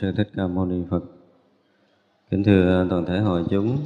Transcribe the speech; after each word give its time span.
Sư 0.00 0.12
Thích 0.16 0.28
Ca 0.36 0.46
Mâu 0.46 0.66
Ni 0.66 0.82
Phật. 0.90 1.02
Kính 2.30 2.44
thưa 2.44 2.86
toàn 2.90 3.06
thể 3.06 3.18
hội 3.18 3.44
chúng, 3.50 3.78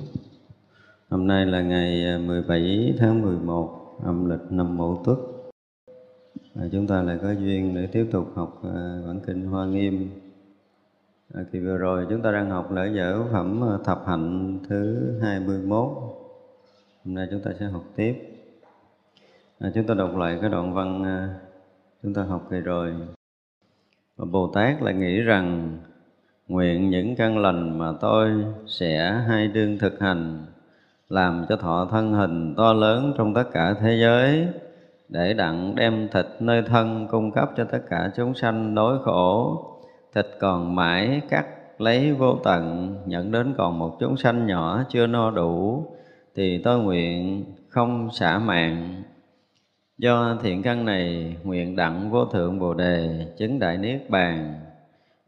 hôm 1.08 1.26
nay 1.26 1.46
là 1.46 1.62
ngày 1.62 2.04
à, 2.06 2.18
17 2.18 2.94
tháng 2.98 3.22
11 3.22 3.98
âm 4.04 4.30
lịch 4.30 4.40
năm 4.50 4.76
Mậu 4.76 5.02
Tuất. 5.04 5.18
À, 6.54 6.62
chúng 6.72 6.86
ta 6.86 7.02
lại 7.02 7.18
có 7.22 7.30
duyên 7.30 7.74
để 7.74 7.86
tiếp 7.86 8.08
tục 8.12 8.32
học 8.34 8.60
à, 8.64 9.02
bản 9.06 9.20
kinh 9.26 9.46
Hoa 9.46 9.66
Nghiêm. 9.66 10.10
À, 11.34 11.42
kỳ 11.52 11.60
vừa 11.60 11.76
rồi 11.76 12.06
chúng 12.10 12.22
ta 12.22 12.32
đang 12.32 12.50
học 12.50 12.72
lễ 12.72 12.90
dở 12.96 13.24
phẩm 13.32 13.64
à, 13.64 13.78
thập 13.84 14.02
hạnh 14.06 14.58
thứ 14.68 15.12
21. 15.22 15.72
Hôm 17.04 17.14
nay 17.14 17.28
chúng 17.30 17.40
ta 17.42 17.50
sẽ 17.60 17.66
học 17.66 17.84
tiếp. 17.96 18.14
À, 19.58 19.70
chúng 19.74 19.86
ta 19.86 19.94
đọc 19.94 20.16
lại 20.16 20.38
cái 20.40 20.50
đoạn 20.50 20.74
văn 20.74 21.04
à, 21.04 21.38
chúng 22.02 22.14
ta 22.14 22.22
học 22.22 22.46
kỳ 22.50 22.56
rồi 22.56 22.94
Bồ 24.16 24.52
Tát 24.54 24.82
lại 24.82 24.94
nghĩ 24.94 25.20
rằng 25.20 25.78
nguyện 26.50 26.90
những 26.90 27.16
căn 27.16 27.38
lành 27.38 27.78
mà 27.78 27.92
tôi 28.00 28.30
sẽ 28.66 29.22
hay 29.28 29.48
đương 29.48 29.78
thực 29.78 30.00
hành 30.00 30.46
làm 31.08 31.46
cho 31.48 31.56
thọ 31.56 31.88
thân 31.90 32.12
hình 32.12 32.54
to 32.56 32.72
lớn 32.72 33.14
trong 33.18 33.34
tất 33.34 33.44
cả 33.52 33.74
thế 33.80 33.96
giới 34.00 34.48
để 35.08 35.34
đặng 35.34 35.74
đem 35.74 36.08
thịt 36.12 36.26
nơi 36.40 36.62
thân 36.62 37.08
cung 37.10 37.32
cấp 37.32 37.50
cho 37.56 37.64
tất 37.64 37.82
cả 37.90 38.10
chúng 38.16 38.34
sanh 38.34 38.74
đối 38.74 39.02
khổ 39.02 39.58
thịt 40.14 40.26
còn 40.40 40.74
mãi 40.74 41.20
cắt 41.28 41.46
lấy 41.78 42.12
vô 42.12 42.36
tận 42.44 42.94
nhận 43.06 43.32
đến 43.32 43.54
còn 43.58 43.78
một 43.78 43.96
chúng 44.00 44.16
sanh 44.16 44.46
nhỏ 44.46 44.84
chưa 44.88 45.06
no 45.06 45.30
đủ 45.30 45.86
thì 46.36 46.58
tôi 46.58 46.78
nguyện 46.78 47.44
không 47.68 48.08
xả 48.12 48.38
mạng 48.38 49.02
Do 49.98 50.38
thiện 50.42 50.62
căn 50.62 50.84
này, 50.84 51.36
nguyện 51.44 51.76
đặng 51.76 52.10
vô 52.10 52.24
thượng 52.24 52.58
Bồ 52.58 52.74
Đề, 52.74 53.26
chứng 53.38 53.58
đại 53.58 53.78
Niết 53.78 54.10
Bàn. 54.10 54.54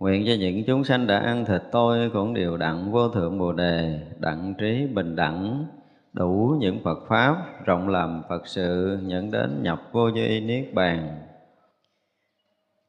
Nguyện 0.02 0.24
cho 0.26 0.32
những 0.38 0.64
chúng 0.64 0.84
sanh 0.84 1.06
đã 1.06 1.18
ăn 1.18 1.44
thịt 1.44 1.62
tôi 1.72 2.10
cũng 2.10 2.34
đều 2.34 2.56
đặng 2.56 2.92
vô 2.92 3.08
thượng 3.08 3.38
Bồ 3.38 3.52
Đề, 3.52 4.00
đặng 4.18 4.54
trí 4.58 4.86
bình 4.86 5.16
đẳng, 5.16 5.66
đủ 6.12 6.56
những 6.60 6.80
Phật 6.84 6.98
Pháp, 7.08 7.36
rộng 7.64 7.88
làm 7.88 8.22
Phật 8.28 8.46
sự, 8.46 8.98
nhận 9.02 9.30
đến 9.30 9.62
nhập 9.62 9.82
vô 9.92 10.08
duy 10.08 10.40
Niết 10.40 10.74
Bàn. 10.74 11.18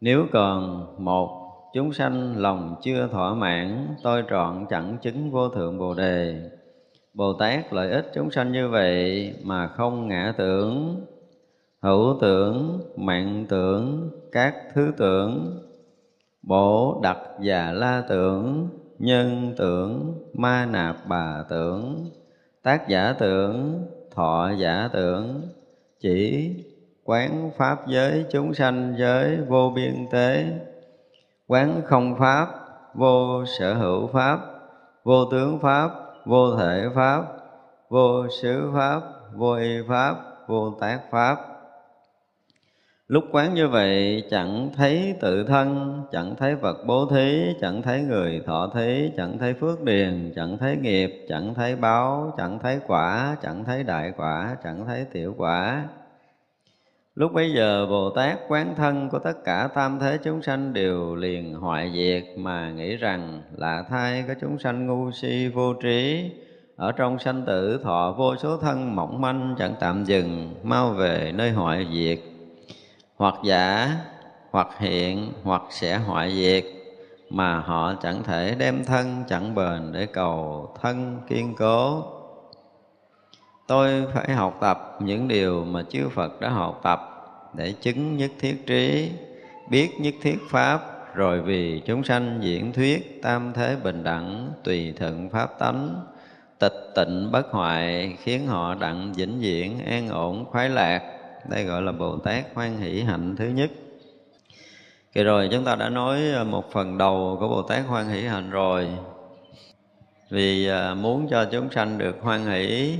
Nếu 0.01 0.25
còn 0.31 0.85
một 1.05 1.51
chúng 1.73 1.93
sanh 1.93 2.37
lòng 2.37 2.75
chưa 2.83 3.07
thỏa 3.11 3.33
mãn, 3.33 3.87
tôi 4.03 4.23
trọn 4.29 4.65
chẳng 4.69 4.97
chứng 5.01 5.31
vô 5.31 5.49
thượng 5.49 5.77
Bồ 5.77 5.93
Đề. 5.93 6.49
Bồ 7.13 7.33
Tát 7.33 7.73
lợi 7.73 7.91
ích 7.91 8.11
chúng 8.13 8.31
sanh 8.31 8.51
như 8.51 8.69
vậy 8.69 9.33
mà 9.43 9.67
không 9.67 10.07
ngã 10.07 10.33
tưởng, 10.37 11.05
hữu 11.81 12.17
tưởng 12.21 12.79
mạng 12.95 13.45
tưởng 13.49 14.09
các 14.31 14.55
thứ 14.73 14.91
tưởng 14.97 15.59
bổ 16.43 16.99
đặc 17.03 17.17
và 17.43 17.71
la 17.71 18.03
tưởng, 18.09 18.69
nhân 18.99 19.53
tưởng, 19.57 20.19
ma 20.33 20.65
nạp 20.65 20.95
bà 21.07 21.43
tưởng, 21.49 22.09
tác 22.63 22.87
giả 22.87 23.13
tưởng, 23.19 23.85
thọ 24.15 24.51
giả 24.57 24.89
tưởng, 24.93 25.41
chỉ 25.99 26.49
quán 27.03 27.51
pháp 27.57 27.87
giới 27.87 28.25
chúng 28.31 28.53
sanh 28.53 28.95
giới 28.97 29.37
vô 29.37 29.71
biên 29.75 30.07
tế, 30.11 30.45
quán 31.47 31.81
không 31.85 32.15
pháp 32.19 32.47
vô 32.93 33.45
sở 33.45 33.73
hữu 33.73 34.07
pháp, 34.07 34.39
vô 35.03 35.25
tướng 35.31 35.59
pháp, 35.59 35.91
vô 36.25 36.55
thể 36.57 36.85
pháp, 36.95 37.23
vô 37.89 38.27
xứ 38.41 38.71
pháp, 38.75 39.01
vô 39.35 39.53
y 39.53 39.77
pháp, 39.87 40.15
vô 40.47 40.71
tác 40.79 40.99
pháp 41.11 41.52
lúc 43.07 43.23
quán 43.31 43.53
như 43.53 43.67
vậy, 43.67 44.23
chẳng 44.29 44.69
thấy 44.75 45.15
tự 45.21 45.43
thân, 45.43 46.01
chẳng 46.11 46.35
thấy 46.35 46.55
vật 46.55 46.77
bố 46.87 47.05
thí, 47.05 47.53
chẳng 47.61 47.81
thấy 47.81 48.01
người 48.01 48.41
thọ 48.45 48.71
thí, 48.75 49.11
chẳng 49.17 49.37
thấy 49.39 49.53
phước 49.53 49.81
điền, 49.81 50.33
chẳng 50.35 50.57
thấy 50.57 50.77
nghiệp, 50.77 51.25
chẳng 51.29 51.53
thấy 51.53 51.75
báo, 51.75 52.33
chẳng 52.37 52.59
thấy 52.59 52.79
quả, 52.87 53.37
chẳng 53.41 53.63
thấy 53.65 53.83
đại 53.83 54.13
quả, 54.17 54.57
chẳng 54.63 54.85
thấy 54.85 55.05
tiểu 55.13 55.33
quả. 55.37 55.83
Lúc 57.15 57.33
bấy 57.33 57.51
giờ, 57.51 57.85
bồ 57.89 58.09
tát 58.09 58.39
quán 58.47 58.73
thân 58.75 59.09
của 59.09 59.19
tất 59.19 59.43
cả 59.45 59.69
tam 59.75 59.99
thế 59.99 60.17
chúng 60.23 60.41
sanh 60.41 60.73
đều 60.73 61.15
liền 61.15 61.53
hoại 61.53 61.91
diệt 61.95 62.23
mà 62.37 62.71
nghĩ 62.71 62.95
rằng 62.95 63.41
là 63.57 63.83
thai 63.89 64.23
có 64.27 64.33
chúng 64.41 64.59
sanh 64.59 64.87
ngu 64.87 65.11
si 65.11 65.47
vô 65.47 65.73
trí. 65.73 66.31
Ở 66.75 66.91
trong 66.91 67.19
sanh 67.19 67.43
tử, 67.45 67.79
thọ 67.83 68.15
vô 68.17 68.35
số 68.35 68.57
thân 68.57 68.95
mỏng 68.95 69.21
manh 69.21 69.55
chẳng 69.59 69.75
tạm 69.79 70.03
dừng, 70.03 70.55
mau 70.63 70.89
về 70.89 71.31
nơi 71.35 71.51
hoại 71.51 71.87
diệt 71.93 72.32
hoặc 73.23 73.35
giả, 73.43 73.95
hoặc 74.51 74.67
hiện, 74.79 75.33
hoặc 75.43 75.61
sẽ 75.69 75.97
hoại 75.97 76.35
diệt, 76.35 76.65
mà 77.29 77.59
họ 77.59 77.93
chẳng 78.01 78.23
thể 78.23 78.55
đem 78.57 78.85
thân 78.85 79.23
chẳng 79.29 79.55
bền 79.55 79.91
để 79.91 80.05
cầu 80.05 80.69
thân 80.81 81.21
kiên 81.29 81.55
cố. 81.55 82.03
Tôi 83.67 84.05
phải 84.13 84.31
học 84.31 84.57
tập 84.61 84.97
những 84.99 85.27
điều 85.27 85.65
mà 85.65 85.83
chư 85.89 86.09
phật 86.09 86.41
đã 86.41 86.49
học 86.49 86.79
tập 86.83 86.99
để 87.53 87.73
chứng 87.81 88.17
nhất 88.17 88.31
thiết 88.39 88.67
trí, 88.67 89.11
biết 89.69 89.89
nhất 89.99 90.13
thiết 90.21 90.37
pháp, 90.49 90.79
rồi 91.15 91.41
vì 91.41 91.81
chúng 91.85 92.03
sanh 92.03 92.39
diễn 92.41 92.73
thuyết 92.73 93.21
tam 93.21 93.53
thế 93.53 93.75
bình 93.83 94.03
đẳng 94.03 94.51
tùy 94.63 94.93
thuận 94.99 95.29
pháp 95.29 95.59
tánh, 95.59 96.05
tịch 96.59 96.91
tịnh 96.95 97.31
bất 97.31 97.51
hoại 97.51 98.17
khiến 98.19 98.47
họ 98.47 98.75
đặng 98.75 99.13
vĩnh 99.13 99.39
viễn 99.39 99.85
an 99.85 100.09
ổn 100.09 100.45
khoái 100.45 100.69
lạc 100.69 101.12
đây 101.49 101.63
gọi 101.63 101.81
là 101.81 101.91
bồ 101.91 102.17
tát 102.17 102.45
hoan 102.53 102.77
hỷ 102.77 103.01
hạnh 103.01 103.35
thứ 103.35 103.45
nhất. 103.45 103.71
Kỳ 105.13 105.23
rồi 105.23 105.49
chúng 105.51 105.65
ta 105.65 105.75
đã 105.75 105.89
nói 105.89 106.31
ờ, 106.35 106.43
một 106.43 106.71
phần 106.71 106.97
đầu 106.97 107.37
của 107.39 107.47
bồ 107.47 107.61
tát 107.61 107.85
hoan 107.85 108.09
hỷ 108.09 108.21
hạnh 108.21 108.49
rồi. 108.49 108.87
Vì 110.29 110.67
ờ, 110.67 110.95
muốn 110.95 111.27
cho 111.29 111.45
chúng 111.45 111.71
sanh 111.71 111.97
được 111.97 112.15
hoan 112.21 112.45
hỷ, 112.45 112.97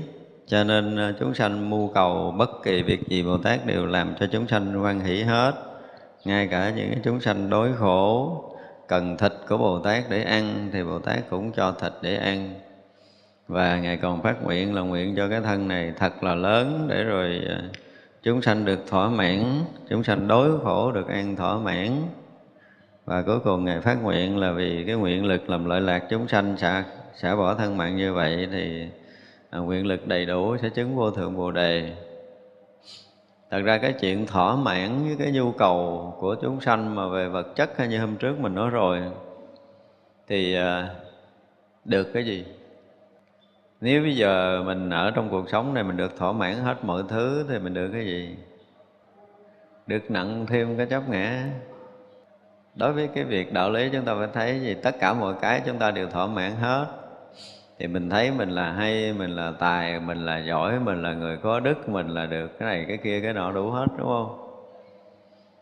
cho 0.47 0.63
nên 0.63 0.97
ờ, 0.97 1.13
chúng 1.19 1.33
sanh 1.33 1.69
mưu 1.69 1.91
cầu 1.93 2.35
bất 2.37 2.49
kỳ 2.63 2.83
việc 2.83 3.07
gì 3.07 3.23
bồ 3.23 3.37
tát 3.37 3.65
đều 3.65 3.85
làm 3.85 4.15
cho 4.19 4.27
chúng 4.31 4.47
sanh 4.47 4.73
hoan 4.73 4.99
hỷ 4.99 5.23
hết. 5.23 5.53
Ngay 6.25 6.47
cả 6.47 6.69
những 6.75 6.93
chúng 7.03 7.19
sanh 7.19 7.49
đối 7.49 7.73
khổ, 7.73 8.37
cần 8.87 9.17
thịt 9.17 9.33
của 9.49 9.57
bồ 9.57 9.79
tát 9.79 10.03
để 10.09 10.23
ăn 10.23 10.69
thì 10.73 10.83
bồ 10.83 10.99
tát 10.99 11.29
cũng 11.29 11.51
cho 11.51 11.71
thịt 11.71 11.91
để 12.01 12.15
ăn. 12.15 12.53
Và 13.47 13.77
ngài 13.77 13.97
còn 13.97 14.23
phát 14.23 14.43
nguyện 14.43 14.75
là 14.75 14.81
nguyện 14.81 15.15
cho 15.15 15.29
cái 15.29 15.41
thân 15.41 15.67
này 15.67 15.93
thật 15.99 16.23
là 16.23 16.35
lớn 16.35 16.85
để 16.89 17.03
rồi 17.03 17.41
chúng 18.23 18.41
sanh 18.41 18.65
được 18.65 18.79
thỏa 18.87 19.09
mãn 19.09 19.61
chúng 19.89 20.03
sanh 20.03 20.27
đối 20.27 20.59
khổ 20.59 20.91
được 20.91 21.07
an 21.07 21.35
thỏa 21.35 21.57
mãn. 21.57 22.01
Và 23.05 23.21
cuối 23.21 23.39
cùng 23.39 23.65
ngài 23.65 23.81
phát 23.81 24.03
nguyện 24.03 24.37
là 24.37 24.51
vì 24.51 24.83
cái 24.87 24.95
nguyện 24.95 25.25
lực 25.25 25.49
làm 25.49 25.65
lợi 25.65 25.81
lạc 25.81 26.03
chúng 26.09 26.27
sanh 26.27 26.57
xả 26.57 26.83
xả 27.15 27.35
bỏ 27.35 27.55
thân 27.55 27.77
mạng 27.77 27.95
như 27.95 28.13
vậy 28.13 28.47
thì 28.51 28.87
à, 29.49 29.59
nguyện 29.59 29.85
lực 29.85 30.07
đầy 30.07 30.25
đủ 30.25 30.57
sẽ 30.61 30.69
chứng 30.69 30.95
vô 30.95 31.11
thượng 31.11 31.37
bồ 31.37 31.51
đề. 31.51 31.95
Thật 33.51 33.61
ra 33.61 33.77
cái 33.77 33.93
chuyện 33.93 34.25
thỏa 34.25 34.55
mãn 34.55 35.03
với 35.07 35.15
cái 35.19 35.31
nhu 35.31 35.51
cầu 35.51 36.13
của 36.19 36.35
chúng 36.41 36.61
sanh 36.61 36.95
mà 36.95 37.07
về 37.07 37.29
vật 37.29 37.55
chất 37.55 37.77
hay 37.77 37.87
như 37.87 37.99
hôm 37.99 38.15
trước 38.15 38.39
mình 38.39 38.55
nói 38.55 38.69
rồi 38.69 39.01
thì 40.27 40.55
à, 40.55 40.89
được 41.85 42.13
cái 42.13 42.25
gì? 42.25 42.45
Nếu 43.83 44.01
bây 44.01 44.15
giờ 44.15 44.63
mình 44.65 44.89
ở 44.89 45.11
trong 45.11 45.29
cuộc 45.29 45.49
sống 45.49 45.73
này 45.73 45.83
mình 45.83 45.97
được 45.97 46.17
thỏa 46.17 46.31
mãn 46.31 46.55
hết 46.55 46.75
mọi 46.83 47.03
thứ 47.09 47.45
thì 47.49 47.59
mình 47.59 47.73
được 47.73 47.89
cái 47.93 48.05
gì? 48.05 48.37
Được 49.87 50.11
nặng 50.11 50.45
thêm 50.47 50.77
cái 50.77 50.85
chấp 50.85 51.09
ngã. 51.09 51.43
Đối 52.75 52.93
với 52.93 53.07
cái 53.07 53.23
việc 53.23 53.53
đạo 53.53 53.69
lý 53.69 53.89
chúng 53.93 54.05
ta 54.05 54.15
phải 54.15 54.27
thấy 54.33 54.59
gì? 54.59 54.75
Tất 54.83 54.95
cả 54.99 55.13
mọi 55.13 55.33
cái 55.41 55.61
chúng 55.65 55.77
ta 55.77 55.91
đều 55.91 56.07
thỏa 56.07 56.27
mãn 56.27 56.51
hết. 56.51 56.85
Thì 57.79 57.87
mình 57.87 58.09
thấy 58.09 58.31
mình 58.31 58.49
là 58.49 58.71
hay, 58.71 59.13
mình 59.13 59.35
là 59.35 59.53
tài, 59.59 59.99
mình 59.99 60.25
là 60.25 60.37
giỏi, 60.37 60.79
mình 60.79 61.01
là 61.03 61.13
người 61.13 61.37
có 61.37 61.59
đức, 61.59 61.89
mình 61.89 62.07
là 62.07 62.25
được 62.25 62.59
cái 62.59 62.69
này, 62.69 62.85
cái 62.87 62.97
kia, 62.97 63.21
cái 63.21 63.33
nọ 63.33 63.51
đủ 63.51 63.69
hết, 63.69 63.85
đúng 63.97 64.07
không? 64.07 64.37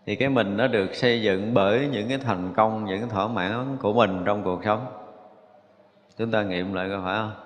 Thì 0.05 0.15
cái 0.15 0.29
mình 0.29 0.57
nó 0.57 0.67
được 0.67 0.95
xây 0.95 1.21
dựng 1.21 1.53
bởi 1.53 1.89
những 1.91 2.09
cái 2.09 2.17
thành 2.17 2.53
công, 2.53 2.85
những 2.85 2.99
cái 2.99 3.09
thỏa 3.09 3.27
mãn 3.27 3.77
của 3.81 3.93
mình 3.93 4.23
trong 4.25 4.43
cuộc 4.43 4.63
sống. 4.65 4.85
Chúng 6.17 6.31
ta 6.31 6.43
nghiệm 6.43 6.73
lại 6.73 6.89
có 6.89 7.01
phải 7.05 7.17
không? 7.17 7.40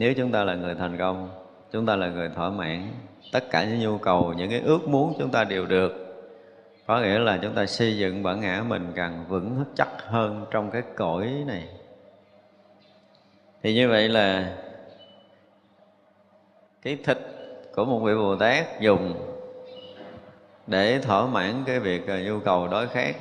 Nếu 0.00 0.14
chúng 0.14 0.32
ta 0.32 0.44
là 0.44 0.54
người 0.54 0.74
thành 0.74 0.98
công, 0.98 1.30
chúng 1.72 1.86
ta 1.86 1.96
là 1.96 2.08
người 2.08 2.28
thỏa 2.28 2.50
mãn, 2.50 2.88
tất 3.32 3.50
cả 3.50 3.64
những 3.64 3.80
nhu 3.80 3.98
cầu, 3.98 4.32
những 4.36 4.50
cái 4.50 4.60
ước 4.60 4.88
muốn 4.88 5.14
chúng 5.18 5.30
ta 5.30 5.44
đều 5.44 5.66
được, 5.66 5.92
có 6.86 7.00
nghĩa 7.00 7.18
là 7.18 7.38
chúng 7.42 7.54
ta 7.54 7.66
xây 7.66 7.98
dựng 7.98 8.22
bản 8.22 8.40
ngã 8.40 8.64
mình 8.68 8.92
càng 8.94 9.24
vững 9.28 9.64
chắc 9.74 9.88
hơn 9.98 10.46
trong 10.50 10.70
cái 10.70 10.82
cõi 10.96 11.44
này. 11.46 11.68
Thì 13.62 13.74
như 13.74 13.88
vậy 13.88 14.08
là 14.08 14.56
cái 16.82 16.96
thịt 17.04 17.18
của 17.74 17.84
một 17.84 17.98
vị 17.98 18.14
bồ 18.14 18.36
tát 18.36 18.80
dùng 18.80 19.14
để 20.66 20.98
thỏa 20.98 21.26
mãn 21.26 21.54
cái 21.66 21.80
việc 21.80 22.08
à, 22.08 22.22
nhu 22.26 22.40
cầu 22.40 22.68
đói 22.68 22.86
khát, 22.86 23.14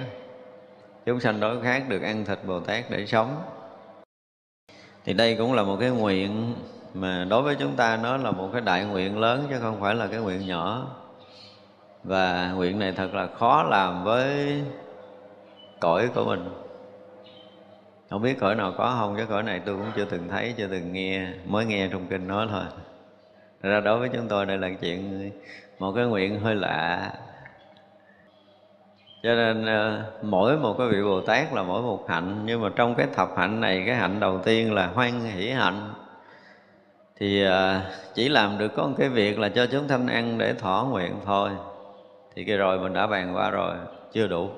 chúng 1.05 1.19
sanh 1.19 1.39
đói 1.39 1.55
khát 1.63 1.89
được 1.89 2.01
ăn 2.01 2.25
thịt 2.25 2.39
bồ 2.48 2.59
tát 2.59 2.86
để 2.89 3.05
sống 3.05 3.36
thì 5.09 5.15
đây 5.15 5.35
cũng 5.35 5.53
là 5.53 5.63
một 5.63 5.77
cái 5.79 5.89
nguyện 5.89 6.53
mà 6.93 7.25
đối 7.29 7.41
với 7.41 7.55
chúng 7.55 7.75
ta 7.75 7.99
nó 8.03 8.17
là 8.17 8.31
một 8.31 8.49
cái 8.53 8.61
đại 8.61 8.85
nguyện 8.85 9.19
lớn 9.19 9.47
chứ 9.49 9.55
không 9.61 9.81
phải 9.81 9.95
là 9.95 10.07
cái 10.07 10.19
nguyện 10.19 10.47
nhỏ. 10.47 10.87
Và 12.03 12.51
nguyện 12.51 12.79
này 12.79 12.91
thật 12.91 13.13
là 13.13 13.27
khó 13.27 13.63
làm 13.63 14.03
với 14.03 14.61
cõi 15.79 16.09
của 16.15 16.25
mình. 16.25 16.49
Không 18.09 18.21
biết 18.21 18.39
cõi 18.39 18.55
nào 18.55 18.73
có 18.77 18.95
không, 18.99 19.15
chứ 19.17 19.25
cõi 19.29 19.43
này 19.43 19.61
tôi 19.65 19.75
cũng 19.75 19.91
chưa 19.95 20.05
từng 20.05 20.27
thấy, 20.29 20.53
chưa 20.57 20.67
từng 20.67 20.93
nghe. 20.93 21.27
Mới 21.45 21.65
nghe 21.65 21.87
trong 21.91 22.05
kinh 22.09 22.27
nói 22.27 22.47
thôi. 22.51 22.63
Ra 23.61 23.79
đối 23.79 23.99
với 23.99 24.09
chúng 24.13 24.27
tôi 24.27 24.45
đây 24.45 24.57
là 24.57 24.69
chuyện, 24.81 25.31
một 25.79 25.91
cái 25.95 26.05
nguyện 26.05 26.39
hơi 26.39 26.55
lạ 26.55 27.11
cho 29.23 29.35
nên 29.35 29.65
ờ, 29.65 30.03
mỗi 30.21 30.57
một 30.57 30.75
cái 30.77 30.88
vị 30.88 31.03
bồ 31.03 31.21
tát 31.21 31.53
là 31.53 31.63
mỗi 31.63 31.81
một 31.81 32.09
hạnh, 32.09 32.41
nhưng 32.45 32.61
mà 32.61 32.69
trong 32.75 32.95
cái 32.95 33.07
thập 33.15 33.38
hạnh 33.38 33.61
này, 33.61 33.83
cái 33.85 33.95
hạnh 33.95 34.19
đầu 34.19 34.39
tiên 34.39 34.73
là 34.73 34.88
hoan 34.88 35.21
hỷ 35.21 35.49
hạnh. 35.49 35.93
Thì 37.17 37.43
ờ, 37.43 37.81
chỉ 38.13 38.29
làm 38.29 38.57
được 38.57 38.71
có 38.75 38.88
một 38.88 38.95
cái 38.97 39.09
việc 39.09 39.39
là 39.39 39.49
cho 39.49 39.65
chúng 39.65 39.88
thanh 39.88 40.07
ăn 40.07 40.38
để 40.38 40.53
thỏa 40.53 40.83
nguyện 40.83 41.13
thôi. 41.25 41.49
Thì 42.35 42.43
cái 42.43 42.57
rồi 42.57 42.79
mình 42.79 42.93
đã 42.93 43.07
bàn 43.07 43.35
qua 43.35 43.49
rồi, 43.49 43.75
chưa 44.13 44.27
đủ. 44.27 44.49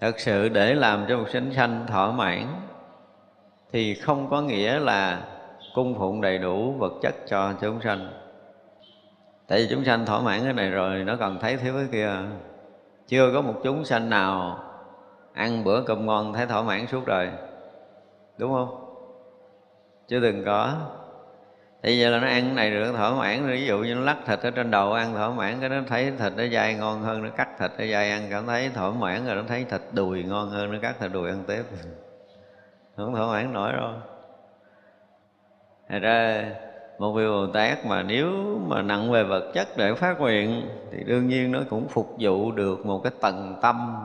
Thật 0.00 0.20
sự 0.20 0.48
để 0.48 0.74
làm 0.74 1.04
cho 1.08 1.18
một 1.18 1.28
sinh 1.32 1.52
sanh 1.54 1.86
thỏa 1.88 2.12
mãn 2.12 2.46
thì 3.72 3.94
không 3.94 4.30
có 4.30 4.40
nghĩa 4.40 4.78
là 4.78 5.20
cung 5.74 5.98
phụng 5.98 6.20
đầy 6.20 6.38
đủ 6.38 6.72
vật 6.72 6.92
chất 7.02 7.14
cho 7.28 7.52
chúng 7.60 7.80
sanh 7.80 8.21
tại 9.52 9.60
vì 9.60 9.68
chúng 9.70 9.84
sanh 9.84 10.06
thỏa 10.06 10.20
mãn 10.20 10.44
cái 10.44 10.52
này 10.52 10.70
rồi, 10.70 11.04
nó 11.04 11.16
còn 11.16 11.38
thấy 11.40 11.56
thiếu 11.56 11.74
cái 11.74 11.86
kia. 11.92 12.10
Chưa 13.06 13.32
có 13.34 13.40
một 13.40 13.54
chúng 13.64 13.84
sanh 13.84 14.10
nào 14.10 14.58
ăn 15.32 15.64
bữa 15.64 15.82
cơm 15.82 16.06
ngon 16.06 16.32
thấy 16.32 16.46
thỏa 16.46 16.62
mãn 16.62 16.86
suốt 16.86 17.06
đời. 17.06 17.30
Đúng 18.38 18.52
không? 18.52 18.94
Chưa 20.08 20.20
từng 20.20 20.44
có. 20.44 20.74
Thì 21.82 21.98
giờ 21.98 22.10
là 22.10 22.18
nó 22.18 22.26
ăn 22.26 22.42
cái 22.44 22.54
này 22.54 22.70
được 22.70 22.92
thỏa 22.92 23.14
mãn 23.14 23.46
ví 23.46 23.66
dụ 23.66 23.78
như 23.78 23.94
nó 23.94 24.00
lắc 24.00 24.16
thịt 24.26 24.40
ở 24.40 24.50
trên 24.50 24.70
đầu 24.70 24.92
ăn 24.92 25.14
thỏa 25.14 25.30
mãn, 25.30 25.60
cái 25.60 25.68
nó 25.68 25.76
thấy 25.88 26.12
thịt 26.18 26.32
nó 26.36 26.44
dai 26.52 26.74
ngon 26.74 27.02
hơn, 27.02 27.22
nó 27.22 27.30
cắt 27.30 27.48
thịt 27.58 27.70
nó 27.78 27.86
dai 27.86 28.10
ăn, 28.10 28.26
cảm 28.30 28.46
thấy 28.46 28.70
thỏa 28.74 28.90
mãn 28.90 29.26
rồi 29.26 29.36
nó 29.36 29.42
thấy 29.48 29.64
thịt 29.64 29.80
đùi 29.92 30.22
ngon 30.22 30.50
hơn, 30.50 30.72
nó 30.72 30.78
cắt 30.82 30.96
thịt 31.00 31.12
đùi 31.12 31.28
ăn 31.28 31.44
tiếp. 31.46 31.62
Không 32.96 33.14
thỏa 33.14 33.26
mãn 33.26 33.52
nổi 33.52 33.72
đâu. 33.72 33.92
Thật 35.88 35.98
ra 36.02 36.44
một 36.98 37.12
vị 37.12 37.26
Bồ 37.26 37.46
Tát 37.46 37.86
mà 37.86 38.02
nếu 38.02 38.30
mà 38.68 38.82
nặng 38.82 39.12
về 39.12 39.24
vật 39.24 39.50
chất 39.54 39.68
để 39.76 39.94
phát 39.94 40.20
nguyện, 40.20 40.68
thì 40.92 41.04
đương 41.04 41.28
nhiên 41.28 41.52
nó 41.52 41.60
cũng 41.70 41.88
phục 41.88 42.16
vụ 42.18 42.52
được 42.52 42.86
một 42.86 43.02
cái 43.04 43.12
tầng 43.20 43.58
tâm 43.62 43.96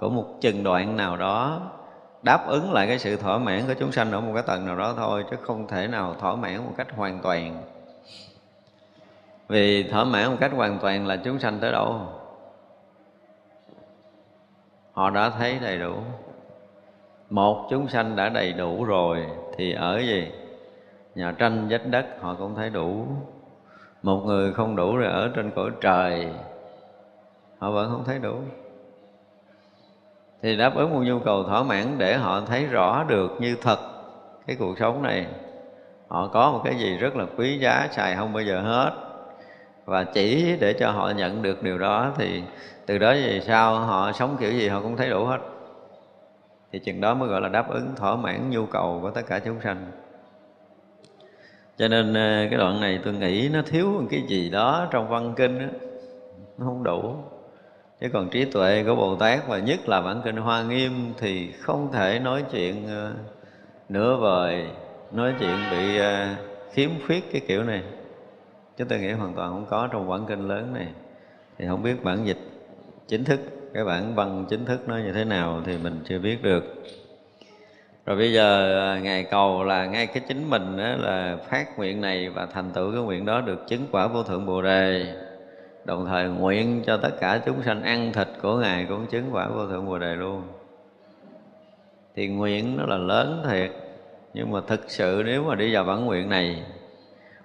của 0.00 0.08
một 0.08 0.26
chừng 0.40 0.64
đoạn 0.64 0.96
nào 0.96 1.16
đó, 1.16 1.60
đáp 2.22 2.46
ứng 2.46 2.72
lại 2.72 2.86
cái 2.86 2.98
sự 2.98 3.16
thỏa 3.16 3.38
mãn 3.38 3.62
của 3.66 3.74
chúng 3.78 3.92
sanh 3.92 4.12
ở 4.12 4.20
một 4.20 4.32
cái 4.34 4.42
tầng 4.42 4.66
nào 4.66 4.76
đó 4.76 4.94
thôi, 4.96 5.24
chứ 5.30 5.36
không 5.40 5.68
thể 5.68 5.86
nào 5.86 6.14
thỏa 6.20 6.34
mãn 6.34 6.56
một 6.56 6.72
cách 6.76 6.88
hoàn 6.96 7.18
toàn. 7.22 7.62
Vì 9.48 9.82
thỏa 9.82 10.04
mãn 10.04 10.30
một 10.30 10.36
cách 10.40 10.52
hoàn 10.52 10.78
toàn 10.78 11.06
là 11.06 11.16
chúng 11.16 11.38
sanh 11.38 11.58
tới 11.60 11.72
đâu? 11.72 12.00
Họ 14.92 15.10
đã 15.10 15.30
thấy 15.30 15.58
đầy 15.62 15.78
đủ. 15.78 15.94
Một, 17.30 17.66
chúng 17.70 17.88
sanh 17.88 18.16
đã 18.16 18.28
đầy 18.28 18.52
đủ 18.52 18.84
rồi, 18.84 19.26
thì 19.56 19.72
ở 19.72 19.98
gì? 19.98 20.28
Nhà 21.20 21.32
tranh 21.38 21.66
vách 21.70 21.86
đất, 21.86 22.06
họ 22.20 22.34
cũng 22.34 22.54
thấy 22.54 22.70
đủ. 22.70 23.06
Một 24.02 24.22
người 24.26 24.52
không 24.52 24.76
đủ 24.76 24.96
rồi 24.96 25.12
ở 25.12 25.30
trên 25.34 25.50
cõi 25.50 25.70
trời, 25.80 26.28
họ 27.58 27.70
vẫn 27.70 27.90
không 27.90 28.04
thấy 28.04 28.18
đủ. 28.18 28.34
Thì 30.42 30.56
đáp 30.56 30.76
ứng 30.76 30.94
một 30.94 31.00
nhu 31.00 31.18
cầu 31.18 31.44
thỏa 31.44 31.62
mãn 31.62 31.98
để 31.98 32.16
họ 32.16 32.40
thấy 32.40 32.66
rõ 32.66 33.04
được 33.08 33.30
như 33.40 33.56
thật 33.62 33.78
cái 34.46 34.56
cuộc 34.56 34.78
sống 34.78 35.02
này. 35.02 35.26
Họ 36.08 36.28
có 36.28 36.52
một 36.52 36.60
cái 36.64 36.74
gì 36.74 36.96
rất 36.96 37.16
là 37.16 37.26
quý 37.36 37.58
giá, 37.58 37.88
xài 37.90 38.16
không 38.16 38.32
bao 38.32 38.42
giờ 38.42 38.60
hết. 38.60 38.92
Và 39.84 40.04
chỉ 40.04 40.56
để 40.60 40.72
cho 40.72 40.90
họ 40.90 41.10
nhận 41.10 41.42
được 41.42 41.62
điều 41.62 41.78
đó 41.78 42.12
thì 42.16 42.42
từ 42.86 42.98
đó 42.98 43.10
về 43.10 43.40
sau 43.46 43.78
họ 43.78 44.12
sống 44.12 44.36
kiểu 44.40 44.52
gì 44.52 44.68
họ 44.68 44.80
cũng 44.80 44.96
thấy 44.96 45.10
đủ 45.10 45.24
hết. 45.24 45.38
Thì 46.72 46.78
chừng 46.78 47.00
đó 47.00 47.14
mới 47.14 47.28
gọi 47.28 47.40
là 47.40 47.48
đáp 47.48 47.70
ứng 47.70 47.94
thỏa 47.96 48.16
mãn 48.16 48.50
nhu 48.50 48.66
cầu 48.66 48.98
của 49.02 49.10
tất 49.10 49.22
cả 49.26 49.38
chúng 49.38 49.60
sanh 49.60 49.90
cho 51.80 51.88
nên 51.88 52.14
ờ, 52.14 52.46
cái 52.50 52.58
đoạn 52.58 52.80
này 52.80 53.00
tôi 53.04 53.14
nghĩ 53.14 53.48
nó 53.52 53.62
thiếu 53.62 53.86
một 53.86 54.06
cái 54.10 54.22
gì 54.28 54.50
đó 54.50 54.88
trong 54.90 55.08
văn 55.08 55.34
kinh 55.36 55.58
đó. 55.58 55.66
nó 56.58 56.66
không 56.66 56.82
đủ. 56.82 57.14
Chứ 58.00 58.08
còn 58.12 58.28
trí 58.28 58.44
tuệ 58.44 58.84
của 58.86 58.96
bồ 58.96 59.16
tát 59.16 59.48
và 59.48 59.58
nhất 59.58 59.88
là 59.88 60.00
bản 60.00 60.20
kinh 60.24 60.36
hoa 60.36 60.62
nghiêm 60.62 60.92
thì 61.18 61.52
không 61.52 61.92
thể 61.92 62.18
nói 62.18 62.44
chuyện 62.52 62.86
ờ, 62.88 63.12
nửa 63.88 64.16
vời, 64.16 64.66
nói 65.12 65.34
chuyện 65.40 65.56
bị 65.70 65.98
ờ, 65.98 66.34
khiếm 66.72 66.90
khuyết 67.06 67.32
cái 67.32 67.40
kiểu 67.48 67.64
này. 67.64 67.82
Chúng 68.76 68.88
tôi 68.88 68.98
nghĩ 68.98 69.12
hoàn 69.12 69.34
toàn 69.34 69.52
không 69.52 69.66
có 69.70 69.88
trong 69.92 70.08
bản 70.08 70.24
kinh 70.28 70.48
lớn 70.48 70.72
này. 70.74 70.88
Thì 71.58 71.66
không 71.66 71.82
biết 71.82 72.04
bản 72.04 72.26
dịch 72.26 72.38
chính 73.08 73.24
thức, 73.24 73.40
cái 73.74 73.84
bản 73.84 74.14
văn 74.14 74.46
chính 74.50 74.64
thức 74.64 74.88
nó 74.88 74.96
như 74.96 75.12
thế 75.12 75.24
nào 75.24 75.62
thì 75.66 75.78
mình 75.82 76.00
chưa 76.04 76.18
biết 76.18 76.42
được 76.42 76.64
rồi 78.10 78.16
bây 78.16 78.32
giờ 78.32 78.78
à, 78.80 79.00
ngài 79.00 79.24
cầu 79.24 79.64
là 79.64 79.86
ngay 79.86 80.06
cái 80.06 80.22
chính 80.28 80.50
mình 80.50 80.76
đó 80.76 80.84
là 80.98 81.36
phát 81.48 81.78
nguyện 81.78 82.00
này 82.00 82.28
và 82.28 82.46
thành 82.46 82.70
tựu 82.70 82.92
cái 82.92 83.00
nguyện 83.00 83.26
đó 83.26 83.40
được 83.40 83.66
chứng 83.68 83.86
quả 83.90 84.06
vô 84.06 84.22
thượng 84.22 84.46
bồ 84.46 84.62
đề. 84.62 85.14
Đồng 85.84 86.06
thời 86.06 86.28
nguyện 86.28 86.82
cho 86.86 86.96
tất 86.96 87.10
cả 87.20 87.40
chúng 87.46 87.62
sanh 87.62 87.82
ăn 87.82 88.12
thịt 88.12 88.28
của 88.42 88.56
ngài 88.56 88.86
cũng 88.88 89.06
chứng 89.06 89.28
quả 89.32 89.48
vô 89.48 89.66
thượng 89.66 89.86
bồ 89.86 89.98
đề 89.98 90.14
luôn. 90.14 90.42
Thì 92.16 92.28
nguyện 92.28 92.76
nó 92.76 92.84
là 92.86 92.96
lớn 92.96 93.42
thiệt, 93.50 93.70
nhưng 94.34 94.52
mà 94.52 94.60
thực 94.66 94.90
sự 94.90 95.22
nếu 95.26 95.44
mà 95.44 95.54
đi 95.54 95.74
vào 95.74 95.84
bản 95.84 96.04
nguyện 96.04 96.28
này, 96.28 96.62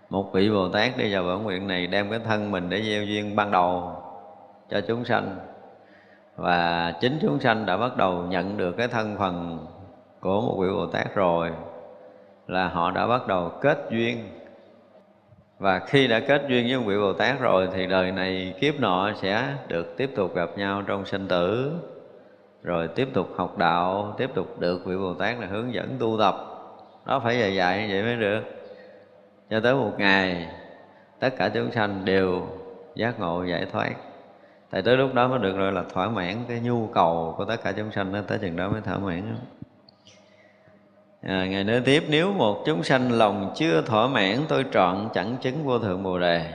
một 0.09 0.33
vị 0.33 0.49
bồ 0.49 0.69
tát 0.69 0.97
đi 0.97 1.13
vào 1.13 1.23
bản 1.23 1.43
nguyện 1.43 1.67
này 1.67 1.87
đem 1.87 2.09
cái 2.09 2.19
thân 2.19 2.51
mình 2.51 2.69
để 2.69 2.81
gieo 2.81 3.03
duyên 3.03 3.35
ban 3.35 3.51
đầu 3.51 3.95
cho 4.69 4.81
chúng 4.81 5.05
sanh. 5.05 5.35
Và 6.35 6.93
chính 7.01 7.19
chúng 7.21 7.39
sanh 7.39 7.65
đã 7.65 7.77
bắt 7.77 7.97
đầu 7.97 8.23
nhận 8.23 8.57
được 8.57 8.77
cái 8.77 8.87
thân 8.87 9.15
phần 9.19 9.65
của 10.25 10.41
một 10.41 10.57
vị 10.59 10.67
Bồ 10.69 10.85
Tát 10.85 11.15
rồi 11.15 11.51
là 12.47 12.67
họ 12.67 12.91
đã 12.91 13.07
bắt 13.07 13.27
đầu 13.27 13.51
kết 13.61 13.77
duyên. 13.89 14.29
Và 15.59 15.79
khi 15.79 16.07
đã 16.07 16.19
kết 16.19 16.41
duyên 16.47 16.67
với 16.67 16.77
một 16.77 16.83
vị 16.87 16.97
Bồ 16.97 17.13
Tát 17.13 17.39
rồi 17.39 17.69
thì 17.73 17.87
đời 17.87 18.11
này 18.11 18.53
kiếp 18.59 18.79
nọ 18.79 19.11
sẽ 19.21 19.55
được 19.67 19.97
tiếp 19.97 20.11
tục 20.15 20.35
gặp 20.35 20.49
nhau 20.57 20.81
trong 20.87 21.05
sinh 21.05 21.27
tử, 21.27 21.71
rồi 22.63 22.87
tiếp 22.87 23.07
tục 23.13 23.27
học 23.35 23.57
đạo, 23.57 24.13
tiếp 24.17 24.29
tục 24.33 24.59
được 24.59 24.85
vị 24.85 24.97
Bồ 24.97 25.13
Tát 25.13 25.39
là 25.39 25.47
hướng 25.47 25.73
dẫn 25.73 25.95
tu 25.99 26.17
tập. 26.19 26.35
Đó 27.05 27.19
phải 27.19 27.39
dạy 27.39 27.55
dạy 27.55 27.87
như 27.87 27.93
vậy 27.93 28.03
mới 28.03 28.15
được. 28.15 28.41
Cho 29.49 29.59
tới 29.59 29.75
một 29.75 29.91
ngày, 29.97 30.47
tất 31.19 31.29
cả 31.37 31.49
chúng 31.53 31.71
sanh 31.71 32.05
đều 32.05 32.47
giác 32.95 33.19
ngộ, 33.19 33.43
giải 33.43 33.65
thoát. 33.71 33.91
Tại 34.69 34.81
tới 34.81 34.97
lúc 34.97 35.13
đó 35.13 35.27
mới 35.27 35.39
được 35.39 35.57
gọi 35.57 35.71
là 35.71 35.83
thỏa 35.93 36.09
mãn 36.09 36.35
cái 36.47 36.59
nhu 36.59 36.87
cầu 36.87 37.33
của 37.37 37.45
tất 37.45 37.63
cả 37.63 37.71
chúng 37.71 37.91
sanh 37.91 38.13
đó, 38.13 38.19
tới 38.27 38.37
chừng 38.37 38.55
đó 38.55 38.69
mới 38.69 38.81
thỏa 38.81 38.97
mãn 38.97 39.35
à, 41.25 41.45
ngài 41.45 41.63
nói 41.63 41.81
tiếp 41.85 42.03
nếu 42.09 42.33
một 42.33 42.63
chúng 42.65 42.83
sanh 42.83 43.11
lòng 43.11 43.53
chưa 43.55 43.81
thỏa 43.81 44.07
mãn 44.07 44.39
tôi 44.47 44.65
trọn 44.71 45.09
chẳng 45.13 45.37
chứng 45.41 45.65
vô 45.65 45.79
thượng 45.79 46.03
bồ 46.03 46.19
đề. 46.19 46.51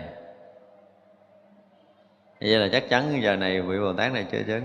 Vậy 2.41 2.51
là 2.51 2.69
chắc 2.73 2.89
chắn 2.89 3.23
giờ 3.23 3.37
này 3.37 3.61
vị 3.61 3.79
bồ 3.79 3.93
tát 3.93 4.13
này 4.13 4.27
chưa 4.33 4.43
chứng. 4.43 4.63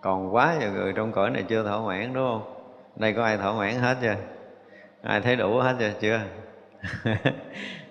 Còn 0.00 0.34
quá 0.34 0.56
nhiều 0.60 0.72
người 0.72 0.92
trong 0.92 1.12
cõi 1.12 1.30
này 1.30 1.44
chưa 1.48 1.64
thỏa 1.64 1.80
mãn 1.80 2.14
đúng 2.14 2.28
không? 2.28 2.54
Đây 2.96 3.12
có 3.12 3.24
ai 3.24 3.36
thỏa 3.36 3.52
mãn 3.52 3.74
hết 3.74 3.96
chưa? 4.02 4.16
Ai 5.02 5.20
thấy 5.20 5.36
đủ 5.36 5.58
hết 5.58 5.76
chưa? 5.78 5.90
Chưa. 6.00 6.20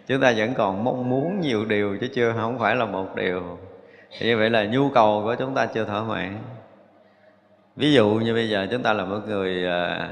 Chúng 0.07 0.21
ta 0.21 0.33
vẫn 0.37 0.53
còn 0.53 0.83
mong 0.83 1.09
muốn 1.09 1.41
nhiều 1.41 1.65
điều 1.65 1.97
chứ 2.01 2.07
chưa 2.13 2.33
không 2.33 2.59
phải 2.59 2.75
là 2.75 2.85
một 2.85 3.15
điều. 3.15 3.57
Như 4.21 4.37
vậy 4.37 4.49
là 4.49 4.65
nhu 4.65 4.89
cầu 4.89 5.21
của 5.23 5.35
chúng 5.35 5.55
ta 5.55 5.65
chưa 5.65 5.85
thỏa 5.85 6.03
mãn 6.03 6.37
ví 7.77 7.93
dụ 7.93 8.09
như 8.09 8.33
bây 8.33 8.49
giờ 8.49 8.67
chúng 8.71 8.83
ta 8.83 8.93
là 8.93 9.05
một 9.05 9.19
người 9.27 9.67
à, 9.67 10.09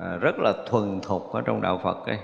à, 0.00 0.16
rất 0.20 0.38
là 0.38 0.52
thuần 0.66 1.00
thục 1.00 1.32
ở 1.32 1.40
trong 1.40 1.60
đạo 1.60 1.80
phật 1.82 2.06
ấy. 2.06 2.18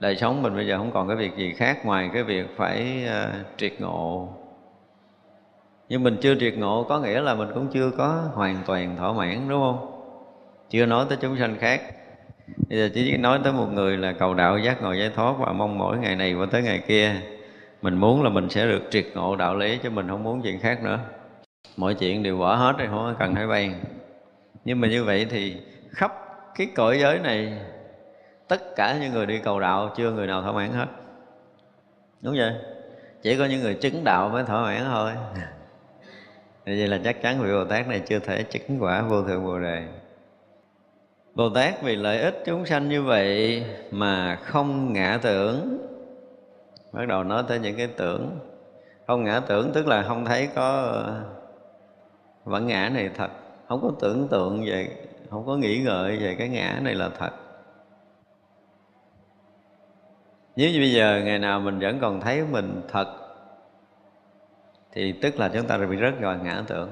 Đời 0.00 0.16
sống 0.16 0.42
mình 0.42 0.54
bây 0.56 0.66
giờ 0.66 0.78
không 0.78 0.90
còn 0.92 1.08
cái 1.08 1.16
việc 1.16 1.36
gì 1.36 1.52
khác 1.52 1.86
ngoài 1.86 2.10
cái 2.14 2.22
việc 2.22 2.46
phải 2.56 3.06
à, 3.08 3.32
triệt 3.56 3.72
ngộ. 3.80 4.28
Nhưng 5.88 6.02
mình 6.02 6.16
chưa 6.20 6.34
triệt 6.40 6.58
ngộ 6.58 6.86
có 6.88 7.00
nghĩa 7.00 7.20
là 7.20 7.34
mình 7.34 7.48
cũng 7.54 7.68
chưa 7.72 7.90
có 7.90 8.22
hoàn 8.34 8.56
toàn 8.66 8.96
thỏa 8.96 9.12
mãn 9.12 9.48
đúng 9.48 9.60
không? 9.60 9.90
Chưa 10.70 10.86
nói 10.86 11.06
tới 11.08 11.18
chúng 11.20 11.36
sanh 11.36 11.56
khác. 11.58 11.82
Bây 12.68 12.78
giờ 12.78 12.88
chỉ 12.94 13.16
nói 13.16 13.40
tới 13.44 13.52
một 13.52 13.66
người 13.72 13.96
là 13.96 14.12
cầu 14.12 14.34
đạo 14.34 14.58
giác 14.58 14.82
ngộ 14.82 14.92
giải 14.92 15.10
thoát 15.14 15.34
và 15.38 15.52
mong 15.52 15.78
mỗi 15.78 15.98
ngày 15.98 16.16
này 16.16 16.34
và 16.34 16.46
tới 16.46 16.62
ngày 16.62 16.78
kia. 16.78 17.14
Mình 17.82 17.94
muốn 17.94 18.22
là 18.22 18.30
mình 18.30 18.50
sẽ 18.50 18.66
được 18.66 18.82
triệt 18.90 19.06
ngộ 19.14 19.36
đạo 19.36 19.56
lý 19.56 19.78
chứ 19.82 19.90
mình 19.90 20.08
không 20.08 20.22
muốn 20.22 20.42
chuyện 20.42 20.60
khác 20.60 20.82
nữa 20.82 20.98
mọi 21.76 21.94
chuyện 21.94 22.22
đều 22.22 22.38
bỏ 22.38 22.54
hết 22.54 22.74
rồi, 22.78 22.88
không 22.90 23.14
cần 23.18 23.34
phải 23.34 23.46
vay 23.46 23.74
nhưng 24.64 24.80
mà 24.80 24.88
như 24.88 25.04
vậy 25.04 25.26
thì 25.30 25.56
khắp 25.90 26.12
cái 26.54 26.66
cõi 26.74 26.98
giới 27.00 27.18
này, 27.18 27.58
tất 28.48 28.76
cả 28.76 28.98
những 29.00 29.12
người 29.12 29.26
đi 29.26 29.38
cầu 29.38 29.60
đạo 29.60 29.92
chưa 29.96 30.10
người 30.10 30.26
nào 30.26 30.42
thỏa 30.42 30.52
mãn 30.52 30.72
hết. 30.72 30.86
Đúng 32.20 32.34
vậy? 32.36 32.52
Chỉ 33.22 33.38
có 33.38 33.44
những 33.44 33.60
người 33.60 33.74
chứng 33.74 34.04
đạo 34.04 34.28
mới 34.28 34.44
thỏa 34.44 34.62
mãn 34.62 34.84
thôi. 34.84 35.12
Vậy 36.66 36.76
là 36.76 37.00
chắc 37.04 37.22
chắn 37.22 37.40
vị 37.40 37.52
bồ 37.52 37.64
tát 37.64 37.88
này 37.88 38.02
chưa 38.06 38.18
thể 38.18 38.42
chứng 38.42 38.82
quả 38.82 39.02
vô 39.02 39.22
thượng 39.22 39.44
bồ 39.44 39.58
đề. 39.58 39.82
Bồ 41.34 41.50
tát 41.50 41.82
vì 41.82 41.96
lợi 41.96 42.20
ích 42.20 42.42
chúng 42.46 42.66
sanh 42.66 42.88
như 42.88 43.02
vậy 43.02 43.64
mà 43.90 44.36
không 44.36 44.92
ngã 44.92 45.18
tưởng. 45.22 45.78
Bắt 46.92 47.08
đầu 47.08 47.24
nói 47.24 47.44
tới 47.48 47.58
những 47.58 47.76
cái 47.76 47.86
tưởng. 47.86 48.38
Không 49.06 49.24
ngã 49.24 49.40
tưởng 49.40 49.72
tức 49.72 49.86
là 49.86 50.02
không 50.02 50.24
thấy 50.24 50.48
có 50.54 51.02
vẫn 52.44 52.66
ngã 52.66 52.88
này 52.88 53.10
thật. 53.14 53.30
Không 53.68 53.80
có 53.82 53.90
tưởng 54.00 54.28
tượng 54.28 54.64
về, 54.64 55.06
không 55.30 55.46
có 55.46 55.56
nghĩ 55.56 55.82
ngợi 55.84 56.16
về 56.16 56.34
cái 56.38 56.48
ngã 56.48 56.80
này 56.82 56.94
là 56.94 57.08
thật. 57.18 57.30
Nếu 60.56 60.70
như 60.70 60.78
bây 60.78 60.92
giờ 60.92 61.22
ngày 61.24 61.38
nào 61.38 61.60
mình 61.60 61.78
vẫn 61.78 61.98
còn 62.00 62.20
thấy 62.20 62.44
mình 62.50 62.80
thật, 62.88 63.06
thì 64.92 65.12
tức 65.12 65.38
là 65.38 65.48
chúng 65.48 65.66
ta 65.66 65.78
bị 65.78 65.96
rớt 65.96 66.14
vào 66.20 66.38
ngã 66.44 66.62
tưởng. 66.66 66.90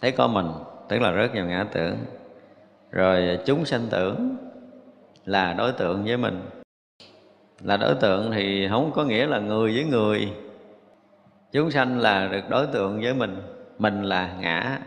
Thấy 0.00 0.12
có 0.12 0.28
mình, 0.28 0.46
tức 0.88 0.98
là 0.98 1.12
rớt 1.16 1.34
vào 1.34 1.46
ngã 1.46 1.66
tưởng. 1.72 1.96
Rồi 2.90 3.38
chúng 3.46 3.64
sanh 3.64 3.86
tưởng 3.90 4.36
là 5.24 5.52
đối 5.52 5.72
tượng 5.72 6.04
với 6.04 6.16
mình. 6.16 6.42
Là 7.60 7.76
đối 7.76 7.94
tượng 7.94 8.32
thì 8.32 8.68
không 8.70 8.92
có 8.94 9.04
nghĩa 9.04 9.26
là 9.26 9.38
người 9.38 9.74
với 9.74 9.84
người. 9.84 10.32
Chúng 11.52 11.70
sanh 11.70 11.98
là 11.98 12.28
được 12.28 12.48
đối 12.48 12.66
tượng 12.66 13.00
với 13.00 13.14
mình 13.14 13.42
mình 13.78 14.02
là 14.02 14.34
ngã. 14.40 14.78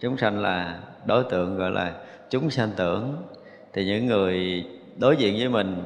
Chúng 0.00 0.16
sanh 0.16 0.40
là 0.40 0.78
đối 1.04 1.24
tượng 1.24 1.56
gọi 1.56 1.70
là 1.70 1.92
chúng 2.30 2.50
sanh 2.50 2.70
tưởng. 2.76 3.16
Thì 3.72 3.84
những 3.84 4.06
người 4.06 4.64
đối 4.96 5.16
diện 5.16 5.36
với 5.38 5.48
mình, 5.48 5.82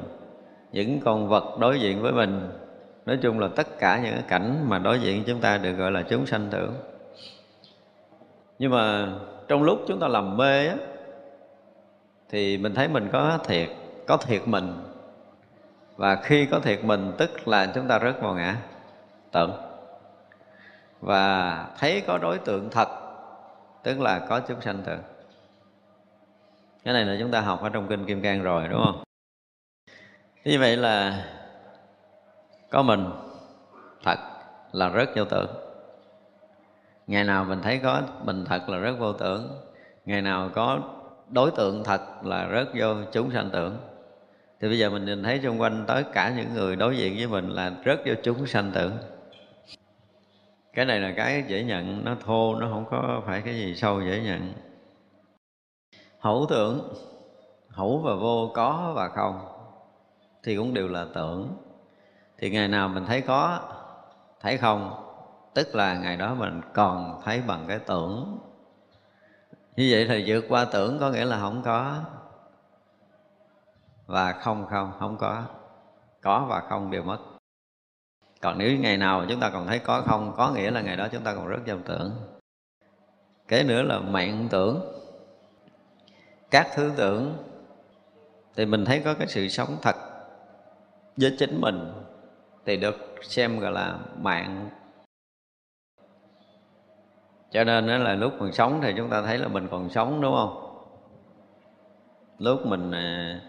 những 0.71 0.99
con 0.99 1.27
vật 1.27 1.59
đối 1.59 1.79
diện 1.79 2.01
với 2.01 2.11
mình, 2.11 2.49
nói 3.05 3.17
chung 3.21 3.39
là 3.39 3.47
tất 3.55 3.79
cả 3.79 3.99
những 4.03 4.13
cái 4.13 4.23
cảnh 4.27 4.65
mà 4.69 4.79
đối 4.79 4.99
diện 4.99 5.23
chúng 5.27 5.39
ta 5.39 5.57
được 5.57 5.73
gọi 5.73 5.91
là 5.91 6.01
chúng 6.01 6.25
sanh 6.25 6.47
tưởng. 6.51 6.73
Nhưng 8.59 8.71
mà 8.71 9.13
trong 9.47 9.63
lúc 9.63 9.79
chúng 9.87 9.99
ta 9.99 10.07
làm 10.07 10.37
mê 10.37 10.67
á, 10.67 10.75
thì 12.29 12.57
mình 12.57 12.75
thấy 12.75 12.87
mình 12.87 13.09
có 13.11 13.39
thiệt 13.43 13.69
có 14.07 14.17
thiệt 14.17 14.41
mình. 14.45 14.73
Và 15.95 16.15
khi 16.15 16.45
có 16.45 16.59
thiệt 16.59 16.83
mình, 16.83 17.11
tức 17.17 17.47
là 17.47 17.65
chúng 17.75 17.87
ta 17.87 17.99
rớt 17.99 18.21
vào 18.21 18.33
ngã, 18.33 18.55
tưởng 19.31 19.51
và 21.01 21.65
thấy 21.77 22.03
có 22.07 22.17
đối 22.17 22.37
tượng 22.37 22.69
thật, 22.69 22.87
tức 23.83 23.99
là 23.99 24.19
có 24.29 24.39
chúng 24.39 24.61
sanh 24.61 24.81
tưởng 24.85 25.01
cái 26.83 26.93
này 26.93 27.05
là 27.05 27.15
chúng 27.19 27.31
ta 27.31 27.41
học 27.41 27.61
ở 27.61 27.69
trong 27.69 27.87
kinh 27.87 28.05
kim 28.05 28.21
cang 28.21 28.43
rồi, 28.43 28.67
đúng 28.67 28.81
không? 28.85 29.03
Như 30.45 30.59
vậy 30.59 30.77
là 30.77 31.25
có 32.69 32.81
mình, 32.81 33.05
thật 34.03 34.17
là 34.71 34.89
rất 34.89 35.09
vô 35.15 35.25
tưởng. 35.25 35.49
Ngày 37.07 37.23
nào 37.23 37.43
mình 37.43 37.61
thấy 37.61 37.79
có 37.83 38.01
mình 38.23 38.45
thật 38.45 38.69
là 38.69 38.77
rất 38.77 38.99
vô 38.99 39.13
tưởng. 39.13 39.61
Ngày 40.05 40.21
nào 40.21 40.49
có 40.55 40.79
đối 41.29 41.51
tượng 41.51 41.83
thật 41.83 42.01
là 42.23 42.47
rất 42.47 42.67
vô 42.75 42.95
chúng 43.11 43.31
sanh 43.31 43.49
tưởng. 43.49 43.77
Thì 44.61 44.67
bây 44.67 44.79
giờ 44.79 44.89
mình 44.89 45.05
nhìn 45.05 45.23
thấy 45.23 45.39
xung 45.43 45.61
quanh 45.61 45.83
tới 45.87 46.03
cả 46.13 46.33
những 46.37 46.53
người 46.53 46.75
đối 46.75 46.97
diện 46.97 47.15
với 47.17 47.27
mình 47.27 47.49
là 47.49 47.71
rất 47.83 47.99
vô 48.05 48.13
chúng 48.23 48.47
sanh 48.47 48.71
tưởng 48.73 48.91
cái 50.79 50.85
này 50.85 50.99
là 50.99 51.11
cái 51.17 51.43
dễ 51.47 51.63
nhận, 51.63 52.05
nó 52.05 52.15
thô, 52.25 52.55
nó 52.55 52.67
không 52.71 52.85
có 52.89 53.21
phải 53.25 53.41
cái 53.41 53.53
gì 53.55 53.75
sâu 53.75 54.01
dễ 54.01 54.21
nhận. 54.23 54.53
Hữu 56.19 56.45
tưởng, 56.49 56.93
hữu 57.69 57.99
và 57.99 58.15
vô 58.15 58.51
có 58.53 58.93
và 58.95 59.07
không, 59.07 59.39
thì 60.43 60.57
cũng 60.57 60.73
đều 60.73 60.87
là 60.87 61.05
tưởng. 61.13 61.57
Thì 62.37 62.49
ngày 62.49 62.67
nào 62.67 62.87
mình 62.87 63.05
thấy 63.05 63.21
có, 63.21 63.59
thấy 64.41 64.57
không, 64.57 65.03
tức 65.53 65.75
là 65.75 65.93
ngày 65.93 66.17
đó 66.17 66.35
mình 66.35 66.61
còn 66.73 67.21
thấy 67.23 67.41
bằng 67.47 67.65
cái 67.67 67.79
tưởng. 67.79 68.39
Như 69.75 69.87
vậy 69.91 70.05
thì 70.09 70.23
vượt 70.27 70.45
qua 70.49 70.65
tưởng 70.65 70.99
có 70.99 71.11
nghĩa 71.11 71.25
là 71.25 71.39
không 71.39 71.61
có. 71.65 71.95
Và 74.05 74.31
không 74.31 74.65
không 74.69 74.91
không 74.99 75.17
có. 75.17 75.43
Có 76.21 76.45
và 76.49 76.59
không 76.69 76.91
đều 76.91 77.03
mất 77.03 77.17
còn 78.41 78.57
nếu 78.57 78.77
ngày 78.77 78.97
nào 78.97 79.25
chúng 79.29 79.39
ta 79.39 79.49
còn 79.49 79.67
thấy 79.67 79.79
có 79.79 80.01
không, 80.01 80.33
có 80.37 80.51
nghĩa 80.51 80.71
là 80.71 80.81
ngày 80.81 80.97
đó 80.97 81.07
chúng 81.11 81.23
ta 81.23 81.35
còn 81.35 81.47
rất 81.47 81.59
trong 81.65 81.83
tưởng. 81.83 82.11
Kế 83.47 83.63
nữa 83.63 83.81
là 83.81 83.99
mạng 83.99 84.47
tưởng. 84.51 84.81
Các 86.51 86.67
thứ 86.75 86.91
tưởng, 86.95 87.37
thì 88.55 88.65
mình 88.65 88.85
thấy 88.85 89.01
có 89.05 89.13
cái 89.13 89.27
sự 89.27 89.47
sống 89.47 89.77
thật 89.81 89.95
với 91.17 91.35
chính 91.39 91.61
mình, 91.61 91.93
thì 92.65 92.77
được 92.77 92.95
xem 93.21 93.59
gọi 93.59 93.71
là 93.71 93.99
mạng. 94.21 94.69
Cho 97.51 97.63
nên 97.63 97.87
đó 97.87 97.97
là 97.97 98.13
lúc 98.13 98.33
mình 98.39 98.53
sống 98.53 98.79
thì 98.83 98.93
chúng 98.97 99.09
ta 99.09 99.21
thấy 99.21 99.37
là 99.37 99.47
mình 99.47 99.67
còn 99.71 99.89
sống, 99.89 100.21
đúng 100.21 100.35
không? 100.35 100.65
Lúc 102.37 102.65
mình 102.65 102.91
à, 102.91 103.41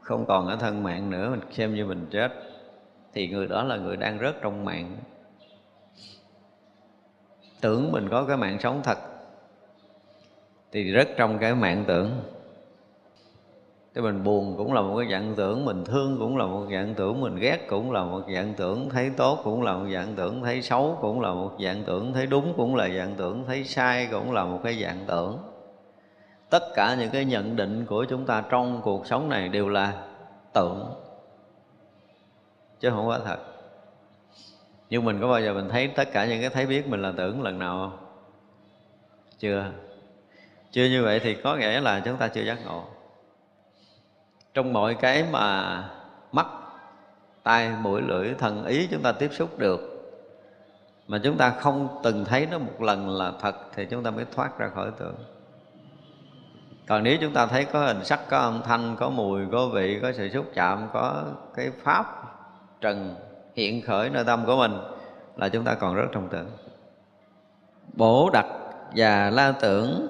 không 0.00 0.26
còn 0.26 0.46
ở 0.46 0.56
thân 0.56 0.82
mạng 0.82 1.10
nữa, 1.10 1.30
mình 1.30 1.40
xem 1.52 1.74
như 1.74 1.86
mình 1.86 2.06
chết 2.10 2.49
thì 3.14 3.28
người 3.28 3.46
đó 3.46 3.62
là 3.62 3.76
người 3.76 3.96
đang 3.96 4.18
rớt 4.18 4.42
trong 4.42 4.64
mạng. 4.64 4.96
Tưởng 7.60 7.92
mình 7.92 8.08
có 8.10 8.24
cái 8.24 8.36
mạng 8.36 8.58
sống 8.60 8.80
thật, 8.84 8.98
thì 10.72 10.92
rất 10.92 11.08
trong 11.16 11.38
cái 11.38 11.54
mạng 11.54 11.84
tưởng. 11.86 12.10
Cái 13.94 14.02
mình 14.04 14.24
buồn 14.24 14.54
cũng 14.56 14.72
là 14.72 14.80
một 14.80 14.98
cái 14.98 15.08
dạng 15.10 15.34
tưởng, 15.36 15.64
mình 15.64 15.84
thương 15.84 16.16
cũng 16.18 16.36
là 16.36 16.46
một 16.46 16.66
dạng 16.72 16.94
tưởng, 16.94 17.20
mình 17.20 17.36
ghét 17.36 17.58
cũng 17.68 17.92
là 17.92 18.04
một 18.04 18.22
dạng 18.34 18.54
tưởng, 18.54 18.88
thấy 18.90 19.10
tốt 19.16 19.40
cũng 19.44 19.62
là 19.62 19.74
một 19.74 19.86
dạng 19.94 20.14
tưởng, 20.16 20.42
thấy 20.42 20.62
xấu 20.62 20.98
cũng 21.00 21.20
là 21.20 21.32
một 21.32 21.52
dạng 21.64 21.82
tưởng, 21.86 22.12
thấy 22.12 22.26
đúng 22.26 22.54
cũng 22.56 22.76
là 22.76 22.88
dạng 22.88 23.14
tưởng, 23.16 23.44
thấy 23.46 23.64
sai 23.64 24.08
cũng 24.10 24.32
là 24.32 24.44
một 24.44 24.60
cái 24.64 24.82
dạng 24.82 25.04
tưởng. 25.06 25.38
Tất 26.50 26.62
cả 26.74 26.96
những 26.98 27.10
cái 27.10 27.24
nhận 27.24 27.56
định 27.56 27.86
của 27.86 28.04
chúng 28.04 28.26
ta 28.26 28.44
trong 28.50 28.80
cuộc 28.82 29.06
sống 29.06 29.28
này 29.28 29.48
đều 29.48 29.68
là 29.68 29.92
tưởng 30.52 30.94
chứ 32.80 32.90
không 32.90 33.06
có 33.06 33.20
thật. 33.24 33.38
Nhưng 34.90 35.04
mình 35.04 35.20
có 35.20 35.28
bao 35.28 35.40
giờ 35.40 35.54
mình 35.54 35.68
thấy 35.68 35.88
tất 35.88 36.08
cả 36.12 36.26
những 36.26 36.40
cái 36.40 36.50
thấy 36.50 36.66
biết 36.66 36.88
mình 36.88 37.02
là 37.02 37.12
tưởng 37.16 37.42
lần 37.42 37.58
nào 37.58 37.78
không? 37.78 38.06
Chưa. 39.38 39.66
Chưa 40.70 40.84
như 40.84 41.04
vậy 41.04 41.20
thì 41.20 41.34
có 41.34 41.56
nghĩa 41.56 41.80
là 41.80 42.00
chúng 42.04 42.16
ta 42.16 42.28
chưa 42.28 42.42
giác 42.42 42.58
ngộ. 42.64 42.84
Trong 44.54 44.72
mọi 44.72 44.94
cái 44.94 45.24
mà 45.30 45.84
mắt, 46.32 46.46
tai, 47.42 47.70
mũi, 47.80 48.02
lưỡi, 48.02 48.34
thần 48.38 48.64
ý 48.64 48.88
chúng 48.90 49.02
ta 49.02 49.12
tiếp 49.12 49.30
xúc 49.32 49.58
được, 49.58 49.80
mà 51.06 51.18
chúng 51.24 51.36
ta 51.36 51.50
không 51.50 52.00
từng 52.02 52.24
thấy 52.24 52.46
nó 52.50 52.58
một 52.58 52.82
lần 52.82 53.08
là 53.08 53.32
thật 53.40 53.56
thì 53.74 53.86
chúng 53.90 54.02
ta 54.02 54.10
mới 54.10 54.24
thoát 54.34 54.58
ra 54.58 54.68
khỏi 54.68 54.90
tưởng. 54.98 55.14
Còn 56.88 57.02
nếu 57.02 57.16
chúng 57.20 57.32
ta 57.32 57.46
thấy 57.46 57.64
có 57.64 57.86
hình 57.86 58.04
sắc, 58.04 58.20
có 58.28 58.38
âm 58.38 58.62
thanh, 58.62 58.96
có 58.96 59.10
mùi, 59.10 59.46
có 59.52 59.68
vị, 59.68 59.98
có 60.02 60.12
sự 60.12 60.28
xúc 60.28 60.46
chạm, 60.54 60.88
có 60.92 61.24
cái 61.54 61.70
pháp 61.82 62.19
trần 62.80 63.14
hiện 63.54 63.82
khởi 63.82 64.10
nơi 64.10 64.24
tâm 64.24 64.42
của 64.46 64.56
mình 64.56 64.72
là 65.36 65.48
chúng 65.48 65.64
ta 65.64 65.74
còn 65.74 65.94
rất 65.94 66.06
trong 66.12 66.28
tưởng 66.28 66.50
bổ 67.92 68.30
đặc 68.32 68.46
và 68.96 69.30
la 69.30 69.52
tưởng 69.60 70.08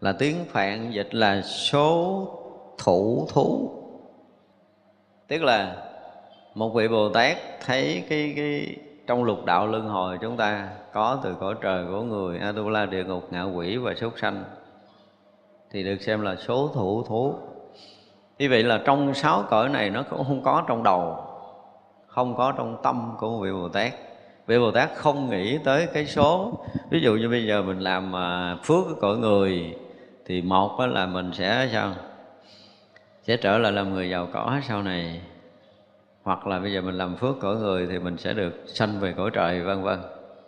là 0.00 0.12
tiếng 0.12 0.44
phạn 0.44 0.90
dịch 0.90 1.14
là 1.14 1.42
số 1.42 2.26
thủ 2.78 3.26
thú. 3.32 3.70
Tức 5.28 5.42
là 5.42 5.76
một 6.54 6.74
vị 6.74 6.88
bồ 6.88 7.08
tát 7.08 7.36
thấy 7.66 8.04
cái 8.08 8.32
cái 8.36 8.76
trong 9.06 9.24
lục 9.24 9.44
đạo 9.44 9.66
luân 9.66 9.88
hồi 9.88 10.18
chúng 10.20 10.36
ta 10.36 10.68
có 10.92 11.20
từ 11.22 11.34
cõi 11.40 11.54
trời 11.60 11.86
của 11.86 12.02
người 12.02 12.38
atula 12.38 12.86
địa 12.86 13.04
ngục 13.04 13.28
ngạ 13.30 13.42
quỷ 13.42 13.76
và 13.76 13.94
súc 13.94 14.18
sanh, 14.18 14.44
thì 15.70 15.84
được 15.84 16.00
xem 16.00 16.22
là 16.22 16.36
số 16.36 16.70
thủ 16.74 17.02
thú. 17.02 17.34
Như 18.38 18.46
vậy 18.50 18.62
là 18.62 18.80
trong 18.84 19.14
sáu 19.14 19.44
cõi 19.50 19.68
này 19.68 19.90
nó 19.90 20.02
cũng 20.10 20.24
không 20.24 20.42
có 20.42 20.62
trong 20.66 20.82
đầu 20.82 21.16
không 22.14 22.36
có 22.36 22.52
trong 22.52 22.76
tâm 22.82 23.12
của 23.18 23.30
một 23.30 23.40
vị 23.40 23.52
bồ 23.52 23.68
tát. 23.68 23.92
Vị 24.46 24.58
bồ 24.58 24.70
tát 24.70 24.90
không 24.94 25.30
nghĩ 25.30 25.58
tới 25.58 25.86
cái 25.86 26.06
số. 26.06 26.52
Ví 26.90 27.00
dụ 27.00 27.14
như 27.14 27.28
bây 27.28 27.46
giờ 27.46 27.62
mình 27.62 27.78
làm 27.78 28.16
à, 28.16 28.56
phước 28.62 28.84
của 28.86 28.94
cõi 29.00 29.16
người, 29.16 29.76
thì 30.26 30.42
một 30.42 30.80
là 30.80 31.06
mình 31.06 31.30
sẽ 31.32 31.68
sao? 31.72 31.94
Sẽ 33.22 33.36
trở 33.36 33.58
lại 33.58 33.72
làm 33.72 33.94
người 33.94 34.10
giàu 34.10 34.28
có 34.32 34.60
sau 34.68 34.82
này. 34.82 35.20
Hoặc 36.22 36.46
là 36.46 36.58
bây 36.58 36.72
giờ 36.72 36.80
mình 36.80 36.98
làm 36.98 37.16
phước 37.16 37.40
cõi 37.40 37.56
người 37.56 37.86
thì 37.86 37.98
mình 37.98 38.18
sẽ 38.18 38.32
được 38.32 38.64
sanh 38.66 39.00
về 39.00 39.14
cõi 39.16 39.30
trời, 39.32 39.60
vân 39.60 39.82
vân. 39.82 39.98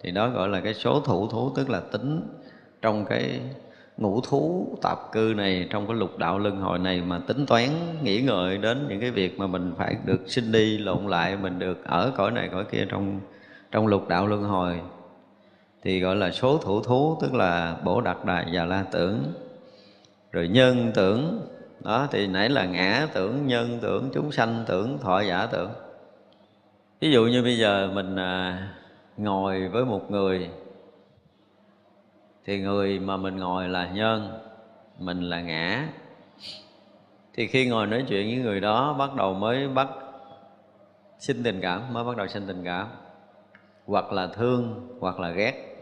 Thì 0.02 0.10
đó 0.10 0.28
gọi 0.28 0.48
là 0.48 0.60
cái 0.60 0.74
số 0.74 1.00
thủ 1.00 1.28
thú, 1.28 1.52
tức 1.56 1.70
là 1.70 1.80
tính 1.80 2.28
trong 2.82 3.04
cái 3.04 3.40
ngũ 3.96 4.20
thú 4.20 4.68
tạp 4.82 5.12
cư 5.12 5.34
này 5.36 5.66
trong 5.70 5.86
cái 5.86 5.96
lục 5.96 6.18
đạo 6.18 6.38
luân 6.38 6.56
hồi 6.56 6.78
này 6.78 7.00
mà 7.00 7.18
tính 7.26 7.46
toán 7.46 7.68
nghĩ 8.02 8.20
ngợi 8.20 8.58
đến 8.58 8.86
những 8.88 9.00
cái 9.00 9.10
việc 9.10 9.38
mà 9.38 9.46
mình 9.46 9.72
phải 9.78 9.96
được 10.04 10.20
sinh 10.26 10.52
đi 10.52 10.78
lộn 10.78 11.06
lại 11.06 11.36
mình 11.36 11.58
được 11.58 11.84
ở 11.84 12.12
cõi 12.16 12.30
này 12.30 12.48
cõi 12.52 12.64
kia 12.64 12.86
trong 12.88 13.20
trong 13.70 13.86
lục 13.86 14.08
đạo 14.08 14.26
luân 14.26 14.42
hồi. 14.42 14.80
Thì 15.82 16.00
gọi 16.00 16.16
là 16.16 16.30
số 16.30 16.58
thủ 16.58 16.80
thú 16.80 17.18
tức 17.20 17.34
là 17.34 17.76
bổ 17.84 18.00
đặc 18.00 18.24
đài 18.24 18.46
và 18.52 18.64
la 18.64 18.84
tưởng. 18.92 19.32
Rồi 20.32 20.48
nhân 20.48 20.92
tưởng 20.94 21.48
đó 21.80 22.08
thì 22.10 22.26
nãy 22.26 22.48
là 22.48 22.64
ngã 22.64 23.08
tưởng 23.14 23.46
nhân 23.46 23.78
tưởng 23.82 24.10
chúng 24.14 24.32
sanh 24.32 24.64
tưởng 24.66 24.98
thọ 24.98 25.20
giả 25.20 25.46
tưởng. 25.46 25.70
Ví 27.00 27.10
dụ 27.10 27.26
như 27.26 27.42
bây 27.42 27.58
giờ 27.58 27.90
mình 27.94 28.16
à, 28.16 28.68
ngồi 29.16 29.68
với 29.68 29.84
một 29.84 30.10
người 30.10 30.50
thì 32.46 32.60
người 32.60 32.98
mà 32.98 33.16
mình 33.16 33.36
ngồi 33.36 33.68
là 33.68 33.88
nhân, 33.88 34.38
mình 34.98 35.20
là 35.20 35.40
ngã. 35.40 35.88
Thì 37.34 37.46
khi 37.46 37.66
ngồi 37.66 37.86
nói 37.86 38.04
chuyện 38.08 38.26
với 38.26 38.36
người 38.36 38.60
đó, 38.60 38.92
bắt 38.92 39.14
đầu 39.14 39.34
mới 39.34 39.68
bắt 39.68 39.88
sinh 41.18 41.42
tình 41.42 41.60
cảm, 41.60 41.92
mới 41.92 42.04
bắt 42.04 42.16
đầu 42.16 42.26
sinh 42.26 42.46
tình 42.46 42.64
cảm. 42.64 42.86
Hoặc 43.86 44.12
là 44.12 44.26
thương, 44.26 44.88
hoặc 45.00 45.20
là 45.20 45.30
ghét. 45.30 45.76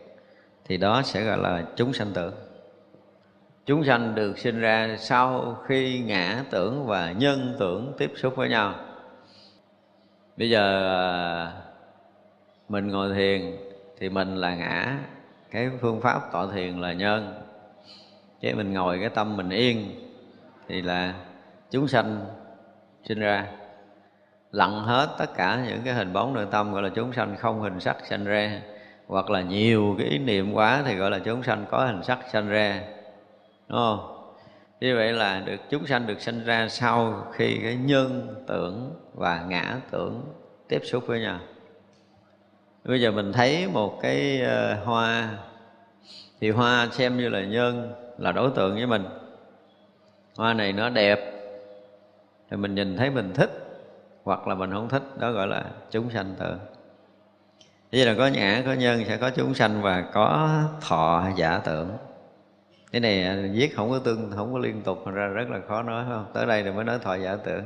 Thì 0.65 0.77
đó 0.77 1.03
sẽ 1.03 1.25
gọi 1.25 1.39
là 1.39 1.65
chúng 1.77 1.93
sanh 1.93 2.11
tưởng 2.15 2.35
chúng 3.67 3.85
sanh 3.85 4.15
được 4.15 4.39
sinh 4.39 4.61
ra 4.61 4.97
sau 4.99 5.57
khi 5.67 6.03
ngã 6.07 6.45
tưởng 6.51 6.87
và 6.87 7.13
nhân 7.13 7.57
tưởng 7.59 7.93
tiếp 7.99 8.13
xúc 8.17 8.37
với 8.37 8.49
nhau. 8.49 8.75
Bây 10.37 10.51
giờ 10.51 10.89
à, 10.97 11.53
mình 12.69 12.89
ngồi 12.89 13.15
thiền 13.15 13.57
thì 13.99 14.09
mình 14.09 14.37
là 14.37 14.55
ngã 14.55 14.99
cái 15.55 15.71
phương 15.81 16.01
pháp 16.01 16.33
tọa 16.33 16.47
thiền 16.55 16.79
là 16.79 16.93
nhân 16.93 17.35
chứ 18.41 18.55
mình 18.57 18.73
ngồi, 18.73 18.99
cái 19.01 19.09
tâm 19.09 19.37
mình 19.37 19.51
yên, 19.51 19.95
thì 20.69 20.83
là 20.83 21.15
chúng 21.71 21.89
sanh 21.89 22.27
sinh 23.09 23.21
ra. 23.21 23.47
Lặn 24.53 24.71
hết 24.71 25.09
tất 25.19 25.35
cả 25.37 25.65
những 25.67 25.81
cái 25.85 25.95
hình 25.95 26.13
bóng 26.13 26.35
nội 26.35 26.47
tâm 26.51 26.73
gọi 26.73 26.83
là 26.83 26.89
chúng 26.89 27.13
sanh, 27.13 27.37
không 27.37 27.61
hình 27.61 27.81
sắc 27.81 27.97
sanh 28.09 28.25
ra. 28.25 28.61
Hoặc 29.07 29.31
là 29.31 29.41
nhiều 29.41 29.95
cái 29.99 30.07
ý 30.07 30.19
niệm 30.19 30.53
quá 30.53 30.83
thì 30.87 30.95
gọi 30.95 31.11
là 31.11 31.19
chúng 31.19 31.43
sanh 31.43 31.65
có 31.71 31.87
hình 31.87 32.03
sắc 32.03 32.19
sanh 32.33 32.49
ra. 32.49 32.81
Đúng 33.69 33.79
không? 33.79 34.35
Như 34.81 34.97
vậy 34.97 35.13
là 35.13 35.41
được, 35.41 35.61
chúng 35.71 35.87
sanh 35.87 36.07
được 36.07 36.21
sanh 36.21 36.45
ra 36.45 36.69
sau 36.69 37.27
khi 37.33 37.59
cái 37.63 37.77
nhân 37.77 38.35
tưởng 38.47 38.95
và 39.15 39.45
ngã 39.49 39.77
tưởng 39.91 40.25
tiếp 40.69 40.81
xúc 40.85 41.07
với 41.07 41.21
nhau 41.21 41.39
bây 42.85 43.01
giờ 43.01 43.11
mình 43.11 43.33
thấy 43.33 43.69
một 43.69 43.99
cái 44.03 44.41
ờ, 44.41 44.75
hoa. 44.85 45.29
Thì 46.41 46.51
hoa 46.51 46.89
xem 46.93 47.17
như 47.17 47.29
là 47.29 47.45
nhân 47.45 47.93
là 48.19 48.33
đối 48.33 48.51
tượng 48.51 48.75
với 48.75 48.87
mình. 48.87 49.05
Hoa 50.37 50.55
này 50.55 50.73
nó 50.73 50.89
đẹp 50.89 51.21
thì 52.51 52.57
mình 52.57 52.75
nhìn 52.75 52.97
thấy 52.97 53.11
mình 53.11 53.33
thích 53.35 53.51
hoặc 54.25 54.49
là 54.49 54.55
mình 54.55 54.71
không 54.73 54.89
thích 54.89 55.03
đó 55.19 55.33
gọi 55.33 55.47
là 55.47 55.65
chúng 55.91 56.11
sanh 56.11 56.35
tự. 56.39 56.55
Vậy 57.93 58.07
là 58.07 58.15
có 58.19 58.27
ngã, 58.27 58.63
có 58.67 58.73
nhân, 58.73 59.05
sẽ 59.05 59.17
có 59.17 59.31
chúng 59.31 59.55
sanh 59.55 59.83
và 59.83 60.01
có 60.13 60.61
thọ 60.81 61.29
giả 61.37 61.61
tưởng. 61.65 61.91
Cái 62.93 63.01
này 63.01 63.25
ờ, 63.25 63.37
viết 63.53 63.77
không 63.77 63.91
có 63.91 63.99
tương, 63.99 64.31
không 64.37 64.53
có 64.53 64.59
liên 64.59 64.83
tục 64.83 65.07
ra 65.07 65.27
rất 65.27 65.51
là 65.51 65.61
khó 65.69 65.83
nói 65.83 66.05
không? 66.09 66.27
Tới 66.35 66.47
đây 66.47 66.63
thì 66.63 66.71
mới 66.71 66.85
nói 66.85 66.99
thọ 66.99 67.15
giả 67.15 67.37
tưởng. 67.45 67.65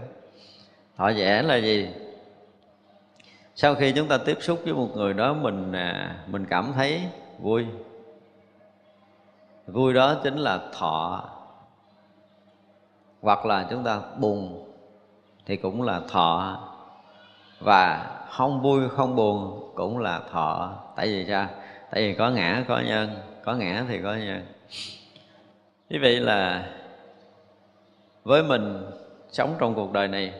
Thọ 0.96 1.08
giả 1.08 1.42
là 1.42 1.56
gì? 1.56 1.88
Sau 3.60 3.74
khi 3.74 3.92
chúng 3.92 4.08
ta 4.08 4.18
tiếp 4.18 4.38
xúc 4.40 4.60
với 4.64 4.72
một 4.72 4.88
người 4.94 5.14
đó, 5.14 5.32
mình 5.34 5.72
à, 5.72 6.16
mình 6.26 6.46
cảm 6.50 6.72
thấy 6.74 7.02
vui. 7.38 7.66
Vui 9.66 9.94
đó 9.94 10.16
chính 10.24 10.36
là 10.36 10.60
thọ. 10.78 11.24
Hoặc 13.20 13.46
là 13.46 13.66
chúng 13.70 13.84
ta 13.84 14.00
buồn 14.18 14.64
thì 15.46 15.56
cũng 15.56 15.82
là 15.82 16.00
thọ. 16.08 16.58
Và 17.60 18.10
không 18.30 18.62
vui, 18.62 18.88
không 18.88 19.16
buồn 19.16 19.70
cũng 19.74 19.98
là 19.98 20.20
thọ. 20.30 20.72
Tại 20.96 21.06
vì 21.06 21.26
sao? 21.28 21.46
Tại 21.90 22.02
vì 22.02 22.14
có 22.14 22.30
ngã, 22.30 22.64
có 22.68 22.80
nhân. 22.80 23.10
Có 23.44 23.54
ngã 23.54 23.84
thì 23.88 24.00
có 24.02 24.14
nhân. 24.14 24.46
Như 25.88 25.98
vậy 26.02 26.20
là, 26.20 26.70
với 28.24 28.42
mình 28.42 28.90
sống 29.30 29.54
trong 29.58 29.74
cuộc 29.74 29.92
đời 29.92 30.08
này 30.08 30.32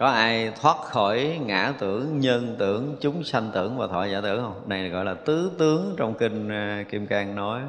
có 0.00 0.06
ai 0.06 0.52
thoát 0.60 0.76
khỏi 0.76 1.40
ngã 1.46 1.72
tưởng, 1.78 2.20
nhân 2.20 2.56
tưởng, 2.58 2.96
chúng 3.00 3.24
sanh 3.24 3.50
tưởng 3.54 3.78
và 3.78 3.86
thọ 3.86 4.04
giả 4.04 4.20
tưởng 4.20 4.42
không? 4.42 4.68
Này 4.68 4.88
gọi 4.88 5.04
là 5.04 5.14
tứ 5.14 5.52
tướng 5.58 5.94
trong 5.96 6.14
kinh 6.14 6.48
à, 6.48 6.84
kim 6.90 7.06
cang 7.06 7.34
nói. 7.34 7.62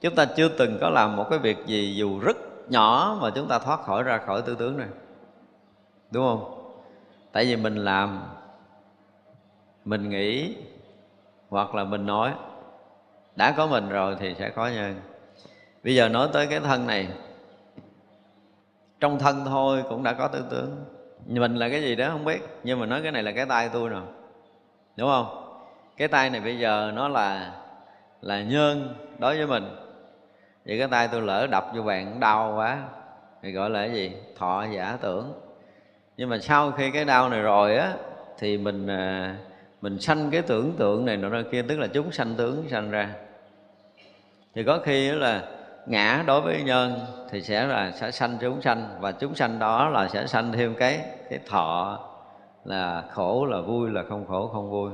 Chúng 0.00 0.14
ta 0.14 0.24
chưa 0.24 0.48
từng 0.48 0.78
có 0.80 0.90
làm 0.90 1.16
một 1.16 1.26
cái 1.30 1.38
việc 1.38 1.56
gì 1.66 1.94
dù 1.96 2.20
rất 2.20 2.36
nhỏ 2.68 3.18
mà 3.20 3.30
chúng 3.34 3.48
ta 3.48 3.58
thoát 3.58 3.80
khỏi, 3.80 4.02
ra 4.02 4.18
khỏi 4.18 4.42
tư 4.42 4.54
tướng 4.54 4.76
này. 4.76 4.88
Đúng 6.10 6.26
không? 6.26 6.72
Tại 7.32 7.44
vì 7.44 7.56
mình 7.56 7.76
làm, 7.76 8.22
mình 9.84 10.10
nghĩ, 10.10 10.56
hoặc 11.48 11.74
là 11.74 11.84
mình 11.84 12.06
nói, 12.06 12.32
đã 13.36 13.54
có 13.56 13.66
mình 13.66 13.88
rồi 13.88 14.16
thì 14.20 14.34
sẽ 14.38 14.50
có 14.50 14.68
nhân. 14.68 15.00
Bây 15.84 15.94
giờ 15.94 16.08
nói 16.08 16.28
tới 16.32 16.46
cái 16.46 16.60
thân 16.60 16.86
này 16.86 17.08
trong 19.00 19.18
thân 19.18 19.44
thôi, 19.44 19.84
cũng 19.88 20.02
đã 20.02 20.12
có 20.12 20.28
tư 20.28 20.44
tưởng. 20.50 20.84
Mình 21.26 21.54
là 21.54 21.68
cái 21.68 21.82
gì 21.82 21.96
đó 21.96 22.08
không 22.08 22.24
biết, 22.24 22.40
nhưng 22.64 22.80
mà 22.80 22.86
nói 22.86 23.02
cái 23.02 23.12
này 23.12 23.22
là 23.22 23.32
cái 23.32 23.46
tay 23.46 23.70
tôi 23.72 23.90
nè. 23.90 24.00
Đúng 24.96 25.08
không? 25.08 25.44
Cái 25.96 26.08
tay 26.08 26.30
này 26.30 26.40
bây 26.40 26.58
giờ 26.58 26.92
nó 26.94 27.08
là 27.08 27.54
là 28.20 28.42
nhân 28.42 28.94
đối 29.18 29.36
với 29.36 29.46
mình. 29.46 29.76
Vậy 30.66 30.78
cái 30.78 30.88
tay 30.88 31.08
tôi 31.08 31.22
lỡ 31.22 31.46
đập 31.46 31.66
vô 31.74 31.82
bạn 31.82 32.20
đau 32.20 32.54
quá. 32.56 32.78
Thì 33.42 33.52
gọi 33.52 33.70
là 33.70 33.86
cái 33.86 33.96
gì? 33.96 34.12
Thọ 34.38 34.64
giả 34.72 34.98
tưởng. 35.00 35.32
Nhưng 36.16 36.28
mà 36.28 36.38
sau 36.38 36.70
khi 36.70 36.90
cái 36.90 37.04
đau 37.04 37.28
này 37.28 37.40
rồi 37.40 37.76
á, 37.76 37.92
thì 38.38 38.58
mình 38.58 38.86
à, 38.86 39.36
mình 39.80 40.00
sanh 40.00 40.30
cái 40.30 40.42
tưởng 40.42 40.72
tượng 40.76 41.04
này 41.04 41.16
nọ 41.16 41.42
kia, 41.52 41.62
tức 41.62 41.78
là 41.78 41.86
chúng 41.86 42.12
sanh 42.12 42.34
tướng 42.34 42.68
sanh 42.68 42.90
ra. 42.90 43.10
Thì 44.54 44.64
có 44.64 44.78
khi 44.84 45.10
là 45.10 45.42
ngã 45.88 46.24
đối 46.26 46.40
với 46.40 46.62
nhân 46.62 46.98
thì 47.30 47.42
sẽ 47.42 47.66
là 47.66 47.90
sẽ 47.90 48.10
sanh 48.10 48.38
chúng 48.40 48.62
sanh, 48.62 48.88
và 49.00 49.12
chúng 49.12 49.34
sanh 49.34 49.58
đó 49.58 49.88
là 49.88 50.08
sẽ 50.08 50.26
sanh 50.26 50.52
thêm 50.52 50.74
cái 50.74 51.00
cái 51.30 51.38
thọ 51.48 51.98
là 52.64 53.04
khổ, 53.10 53.46
là 53.46 53.60
vui, 53.60 53.90
là 53.90 54.02
không 54.08 54.26
khổ, 54.26 54.50
không 54.52 54.70
vui. 54.70 54.90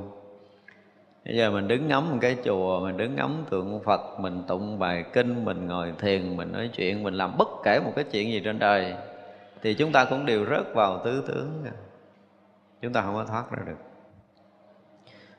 Bây 1.25 1.35
giờ 1.35 1.51
mình 1.51 1.67
đứng 1.67 1.87
ngắm 1.87 2.11
một 2.11 2.17
cái 2.21 2.35
chùa, 2.45 2.79
mình 2.79 2.97
đứng 2.97 3.15
ngắm 3.15 3.45
tượng 3.49 3.83
phật, 3.83 4.19
mình 4.19 4.43
tụng 4.47 4.79
bài 4.79 5.03
kinh, 5.13 5.45
mình 5.45 5.67
ngồi 5.67 5.93
thiền, 5.99 6.37
mình 6.37 6.51
nói 6.51 6.69
chuyện, 6.73 7.03
mình 7.03 7.13
làm 7.13 7.37
bất 7.37 7.47
kể 7.63 7.79
một 7.85 7.91
cái 7.95 8.05
chuyện 8.11 8.31
gì 8.31 8.41
trên 8.45 8.59
đời, 8.59 8.93
thì 9.61 9.73
chúng 9.73 9.91
ta 9.91 10.05
cũng 10.05 10.25
đều 10.25 10.45
rớt 10.45 10.73
vào 10.73 11.01
tứ 11.05 11.23
tướng 11.27 11.63
chúng 12.81 12.93
ta 12.93 13.01
không 13.01 13.15
có 13.15 13.25
thoát 13.25 13.51
ra 13.51 13.63
được. 13.65 13.77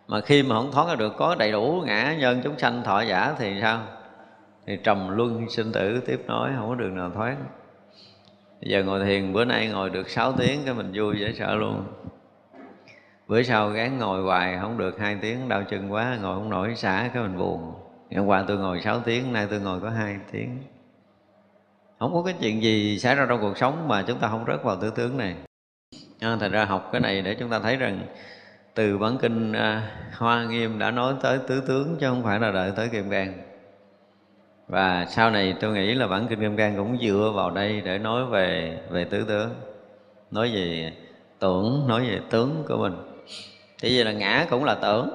Mà 0.09 0.21
khi 0.21 0.43
mà 0.43 0.55
không 0.55 0.73
thoát 0.73 0.89
ra 0.89 0.95
được, 0.95 1.13
có 1.17 1.35
đầy 1.35 1.53
đủ 1.53 1.83
ngã 1.87 2.15
nhân 2.19 2.41
chúng 2.45 2.59
sanh 2.59 2.83
thọ 2.83 3.01
giả 3.01 3.35
thì 3.39 3.59
sao? 3.61 3.81
Thì 4.67 4.77
trầm 4.85 5.09
luân 5.09 5.51
sinh 5.51 5.73
tử 5.73 6.01
tiếp 6.07 6.21
nối 6.27 6.51
không 6.57 6.69
có 6.69 6.75
đường 6.75 6.97
nào 6.97 7.11
thoát. 7.11 7.37
Giờ 8.61 8.83
ngồi 8.83 9.05
thiền 9.05 9.33
bữa 9.33 9.45
nay 9.45 9.69
ngồi 9.69 9.91
được 9.91 10.11
6 10.11 10.33
tiếng 10.33 10.61
cái 10.65 10.75
mình 10.75 10.93
vui 10.95 11.17
dễ 11.21 11.33
sợ 11.33 11.55
luôn. 11.55 11.85
Bữa 13.29 13.43
sau 13.43 13.71
gán 13.71 13.99
ngồi 13.99 14.23
hoài 14.23 14.59
không 14.61 14.79
được 14.79 14.99
hai 14.99 15.19
tiếng 15.23 15.49
đau 15.49 15.63
chân 15.71 15.93
quá 15.93 16.19
ngồi 16.23 16.35
không 16.35 16.51
nổi 16.51 16.75
xả 16.77 17.11
cái 17.15 17.23
mình 17.23 17.39
buồn. 17.39 17.73
Hôm 18.17 18.27
qua 18.27 18.45
tôi 18.49 18.59
ngồi 18.59 18.81
6 18.81 19.01
tiếng 19.01 19.33
nay 19.33 19.47
tôi 19.51 19.61
ngồi 19.61 19.81
có 19.81 19.91
hai 19.91 20.17
tiếng. 20.33 20.59
Không 21.99 22.13
có 22.13 22.23
cái 22.23 22.35
chuyện 22.41 22.63
gì 22.63 22.99
xảy 22.99 23.15
ra 23.15 23.27
trong 23.29 23.41
cuộc 23.41 23.59
sống 23.59 23.89
mà 23.89 24.05
chúng 24.07 24.19
ta 24.19 24.29
không 24.29 24.45
rớt 24.47 24.63
vào 24.63 24.77
tư 24.77 24.91
tướng 24.91 25.17
này. 25.17 25.35
À, 26.21 26.37
thành 26.41 26.53
ra 26.53 26.65
học 26.65 26.89
cái 26.93 27.01
này 27.01 27.23
để 27.23 27.37
chúng 27.39 27.51
ta 27.51 27.59
thấy 27.59 27.77
rằng 27.77 28.07
từ 28.75 28.99
bản 28.99 29.19
kinh 29.19 29.53
à, 29.53 29.91
hoa 30.13 30.45
nghiêm 30.45 30.79
đã 30.79 30.91
nói 30.91 31.15
tới 31.23 31.39
tứ 31.49 31.63
tướng 31.69 31.97
chứ 32.01 32.07
không 32.09 32.23
phải 32.23 32.41
là 32.41 32.51
đợi 32.51 32.73
tới 32.77 32.89
kim 32.89 33.11
cang 33.11 33.33
và 34.69 35.07
sau 35.09 35.31
này 35.31 35.55
tôi 35.61 35.75
nghĩ 35.75 35.95
là 35.95 36.07
bản 36.07 36.27
kinh 36.29 36.41
kim 36.41 36.57
cang 36.57 36.77
cũng 36.77 36.99
dựa 36.99 37.33
vào 37.35 37.51
đây 37.51 37.81
để 37.81 37.99
nói 37.99 38.27
về 38.27 38.79
về 38.91 39.05
tứ 39.05 39.25
tướng 39.29 39.51
nói 40.31 40.51
về 40.55 40.93
tưởng 41.39 41.85
nói 41.89 42.01
về 42.01 42.21
tướng 42.31 42.65
của 42.69 42.77
mình. 42.77 42.97
Thì 43.81 43.97
vậy 43.97 44.05
là 44.05 44.13
ngã 44.13 44.47
cũng 44.51 44.65
là 44.65 44.75
tưởng 44.75 45.11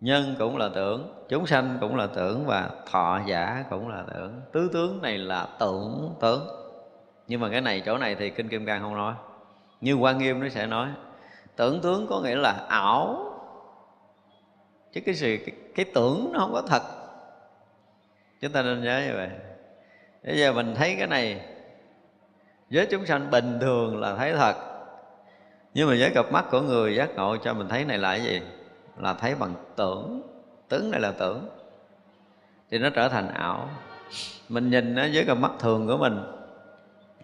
nhân 0.00 0.36
cũng 0.38 0.56
là 0.56 0.68
tưởng 0.74 1.14
chúng 1.28 1.46
sanh 1.46 1.78
cũng 1.80 1.96
là 1.96 2.06
tưởng 2.06 2.46
và 2.46 2.70
thọ 2.90 3.20
giả 3.26 3.64
cũng 3.70 3.88
là 3.88 4.04
tưởng. 4.14 4.40
Tứ 4.52 4.70
tướng 4.72 5.02
này 5.02 5.18
là 5.18 5.48
tưởng 5.58 6.14
tướng. 6.20 6.46
Nhưng 7.28 7.40
mà 7.40 7.48
cái 7.48 7.60
này 7.60 7.82
chỗ 7.86 7.98
này 7.98 8.14
thì 8.14 8.30
kinh 8.30 8.48
kim 8.48 8.66
cang 8.66 8.82
không 8.82 8.94
nói. 8.94 9.14
Như 9.80 9.94
quan 9.94 10.18
nghiêm 10.18 10.40
nó 10.40 10.48
sẽ 10.48 10.66
nói 10.66 10.88
tưởng 11.56 11.80
tướng 11.80 12.06
có 12.06 12.20
nghĩa 12.20 12.36
là 12.36 12.66
ảo. 12.68 13.30
Chứ 14.92 15.00
cái 15.06 15.14
gì 15.14 15.36
cái, 15.36 15.54
cái 15.74 15.86
tưởng 15.94 16.30
nó 16.32 16.38
không 16.38 16.52
có 16.52 16.62
thật 16.68 16.82
chúng 18.44 18.52
ta 18.52 18.62
nên 18.62 18.82
nhớ 18.82 19.02
như 19.06 19.16
vậy. 19.16 19.28
Bây 20.24 20.38
giờ 20.38 20.52
mình 20.52 20.74
thấy 20.74 20.94
cái 20.98 21.06
này 21.06 21.40
với 22.70 22.86
chúng 22.90 23.06
sanh 23.06 23.30
bình 23.30 23.58
thường 23.60 24.00
là 24.00 24.14
thấy 24.14 24.32
thật. 24.32 24.54
Nhưng 25.74 25.88
mà 25.88 25.94
với 25.98 26.10
cặp 26.14 26.32
mắt 26.32 26.44
của 26.50 26.60
người 26.60 26.94
giác 26.94 27.16
ngộ 27.16 27.36
cho 27.36 27.54
mình 27.54 27.68
thấy 27.68 27.84
này 27.84 27.98
là 27.98 28.16
cái 28.16 28.24
gì? 28.24 28.40
Là 28.98 29.14
thấy 29.14 29.34
bằng 29.34 29.54
tưởng. 29.76 30.22
Tưởng 30.68 30.90
này 30.90 31.00
là 31.00 31.10
tưởng. 31.10 31.48
Thì 32.70 32.78
nó 32.78 32.90
trở 32.90 33.08
thành 33.08 33.28
ảo. 33.28 33.68
Mình 34.48 34.70
nhìn 34.70 34.94
nó 34.94 35.02
với 35.14 35.24
cặp 35.24 35.38
mắt 35.38 35.52
thường 35.58 35.86
của 35.86 35.96
mình, 35.96 36.20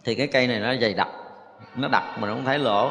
thì 0.05 0.15
cái 0.15 0.27
cây 0.27 0.47
này 0.47 0.61
nó 0.61 0.75
dày 0.81 0.95
đặc. 0.95 1.09
Nó 1.77 1.89
đặc 1.89 2.05
mình 2.21 2.31
không 2.31 2.45
thấy 2.45 2.59
lỗ. 2.59 2.91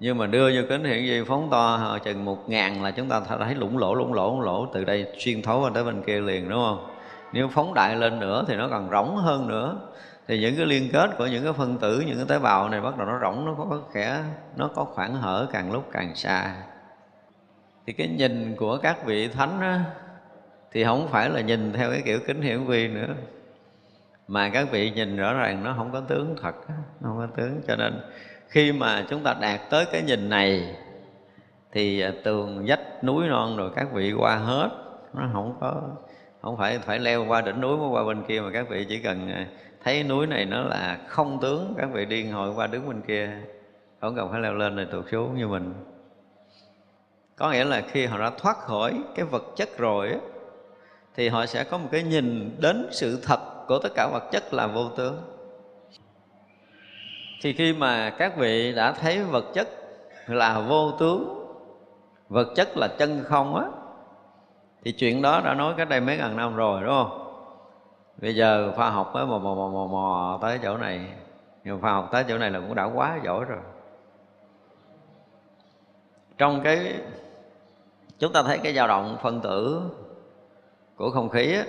Nhưng 0.00 0.18
mà 0.18 0.26
đưa 0.26 0.50
vô 0.54 0.62
kính 0.68 0.84
hiển 0.84 1.02
vi 1.02 1.22
phóng 1.28 1.48
to, 1.50 1.98
chừng 2.04 2.24
một 2.24 2.48
ngàn 2.48 2.82
là 2.82 2.90
chúng 2.90 3.08
ta 3.08 3.20
thấy 3.20 3.54
lũng 3.54 3.78
lỗ 3.78 3.94
lũng 3.94 4.14
lỗ 4.14 4.30
lũng 4.30 4.40
lỗ. 4.40 4.66
Từ 4.72 4.84
đây 4.84 5.06
xuyên 5.18 5.42
thấu 5.42 5.60
qua 5.60 5.70
tới 5.74 5.84
bên 5.84 6.02
kia 6.02 6.20
liền, 6.20 6.48
đúng 6.48 6.58
không? 6.58 6.93
Nếu 7.34 7.48
phóng 7.48 7.74
đại 7.74 7.96
lên 7.96 8.20
nữa 8.20 8.44
thì 8.48 8.56
nó 8.56 8.68
còn 8.68 8.90
rỗng 8.90 9.16
hơn 9.16 9.48
nữa. 9.48 9.76
Thì 10.28 10.40
những 10.40 10.56
cái 10.56 10.66
liên 10.66 10.88
kết 10.92 11.10
của 11.18 11.26
những 11.26 11.44
cái 11.44 11.52
phân 11.52 11.78
tử 11.78 12.04
những 12.06 12.16
cái 12.16 12.26
tế 12.28 12.38
bào 12.38 12.68
này 12.68 12.80
bắt 12.80 12.96
đầu 12.98 13.06
nó 13.06 13.18
rỗng 13.22 13.44
nó 13.44 13.54
có 13.58 13.80
khẽ 13.92 14.22
nó 14.56 14.70
có 14.74 14.84
khoảng 14.84 15.14
hở 15.14 15.46
càng 15.52 15.72
lúc 15.72 15.88
càng 15.92 16.14
xa. 16.14 16.54
Thì 17.86 17.92
cái 17.92 18.08
nhìn 18.08 18.56
của 18.56 18.78
các 18.82 19.06
vị 19.06 19.28
thánh 19.28 19.60
á, 19.60 19.84
thì 20.72 20.84
không 20.84 21.08
phải 21.08 21.30
là 21.30 21.40
nhìn 21.40 21.72
theo 21.72 21.90
cái 21.90 22.02
kiểu 22.04 22.18
kính 22.26 22.42
hiển 22.42 22.64
vi 22.64 22.88
nữa. 22.88 23.14
Mà 24.28 24.48
các 24.48 24.70
vị 24.70 24.90
nhìn 24.90 25.16
rõ 25.16 25.34
ràng 25.34 25.64
nó 25.64 25.74
không 25.76 25.92
có 25.92 26.00
tướng 26.00 26.36
thật 26.42 26.54
nó 27.00 27.08
không 27.08 27.18
có 27.18 27.26
tướng. 27.36 27.60
Cho 27.68 27.76
nên 27.76 28.00
khi 28.48 28.72
mà 28.72 29.04
chúng 29.08 29.22
ta 29.22 29.34
đạt 29.40 29.60
tới 29.70 29.84
cái 29.92 30.02
nhìn 30.02 30.28
này 30.28 30.76
thì 31.72 32.00
à, 32.00 32.12
tường 32.24 32.64
vách 32.66 33.04
núi 33.04 33.28
non 33.28 33.56
rồi 33.56 33.70
các 33.76 33.92
vị 33.92 34.12
qua 34.12 34.36
hết 34.36 34.70
nó 35.14 35.28
không 35.32 35.56
có 35.60 35.82
không 36.44 36.56
phải 36.56 36.78
phải 36.78 36.98
leo 36.98 37.24
qua 37.28 37.40
đỉnh 37.40 37.60
núi 37.60 37.76
mới 37.76 37.88
qua 37.88 38.04
bên 38.04 38.22
kia 38.22 38.40
mà 38.40 38.50
các 38.52 38.68
vị 38.68 38.86
chỉ 38.88 38.98
cần 38.98 39.30
à, 39.30 39.46
thấy 39.84 40.02
núi 40.02 40.26
này 40.26 40.44
nó 40.44 40.62
là 40.62 40.98
không 41.06 41.38
tướng 41.40 41.74
các 41.78 41.88
vị 41.92 42.04
điên 42.04 42.32
hồi 42.32 42.54
qua 42.54 42.66
đứng 42.66 42.88
bên 42.88 43.00
kia 43.00 43.30
không 44.00 44.16
cần 44.16 44.30
phải 44.30 44.40
leo 44.40 44.54
lên 44.54 44.76
rồi 44.76 44.86
tụt 44.92 45.04
xuống 45.10 45.36
như 45.36 45.48
mình. 45.48 45.74
Có 47.36 47.50
nghĩa 47.50 47.64
là 47.64 47.80
khi 47.80 48.06
họ 48.06 48.18
đã 48.18 48.30
thoát 48.38 48.56
khỏi 48.56 48.94
cái 49.14 49.24
vật 49.24 49.44
chất 49.56 49.78
rồi 49.78 50.08
á, 50.08 50.18
thì 51.14 51.28
họ 51.28 51.46
sẽ 51.46 51.64
có 51.64 51.78
một 51.78 51.88
cái 51.92 52.02
nhìn 52.02 52.56
đến 52.60 52.88
sự 52.90 53.20
thật 53.22 53.40
của 53.68 53.78
tất 53.78 53.88
cả 53.94 54.08
vật 54.12 54.24
chất 54.32 54.54
là 54.54 54.66
vô 54.66 54.88
tướng. 54.88 55.20
Thì 57.42 57.52
khi 57.52 57.72
mà 57.72 58.10
các 58.10 58.36
vị 58.36 58.72
đã 58.72 58.92
thấy 58.92 59.24
vật 59.24 59.44
chất 59.54 59.68
là 60.26 60.60
vô 60.60 60.92
tướng 60.92 61.46
vật 62.28 62.48
chất 62.56 62.76
là 62.76 62.88
chân 62.98 63.24
không 63.24 63.56
á 63.56 63.64
thì 64.84 64.92
chuyện 64.92 65.22
đó 65.22 65.40
đã 65.44 65.54
nói 65.54 65.74
cách 65.76 65.88
đây 65.88 66.00
mấy 66.00 66.16
ngàn 66.16 66.36
năm 66.36 66.56
rồi 66.56 66.82
đúng 66.82 66.92
không? 66.92 67.20
Bây 68.20 68.34
giờ 68.34 68.72
khoa 68.76 68.90
học 68.90 69.10
mới 69.14 69.26
mò 69.26 69.38
mò 69.38 69.54
mò 69.54 69.68
mò, 69.68 69.86
mò 69.86 70.38
tới 70.42 70.58
chỗ 70.62 70.76
này. 70.76 71.06
Nhưng 71.64 71.80
khoa 71.80 71.92
học 71.92 72.08
tới 72.12 72.24
chỗ 72.28 72.38
này 72.38 72.50
là 72.50 72.60
cũng 72.60 72.74
đã 72.74 72.84
quá 72.84 73.18
giỏi 73.24 73.44
rồi. 73.44 73.58
Trong 76.38 76.60
cái 76.64 76.94
chúng 78.18 78.32
ta 78.32 78.42
thấy 78.42 78.58
cái 78.58 78.74
dao 78.74 78.88
động 78.88 79.16
phân 79.22 79.40
tử 79.40 79.82
của 80.96 81.10
không 81.10 81.28
khí 81.28 81.54
á, 81.54 81.64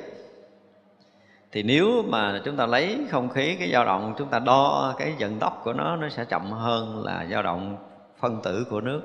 thì 1.51 1.63
nếu 1.63 2.03
mà 2.07 2.41
chúng 2.45 2.57
ta 2.57 2.65
lấy 2.65 3.05
không 3.11 3.29
khí 3.29 3.55
cái 3.59 3.71
dao 3.71 3.85
động 3.85 4.13
chúng 4.17 4.27
ta 4.27 4.39
đo 4.39 4.93
cái 4.97 5.13
vận 5.19 5.39
tốc 5.39 5.61
của 5.63 5.73
nó 5.73 5.95
nó 5.95 6.09
sẽ 6.09 6.25
chậm 6.25 6.51
hơn 6.51 7.03
là 7.03 7.25
dao 7.31 7.43
động 7.43 7.77
phân 8.19 8.41
tử 8.41 8.65
của 8.69 8.81
nước 8.81 9.01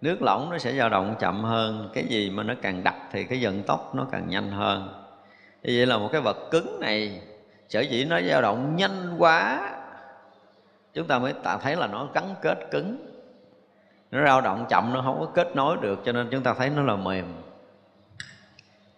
nước 0.00 0.22
lỏng 0.22 0.50
nó 0.50 0.58
sẽ 0.58 0.72
dao 0.72 0.88
động 0.88 1.14
chậm 1.18 1.44
hơn, 1.44 1.90
cái 1.94 2.04
gì 2.04 2.30
mà 2.30 2.42
nó 2.42 2.54
càng 2.62 2.84
đặc 2.84 2.96
thì 3.12 3.24
cái 3.24 3.38
vận 3.42 3.62
tốc 3.62 3.94
nó 3.94 4.06
càng 4.12 4.28
nhanh 4.28 4.50
hơn. 4.50 4.88
Như 5.62 5.74
vậy 5.76 5.86
là 5.86 5.98
một 5.98 6.08
cái 6.12 6.20
vật 6.20 6.36
cứng 6.50 6.80
này, 6.80 7.20
sở 7.68 7.80
dĩ 7.80 8.04
nó 8.04 8.20
dao 8.20 8.42
động 8.42 8.76
nhanh 8.76 9.14
quá, 9.18 9.70
chúng 10.94 11.06
ta 11.06 11.18
mới 11.18 11.32
ta 11.32 11.56
thấy 11.56 11.76
là 11.76 11.86
nó 11.86 12.08
gắn 12.14 12.34
kết 12.42 12.58
cứng. 12.70 13.06
Nó 14.10 14.26
dao 14.26 14.40
động 14.40 14.66
chậm, 14.68 14.92
nó 14.94 15.02
không 15.02 15.20
có 15.20 15.26
kết 15.26 15.56
nối 15.56 15.76
được, 15.80 15.98
cho 16.04 16.12
nên 16.12 16.28
chúng 16.30 16.42
ta 16.42 16.54
thấy 16.54 16.70
nó 16.70 16.82
là 16.82 16.96
mềm. 16.96 17.26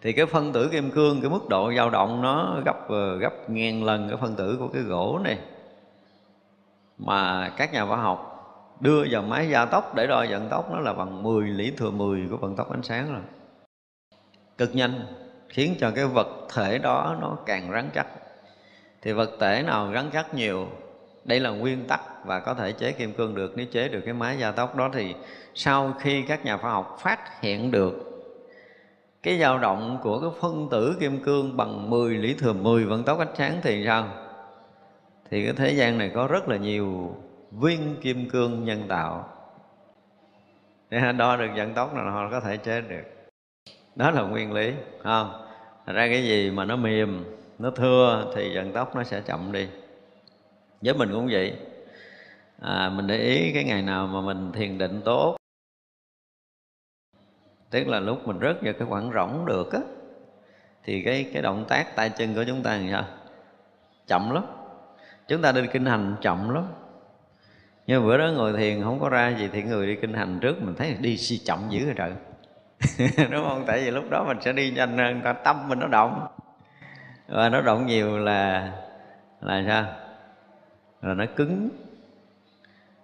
Thì 0.01 0.13
cái 0.13 0.25
phân 0.25 0.53
tử 0.53 0.69
kim 0.71 0.91
cương, 0.91 1.21
cái 1.21 1.29
mức 1.29 1.49
độ 1.49 1.73
dao 1.77 1.89
động 1.89 2.21
nó 2.21 2.61
gấp 2.65 2.89
ờ, 2.89 3.17
gấp 3.17 3.49
ngàn 3.49 3.83
lần 3.83 4.09
cái 4.09 4.17
phân 4.17 4.35
tử 4.35 4.55
của 4.59 4.67
cái 4.67 4.81
gỗ 4.81 5.19
này. 5.23 5.37
Mà 6.97 7.49
các 7.57 7.73
nhà 7.73 7.85
khoa 7.85 7.97
học 7.97 8.32
đưa 8.83 9.05
vào 9.09 9.21
máy 9.21 9.49
gia 9.49 9.65
tốc 9.65 9.95
để 9.95 10.07
đo 10.07 10.25
vận 10.29 10.49
tốc, 10.49 10.71
nó 10.71 10.79
là 10.79 10.93
bằng 10.93 11.23
10 11.23 11.47
lý 11.47 11.71
thừa 11.71 11.91
10 11.91 12.27
của 12.29 12.37
vận 12.37 12.55
tốc 12.55 12.71
ánh 12.71 12.83
sáng 12.83 13.13
rồi. 13.13 13.21
Cực 14.57 14.75
nhanh, 14.75 15.05
khiến 15.49 15.75
cho 15.79 15.91
cái 15.91 16.05
vật 16.05 16.27
thể 16.53 16.77
đó 16.77 17.17
nó 17.21 17.37
càng 17.45 17.71
rắn 17.71 17.89
chắc. 17.93 18.07
Thì 19.01 19.13
vật 19.13 19.29
thể 19.39 19.63
nào 19.63 19.91
rắn 19.93 20.09
chắc 20.13 20.33
nhiều, 20.33 20.67
đây 21.25 21.39
là 21.39 21.49
nguyên 21.49 21.87
tắc 21.87 22.25
và 22.25 22.39
có 22.39 22.53
thể 22.53 22.71
chế 22.71 22.91
kim 22.91 23.13
cương 23.13 23.35
được. 23.35 23.53
Nếu 23.55 23.65
chế 23.71 23.87
được 23.89 24.01
cái 24.05 24.13
máy 24.13 24.37
gia 24.39 24.51
tốc 24.51 24.75
đó 24.75 24.89
thì 24.93 25.15
sau 25.53 25.93
khi 25.99 26.21
các 26.21 26.45
nhà 26.45 26.57
khoa 26.57 26.71
học 26.71 26.97
phát 27.01 27.41
hiện 27.41 27.71
được 27.71 27.93
cái 29.23 29.39
dao 29.39 29.59
động 29.59 29.97
của 30.03 30.19
cái 30.19 30.29
phân 30.41 30.67
tử 30.71 30.97
kim 30.99 31.23
cương 31.23 31.57
bằng 31.57 31.89
10 31.89 32.13
lý 32.15 32.33
thừa 32.33 32.53
10 32.53 32.85
vận 32.85 33.03
tốc 33.03 33.19
ánh 33.19 33.35
sáng 33.37 33.59
thì 33.63 33.83
sao? 33.85 34.07
Thì 35.31 35.43
cái 35.43 35.53
thế 35.53 35.73
gian 35.73 35.97
này 35.97 36.11
có 36.15 36.27
rất 36.27 36.49
là 36.49 36.57
nhiều 36.57 37.15
viên 37.59 37.95
kim 38.01 38.29
cương 38.29 38.65
nhân 38.65 38.83
tạo 38.87 39.29
để 40.89 41.11
đo 41.17 41.37
được 41.37 41.49
vận 41.55 41.73
tốc 41.73 41.95
là 41.95 42.11
họ 42.11 42.29
có 42.31 42.39
thể 42.39 42.57
chế 42.57 42.81
được. 42.81 43.03
Đó 43.95 44.11
là 44.11 44.21
nguyên 44.21 44.53
lý 44.53 44.73
không? 45.03 45.47
Thật 45.85 45.93
ra 45.93 46.07
cái 46.07 46.23
gì 46.23 46.51
mà 46.51 46.65
nó 46.65 46.75
mềm 46.75 47.23
nó 47.59 47.71
thưa 47.71 48.31
thì 48.35 48.55
vận 48.55 48.73
tốc 48.73 48.95
nó 48.95 49.03
sẽ 49.03 49.21
chậm 49.21 49.51
đi. 49.51 49.67
Với 50.81 50.93
mình 50.93 51.09
cũng 51.13 51.27
vậy. 51.31 51.57
À, 52.61 52.89
mình 52.89 53.07
để 53.07 53.17
ý 53.17 53.53
cái 53.53 53.63
ngày 53.63 53.81
nào 53.81 54.07
mà 54.07 54.21
mình 54.21 54.51
thiền 54.51 54.77
định 54.77 55.01
tốt. 55.05 55.37
Tức 57.69 57.87
là 57.87 57.99
lúc 57.99 58.27
mình 58.27 58.39
rớt 58.41 58.61
vào 58.61 58.73
cái 58.73 58.87
khoảng 58.89 59.11
rỗng 59.13 59.45
được 59.45 59.73
á 59.73 59.79
thì 60.83 61.01
cái 61.01 61.29
cái 61.33 61.41
động 61.41 61.65
tác 61.67 61.95
tay 61.95 62.09
chân 62.09 62.35
của 62.35 62.43
chúng 62.47 62.63
ta 62.63 62.77
làm 62.77 62.89
sao? 62.91 63.05
Chậm 64.07 64.31
lắm. 64.31 64.43
Chúng 65.27 65.41
ta 65.41 65.51
đi 65.51 65.61
kinh 65.73 65.85
hành 65.85 66.15
chậm 66.21 66.49
lắm 66.49 66.63
nhưng 67.87 68.05
bữa 68.05 68.17
đó 68.17 68.31
ngồi 68.31 68.53
thiền, 68.57 68.83
không 68.83 68.99
có 68.99 69.09
ra 69.09 69.29
gì 69.29 69.49
thì 69.53 69.63
người 69.63 69.87
đi 69.87 69.95
kinh 69.95 70.13
hành 70.13 70.39
trước, 70.41 70.61
mình 70.61 70.75
thấy 70.75 70.93
đi 70.99 71.17
si 71.17 71.41
chậm 71.45 71.59
dữ 71.69 71.85
rồi 71.85 71.93
trời. 71.97 72.11
Đúng 73.31 73.43
không? 73.43 73.63
Tại 73.67 73.81
vì 73.85 73.91
lúc 73.91 74.09
đó 74.09 74.23
mình 74.27 74.37
sẽ 74.41 74.53
đi 74.53 74.71
nhanh 74.71 74.97
hơn 74.97 75.35
tâm 75.43 75.67
mình 75.67 75.79
nó 75.79 75.87
động. 75.87 76.27
Và 77.27 77.49
nó 77.49 77.61
động 77.61 77.85
nhiều 77.85 78.17
là 78.17 78.71
là 79.41 79.63
sao? 79.67 79.85
Là 81.01 81.13
nó 81.13 81.25
cứng, 81.35 81.69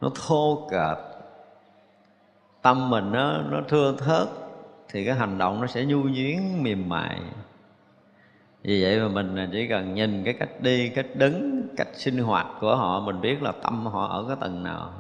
nó 0.01 0.09
thô 0.27 0.67
kệch 0.71 0.97
tâm 2.61 2.89
mình 2.89 3.11
nó 3.11 3.41
nó 3.41 3.61
thưa 3.67 3.95
thớt, 3.97 4.27
thì 4.89 5.05
cái 5.05 5.15
hành 5.15 5.37
động 5.37 5.61
nó 5.61 5.67
sẽ 5.67 5.85
nhu 5.85 6.01
nhuyến 6.01 6.63
mềm 6.63 6.89
mại 6.89 7.19
vì 8.63 8.83
vậy 8.83 8.99
mà 8.99 9.07
mình 9.07 9.49
chỉ 9.51 9.67
cần 9.67 9.93
nhìn 9.93 10.23
cái 10.23 10.33
cách 10.33 10.61
đi, 10.61 10.89
cách 10.89 11.05
đứng, 11.13 11.67
cách 11.77 11.87
sinh 11.93 12.17
hoạt 12.17 12.47
của 12.59 12.75
họ, 12.75 12.99
mình 12.99 13.21
biết 13.21 13.41
là 13.41 13.51
tâm 13.63 13.85
họ 13.85 14.07
ở 14.07 14.25
cái 14.27 14.37
tầng 14.41 14.63
nào. 14.63 14.93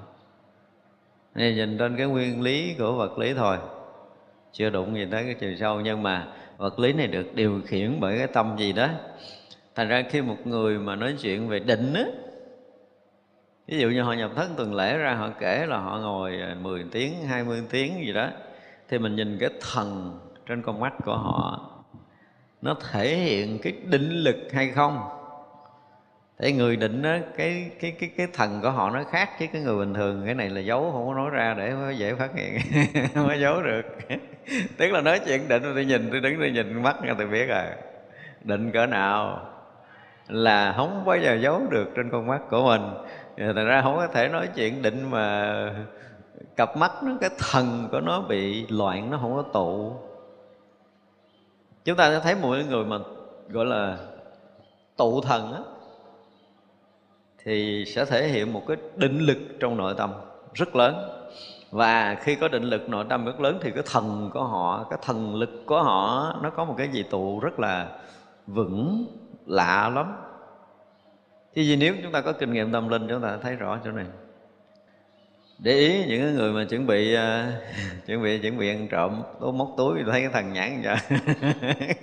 Nên 1.35 1.55
nhìn 1.55 1.77
trên 1.77 1.97
cái 1.97 2.07
nguyên 2.07 2.41
lý 2.41 2.75
của 2.79 2.93
vật 2.93 3.17
lý 3.17 3.33
thôi. 3.33 3.57
Chưa 4.51 4.69
đụng 4.69 4.95
gì 4.95 5.07
tới 5.11 5.23
cái 5.23 5.33
chiều 5.33 5.55
sâu, 5.55 5.81
nhưng 5.81 6.03
mà 6.03 6.27
vật 6.57 6.79
lý 6.79 6.93
này 6.93 7.07
được 7.07 7.35
điều 7.35 7.61
khiển 7.65 7.97
bởi 7.99 8.17
cái 8.17 8.27
tâm 8.27 8.55
gì 8.57 8.73
đó. 8.73 8.87
Thành 9.75 9.87
ra 9.87 10.03
khi 10.09 10.21
một 10.21 10.37
người 10.45 10.79
mà 10.79 10.95
nói 10.95 11.15
chuyện 11.21 11.47
về 11.47 11.59
định 11.59 11.93
á, 11.93 12.03
ví 13.67 13.79
dụ 13.79 13.89
như 13.89 14.01
họ 14.01 14.13
nhập 14.13 14.31
thất 14.35 14.47
tuần 14.57 14.73
lễ 14.73 14.97
ra, 14.97 15.13
họ 15.13 15.29
kể 15.39 15.65
là 15.65 15.77
họ 15.77 15.97
ngồi 15.97 16.41
à, 16.41 16.55
10 16.61 16.85
tiếng 16.91 17.13
20 17.27 17.63
tiếng 17.69 18.05
gì 18.05 18.13
đó, 18.13 18.29
thì 18.89 18.97
mình 18.97 19.15
nhìn 19.15 19.37
cái 19.39 19.49
thần 19.61 20.19
trên 20.45 20.61
con 20.61 20.79
mắt 20.79 20.93
của 21.05 21.17
họ 21.17 21.69
nó 22.61 22.75
thể 22.91 23.15
hiện 23.15 23.59
cái 23.59 23.73
định 23.83 24.09
lực 24.11 24.37
hay 24.53 24.69
không? 24.69 24.99
Để 26.39 26.51
người 26.51 26.75
định 26.75 27.01
đó 27.01 27.17
cái 27.37 27.71
cái 27.79 27.91
cái 27.91 28.09
cái 28.17 28.27
thần 28.33 28.61
của 28.61 28.71
họ 28.71 28.89
nó 28.89 29.03
khác 29.03 29.29
chứ 29.39 29.45
cái 29.53 29.61
người 29.61 29.77
bình 29.77 29.93
thường. 29.93 30.21
Cái 30.25 30.35
này 30.35 30.49
là 30.49 30.61
giấu, 30.61 30.91
không 30.91 31.07
có 31.07 31.13
nói 31.13 31.29
ra 31.29 31.53
để 31.57 31.73
dễ 31.97 32.15
phát 32.15 32.29
hiện 32.35 32.59
không 33.13 33.27
có 33.27 33.33
giấu 33.33 33.61
được. 33.61 33.81
Tức 34.77 34.91
là 34.91 35.01
nói 35.01 35.19
chuyện 35.25 35.47
định 35.47 35.63
tôi 35.63 35.85
nhìn, 35.85 36.09
tôi 36.11 36.19
đứng 36.21 36.39
tôi 36.39 36.51
nhìn 36.51 36.83
mắt 36.83 36.95
nghe 37.03 37.13
tôi 37.17 37.27
biết 37.27 37.45
rồi. 37.45 37.65
Định 38.43 38.71
cỡ 38.71 38.85
nào 38.85 39.49
là 40.27 40.73
không 40.77 41.05
bao 41.05 41.17
giờ 41.17 41.37
giấu 41.41 41.61
được 41.69 41.91
trên 41.95 42.09
con 42.09 42.27
mắt 42.27 42.39
của 42.49 42.63
mình. 42.65 42.81
Thành 43.55 43.65
ra 43.65 43.81
không 43.81 43.95
có 43.95 44.07
thể 44.07 44.27
nói 44.27 44.47
chuyện 44.55 44.81
định 44.81 45.11
mà 45.11 45.55
cặp 46.55 46.77
mắt 46.77 46.91
nó, 47.03 47.11
cái 47.21 47.29
thần 47.37 47.87
của 47.91 47.99
nó 47.99 48.21
bị 48.21 48.67
loạn, 48.69 49.11
nó 49.11 49.17
không 49.17 49.35
có 49.35 49.41
tụ 49.41 49.93
chúng 51.85 51.97
ta 51.97 52.09
sẽ 52.09 52.19
thấy 52.19 52.35
một 52.35 52.55
người 52.69 52.85
mà, 52.85 52.97
gọi 53.49 53.65
là, 53.65 53.97
tụ 54.97 55.21
thần 55.21 55.53
á, 55.53 55.59
thì 57.43 57.85
sẽ 57.87 58.05
thể 58.05 58.27
hiện 58.27 58.53
một 58.53 58.63
cái 58.67 58.77
định 58.95 59.19
lực 59.19 59.37
trong 59.59 59.77
nội 59.77 59.93
tâm 59.97 60.13
rất 60.53 60.75
lớn. 60.75 61.09
Và 61.71 62.15
khi 62.15 62.35
có 62.35 62.47
định 62.47 62.63
lực 62.63 62.89
nội 62.89 63.05
tâm 63.09 63.25
rất 63.25 63.39
lớn 63.39 63.59
thì 63.61 63.71
cái 63.71 63.83
thần 63.85 64.29
của 64.33 64.43
họ, 64.43 64.87
cái 64.89 64.99
thần 65.01 65.35
lực 65.35 65.49
của 65.65 65.83
họ, 65.83 66.33
nó 66.41 66.49
có 66.49 66.65
một 66.65 66.75
cái 66.77 66.87
gì 66.87 67.03
tụ 67.03 67.39
rất 67.39 67.59
là 67.59 67.99
vững, 68.47 69.05
lạ 69.45 69.91
lắm. 69.95 70.15
Chứ 71.55 71.61
vì 71.61 71.75
nếu 71.75 71.95
chúng 72.03 72.11
ta 72.11 72.21
có 72.21 72.33
kinh 72.33 72.53
nghiệm 72.53 72.71
tâm 72.71 72.89
linh, 72.89 73.07
chúng 73.09 73.21
ta 73.21 73.37
thấy 73.41 73.55
rõ 73.55 73.79
chỗ 73.85 73.91
này 73.91 74.05
để 75.63 75.71
ý 75.71 76.05
những 76.07 76.35
người 76.35 76.51
mà 76.51 76.65
chuẩn 76.69 76.87
bị 76.87 77.15
uh, 77.15 77.19
chuẩn 78.07 78.23
bị 78.23 78.39
chuẩn 78.39 78.57
bị 78.57 78.69
ăn 78.69 78.87
trộm 78.87 79.23
tôi 79.41 79.53
móc 79.53 79.67
túi 79.77 79.99
thấy 80.11 80.21
cái 80.21 80.29
thằng 80.33 80.53
nhãn 80.53 80.81
vậy 80.83 80.95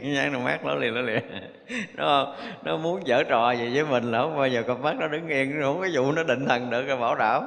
nhãn 0.15 0.33
nó 0.33 0.39
mát 0.39 0.65
nó 0.65 0.75
liền 0.75 0.95
nó 0.95 1.01
liền. 1.01 1.23
Đúng 1.69 2.07
không 2.07 2.35
nó 2.65 2.77
muốn 2.77 3.07
dở 3.07 3.23
trò 3.29 3.53
gì 3.53 3.71
với 3.75 3.85
mình 3.85 4.11
là 4.11 4.21
không 4.21 4.37
bao 4.37 4.49
giờ 4.49 4.63
con 4.67 4.83
mắt 4.83 4.97
nó 5.01 5.09
đứng 5.09 5.29
yên 5.29 5.61
nó 5.61 5.67
không 5.67 5.81
có 5.81 5.89
vụ 5.93 6.13
nó 6.13 6.23
định 6.23 6.47
thần 6.47 6.71
được 6.71 6.85
cái 6.87 6.97
bảo 6.97 7.15
đảm. 7.15 7.43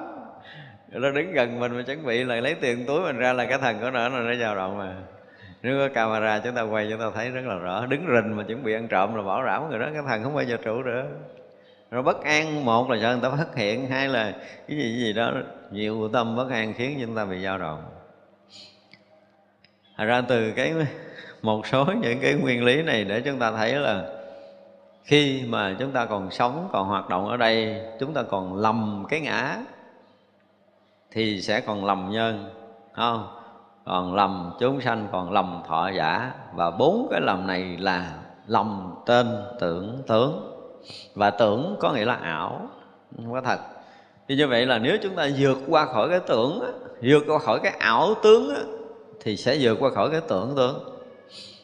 Nó 0.91 1.11
đứng 1.11 1.31
gần 1.33 1.59
mình 1.59 1.75
mà 1.75 1.81
chuẩn 1.81 2.05
bị 2.05 2.23
là 2.23 2.35
lấy 2.35 2.55
tiền 2.55 2.85
túi 2.85 3.01
mình 3.01 3.17
ra 3.17 3.33
là 3.33 3.45
cái 3.45 3.57
thằng 3.57 3.79
của 3.81 3.91
nó 3.91 4.09
nó 4.09 4.35
dao 4.35 4.55
động 4.55 4.77
mà. 4.77 4.95
Nếu 5.63 5.77
có 5.79 5.93
camera 5.93 6.39
chúng 6.39 6.55
ta 6.55 6.61
quay 6.61 6.87
chúng 6.89 6.99
ta 6.99 7.05
thấy 7.15 7.29
rất 7.29 7.45
là 7.45 7.55
rõ. 7.55 7.85
Đứng 7.85 8.05
rình 8.07 8.35
mà 8.35 8.43
chuẩn 8.43 8.63
bị 8.63 8.73
ăn 8.73 8.87
trộm 8.87 9.15
là 9.15 9.21
bảo 9.21 9.45
đảm 9.45 9.69
người 9.69 9.79
đó 9.79 9.87
cái 9.93 10.01
thằng 10.07 10.23
không 10.23 10.35
bao 10.35 10.43
giờ 10.43 10.57
trụ 10.63 10.83
nữa 10.83 11.05
rồi 11.91 12.03
bất 12.03 12.23
an 12.23 12.65
một 12.65 12.89
là 12.89 12.97
sợ 13.01 13.11
người 13.11 13.29
ta 13.29 13.37
phát 13.37 13.55
hiện, 13.55 13.89
hai 13.89 14.07
là 14.07 14.31
cái 14.67 14.77
gì 14.77 14.83
cái 14.83 14.99
gì 14.99 15.13
đó, 15.13 15.31
nhiều 15.71 16.09
tâm 16.13 16.35
bất 16.35 16.49
an 16.49 16.73
khiến 16.73 16.99
chúng 17.01 17.15
ta 17.15 17.25
bị 17.25 17.43
dao 17.43 17.57
động. 17.57 17.83
Thật 19.97 20.05
ra 20.05 20.21
từ 20.21 20.51
cái 20.51 20.73
một 21.41 21.67
số 21.67 21.85
những 21.85 22.19
cái 22.21 22.33
nguyên 22.33 22.63
lý 22.63 22.81
này 22.81 23.03
để 23.03 23.21
chúng 23.21 23.39
ta 23.39 23.51
thấy 23.51 23.73
là 23.73 24.05
khi 25.03 25.43
mà 25.47 25.75
chúng 25.79 25.91
ta 25.91 26.05
còn 26.05 26.31
sống, 26.31 26.69
còn 26.71 26.87
hoạt 26.87 27.09
động 27.09 27.29
ở 27.29 27.37
đây, 27.37 27.81
chúng 27.99 28.13
ta 28.13 28.23
còn 28.23 28.55
lầm 28.55 29.05
cái 29.09 29.19
ngã, 29.19 29.57
thì 31.11 31.41
sẽ 31.41 31.61
còn 31.61 31.85
lầm 31.85 32.09
nhân 32.11 32.49
không? 32.93 33.27
Còn 33.85 34.15
lầm 34.15 34.51
chúng 34.59 34.81
sanh, 34.81 35.07
còn 35.11 35.31
lầm 35.31 35.61
thọ 35.67 35.89
giả. 35.89 36.31
Và 36.53 36.71
bốn 36.71 37.07
cái 37.11 37.21
lầm 37.21 37.47
này 37.47 37.77
là 37.77 38.13
lầm 38.47 38.95
tên, 39.05 39.27
tưởng, 39.59 40.03
tướng 40.07 40.48
và 41.15 41.29
tưởng 41.29 41.75
có 41.79 41.93
nghĩa 41.93 42.05
là 42.05 42.15
ảo 42.15 42.69
không 43.15 43.31
có 43.33 43.41
thật. 43.41 43.59
Thì 44.27 44.35
như 44.35 44.47
vậy 44.47 44.65
là 44.65 44.77
nếu 44.77 44.97
chúng 45.03 45.15
ta 45.15 45.29
vượt 45.37 45.57
qua 45.67 45.85
khỏi 45.85 46.09
cái 46.09 46.19
tưởng 46.27 46.61
vượt 47.01 47.23
qua 47.27 47.39
khỏi 47.39 47.59
cái 47.63 47.71
ảo 47.79 48.13
tướng 48.23 48.53
thì 49.21 49.37
sẽ 49.37 49.57
vượt 49.59 49.77
qua 49.79 49.89
khỏi 49.89 50.09
cái 50.11 50.21
tưởng 50.27 50.53
tướng. 50.55 50.99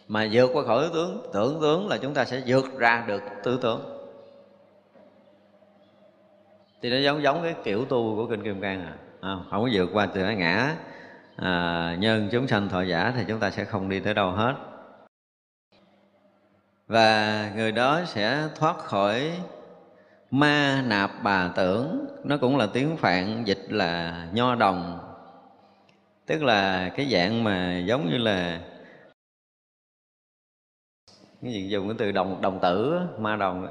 Mà 0.08 0.28
vượt 0.32 0.50
qua 0.54 0.64
khỏi 0.64 0.90
tướng 0.94 1.22
tưởng 1.34 1.62
tướng 1.62 1.88
là 1.88 1.98
chúng 1.98 2.14
ta 2.14 2.26
sẽ 2.26 2.42
vượt 2.48 2.66
ra 2.78 3.04
được 3.08 3.22
tư 3.44 3.60
tưởng. 3.62 3.96
thì 6.86 6.92
nó 6.92 6.98
giống 6.98 7.24
giống 7.24 7.44
cái 7.44 7.56
kiểu 7.64 7.86
tu 7.86 8.16
của 8.16 8.28
kinh 8.28 8.44
kim 8.44 8.62
cang 8.62 8.82
à. 8.82 8.94
Không, 9.22 9.46
không 9.52 9.64
có 9.64 9.70
vượt 9.74 9.90
qua 9.94 10.06
từ 10.06 10.22
ngã 10.22 10.76
à, 11.36 11.96
nhân 12.00 12.30
chúng 12.32 12.48
sanh 12.48 12.70
thọ 12.70 12.82
giả 12.82 13.14
thì 13.18 13.24
chúng 13.28 13.40
ta 13.40 13.52
sẽ 13.52 13.66
không 13.66 13.90
đi 13.90 14.00
tới 14.00 14.14
đâu 14.14 14.32
hết 14.32 14.54
và 16.88 17.52
người 17.56 17.72
đó 17.72 18.02
sẽ 18.06 18.50
thoát 18.56 18.78
khỏi 18.78 19.42
ma 20.32 20.84
nạp 20.88 21.12
bà 21.24 21.52
tưởng. 21.56 22.06
Nó 22.24 22.38
cũng 22.38 22.58
là 22.58 22.68
tiếng 22.74 22.98
phạn, 22.98 23.44
dịch 23.46 23.66
là 23.70 24.28
nho 24.34 24.56
đồng. 24.56 25.00
Tức 26.26 26.44
là 26.44 26.90
cái 26.90 27.10
dạng 27.12 27.44
mà 27.44 27.78
giống 27.78 28.10
như 28.10 28.18
là 28.18 28.62
cái 31.42 31.54
gì 31.54 31.70
dùng 31.70 31.88
cái 31.88 31.96
từ 32.00 32.12
đồng 32.12 32.42
đồng 32.42 32.60
tử 32.60 33.00
ma 33.20 33.36
đồng 33.36 33.68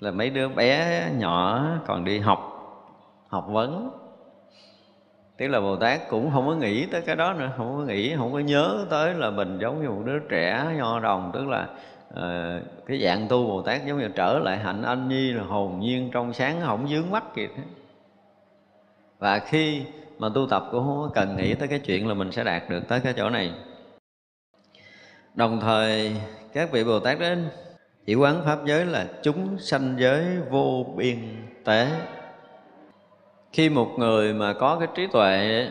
là 0.00 0.10
mấy 0.10 0.30
đứa 0.30 0.48
bé 0.48 1.02
nhỏ 1.16 1.66
còn 1.86 2.04
đi 2.04 2.18
học 2.18 2.48
học 3.28 3.46
vấn 3.48 4.01
tức 5.42 5.48
là 5.48 5.60
bồ 5.60 5.76
tát 5.76 6.08
cũng 6.08 6.30
không 6.30 6.46
có 6.46 6.54
nghĩ 6.54 6.86
tới 6.86 7.02
cái 7.02 7.16
đó 7.16 7.32
nữa 7.32 7.50
không 7.56 7.76
có 7.76 7.84
nghĩ 7.84 8.16
không 8.16 8.32
có 8.32 8.38
nhớ 8.38 8.86
tới 8.90 9.14
là 9.14 9.30
mình 9.30 9.58
giống 9.58 9.82
như 9.82 9.88
một 9.88 10.02
đứa 10.04 10.18
trẻ 10.18 10.66
nho 10.76 11.00
đồng 11.00 11.30
tức 11.34 11.48
là 11.48 11.68
uh, 12.10 12.62
cái 12.86 13.02
dạng 13.02 13.28
tu 13.28 13.46
bồ 13.46 13.62
tát 13.62 13.86
giống 13.86 13.98
như 13.98 14.08
trở 14.08 14.38
lại 14.38 14.58
hạnh 14.58 14.82
anh 14.82 15.08
nhi 15.08 15.32
là 15.32 15.42
hồn 15.42 15.80
nhiên 15.80 16.10
trong 16.12 16.32
sáng 16.32 16.60
không 16.64 16.88
dướng 16.88 17.10
mắt 17.10 17.34
kịp 17.34 17.50
và 19.18 19.38
khi 19.38 19.82
mà 20.18 20.28
tu 20.34 20.46
tập 20.50 20.62
cũng 20.70 20.84
không 20.84 21.10
cần 21.14 21.36
nghĩ 21.36 21.54
tới 21.54 21.68
cái 21.68 21.78
chuyện 21.78 22.08
là 22.08 22.14
mình 22.14 22.32
sẽ 22.32 22.44
đạt 22.44 22.62
được 22.70 22.88
tới 22.88 23.00
cái 23.00 23.12
chỗ 23.16 23.30
này. 23.30 23.52
Đồng 25.34 25.60
thời 25.60 26.16
các 26.52 26.72
vị 26.72 26.84
bồ 26.84 27.00
tát 27.00 27.18
đến 27.18 27.48
chỉ 28.06 28.14
quán 28.14 28.42
pháp 28.44 28.58
giới 28.64 28.86
là 28.86 29.06
chúng 29.22 29.58
sanh 29.58 29.94
giới 29.98 30.24
vô 30.50 30.86
biên 30.96 31.18
tế 31.64 31.88
khi 33.52 33.68
một 33.68 33.88
người 33.96 34.34
mà 34.34 34.52
có 34.52 34.76
cái 34.78 34.88
trí 34.94 35.06
tuệ 35.06 35.66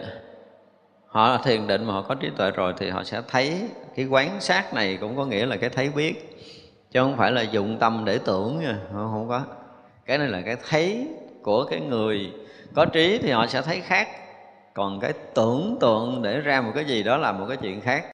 họ 1.05 1.37
thiền 1.37 1.67
định 1.67 1.85
mà 1.85 1.93
họ 1.93 2.01
có 2.01 2.15
trí 2.15 2.29
tuệ 2.37 2.51
rồi 2.51 2.73
thì 2.77 2.89
họ 2.89 3.03
sẽ 3.03 3.21
thấy 3.27 3.69
cái 3.95 4.05
quán 4.05 4.41
sát 4.41 4.73
này 4.73 4.97
cũng 5.01 5.17
có 5.17 5.25
nghĩa 5.25 5.45
là 5.45 5.57
cái 5.57 5.69
thấy 5.69 5.89
biết 5.89 6.37
chứ 6.91 6.99
không 6.99 7.17
phải 7.17 7.31
là 7.31 7.41
dụng 7.41 7.77
tâm 7.79 8.05
để 8.05 8.19
tưởng 8.25 8.59
nha 8.59 8.77
không, 8.93 9.11
không 9.11 9.29
có. 9.29 9.41
Cái 10.05 10.17
này 10.17 10.27
là 10.27 10.41
cái 10.41 10.57
thấy 10.69 11.07
của 11.41 11.65
cái 11.65 11.79
người 11.79 12.31
có 12.73 12.85
trí 12.85 13.17
thì 13.17 13.31
họ 13.31 13.47
sẽ 13.47 13.61
thấy 13.61 13.81
khác. 13.81 14.07
Còn 14.73 14.99
cái 14.99 15.13
tưởng 15.33 15.77
tượng 15.79 16.21
để 16.21 16.39
ra 16.39 16.61
một 16.61 16.71
cái 16.75 16.85
gì 16.85 17.03
đó 17.03 17.17
là 17.17 17.31
một 17.31 17.45
cái 17.47 17.57
chuyện 17.57 17.81
khác. 17.81 18.11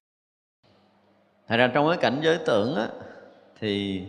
Thật 1.48 1.56
ra 1.56 1.70
trong 1.74 1.88
cái 1.88 1.96
cảnh 1.96 2.20
giới 2.22 2.38
tưởng 2.46 2.76
á, 2.76 2.86
thì 3.60 4.02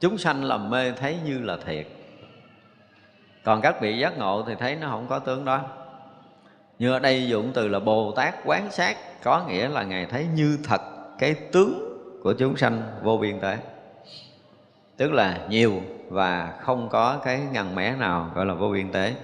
chúng 0.00 0.18
sanh 0.18 0.44
làm 0.44 0.70
mê 0.70 0.92
thấy 0.92 1.16
như 1.24 1.38
là 1.38 1.56
thiệt 1.66 1.86
còn 3.44 3.60
các 3.60 3.80
vị 3.80 3.98
giác 3.98 4.18
ngộ 4.18 4.42
thì 4.42 4.54
thấy 4.54 4.76
nó 4.76 4.88
không 4.88 5.06
có 5.08 5.18
tướng 5.18 5.44
đó. 5.44 5.60
Như 6.78 6.92
ở 6.92 6.98
đây 6.98 7.28
dụng 7.28 7.50
từ 7.54 7.68
là 7.68 7.78
bồ 7.78 8.12
tát 8.12 8.34
quán 8.44 8.70
sát 8.70 8.96
có 9.22 9.44
nghĩa 9.48 9.68
là 9.68 9.82
ngài 9.82 10.06
thấy 10.06 10.26
như 10.34 10.58
thật 10.64 10.80
cái 11.18 11.34
tướng 11.52 11.98
của 12.22 12.32
chúng 12.32 12.56
sanh 12.56 12.82
vô 13.02 13.16
biên 13.16 13.40
tế 13.40 13.58
tức 14.96 15.12
là 15.12 15.38
nhiều 15.48 15.72
và 16.08 16.54
không 16.60 16.88
có 16.88 17.18
cái 17.24 17.40
ngần 17.52 17.74
mẻ 17.74 17.96
nào 17.96 18.30
gọi 18.34 18.46
là 18.46 18.54
vô 18.54 18.68
biên 18.68 18.92
tế 18.92 19.14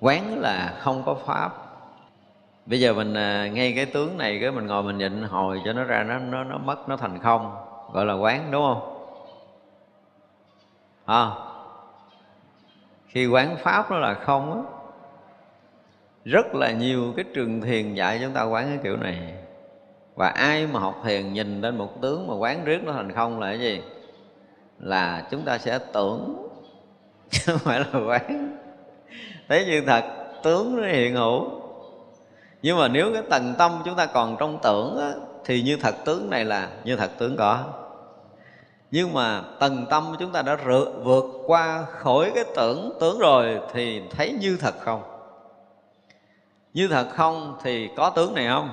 quán 0.00 0.40
là 0.40 0.74
không 0.80 1.02
có 1.06 1.14
pháp. 1.14 1.52
Bây 2.66 2.80
giờ 2.80 2.94
mình 2.94 3.14
à, 3.14 3.48
ngay 3.48 3.72
cái 3.76 3.86
tướng 3.86 4.18
này 4.18 4.38
cái 4.40 4.50
mình 4.50 4.66
ngồi 4.66 4.82
mình 4.82 4.98
nhịn 4.98 5.22
hồi 5.22 5.60
cho 5.64 5.72
nó 5.72 5.84
ra 5.84 6.02
nó 6.02 6.18
nó 6.18 6.44
nó 6.44 6.58
mất 6.58 6.88
nó 6.88 6.96
thành 6.96 7.18
không 7.18 7.56
gọi 7.92 8.06
là 8.06 8.14
quán 8.14 8.50
đúng 8.50 8.62
không? 8.62 9.06
À, 11.04 11.30
khi 13.12 13.26
quán 13.26 13.56
pháp 13.56 13.90
nó 13.90 13.98
là 13.98 14.14
không 14.14 14.52
á. 14.52 14.72
Rất 16.24 16.54
là 16.54 16.72
nhiều 16.72 17.12
cái 17.16 17.24
trường 17.34 17.60
thiền 17.60 17.94
dạy 17.94 18.18
chúng 18.22 18.32
ta 18.32 18.42
quán 18.42 18.66
cái 18.68 18.78
kiểu 18.82 18.96
này. 18.96 19.34
Và 20.14 20.28
ai 20.28 20.66
mà 20.66 20.80
học 20.80 21.02
thiền 21.04 21.32
nhìn 21.32 21.60
lên 21.60 21.78
một 21.78 22.02
tướng 22.02 22.26
mà 22.26 22.34
quán 22.34 22.64
riết 22.64 22.78
nó 22.84 22.92
thành 22.92 23.12
không 23.12 23.40
là 23.40 23.46
cái 23.46 23.60
gì? 23.60 23.82
Là 24.78 25.26
chúng 25.30 25.42
ta 25.44 25.58
sẽ 25.58 25.78
tưởng. 25.92 26.48
Chứ 27.30 27.52
không 27.52 27.58
phải 27.58 27.80
là 27.80 28.00
quán. 28.06 28.56
Thế 29.48 29.64
như 29.64 29.82
thật 29.86 30.04
tướng 30.42 30.76
nó 30.76 30.88
hiện 30.88 31.14
hữu. 31.14 31.50
Nhưng 32.62 32.78
mà 32.78 32.88
nếu 32.88 33.12
cái 33.12 33.22
tầng 33.30 33.54
tâm 33.58 33.82
chúng 33.84 33.96
ta 33.96 34.06
còn 34.06 34.36
trong 34.40 34.58
tưởng 34.62 34.98
á, 35.00 35.12
thì 35.44 35.62
như 35.62 35.76
thật 35.76 35.94
tướng 36.04 36.30
này 36.30 36.44
là 36.44 36.68
như 36.84 36.96
thật 36.96 37.10
tướng 37.18 37.36
có 37.36 37.64
nhưng 38.92 39.14
mà 39.14 39.42
tầng 39.58 39.86
tâm 39.90 40.16
chúng 40.18 40.32
ta 40.32 40.42
đã 40.42 40.56
vượt 41.04 41.24
qua 41.46 41.84
khỏi 41.84 42.32
cái 42.34 42.44
tưởng 42.56 42.92
tướng 43.00 43.18
rồi 43.18 43.60
thì 43.72 44.02
thấy 44.10 44.32
như 44.40 44.56
thật 44.60 44.74
không? 44.80 45.02
Như 46.74 46.88
thật 46.88 47.08
không 47.12 47.58
thì 47.62 47.88
có 47.96 48.10
tướng 48.10 48.34
này 48.34 48.48
không? 48.48 48.70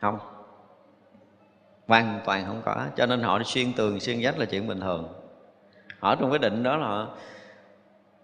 Không. 0.00 0.18
Hoàn 1.86 2.20
toàn 2.24 2.44
không 2.46 2.62
có. 2.64 2.86
Cho 2.96 3.06
nên 3.06 3.22
họ 3.22 3.42
xuyên 3.44 3.72
tường 3.72 4.00
xuyên 4.00 4.18
vách 4.22 4.38
là 4.38 4.44
chuyện 4.44 4.68
bình 4.68 4.80
thường. 4.80 5.08
Họ 5.98 6.14
trong 6.14 6.30
cái 6.30 6.38
định 6.38 6.62
đó 6.62 6.76
là 6.76 6.86
họ, 6.86 7.08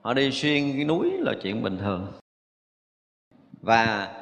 họ 0.02 0.14
đi 0.14 0.30
xuyên 0.32 0.72
cái 0.76 0.84
núi 0.84 1.10
là 1.20 1.32
chuyện 1.42 1.62
bình 1.62 1.78
thường. 1.78 2.12
Và 3.62 4.14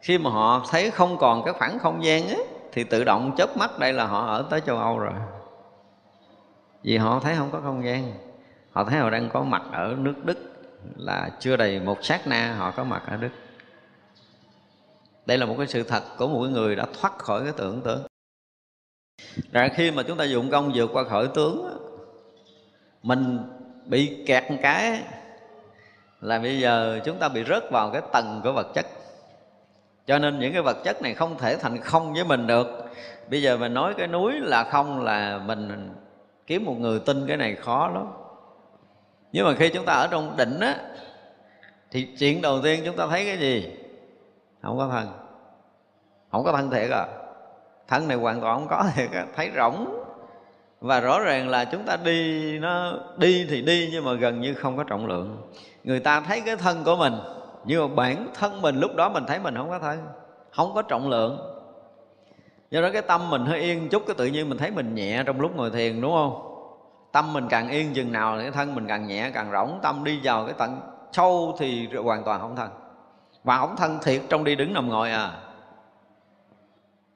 khi 0.00 0.18
mà 0.18 0.30
họ 0.30 0.66
thấy 0.70 0.90
không 0.90 1.18
còn 1.18 1.44
cái 1.44 1.54
khoảng 1.54 1.78
không 1.78 2.04
gian 2.04 2.28
ấy, 2.28 2.46
thì 2.72 2.84
tự 2.84 3.04
động 3.04 3.34
chớp 3.36 3.56
mắt 3.56 3.78
đây 3.78 3.92
là 3.92 4.06
họ 4.06 4.26
ở 4.26 4.46
tới 4.50 4.60
châu 4.66 4.78
Âu 4.78 4.98
rồi. 4.98 5.12
Vì 6.82 6.96
họ 6.96 7.20
thấy 7.20 7.34
không 7.36 7.50
có 7.52 7.60
không 7.60 7.84
gian. 7.84 8.12
Họ 8.72 8.84
thấy 8.84 8.98
họ 8.98 9.10
đang 9.10 9.30
có 9.32 9.42
mặt 9.42 9.62
ở 9.72 9.94
nước 9.98 10.14
Đức 10.24 10.38
là 10.96 11.30
chưa 11.40 11.56
đầy 11.56 11.80
một 11.80 12.04
sát 12.04 12.26
na 12.26 12.54
họ 12.58 12.70
có 12.70 12.84
mặt 12.84 13.02
ở 13.06 13.16
Đức. 13.16 13.30
Đây 15.26 15.38
là 15.38 15.46
một 15.46 15.54
cái 15.58 15.66
sự 15.66 15.82
thật 15.82 16.02
của 16.18 16.28
một 16.28 16.40
người 16.40 16.76
đã 16.76 16.86
thoát 17.00 17.18
khỏi 17.18 17.40
cái 17.44 17.52
tưởng 17.56 17.80
tượng. 17.80 18.02
Rồi 19.52 19.68
khi 19.74 19.90
mà 19.90 20.02
chúng 20.02 20.18
ta 20.18 20.24
dụng 20.24 20.50
công 20.50 20.72
vượt 20.74 20.90
qua 20.92 21.04
khỏi 21.04 21.28
tướng 21.34 21.78
mình 23.02 23.38
bị 23.86 24.24
kẹt 24.26 24.50
một 24.50 24.56
cái 24.62 25.02
là 26.20 26.38
bây 26.38 26.60
giờ 26.60 27.00
chúng 27.04 27.18
ta 27.18 27.28
bị 27.28 27.44
rớt 27.44 27.70
vào 27.70 27.90
cái 27.90 28.02
tầng 28.12 28.40
của 28.44 28.52
vật 28.52 28.66
chất 28.74 28.86
cho 30.06 30.18
nên 30.18 30.38
những 30.38 30.52
cái 30.52 30.62
vật 30.62 30.76
chất 30.84 31.02
này 31.02 31.14
không 31.14 31.38
thể 31.38 31.56
thành 31.56 31.78
không 31.78 32.12
với 32.14 32.24
mình 32.24 32.46
được. 32.46 32.84
Bây 33.30 33.42
giờ 33.42 33.56
mình 33.56 33.74
nói 33.74 33.94
cái 33.98 34.06
núi 34.06 34.32
là 34.40 34.64
không 34.64 35.04
là 35.04 35.38
mình 35.38 35.90
kiếm 36.46 36.64
một 36.64 36.76
người 36.78 37.00
tin 37.00 37.26
cái 37.26 37.36
này 37.36 37.54
khó 37.54 37.88
lắm. 37.94 38.06
Nhưng 39.32 39.46
mà 39.46 39.54
khi 39.54 39.68
chúng 39.68 39.84
ta 39.84 39.92
ở 39.92 40.08
trong 40.10 40.36
định 40.36 40.60
á, 40.60 40.76
thì 41.90 42.08
chuyện 42.18 42.42
đầu 42.42 42.60
tiên 42.62 42.82
chúng 42.84 42.96
ta 42.96 43.06
thấy 43.06 43.24
cái 43.24 43.38
gì? 43.38 43.76
Không 44.62 44.78
có 44.78 44.88
thân. 44.88 45.08
Không 46.30 46.44
có 46.44 46.52
thân 46.52 46.70
thiệt 46.70 46.90
à. 46.90 47.06
Thân 47.88 48.08
này 48.08 48.16
hoàn 48.16 48.40
toàn 48.40 48.58
không 48.58 48.68
có 48.68 48.90
thiệt 48.94 49.10
á. 49.10 49.26
Thấy 49.36 49.50
rỗng. 49.56 50.04
Và 50.80 51.00
rõ 51.00 51.20
ràng 51.20 51.48
là 51.48 51.64
chúng 51.64 51.84
ta 51.84 51.96
đi, 52.04 52.58
nó 52.58 52.92
đi 53.16 53.46
thì 53.50 53.62
đi 53.62 53.88
nhưng 53.92 54.04
mà 54.04 54.12
gần 54.12 54.40
như 54.40 54.54
không 54.54 54.76
có 54.76 54.84
trọng 54.84 55.06
lượng. 55.06 55.50
Người 55.84 56.00
ta 56.00 56.20
thấy 56.20 56.40
cái 56.40 56.56
thân 56.56 56.84
của 56.84 56.96
mình 56.96 57.14
nhưng 57.64 57.88
mà 57.88 57.94
bản 57.94 58.28
thân 58.34 58.62
mình 58.62 58.80
lúc 58.80 58.90
đó 58.96 59.08
mình 59.08 59.24
thấy 59.26 59.38
mình 59.38 59.56
không 59.56 59.70
có 59.70 59.78
thân, 59.78 60.06
không 60.50 60.74
có 60.74 60.82
trọng 60.82 61.08
lượng. 61.08 61.38
Do 62.70 62.80
đó 62.80 62.88
cái 62.92 63.02
tâm 63.02 63.30
mình 63.30 63.46
hơi 63.46 63.60
yên 63.60 63.88
chút, 63.88 64.02
cái 64.06 64.16
tự 64.18 64.26
nhiên 64.26 64.48
mình 64.48 64.58
thấy 64.58 64.70
mình 64.70 64.94
nhẹ 64.94 65.22
trong 65.26 65.40
lúc 65.40 65.56
ngồi 65.56 65.70
thiền, 65.70 66.00
đúng 66.00 66.12
không? 66.12 66.48
Tâm 67.12 67.32
mình 67.32 67.48
càng 67.48 67.68
yên 67.68 67.94
chừng 67.94 68.12
nào 68.12 68.38
cái 68.38 68.50
thân 68.50 68.74
mình 68.74 68.86
càng 68.86 69.06
nhẹ, 69.06 69.30
càng 69.34 69.52
rỗng, 69.52 69.78
tâm 69.82 70.04
đi 70.04 70.20
vào 70.22 70.44
cái 70.44 70.54
tận 70.58 70.80
sâu 71.12 71.56
thì 71.58 71.88
hoàn 72.04 72.24
toàn 72.24 72.40
không 72.40 72.56
thân. 72.56 72.70
Và 73.44 73.58
không 73.58 73.76
thân 73.76 73.98
thiệt, 74.02 74.22
trong 74.28 74.44
đi 74.44 74.54
đứng 74.54 74.74
nằm 74.74 74.88
ngồi 74.88 75.10
à. 75.10 75.38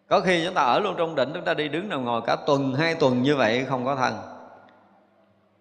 Có 0.08 0.20
khi 0.20 0.44
chúng 0.44 0.54
ta 0.54 0.62
ở 0.62 0.78
luôn 0.78 0.94
trong 0.98 1.14
định 1.14 1.30
chúng 1.34 1.44
ta 1.44 1.54
đi 1.54 1.68
đứng 1.68 1.88
nằm 1.88 2.04
ngồi 2.04 2.22
cả 2.26 2.36
tuần, 2.46 2.74
hai 2.74 2.94
tuần 2.94 3.22
như 3.22 3.36
vậy 3.36 3.64
không 3.64 3.84
có 3.84 3.96
thân. 3.96 4.14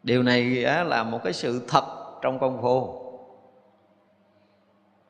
Điều 0.03 0.23
này 0.23 0.43
là 0.85 1.03
một 1.03 1.19
cái 1.23 1.33
sự 1.33 1.61
thật 1.67 1.83
trong 2.21 2.39
công 2.39 2.61
phu 2.61 3.04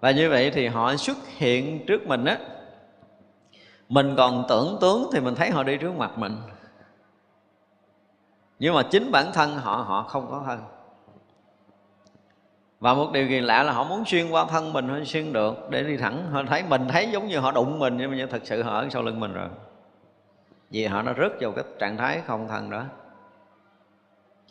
và 0.06 0.12
như 0.12 0.30
vậy 0.30 0.52
thì 0.52 0.68
họ 0.68 0.96
xuất 0.96 1.18
hiện 1.28 1.86
trước 1.86 2.08
mình 2.08 2.26
á. 2.26 2.38
Mình 3.90 4.14
còn 4.18 4.46
tưởng 4.50 4.78
tướng 4.82 5.10
thì 5.14 5.20
mình 5.20 5.36
thấy 5.36 5.50
họ 5.50 5.64
đi 5.64 5.78
trước 5.78 5.96
mặt 5.96 6.18
mình. 6.18 6.38
Nhưng 8.60 8.74
mà 8.74 8.84
chính 8.92 9.12
bản 9.12 9.26
thân 9.34 9.56
họ 9.56 9.76
họ 9.76 10.04
không 10.04 10.28
có 10.32 10.44
thân 10.46 10.60
và 12.80 12.94
một 12.94 13.12
điều 13.14 13.28
kỳ 13.28 13.42
lạ 13.42 13.64
là 13.64 13.74
họ 13.74 13.84
muốn 13.84 14.04
xuyên 14.06 14.30
qua 14.30 14.46
thân 14.46 14.74
mình 14.74 14.90
họ 14.90 14.96
xuyên 15.06 15.34
được, 15.34 15.70
để 15.70 15.84
đi 15.84 15.98
thẳng. 15.98 16.32
Họ 16.32 16.44
thấy, 16.44 16.64
mình 16.70 16.88
thấy 16.88 17.10
giống 17.12 17.28
như 17.28 17.40
họ 17.40 17.52
đụng 17.52 17.80
mình, 17.80 17.98
nhưng 17.98 18.12
mà 18.12 18.26
thật 18.30 18.42
sự 18.44 18.64
họ 18.64 18.80
ở 18.80 18.88
sau 18.90 19.04
lưng 19.04 19.20
mình 19.20 19.34
rồi. 19.34 19.50
Vì 20.70 20.86
họ 20.86 21.02
nó 21.02 21.14
rớt 21.18 21.32
vào 21.42 21.52
cái 21.52 21.64
trạng 21.80 21.98
thái 21.98 22.22
không 22.28 22.48
thân 22.48 22.70
đó. 22.70 22.84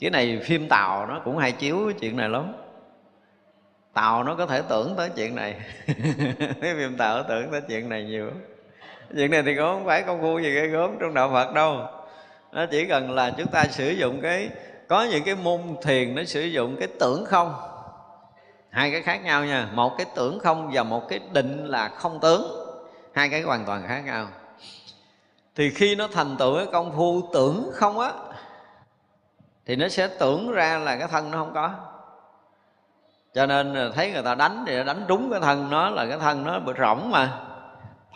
Cái 0.00 0.10
này 0.10 0.40
phim 0.44 0.68
tàu 0.68 1.06
nó 1.06 1.20
cũng 1.24 1.38
hay 1.38 1.52
chiếu 1.52 1.78
cái 1.86 1.98
chuyện 2.00 2.16
này 2.16 2.28
lắm 2.28 2.52
tàu 3.94 4.24
nó 4.24 4.34
có 4.34 4.46
thể 4.46 4.62
tưởng 4.68 4.94
tới 4.96 5.10
chuyện 5.16 5.34
này. 5.34 5.54
Cái 6.60 6.74
phim 6.76 6.96
tàu 6.98 7.22
tưởng 7.22 7.50
tới 7.50 7.60
chuyện 7.68 7.88
này 7.88 8.04
nhiều 8.04 8.30
chuyện 9.16 9.30
này 9.30 9.42
thì 9.42 9.54
cũng 9.54 9.64
không 9.64 9.86
phải 9.86 10.02
công 10.02 10.20
phu 10.20 10.38
gì 10.38 10.54
cái 10.54 10.68
gớm 10.68 10.96
trong 11.00 11.14
đạo 11.14 11.30
phật 11.32 11.54
đâu. 11.54 11.86
Nó 12.52 12.66
chỉ 12.66 12.84
cần 12.84 13.10
là 13.10 13.30
chúng 13.30 13.46
ta 13.46 13.64
sử 13.64 13.90
dụng 13.90 14.20
cái, 14.20 14.50
có 14.88 15.04
những 15.04 15.24
cái 15.24 15.34
môn 15.34 15.60
thiền 15.82 16.14
nó 16.14 16.24
sử 16.24 16.42
dụng 16.42 16.76
cái 16.78 16.88
tưởng 17.00 17.24
không. 17.24 17.54
Hai 18.70 18.90
cái 18.90 19.02
khác 19.02 19.24
nhau 19.24 19.44
nha. 19.44 19.68
Một 19.72 19.94
cái 19.98 20.06
tưởng 20.14 20.38
không 20.38 20.70
và 20.72 20.82
một 20.82 21.08
cái 21.08 21.20
định 21.32 21.66
là 21.66 21.88
không 21.88 22.20
tướng. 22.20 22.66
Hai 23.12 23.28
cái 23.28 23.42
hoàn 23.42 23.64
toàn 23.64 23.84
khác 23.88 24.00
nhau. 24.00 24.28
Thì 25.54 25.70
khi 25.70 25.94
nó 25.94 26.08
thành 26.12 26.36
tựu 26.38 26.56
cái 26.56 26.66
công 26.72 26.96
phu 26.96 27.28
tưởng 27.32 27.70
không 27.72 27.98
á, 27.98 28.12
thì 29.66 29.76
nó 29.76 29.88
sẽ 29.88 30.08
tưởng 30.08 30.52
ra 30.52 30.78
là 30.78 30.96
cái 30.96 31.08
thân 31.08 31.30
nó 31.30 31.38
không 31.38 31.54
có 31.54 31.74
cho 33.34 33.46
nên 33.46 33.74
ờ, 33.74 33.92
thấy 33.94 34.12
người 34.12 34.22
ta 34.22 34.34
đánh 34.34 34.64
thì 34.66 34.84
đánh 34.84 35.04
trúng 35.08 35.30
cái 35.30 35.40
thân 35.40 35.70
nó, 35.70 35.90
là 35.90 36.06
cái 36.06 36.18
thân 36.18 36.44
nó 36.44 36.58
bị 36.58 36.72
rỗng 36.78 37.10
mà. 37.10 37.40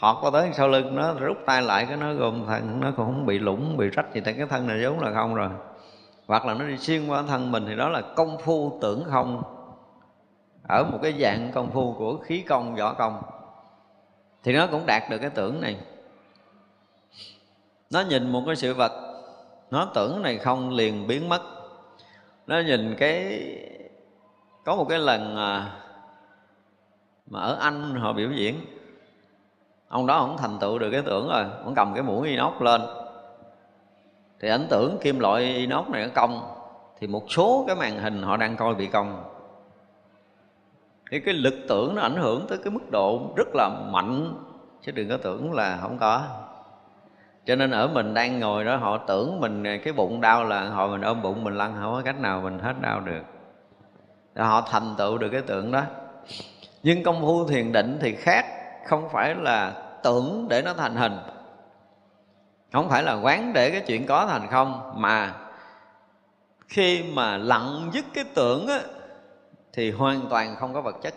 Thọt 0.01 0.17
qua 0.21 0.31
tới 0.31 0.51
sau 0.53 0.69
lưng 0.69 0.97
nó, 0.97 1.15
rút 1.15 1.37
tay 1.47 1.63
lại 1.63 1.87
cái 1.87 1.97
nó 1.97 2.13
gồm 2.13 2.45
thân 2.47 2.81
nó 2.81 2.93
cũng 2.97 3.07
không 3.07 3.27
bị 3.27 3.39
lũng 3.39 3.77
bị 3.77 3.91
rách 3.91 4.15
gì, 4.15 4.21
tại 4.25 4.35
cái 4.39 4.47
thân 4.47 4.67
này 4.67 4.85
vốn 4.85 5.01
là 5.01 5.13
không 5.15 5.35
rồi. 5.35 5.49
Hoặc 6.27 6.47
là 6.47 6.55
nó 6.55 6.65
đi 6.65 6.77
xuyên 6.79 7.09
qua 7.09 7.23
thân 7.29 7.53
mình 7.53 7.65
thì 7.69 7.77
đó 7.77 7.89
là 7.89 8.01
công 8.01 8.39
phu 8.39 8.79
tưởng 8.83 9.05
không. 9.11 9.43
Ở 10.69 10.85
một 10.93 10.99
cái 11.03 11.15
dạng 11.21 11.51
công 11.55 11.71
phu 11.71 11.95
của 11.99 12.17
khí 12.17 12.43
công, 12.49 12.75
võ 12.75 12.93
công. 12.93 13.23
Thì 14.45 14.53
nó 14.53 14.67
cũng 14.67 14.87
đạt 14.87 15.03
được 15.11 15.19
cái 15.19 15.31
tưởng 15.31 15.61
này. 15.61 15.77
Nó 17.91 18.01
nhìn 18.01 18.33
một 18.33 18.43
cái 18.47 18.57
sự 18.57 18.75
vật, 18.75 18.93
nó 19.71 19.91
tưởng 19.95 20.23
này 20.23 20.39
không 20.39 20.71
liền 20.71 21.07
biến 21.07 21.29
mất. 21.29 21.41
Nó 22.47 22.61
nhìn 22.61 22.95
cái 22.99 23.43
có 24.69 24.77
một 24.77 24.87
cái 24.89 24.99
lần 24.99 25.37
à, 25.37 25.73
mà 27.27 27.41
ở 27.41 27.59
anh 27.61 27.95
họ 27.95 28.13
biểu 28.13 28.31
diễn. 28.31 28.61
Ông 29.89 30.07
đó 30.07 30.19
không 30.21 30.37
thành 30.39 30.59
tựu 30.61 30.79
được 30.79 30.91
cái 30.91 31.03
tưởng 31.03 31.29
rồi, 31.29 31.45
ông 31.65 31.75
cầm 31.75 31.95
cái 31.95 32.03
mũi 32.03 32.29
inox 32.29 32.53
lên. 32.61 32.81
Thì 34.41 34.49
ảnh 34.49 34.67
tưởng 34.71 34.99
kim 35.01 35.19
loại 35.19 35.43
inox 35.43 35.89
này 35.89 36.03
nó 36.03 36.09
cong, 36.15 36.41
thì 36.99 37.07
một 37.07 37.25
số 37.29 37.65
cái 37.67 37.77
màn 37.77 37.99
hình 37.99 38.23
họ 38.23 38.37
đang 38.37 38.57
coi 38.57 38.75
bị 38.75 38.87
cong. 38.87 39.25
Thì 41.11 41.21
cái 41.21 41.35
lực 41.35 41.55
tưởng 41.69 41.95
nó 41.95 42.03
ảnh 42.03 42.17
hưởng 42.17 42.47
tới 42.49 42.59
cái 42.65 42.71
mức 42.71 42.91
độ 42.91 43.21
rất 43.37 43.49
là 43.55 43.71
mạnh, 43.91 44.35
chứ 44.83 44.93
đừng 44.93 45.09
có 45.09 45.17
tưởng 45.17 45.53
là 45.53 45.79
không 45.81 45.99
có. 45.99 46.23
Cho 47.45 47.57
nên 47.57 47.71
ở 47.71 47.89
mình 47.89 48.15
đang 48.15 48.41
ngồi 48.41 48.65
đó, 48.65 48.77
họ 48.77 48.99
tưởng 48.99 49.41
mình 49.41 49.67
à, 49.67 49.77
cái 49.85 49.93
bụng 49.93 50.21
đau 50.21 50.45
là 50.45 50.69
hồi 50.69 50.89
mình 50.89 51.01
ôm 51.01 51.23
bụng 51.23 51.45
mình 51.45 51.59
lăn, 51.59 51.75
không 51.81 51.93
có 51.93 52.03
cách 52.05 52.21
nào 52.21 52.41
mình 52.41 52.59
hết 52.59 52.75
đau 52.81 53.01
được 53.01 53.38
là 54.39 54.47
họ 54.47 54.61
thành 54.71 54.95
tựu 54.99 55.19
được 55.19 55.29
cái 55.33 55.43
tưởng 55.43 55.73
đó. 55.73 55.83
Nhưng 56.83 57.03
công 57.03 57.21
phu 57.21 57.49
thiền 57.49 57.73
định 57.73 57.99
thì 58.01 58.15
khác 58.15 58.47
không 58.87 59.09
phải 59.13 59.35
là 59.35 59.73
tưởng 60.03 60.47
để 60.51 60.63
nó 60.63 60.75
thành 60.75 60.97
hình. 60.97 61.19
Không 62.73 62.89
phải 62.89 63.03
là 63.03 63.15
quán 63.15 63.53
để 63.53 63.71
cái 63.71 63.81
chuyện 63.87 64.07
có 64.07 64.27
thành 64.27 64.49
không 64.51 64.93
mà 64.97 65.35
khi 66.69 67.03
mà 67.03 67.37
lặng 67.37 67.91
dứt 67.93 68.05
cái 68.15 68.25
tưởng 68.35 68.67
á, 68.67 68.81
thì 69.73 69.91
hoàn 69.91 70.21
toàn 70.31 70.57
không 70.57 70.75
có 70.75 70.81
vật 70.81 70.97
chất. 71.03 71.15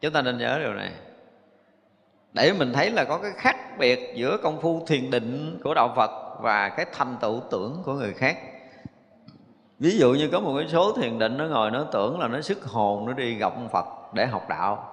Chúng 0.00 0.12
ta 0.12 0.22
nên 0.22 0.38
nhớ 0.38 0.58
điều 0.58 0.74
này. 0.74 0.92
Để 2.32 2.52
mình 2.52 2.72
thấy 2.72 2.90
là 2.90 3.04
có 3.04 3.18
cái 3.18 3.32
khác 3.36 3.56
biệt 3.78 4.12
giữa 4.16 4.36
công 4.42 4.60
phu 4.60 4.86
thiền 4.86 5.10
định 5.10 5.60
của 5.64 5.74
đạo 5.74 5.92
phật 5.96 6.10
và 6.40 6.68
cái 6.68 6.86
thành 6.92 7.16
tựu 7.20 7.40
tưởng 7.50 7.82
của 7.84 7.92
người 7.92 8.14
khác 8.14 8.36
ví 9.78 9.98
dụ 9.98 10.12
như 10.12 10.28
có 10.32 10.40
một 10.40 10.54
cái 10.58 10.68
số 10.68 10.92
thiền 10.92 11.18
định 11.18 11.36
nó 11.36 11.46
ngồi 11.46 11.70
nó 11.70 11.84
tưởng 11.92 12.20
là 12.20 12.28
nó 12.28 12.40
sức 12.40 12.64
hồn 12.64 13.06
nó 13.06 13.12
đi 13.12 13.34
gặp 13.34 13.52
ông 13.54 13.68
phật 13.68 13.84
để 14.14 14.26
học 14.26 14.48
đạo. 14.48 14.92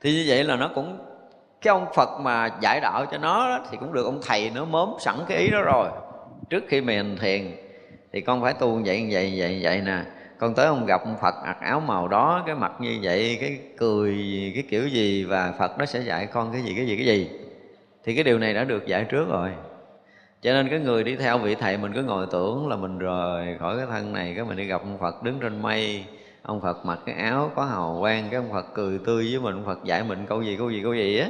Thì 0.00 0.12
như 0.12 0.24
vậy 0.26 0.44
là 0.44 0.56
nó 0.56 0.70
cũng, 0.74 0.98
cái 1.60 1.72
ông 1.72 1.86
phật 1.94 2.20
mà 2.20 2.50
giải 2.60 2.80
đạo 2.80 3.06
cho 3.10 3.18
nó 3.18 3.58
thì 3.70 3.76
cũng 3.76 3.92
được, 3.92 4.04
ông 4.04 4.20
thầy 4.26 4.50
nó 4.54 4.64
mớm 4.64 4.88
sẵn 5.00 5.16
cái 5.28 5.38
ý 5.38 5.50
đó 5.50 5.62
rồi. 5.62 5.88
Trước 6.50 6.64
khi 6.68 6.80
mình 6.80 7.16
thiền 7.20 7.56
thì 8.12 8.20
con 8.20 8.42
phải 8.42 8.52
tu 8.52 8.82
vậy 8.84 9.08
vậy 9.10 9.34
vậy 9.36 9.60
vậy 9.62 9.80
nè. 9.80 9.98
Con 10.38 10.54
tới 10.54 10.66
ông 10.66 10.86
gặp 10.86 11.00
ông 11.04 11.16
Phật, 11.20 11.34
mặc 11.46 11.56
áo 11.60 11.80
màu 11.80 12.08
đó, 12.08 12.42
cái 12.46 12.54
mặt 12.54 12.72
như 12.78 12.98
vậy, 13.02 13.38
cái 13.40 13.58
cười 13.78 14.14
cái 14.54 14.64
kiểu 14.70 14.88
gì, 14.88 15.24
và 15.24 15.52
Phật 15.58 15.78
nó 15.78 15.84
sẽ 15.84 16.00
dạy 16.00 16.26
con 16.26 16.52
cái 16.52 16.62
gì 16.62 16.74
cái 16.76 16.86
gì 16.86 16.96
cái 16.96 17.06
gì. 17.06 17.30
Thì 18.04 18.14
cái 18.14 18.24
điều 18.24 18.38
này 18.38 18.54
đã 18.54 18.64
được 18.64 18.86
dạy 18.86 19.04
trước 19.04 19.28
rồi 19.28 19.50
cho 20.42 20.52
nên 20.52 20.68
cái 20.68 20.78
người 20.78 21.04
đi 21.04 21.16
theo 21.16 21.38
vị 21.38 21.54
thầy 21.54 21.76
mình 21.76 21.92
cứ 21.92 22.02
ngồi 22.02 22.26
tưởng 22.32 22.68
là 22.68 22.76
mình 22.76 22.98
rời 22.98 23.56
khỏi 23.58 23.76
cái 23.76 23.86
thân 23.86 24.12
này, 24.12 24.32
cái 24.36 24.44
mình 24.44 24.56
đi 24.56 24.64
gặp 24.64 24.80
ông 24.80 24.98
Phật 24.98 25.22
đứng 25.22 25.38
trên 25.40 25.62
mây. 25.62 26.04
Ông 26.42 26.60
Phật 26.60 26.84
mặc 26.84 26.98
cái 27.06 27.14
áo 27.14 27.50
có 27.54 27.64
hào 27.64 27.96
quang, 28.00 28.28
cái 28.30 28.36
ông 28.40 28.52
Phật 28.52 28.66
cười 28.74 28.98
tươi 29.06 29.28
với 29.30 29.40
mình, 29.40 29.54
ông 29.54 29.64
Phật 29.64 29.84
dạy 29.84 30.04
mình 30.04 30.26
câu 30.28 30.42
gì 30.42 30.56
câu 30.56 30.70
gì 30.70 30.80
câu 30.82 30.94
gì 30.94 31.18
á. 31.18 31.28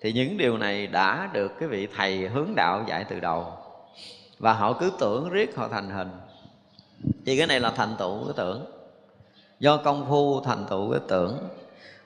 Thì 0.00 0.12
những 0.12 0.36
điều 0.36 0.58
này 0.58 0.86
đã 0.86 1.28
được 1.32 1.52
cái 1.60 1.68
vị 1.68 1.88
thầy 1.96 2.28
hướng 2.28 2.54
đạo 2.56 2.84
dạy 2.88 3.04
từ 3.08 3.20
đầu. 3.20 3.46
Và 4.38 4.52
họ 4.52 4.72
cứ 4.72 4.92
tưởng 4.98 5.30
riết 5.30 5.56
họ 5.56 5.68
thành 5.68 5.90
hình. 5.90 6.10
Thì 7.26 7.38
cái 7.38 7.46
này 7.46 7.60
là 7.60 7.70
thành 7.70 7.96
tựu 7.98 8.24
cái 8.24 8.34
tưởng. 8.36 8.64
Do 9.60 9.76
công 9.76 10.06
phu 10.08 10.40
thành 10.40 10.64
tựu 10.70 10.90
cái 10.90 11.00
tưởng. 11.08 11.38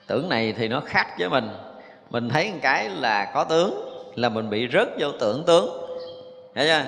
Tưởng 0.07 0.29
này 0.29 0.53
thì 0.57 0.67
nó 0.67 0.81
khác 0.85 1.07
với 1.19 1.29
mình. 1.29 1.49
Mình 2.09 2.29
thấy 2.29 2.51
một 2.51 2.59
cái 2.61 2.89
là 2.89 3.31
có 3.33 3.43
tướng, 3.43 3.89
là 4.15 4.29
mình 4.29 4.49
bị 4.49 4.67
rớt 4.73 4.87
vô 4.99 5.07
tưởng 5.19 5.43
tướng 5.47 5.82
thấy 6.55 6.67
chưa 6.67 6.85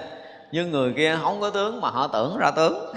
nhưng 0.52 0.72
người 0.72 0.94
kia 0.94 1.18
không 1.22 1.42
có 1.42 1.50
tướng 1.50 1.82
mà 1.82 1.90
họ 1.90 2.08
tưởng 2.08 2.38
ra 2.38 2.52
tướng. 2.52 2.94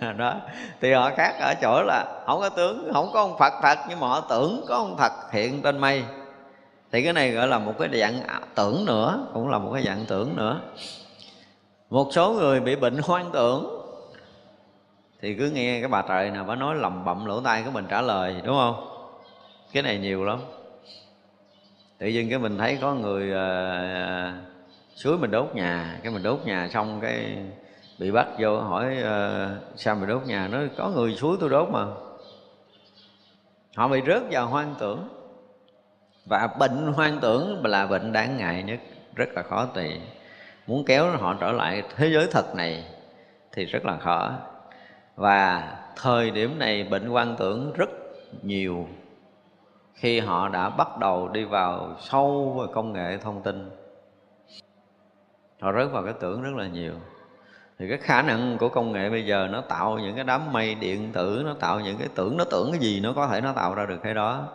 Đó. 0.16 0.34
Thì 0.80 0.92
họ 0.92 1.10
khác 1.16 1.34
ở 1.40 1.54
chỗ 1.62 1.82
là 1.82 2.22
không 2.26 2.40
có 2.40 2.48
tướng 2.48 2.90
không 2.92 3.10
có 3.12 3.20
ông 3.20 3.38
phật 3.38 3.52
thật 3.62 3.78
nhưng 3.88 4.00
mà 4.00 4.08
họ 4.08 4.20
tưởng 4.20 4.64
có 4.68 4.76
ông 4.76 4.96
phật 4.96 5.12
hiện 5.32 5.62
trên 5.62 5.78
mây. 5.78 6.04
Thì 6.92 7.02
cái 7.02 7.12
này 7.12 7.30
gọi 7.30 7.48
là 7.48 7.58
một 7.58 7.72
cái 7.78 7.88
dạng 7.92 8.22
tưởng 8.54 8.84
nữa 8.84 9.26
cũng 9.34 9.48
là 9.48 9.58
một 9.58 9.70
cái 9.74 9.82
dạng 9.82 10.04
tưởng 10.08 10.36
nữa. 10.36 10.60
Một 11.90 12.08
số 12.12 12.32
người 12.32 12.60
bị 12.60 12.76
bệnh 12.76 12.98
hoang 12.98 13.30
tưởng 13.32 13.82
thì 15.20 15.34
cứ 15.34 15.50
nghe 15.50 15.80
cái 15.80 15.88
bà 15.88 16.02
trời 16.02 16.30
nào 16.30 16.44
bà 16.44 16.54
nói 16.54 16.76
lầm 16.76 17.04
bậm 17.04 17.26
lỗ 17.26 17.40
tai 17.40 17.62
của 17.62 17.70
mình 17.70 17.86
trả 17.88 18.00
lời 18.00 18.36
đúng 18.44 18.56
không? 18.56 18.88
Cái 19.72 19.82
này 19.82 19.98
nhiều 19.98 20.24
lắm. 20.24 20.38
Tự 21.98 22.06
nhiên 22.06 22.30
cái 22.30 22.38
mình 22.38 22.58
thấy 22.58 22.78
có 22.80 22.94
người 22.94 23.30
uh, 23.30 24.51
suối 24.94 25.18
mình 25.18 25.30
đốt 25.30 25.54
nhà 25.54 26.00
cái 26.02 26.12
mình 26.12 26.22
đốt 26.22 26.40
nhà 26.44 26.68
xong 26.68 27.00
cái 27.02 27.36
bị 27.98 28.10
bắt 28.10 28.26
vô 28.38 28.60
hỏi 28.60 28.96
uh, 29.00 29.78
sao 29.78 29.94
mình 29.94 30.08
đốt 30.08 30.26
nhà? 30.26 30.48
Nó 30.48 30.58
có 30.76 30.88
người 30.88 31.14
suối 31.14 31.36
tôi 31.40 31.50
đốt 31.50 31.68
mà. 31.70 31.86
Họ 33.76 33.88
bị 33.88 34.00
rớt 34.06 34.22
vào 34.30 34.46
hoang 34.46 34.74
tưởng. 34.78 35.08
Và 36.26 36.48
bệnh 36.58 36.92
hoang 36.92 37.18
tưởng 37.20 37.66
là 37.66 37.86
bệnh 37.86 38.12
đáng 38.12 38.36
ngại 38.36 38.62
nhất 38.62 38.80
rất 39.14 39.28
là 39.34 39.42
khó 39.42 39.66
tùy 39.66 40.00
muốn 40.66 40.84
kéo 40.84 41.10
họ 41.10 41.36
trở 41.40 41.52
lại 41.52 41.82
thế 41.96 42.10
giới 42.10 42.26
thật 42.30 42.54
này 42.54 42.84
thì 43.52 43.64
rất 43.64 43.84
là 43.84 43.98
khó. 43.98 44.32
Và 45.16 45.76
thời 45.96 46.30
điểm 46.30 46.58
này 46.58 46.84
bệnh 46.84 47.06
hoang 47.06 47.36
tưởng 47.36 47.72
rất 47.72 47.90
nhiều. 48.42 48.88
Khi 49.94 50.20
họ 50.20 50.48
đã 50.48 50.68
bắt 50.68 50.98
đầu 50.98 51.28
đi 51.28 51.44
vào 51.44 51.96
sâu 52.00 52.54
vào 52.58 52.66
công 52.66 52.92
nghệ 52.92 53.18
thông 53.22 53.42
tin 53.42 53.70
họ 55.62 55.72
rớt 55.72 55.92
vào 55.92 56.02
cái 56.04 56.14
tưởng 56.20 56.42
rất 56.42 56.54
là 56.54 56.66
nhiều. 56.66 56.92
Thì 57.78 57.88
cái 57.88 57.98
khả 57.98 58.22
năng 58.22 58.58
của 58.58 58.68
công 58.68 58.92
nghệ 58.92 59.10
bây 59.10 59.26
giờ 59.26 59.48
nó 59.50 59.60
tạo 59.60 59.98
những 59.98 60.14
cái 60.14 60.24
đám 60.24 60.52
mây 60.52 60.74
điện 60.74 61.12
tử, 61.12 61.42
nó 61.44 61.54
tạo 61.54 61.80
những 61.80 61.98
cái 61.98 62.08
tưởng, 62.14 62.36
nó 62.36 62.44
tưởng 62.44 62.72
cái 62.72 62.80
gì 62.80 63.00
nó 63.00 63.12
có 63.16 63.26
thể 63.26 63.40
nó 63.40 63.52
tạo 63.52 63.74
ra 63.74 63.86
được 63.86 63.98
cái 64.02 64.14
đó. 64.14 64.48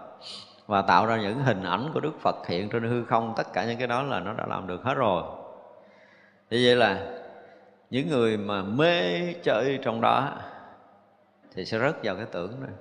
Và 0.68 0.82
tạo 0.82 1.06
ra 1.06 1.18
những 1.18 1.40
hình 1.40 1.64
ảnh 1.64 1.90
của 1.94 2.00
đức 2.00 2.20
phật 2.22 2.48
hiện 2.48 2.70
trên 2.70 2.84
hư 2.84 3.04
không, 3.04 3.34
tất 3.38 3.54
cả 3.54 3.66
những 3.66 3.78
cái 3.78 3.88
đó 3.88 4.04
là 4.04 4.20
nó 4.20 4.34
đã 4.34 4.46
làm 4.50 4.68
được 4.68 4.84
hết 4.84 4.94
rồi. 4.94 5.24
Như 6.50 6.62
vậy 6.66 6.76
là 6.76 7.20
những 7.90 8.10
người 8.10 8.38
mà 8.38 8.62
mê 8.62 9.34
chơi 9.44 9.80
trong 9.82 10.02
đó 10.02 10.32
thì 11.56 11.66
sẽ 11.66 11.80
rớt 11.80 12.04
vào 12.04 12.16
cái 12.16 12.26
tưởng 12.32 12.62
này. 12.62 12.72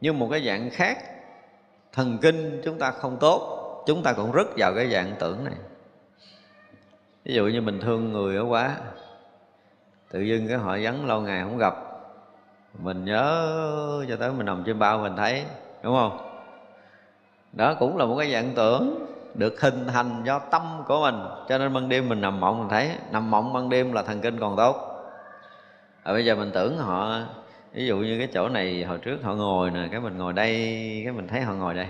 Nhưng 0.00 0.18
một 0.18 0.28
cái 0.30 0.46
dạng 0.46 0.70
khác, 0.70 0.98
thần 1.92 2.18
kinh 2.18 2.60
chúng 2.64 2.78
ta 2.78 2.90
không 2.90 3.16
tốt, 3.20 3.64
chúng 3.86 4.02
ta 4.02 4.12
cũng 4.12 4.32
rớt 4.32 4.46
vào 4.56 4.72
cái 4.74 4.90
dạng 4.90 5.12
tưởng 5.18 5.44
này 5.44 5.54
ví 7.28 7.34
dụ 7.34 7.46
như 7.46 7.60
mình 7.60 7.80
thương 7.80 8.12
người 8.12 8.40
quá 8.40 8.76
tự 10.10 10.20
dưng 10.20 10.48
cái 10.48 10.56
họ 10.56 10.76
vắng 10.82 11.06
lâu 11.06 11.20
ngày 11.20 11.42
không 11.42 11.58
gặp 11.58 11.74
mình 12.78 13.04
nhớ 13.04 14.04
cho 14.08 14.16
tới 14.16 14.32
mình 14.32 14.46
nằm 14.46 14.62
trên 14.66 14.78
bao 14.78 14.98
mình 14.98 15.16
thấy 15.16 15.44
đúng 15.82 15.94
không? 15.94 16.18
Đó 17.52 17.74
cũng 17.74 17.96
là 17.96 18.04
một 18.04 18.16
cái 18.18 18.32
dạng 18.32 18.52
tưởng 18.54 19.06
được 19.34 19.60
hình 19.60 19.86
thành 19.86 20.22
do 20.24 20.38
tâm 20.38 20.82
của 20.86 21.00
mình 21.00 21.20
cho 21.48 21.58
nên 21.58 21.74
ban 21.74 21.88
đêm 21.88 22.08
mình 22.08 22.20
nằm 22.20 22.40
mộng 22.40 22.58
mình 22.58 22.68
thấy 22.68 22.90
nằm 23.12 23.30
mộng 23.30 23.52
ban 23.52 23.68
đêm 23.68 23.92
là 23.92 24.02
thần 24.02 24.20
kinh 24.20 24.40
còn 24.40 24.56
tốt. 24.56 24.76
À, 26.02 26.12
bây 26.12 26.24
giờ 26.24 26.34
mình 26.34 26.50
tưởng 26.54 26.78
họ 26.78 27.20
ví 27.72 27.86
dụ 27.86 27.96
như 27.96 28.18
cái 28.18 28.28
chỗ 28.34 28.48
này 28.48 28.84
hồi 28.84 28.98
trước 28.98 29.18
họ 29.22 29.34
ngồi 29.34 29.70
nè 29.70 29.88
cái 29.90 30.00
mình 30.00 30.18
ngồi 30.18 30.32
đây 30.32 30.54
cái 31.04 31.12
mình 31.12 31.28
thấy 31.28 31.40
họ 31.40 31.54
ngồi 31.54 31.74
đây. 31.74 31.86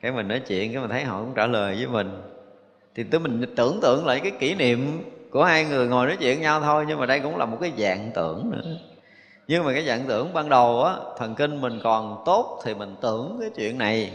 Cái 0.00 0.12
mình 0.12 0.28
nói 0.28 0.40
chuyện 0.40 0.72
cái 0.72 0.80
mình 0.80 0.90
thấy 0.90 1.04
họ 1.04 1.20
cũng 1.20 1.34
trả 1.34 1.46
lời 1.46 1.74
với 1.74 1.86
mình 1.86 2.31
thì 2.94 3.04
tới 3.04 3.20
mình 3.20 3.54
tưởng 3.56 3.80
tượng 3.82 4.06
lại 4.06 4.20
cái 4.20 4.30
kỷ 4.30 4.54
niệm 4.54 5.02
của 5.30 5.44
hai 5.44 5.64
người 5.64 5.86
ngồi 5.86 6.06
nói 6.06 6.16
chuyện 6.20 6.40
nhau 6.40 6.60
thôi, 6.60 6.84
nhưng 6.88 7.00
mà 7.00 7.06
đây 7.06 7.20
cũng 7.20 7.36
là 7.36 7.44
một 7.44 7.58
cái 7.60 7.72
dạng 7.78 8.10
tưởng 8.14 8.50
nữa. 8.50 8.76
Nhưng 9.48 9.64
mà 9.64 9.72
cái 9.72 9.84
dạng 9.84 10.04
tưởng 10.08 10.32
ban 10.32 10.48
đầu 10.48 10.82
á, 10.84 10.96
thần 11.18 11.34
kinh 11.34 11.60
mình 11.60 11.80
còn 11.82 12.22
tốt 12.26 12.60
thì 12.64 12.74
mình 12.74 12.96
tưởng 13.00 13.36
cái 13.40 13.50
chuyện 13.56 13.78
này. 13.78 14.12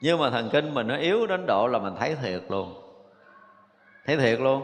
Nhưng 0.00 0.18
mà 0.18 0.30
thần 0.30 0.48
kinh 0.52 0.74
mình 0.74 0.86
nó 0.86 0.96
yếu 0.96 1.26
đến 1.26 1.46
độ 1.46 1.66
là 1.66 1.78
mình 1.78 1.94
thấy 1.98 2.16
thiệt 2.22 2.42
luôn. 2.48 2.74
Thấy 4.06 4.16
thiệt 4.16 4.40
luôn 4.40 4.62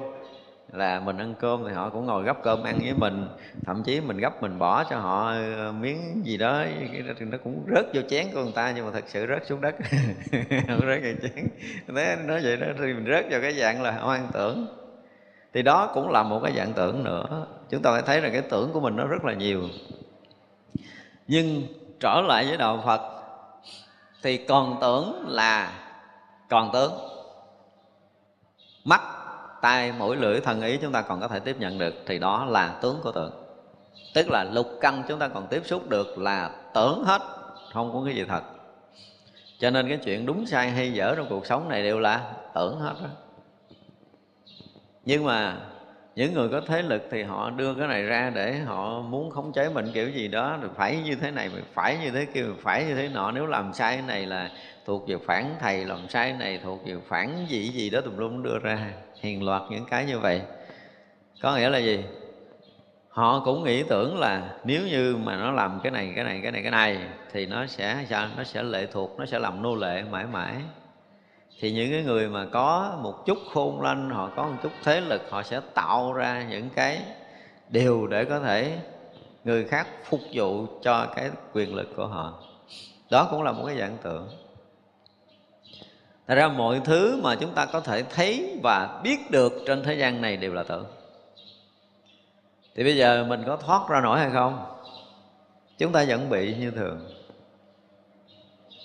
là 0.72 1.00
mình 1.00 1.18
ăn 1.18 1.34
cơm 1.40 1.64
thì 1.66 1.72
họ 1.72 1.90
cũng 1.90 2.06
ngồi 2.06 2.24
gấp 2.24 2.42
cơm 2.42 2.62
ăn 2.62 2.78
với 2.78 2.94
mình. 2.94 3.28
Thậm 3.66 3.82
chí 3.82 4.00
mình 4.00 4.18
gấp 4.18 4.42
mình 4.42 4.58
bỏ 4.58 4.84
cho 4.84 4.98
họ 4.98 5.30
ờ, 5.30 5.72
miếng 5.72 6.22
gì 6.24 6.36
đó 6.36 6.64
nó 7.20 7.38
cũng 7.44 7.66
rớt 7.74 7.86
vô 7.94 8.00
chén 8.08 8.26
của 8.34 8.42
người 8.42 8.52
ta, 8.54 8.72
nhưng 8.76 8.86
mà 8.86 8.92
thật 8.92 9.04
sự 9.06 9.26
rớt 9.26 9.46
xuống 9.46 9.60
đất. 9.60 9.74
Không 10.68 10.80
rớt 10.86 11.00
vô 11.02 11.10
chén. 11.22 11.48
Thế 11.96 12.16
nói 12.26 12.40
vậy 12.42 12.56
đó, 12.56 12.66
thì 12.78 12.94
mình 12.94 13.06
rớt 13.08 13.26
vào 13.30 13.40
cái 13.40 13.52
dạng 13.52 13.82
là 13.82 13.92
hoang 13.92 14.28
tưởng. 14.32 14.66
Thì 15.54 15.62
đó 15.62 15.90
cũng 15.94 16.10
là 16.10 16.22
một 16.22 16.40
cái 16.44 16.52
dạng 16.56 16.72
tưởng 16.72 17.04
nữa. 17.04 17.46
Chúng 17.70 17.82
ta 17.82 17.90
phải 17.92 18.02
thấy 18.02 18.20
là 18.20 18.28
cái 18.28 18.42
tưởng 18.42 18.72
của 18.72 18.80
mình 18.80 18.96
nó 18.96 19.04
rất 19.04 19.24
là 19.24 19.34
nhiều. 19.34 19.62
Nhưng 21.28 21.62
trở 22.00 22.20
lại 22.20 22.44
với 22.48 22.56
đạo 22.56 22.82
phật, 22.86 23.00
thì 24.22 24.36
còn 24.36 24.78
tưởng 24.80 25.24
là 25.28 25.72
còn 26.48 26.70
tướng. 26.72 26.92
Mắt 28.84 29.00
tai 29.62 29.92
mũi 29.92 30.16
lưỡi 30.16 30.40
thân 30.40 30.62
ý 30.62 30.76
chúng 30.76 30.92
ta 30.92 31.02
còn 31.02 31.20
có 31.20 31.28
thể 31.28 31.40
tiếp 31.40 31.56
nhận 31.58 31.78
được 31.78 31.94
thì 32.06 32.18
đó 32.18 32.44
là 32.44 32.68
tướng 32.82 33.00
của 33.02 33.12
tưởng 33.12 33.48
tức 34.14 34.30
là 34.30 34.44
lục 34.44 34.66
căn 34.80 35.02
chúng 35.08 35.18
ta 35.18 35.28
còn 35.28 35.46
tiếp 35.46 35.62
xúc 35.64 35.88
được 35.88 36.18
là 36.18 36.50
tưởng 36.74 37.04
hết, 37.04 37.22
không 37.72 37.92
có 37.92 38.02
cái 38.04 38.14
gì 38.14 38.24
thật. 38.28 38.42
Cho 39.58 39.70
nên 39.70 39.88
cái 39.88 39.98
chuyện 40.04 40.26
đúng 40.26 40.46
sai 40.46 40.70
hay 40.70 40.92
dở 40.92 41.14
trong 41.16 41.26
cuộc 41.30 41.46
sống 41.46 41.68
này 41.68 41.82
đều 41.82 41.98
là 42.00 42.32
tưởng 42.54 42.80
hết 42.80 42.94
đó. 43.02 43.08
Nhưng 45.04 45.24
mà 45.24 45.56
những 46.14 46.34
người 46.34 46.48
có 46.48 46.60
thế 46.66 46.82
lực 46.82 47.02
thì 47.10 47.22
họ 47.22 47.50
đưa 47.50 47.74
cái 47.74 47.88
này 47.88 48.02
ra 48.02 48.30
để 48.34 48.58
họ 48.58 49.00
muốn 49.00 49.30
khống 49.30 49.52
chế 49.52 49.68
mình 49.68 49.90
kiểu 49.94 50.10
gì 50.10 50.28
đó, 50.28 50.58
rồi 50.60 50.70
phải 50.76 50.96
như 51.04 51.14
thế 51.14 51.30
này 51.30 51.50
phải 51.74 51.98
như 52.02 52.10
thế 52.10 52.24
kia 52.24 52.44
phải 52.62 52.84
như 52.84 52.94
thế 52.94 53.08
nọ. 53.08 53.30
Nếu 53.30 53.46
làm 53.46 53.72
sai 53.72 53.96
cái 53.96 54.06
này 54.06 54.26
là 54.26 54.50
thuộc 54.86 55.08
về 55.08 55.16
phản 55.26 55.54
thầy, 55.60 55.84
làm 55.84 56.08
sai 56.08 56.30
cái 56.30 56.38
này 56.38 56.60
thuộc 56.62 56.86
về 56.86 56.96
phản 57.08 57.46
gì 57.48 57.68
gì 57.68 57.90
đó 57.90 58.00
tùm 58.00 58.16
lum 58.16 58.42
đưa 58.42 58.58
ra 58.58 58.90
hiền 59.20 59.44
loạt 59.44 59.62
những 59.70 59.84
cái 59.84 60.04
như 60.04 60.18
vậy. 60.18 60.42
Có 61.42 61.56
nghĩa 61.56 61.68
là 61.68 61.78
gì? 61.78 62.04
Họ 63.08 63.42
cũng 63.44 63.64
nghĩ 63.64 63.82
tưởng 63.82 64.18
là 64.18 64.54
nếu 64.64 64.82
như 64.86 65.16
mà 65.16 65.36
nó 65.36 65.50
làm 65.50 65.80
cái 65.82 65.92
này 65.92 66.12
cái 66.14 66.24
này 66.24 66.40
cái 66.42 66.52
này 66.52 66.62
cái 66.62 66.70
này, 66.70 66.98
thì 67.32 67.46
nó 67.46 67.66
sẽ, 67.66 68.04
sao? 68.08 68.28
Nó 68.36 68.44
sẽ 68.44 68.62
lệ 68.62 68.86
thuộc, 68.92 69.18
nó 69.18 69.26
sẽ 69.26 69.38
làm 69.38 69.62
nô 69.62 69.74
lệ 69.74 70.02
mãi 70.10 70.24
mãi. 70.32 70.54
Thì 71.60 71.72
những 71.72 71.90
cái 71.90 72.02
người 72.02 72.28
mà 72.28 72.46
có 72.52 72.98
một 73.02 73.26
chút 73.26 73.38
khôn 73.54 73.82
lanh, 73.82 74.10
họ 74.10 74.30
có 74.36 74.42
một 74.42 74.56
chút 74.62 74.72
thế 74.84 75.00
lực, 75.00 75.22
họ 75.30 75.42
sẽ 75.42 75.60
tạo 75.74 76.12
ra 76.12 76.46
những 76.50 76.70
cái 76.70 77.02
điều 77.68 78.06
để 78.06 78.24
có 78.24 78.40
thể 78.40 78.78
người 79.44 79.64
khác 79.64 79.86
phục 80.04 80.20
vụ 80.32 80.66
cho 80.82 81.06
cái 81.16 81.30
quyền 81.52 81.74
lực 81.74 81.88
của 81.96 82.06
họ. 82.06 82.42
Đó 83.10 83.28
cũng 83.30 83.42
là 83.42 83.52
một 83.52 83.64
cái 83.66 83.76
dạng 83.78 83.96
tượng 84.02 84.28
Thật 86.28 86.34
ra 86.34 86.48
mọi 86.48 86.80
thứ 86.84 87.20
mà 87.22 87.34
chúng 87.40 87.54
ta 87.54 87.66
có 87.66 87.80
thể 87.80 88.02
thấy 88.02 88.58
và 88.62 89.00
biết 89.02 89.30
được 89.30 89.52
trên 89.66 89.82
thế 89.82 89.94
gian 89.94 90.22
này 90.22 90.36
đều 90.36 90.54
là 90.54 90.62
tưởng 90.62 90.86
Thì 92.74 92.84
bây 92.84 92.96
giờ 92.96 93.24
mình 93.28 93.42
có 93.46 93.56
thoát 93.56 93.88
ra 93.90 94.00
nổi 94.00 94.18
hay 94.18 94.30
không? 94.30 94.66
Chúng 95.78 95.92
ta 95.92 96.04
vẫn 96.08 96.30
bị 96.30 96.54
như 96.54 96.70
thường. 96.70 97.10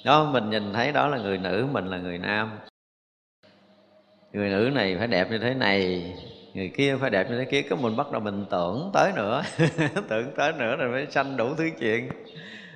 Đó 0.05 0.25
mình 0.25 0.49
nhìn 0.49 0.73
thấy 0.73 0.91
đó 0.91 1.07
là 1.07 1.17
người 1.17 1.37
nữ 1.37 1.67
mình 1.71 1.87
là 1.87 1.97
người 1.97 2.17
nam. 2.17 2.59
Người 4.33 4.49
nữ 4.49 4.69
này 4.73 4.95
phải 4.97 5.07
đẹp 5.07 5.31
như 5.31 5.37
thế 5.37 5.53
này 5.53 6.13
người 6.53 6.71
kia 6.77 6.95
phải 6.99 7.09
đẹp 7.09 7.29
như 7.29 7.37
thế 7.37 7.45
kia. 7.45 7.61
Cái 7.61 7.79
mình 7.81 7.95
bắt 7.95 8.11
đầu 8.11 8.21
mình 8.21 8.45
tưởng 8.49 8.89
tới 8.93 9.11
nữa 9.15 9.43
tưởng 10.09 10.31
tới 10.37 10.53
nữa 10.53 10.75
rồi 10.75 10.91
mới 10.91 11.07
sanh 11.09 11.37
đủ 11.37 11.55
thứ 11.55 11.69
chuyện. 11.79 12.09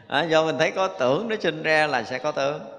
À, 0.07 0.23
do 0.23 0.45
mình 0.45 0.55
thấy 0.59 0.71
có 0.71 0.87
tưởng 0.87 1.27
nó 1.29 1.35
sinh 1.39 1.63
ra 1.63 1.87
là 1.87 2.03
sẽ 2.03 2.19
có 2.19 2.31
tưởng 2.31 2.76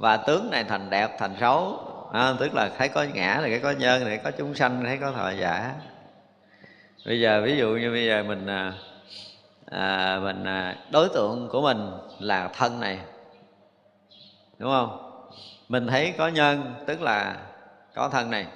và 0.00 0.16
tướng 0.16 0.50
này 0.50 0.64
thành 0.64 0.90
đẹp 0.90 1.10
thành 1.18 1.34
xấu. 1.40 1.78
À, 2.12 2.34
tức 2.40 2.54
là 2.54 2.70
thấy 2.78 2.88
có 2.88 3.06
ngã 3.14 3.40
thì 3.44 3.50
thấy 3.50 3.60
có 3.60 3.70
nhân 3.70 4.04
này 4.04 4.20
có 4.24 4.30
chúng 4.30 4.54
sanh 4.54 4.84
thấy 4.84 4.98
có 4.98 5.12
thọ 5.12 5.30
giả. 5.30 5.74
Bây 7.06 7.20
giờ 7.20 7.42
ví 7.44 7.56
dụ 7.56 7.68
như 7.68 7.90
bây 7.90 8.06
giờ 8.06 8.22
mình 8.22 8.46
à, 8.46 8.72
à 9.70 10.18
mình 10.22 10.44
à, 10.44 10.76
đối 10.90 11.08
tượng 11.08 11.48
của 11.48 11.62
mình 11.62 11.90
là 12.18 12.48
thân 12.48 12.80
này. 12.80 12.98
Đúng 14.58 14.70
không? 14.70 15.12
Mình 15.68 15.86
thấy 15.86 16.14
có 16.18 16.28
nhân 16.28 16.74
tức 16.86 17.02
là 17.02 17.36
có 17.94 18.08
thân 18.08 18.30
này. 18.30 18.46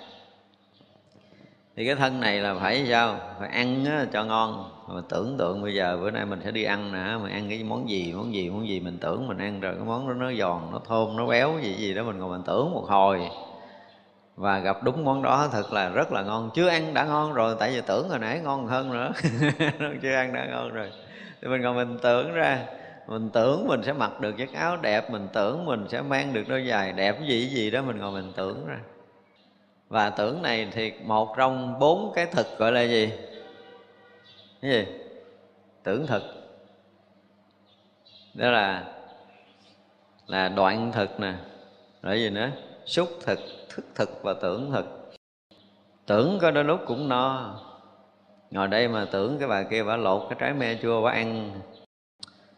Thì 1.77 1.87
cái 1.87 1.95
thân 1.95 2.21
này 2.21 2.41
là 2.41 2.55
phải 2.61 2.87
sao? 2.91 3.21
Phải 3.41 3.49
ăn 3.49 3.87
cho 4.13 4.25
ngon 4.25 4.74
mà 4.89 5.01
tưởng 5.09 5.37
tượng 5.39 5.63
bây 5.63 5.75
giờ, 5.75 5.99
bữa 6.01 6.11
nay 6.11 6.27
mình 6.27 6.41
sẽ 6.45 6.51
đi 6.51 6.65
ăn 6.65 6.93
nè 6.93 7.17
mình 7.23 7.33
ăn 7.33 7.49
cái 7.49 7.65
món 7.65 7.89
gì 7.89 8.13
món 8.17 8.35
gì 8.35 8.51
món 8.51 8.69
gì 8.69 8.81
mình 8.81 8.99
tưởng 9.01 9.29
mình 9.29 9.39
ăn, 9.39 9.61
rồi 9.61 9.75
cái 9.75 9.85
món 9.85 10.09
đó 10.09 10.15
nó 10.15 10.33
giòn, 10.33 10.61
nó 10.73 10.81
thơm, 10.89 11.17
nó 11.17 11.27
béo 11.27 11.59
gì 11.63 11.75
gì 11.75 11.95
đó 11.95 12.03
mình 12.03 12.19
ngồi 12.19 12.31
mình 12.31 12.43
tưởng 12.47 12.73
một 12.73 12.85
hồi. 12.89 13.21
Và 14.37 14.59
gặp 14.59 14.83
đúng 14.83 15.05
món 15.05 15.23
đó, 15.23 15.49
thật 15.53 15.73
là 15.73 15.89
rất 15.89 16.13
là 16.13 16.23
ngon. 16.23 16.51
Chưa 16.55 16.69
ăn 16.69 16.95
đã 16.95 17.05
ngon 17.05 17.33
rồi, 17.33 17.57
tại 17.59 17.71
vì 17.71 17.81
tưởng 17.87 18.09
hồi 18.09 18.19
nãy 18.19 18.41
ngon 18.45 18.67
hơn 18.67 18.93
nữa. 18.93 19.13
Chưa 20.03 20.15
ăn 20.15 20.33
đã 20.33 20.47
ngon 20.47 20.73
rồi. 20.73 20.91
Thì 21.43 21.49
mình 21.49 21.63
ngồi 21.63 21.75
mình 21.75 21.99
tưởng 22.03 22.33
ra, 22.33 22.67
mình 23.07 23.31
tưởng 23.31 23.69
mình 23.69 23.83
sẽ 23.83 23.93
mặc 23.93 24.21
được 24.21 24.33
chiếc 24.37 24.53
áo 24.53 24.77
đẹp, 24.77 25.11
mình 25.11 25.29
tưởng 25.33 25.65
mình 25.65 25.87
sẽ 25.89 26.03
mang 26.03 26.33
được 26.33 26.45
đôi 26.49 26.67
giày 26.71 26.93
đẹp 26.93 27.21
gì 27.29 27.47
gì 27.47 27.71
đó, 27.71 27.83
mình 27.83 27.99
ngồi 27.99 28.13
mình 28.13 28.33
tưởng 28.37 28.67
ra. 28.67 28.79
Và 29.89 30.11
tưởng 30.11 30.43
này 30.43 30.69
thì 30.73 30.93
một 31.05 31.35
trong 31.37 31.79
bốn 31.79 32.13
cái 32.15 32.27
thực 32.27 32.47
gọi 32.59 32.73
là 32.73 32.83
gì? 32.83 33.13
Cái 34.65 34.73
gì? 34.73 34.87
Tưởng 35.83 36.07
thực. 36.07 36.23
Đó 38.35 38.51
là 38.51 38.85
là 40.27 40.49
đoạn 40.49 40.93
thực 40.93 41.21
nè. 41.21 41.35
Rồi 42.03 42.21
gì 42.21 42.31
nữa? 42.31 42.51
Xúc 42.87 43.09
thực 43.25 43.39
thức 43.69 43.85
thực 43.95 44.23
và 44.23 44.35
tưởng 44.43 44.73
thực. 44.73 45.13
Tưởng 46.07 46.39
có 46.41 46.51
đôi 46.51 46.65
lúc 46.65 46.81
cũng 46.87 47.09
no. 47.09 47.55
Ngồi 48.51 48.69
đây 48.69 48.89
mà 48.89 49.07
tưởng 49.13 49.39
cái 49.39 49.49
bà 49.49 49.63
kia 49.63 49.83
bà 49.83 49.97
lột 49.97 50.27
cái 50.29 50.37
trái 50.41 50.53
me 50.53 50.79
chua 50.83 51.03
bà 51.03 51.11
ăn. 51.11 51.61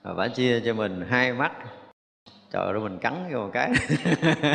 Và 0.03 0.15
bà 0.15 0.29
chia 0.29 0.61
cho 0.61 0.75
mình 0.75 1.07
hai 1.09 1.33
mắt. 1.33 1.53
Trời 2.51 2.67
ơi 2.67 2.81
mình 2.81 2.99
cắn 2.99 3.15
vô 3.33 3.39
một 3.39 3.51
cái. 3.53 3.71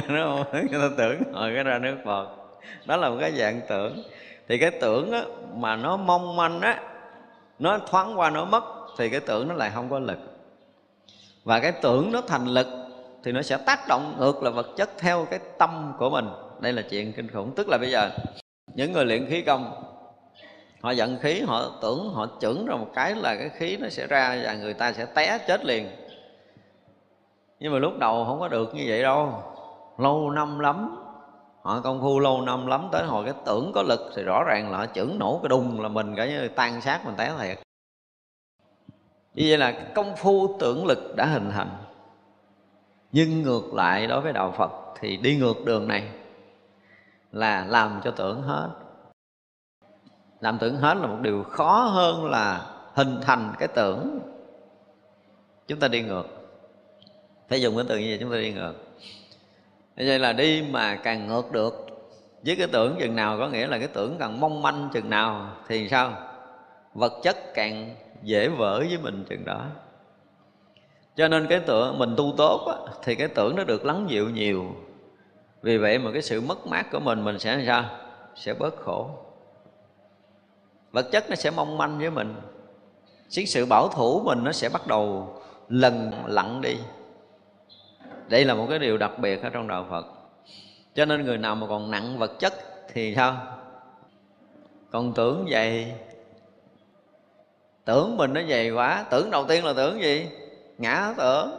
Đúng 0.07 0.17
không 0.23 0.43
người 0.51 0.81
ta 0.81 0.89
tưởng. 0.97 1.33
Rồi 1.33 1.51
cái 1.55 1.63
ra 1.63 1.79
nước 1.79 1.97
bọt. 2.05 2.27
Đó 2.85 2.97
là 2.97 3.09
một 3.09 3.17
cái 3.19 3.31
dạng 3.31 3.61
tưởng. 3.69 4.03
Thì 4.47 4.57
cái 4.57 4.71
tưởng 4.71 5.11
á, 5.11 5.23
mà 5.53 5.75
nó 5.75 5.97
mong 5.97 6.35
manh 6.35 6.61
á 6.61 6.90
nó 7.61 7.77
thoáng 7.77 8.19
qua, 8.19 8.29
nó 8.29 8.45
mất, 8.45 8.63
thì 8.97 9.09
cái 9.09 9.19
tưởng 9.19 9.47
nó 9.47 9.53
lại 9.53 9.71
không 9.73 9.89
có 9.89 9.99
lực. 9.99 10.19
Và 11.43 11.59
cái 11.59 11.71
tưởng 11.71 12.11
nó 12.11 12.21
thành 12.21 12.45
lực, 12.45 12.67
thì 13.23 13.31
nó 13.31 13.41
sẽ 13.41 13.57
tác 13.57 13.79
động 13.87 14.15
ngược 14.19 14.43
là 14.43 14.49
vật 14.49 14.67
chất 14.77 14.89
theo 14.97 15.27
cái 15.29 15.39
tâm 15.57 15.93
của 15.97 16.09
mình. 16.09 16.29
Đây 16.59 16.73
là 16.73 16.81
chuyện 16.81 17.13
kinh 17.13 17.31
khủng. 17.31 17.55
Tức 17.55 17.69
là 17.69 17.77
bây 17.77 17.91
giờ, 17.91 18.09
những 18.73 18.91
người 18.91 19.05
luyện 19.05 19.25
khí 19.29 19.41
công, 19.41 19.83
họ 20.81 20.91
giận 20.91 21.17
khí, 21.21 21.41
họ 21.41 21.71
tưởng, 21.81 22.13
họ 22.13 22.27
chưởng 22.39 22.65
ra 22.65 22.75
một 22.75 22.87
cái 22.93 23.15
là 23.15 23.35
cái 23.35 23.49
khí 23.49 23.77
nó 23.77 23.89
sẽ 23.89 24.07
ra 24.07 24.41
và 24.43 24.53
người 24.53 24.73
ta 24.73 24.93
sẽ 24.93 25.05
té 25.05 25.37
chết 25.47 25.65
liền. 25.65 25.89
Nhưng 27.59 27.73
mà 27.73 27.79
lúc 27.79 27.99
đầu 27.99 28.25
không 28.25 28.39
có 28.39 28.47
được 28.47 28.75
như 28.75 28.83
vậy 28.87 29.01
đâu. 29.01 29.43
Lâu 29.97 30.31
năm 30.31 30.59
lắm 30.59 31.00
họ 31.61 31.81
công 31.81 32.01
phu 32.01 32.19
lâu 32.19 32.41
năm 32.41 32.67
lắm, 32.67 32.87
tới 32.91 33.03
hồi 33.03 33.25
cái 33.25 33.33
tưởng 33.45 33.71
có 33.75 33.83
lực 33.83 34.11
thì 34.15 34.23
rõ 34.23 34.43
ràng 34.47 34.71
là 34.71 34.77
họ 34.77 34.85
chưởng 34.85 35.19
nổ 35.19 35.39
cái 35.43 35.49
đùng 35.49 35.81
là 35.81 35.89
mình 35.89 36.15
cả 36.15 36.25
như 36.25 36.47
tan 36.47 36.81
xác, 36.81 37.05
mình 37.05 37.15
té 37.17 37.33
thiệt. 37.39 37.59
Như 39.33 39.45
vậy 39.49 39.57
là 39.57 39.71
công 39.95 40.15
phu 40.15 40.57
tưởng 40.59 40.85
lực 40.85 41.15
đã 41.15 41.25
hình 41.25 41.49
thành. 41.51 41.69
Nhưng 43.11 43.41
ngược 43.41 43.73
lại 43.73 44.07
đối 44.07 44.21
với 44.21 44.33
đạo 44.33 44.53
phật 44.57 44.71
thì 44.99 45.17
đi 45.17 45.37
ngược 45.37 45.65
đường 45.65 45.87
này 45.87 46.11
là 47.31 47.65
làm 47.65 48.01
cho 48.03 48.11
tưởng 48.11 48.41
hết. 48.41 48.69
Làm 50.39 50.57
tưởng 50.57 50.75
hết 50.75 50.97
là 50.97 51.07
một 51.07 51.17
điều 51.21 51.43
khó 51.43 51.83
hơn 51.83 52.25
là 52.25 52.65
hình 52.93 53.19
thành 53.21 53.53
cái 53.59 53.67
tưởng. 53.67 54.19
Chúng 55.67 55.79
ta 55.79 55.87
đi 55.87 56.01
ngược. 56.01 56.25
Phải 57.49 57.61
dùng 57.61 57.75
cái 57.75 57.85
từ 57.89 57.97
như 57.97 58.05
vậy, 58.09 58.17
chúng 58.21 58.31
ta 58.31 58.37
đi 58.37 58.53
ngược 58.53 58.73
vậy 59.97 60.19
là 60.19 60.33
đi 60.33 60.63
mà 60.71 60.95
càng 60.95 61.27
ngược 61.27 61.51
được. 61.51 61.87
Với 62.45 62.55
cái 62.55 62.67
tưởng 62.67 62.95
chừng 62.99 63.15
nào 63.15 63.37
có 63.39 63.47
nghĩa 63.47 63.67
là 63.67 63.77
cái 63.77 63.87
tưởng 63.87 64.15
càng 64.19 64.39
mong 64.39 64.61
manh 64.61 64.89
chừng 64.93 65.09
nào 65.09 65.49
thì 65.67 65.89
sao? 65.89 66.13
Vật 66.93 67.13
chất 67.23 67.53
càng 67.53 67.95
dễ 68.23 68.47
vỡ 68.47 68.79
với 68.79 68.97
mình 69.03 69.25
chừng 69.29 69.45
đó. 69.45 69.65
Cho 71.15 71.27
nên 71.27 71.47
cái 71.47 71.59
tưởng 71.59 71.99
mình 71.99 72.13
tu 72.17 72.33
tốt 72.37 72.65
á, 72.67 72.93
thì 73.03 73.15
cái 73.15 73.27
tưởng 73.27 73.55
nó 73.55 73.63
được 73.63 73.85
lắng 73.85 74.05
dịu 74.09 74.29
nhiều. 74.29 74.65
Vì 75.61 75.77
vậy 75.77 75.99
mà 75.99 76.11
cái 76.11 76.21
sự 76.21 76.41
mất 76.41 76.67
mát 76.67 76.91
của 76.91 76.99
mình 76.99 77.23
mình 77.23 77.39
sẽ 77.39 77.55
làm 77.55 77.65
sao? 77.65 77.85
Sẽ 78.35 78.53
bớt 78.53 78.75
khổ. 78.77 79.09
Vật 80.91 81.05
chất 81.11 81.29
nó 81.29 81.35
sẽ 81.35 81.51
mong 81.51 81.77
manh 81.77 81.99
với 81.99 82.09
mình. 82.09 82.35
Chính 83.29 83.47
sự 83.47 83.65
bảo 83.65 83.87
thủ 83.87 84.21
mình 84.25 84.43
nó 84.43 84.51
sẽ 84.51 84.69
bắt 84.69 84.87
đầu 84.87 85.35
lần 85.69 86.11
lặng 86.27 86.61
đi 86.61 86.77
đây 88.31 88.45
là 88.45 88.53
một 88.53 88.67
cái 88.69 88.79
điều 88.79 88.97
đặc 88.97 89.19
biệt 89.19 89.43
ở 89.43 89.49
trong 89.49 89.67
đạo 89.67 89.85
phật. 89.89 90.05
Cho 90.93 91.05
nên 91.05 91.25
người 91.25 91.37
nào 91.37 91.55
mà 91.55 91.67
còn 91.67 91.91
nặng 91.91 92.17
vật 92.17 92.31
chất 92.39 92.53
thì 92.93 93.15
sao? 93.15 93.37
Còn 94.91 95.13
tưởng 95.13 95.45
vậy. 95.49 95.93
Tưởng 97.85 98.17
mình 98.17 98.33
nó 98.33 98.41
dày 98.49 98.71
quá. 98.71 99.05
Tưởng 99.09 99.31
đầu 99.31 99.45
tiên 99.47 99.65
là 99.65 99.73
tưởng 99.73 100.01
gì? 100.01 100.27
Ngã 100.77 101.13
tưởng. 101.17 101.51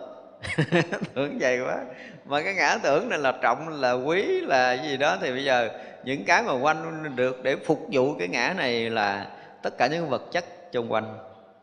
Tưởng 1.14 1.38
dày 1.40 1.60
quá. 1.60 1.78
Mà 2.24 2.42
cái 2.42 2.54
ngã 2.54 2.78
tưởng 2.82 3.08
này 3.08 3.18
là 3.18 3.32
trọng, 3.42 3.68
là 3.68 3.92
quý, 3.92 4.40
là 4.40 4.72
gì 4.72 4.96
đó. 4.96 5.16
Thì 5.20 5.30
bây 5.30 5.44
giờ 5.44 5.68
những 6.04 6.24
cái 6.24 6.42
mà 6.42 6.52
quanh 6.52 7.16
được 7.16 7.42
để 7.42 7.56
phục 7.56 7.86
vụ 7.92 8.14
cái 8.18 8.28
ngã 8.28 8.54
này 8.56 8.90
là 8.90 9.30
tất 9.62 9.78
cả 9.78 9.86
những 9.86 10.08
vật 10.08 10.22
chất 10.32 10.44
xung 10.72 10.92
quanh 10.92 11.18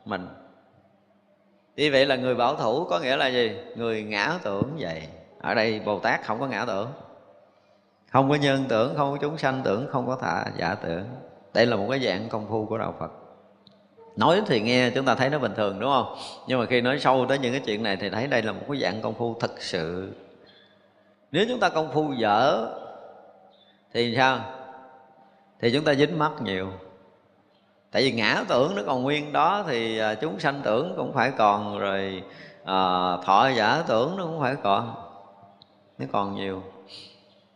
mình 0.06 0.28
như 1.80 1.90
vậy 1.92 2.06
là 2.06 2.16
người 2.16 2.36
bảo 2.36 2.56
thủ 2.56 2.86
có 2.86 3.00
nghĩa 3.00 3.18
là 3.18 3.28
gì? 3.28 3.52
Người 3.76 4.04
ngã 4.04 4.40
tưởng 4.44 4.78
vậy. 4.80 5.02
Ở 5.42 5.54
đây 5.54 5.80
bồ 5.80 6.00
tát 6.00 6.26
không 6.26 6.40
có 6.40 6.48
ngã 6.48 6.66
tưởng. 6.66 6.92
Không 8.12 8.30
có 8.30 8.36
nhân 8.36 8.66
tưởng, 8.70 8.94
không 8.98 9.12
có 9.12 9.18
chúng 9.22 9.38
sanh 9.38 9.62
tưởng, 9.64 9.88
không 9.92 10.08
có 10.08 10.18
thả 10.22 10.46
giả 10.58 10.76
tưởng. 10.76 11.04
Đây 11.54 11.66
là 11.66 11.76
một 11.76 11.88
cái 11.90 12.00
dạng 12.00 12.30
công 12.30 12.48
phu 12.50 12.66
của 12.66 12.78
đạo 12.78 12.96
phật. 13.00 13.12
Nói 14.16 14.42
thì 14.48 14.62
nghe, 14.62 14.90
chúng 14.90 15.06
ta 15.06 15.16
thấy 15.16 15.30
nó 15.30 15.40
bình 15.40 15.54
thường, 15.56 15.80
đúng 15.80 15.90
không? 15.90 16.16
Nhưng 16.48 16.60
mà 16.60 16.66
khi 16.66 16.82
nói 16.82 17.00
sâu 17.00 17.26
tới 17.30 17.40
những 17.40 17.52
cái 17.52 17.62
chuyện 17.66 17.84
này 17.84 17.98
thì 17.98 18.10
thấy 18.10 18.28
đây 18.28 18.42
là 18.42 18.52
một 18.52 18.64
cái 18.70 18.82
dạng 18.82 19.02
công 19.02 19.14
phu 19.14 19.36
thật 19.40 19.52
sự. 19.62 20.12
Nếu 21.32 21.46
chúng 21.50 21.60
ta 21.60 21.70
công 21.70 21.92
phu 21.94 22.14
dở, 22.14 22.68
thì 23.94 24.16
sao? 24.16 24.40
Thì 25.60 25.72
chúng 25.74 25.84
ta 25.84 25.94
dính 25.94 26.20
mắt 26.20 26.32
nhiều 26.42 26.72
tại 27.92 28.02
vì 28.02 28.12
ngã 28.12 28.44
tưởng 28.48 28.76
nó 28.76 28.82
còn 28.88 29.04
nguyên 29.04 29.34
đó 29.34 29.64
thì 29.68 30.00
à, 30.00 30.16
chúng 30.16 30.40
sanh 30.40 30.62
tưởng 30.64 30.94
cũng 30.98 31.14
phải 31.14 31.32
còn 31.38 31.80
rồi 31.80 32.24
à, 32.64 32.76
thọ 33.26 33.48
giả 33.48 33.84
tưởng 33.88 34.18
nó 34.18 34.24
cũng 34.24 34.40
phải 34.40 34.56
còn 34.64 34.94
nó 35.98 36.06
còn 36.12 36.36
nhiều. 36.36 36.64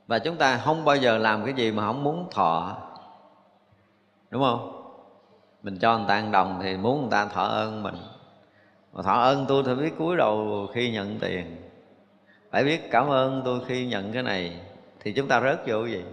Và 0.07 0.19
chúng 0.19 0.35
ta 0.35 0.57
không 0.57 0.85
bao 0.85 0.95
giờ 0.95 1.17
làm 1.17 1.45
cái 1.45 1.53
gì 1.53 1.71
mà 1.71 1.85
không 1.85 2.03
muốn 2.03 2.27
thọ 2.31 2.77
đúng 4.29 4.43
không? 4.43 4.69
Mình 5.63 5.79
cho 5.79 5.97
người 5.97 6.05
ta 6.07 6.13
ăn 6.15 6.31
đồng 6.31 6.59
thì 6.63 6.77
muốn 6.77 7.01
người 7.01 7.11
ta 7.11 7.25
thọ 7.25 7.43
ơn 7.43 7.83
mình. 7.83 7.95
Mà 8.93 9.01
thọ 9.01 9.13
ơn 9.13 9.45
tôi 9.47 9.63
thì 9.65 9.75
biết 9.75 9.97
cúi 9.97 10.17
đầu 10.17 10.67
khi 10.73 10.91
nhận 10.91 11.19
tiền. 11.19 11.69
Phải 12.51 12.63
biết 12.63 12.91
cảm 12.91 13.09
ơn 13.09 13.41
tôi 13.45 13.59
khi 13.67 13.85
nhận 13.85 14.13
cái 14.13 14.23
này 14.23 14.59
thì 14.99 15.13
chúng 15.13 15.27
ta 15.27 15.41
rớt 15.41 15.67
vô 15.67 15.83
cái 15.83 15.91
gì? 15.91 16.03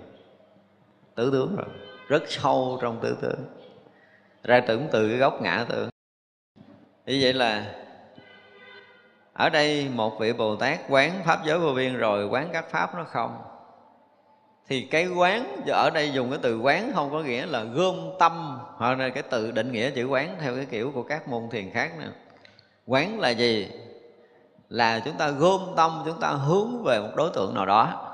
Tứ 1.15 1.31
tướng 1.31 1.57
rồi 1.57 1.67
rất 2.09 2.23
sâu 2.29 2.79
trong 2.83 2.99
tứ 3.01 3.17
tướng 3.23 3.60
ra 4.45 4.61
tưởng 4.61 4.89
từ 4.93 5.09
cái 5.09 5.19
gốc 5.19 5.43
ngã 5.43 5.65
tưởng 5.69 5.89
như 7.07 7.19
vậy 7.23 7.33
là 7.33 7.75
ở 9.33 9.51
đây 9.51 9.89
một 9.95 10.21
vị 10.21 10.33
bồ 10.33 10.57
tát 10.57 10.81
quán 10.89 11.23
pháp 11.25 11.41
giới 11.45 11.59
vô 11.59 11.73
biên 11.73 11.97
rồi 11.97 12.27
quán 12.27 12.49
các 12.53 12.71
pháp 12.71 12.95
nó 12.95 13.05
không. 13.05 13.43
Thì 14.69 14.83
cái 14.83 15.09
quán, 15.09 15.61
ở 15.67 15.91
đây 15.95 16.13
dùng 16.13 16.31
cái 16.31 16.39
từ 16.43 16.61
quán 16.61 16.93
không 16.95 17.11
có 17.11 17.21
nghĩa 17.21 17.47
là 17.47 17.63
gom 17.63 17.97
tâm, 18.19 18.59
hoặc 18.77 18.99
là 18.99 19.09
cái 19.09 19.23
từ 19.23 19.51
định 19.51 19.73
nghĩa 19.73 19.91
chữ 19.91 20.07
quán 20.07 20.37
theo 20.41 20.57
cái 20.57 20.67
kiểu 20.67 20.93
của 20.95 21.03
các 21.03 21.29
môn 21.29 21.49
thiền 21.51 21.71
khác 21.71 21.93
nữa. 21.99 22.13
Quán 22.87 23.21
là 23.21 23.29
gì? 23.29 23.71
Là 24.69 25.01
chúng 25.05 25.17
ta 25.17 25.31
gom 25.31 25.61
tâm, 25.77 26.03
chúng 26.07 26.21
ta 26.21 26.29
hướng 26.29 26.83
về 26.85 27.01
một 27.01 27.11
đối 27.17 27.31
tượng 27.31 27.55
nào 27.55 27.67
đó. 27.67 28.07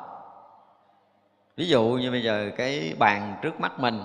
Ví 1.56 1.68
dụ 1.68 1.82
như 1.84 2.10
bây 2.10 2.22
giờ 2.22 2.50
cái 2.56 2.94
bàn 2.98 3.36
trước 3.42 3.60
mắt 3.60 3.80
mình 3.80 4.00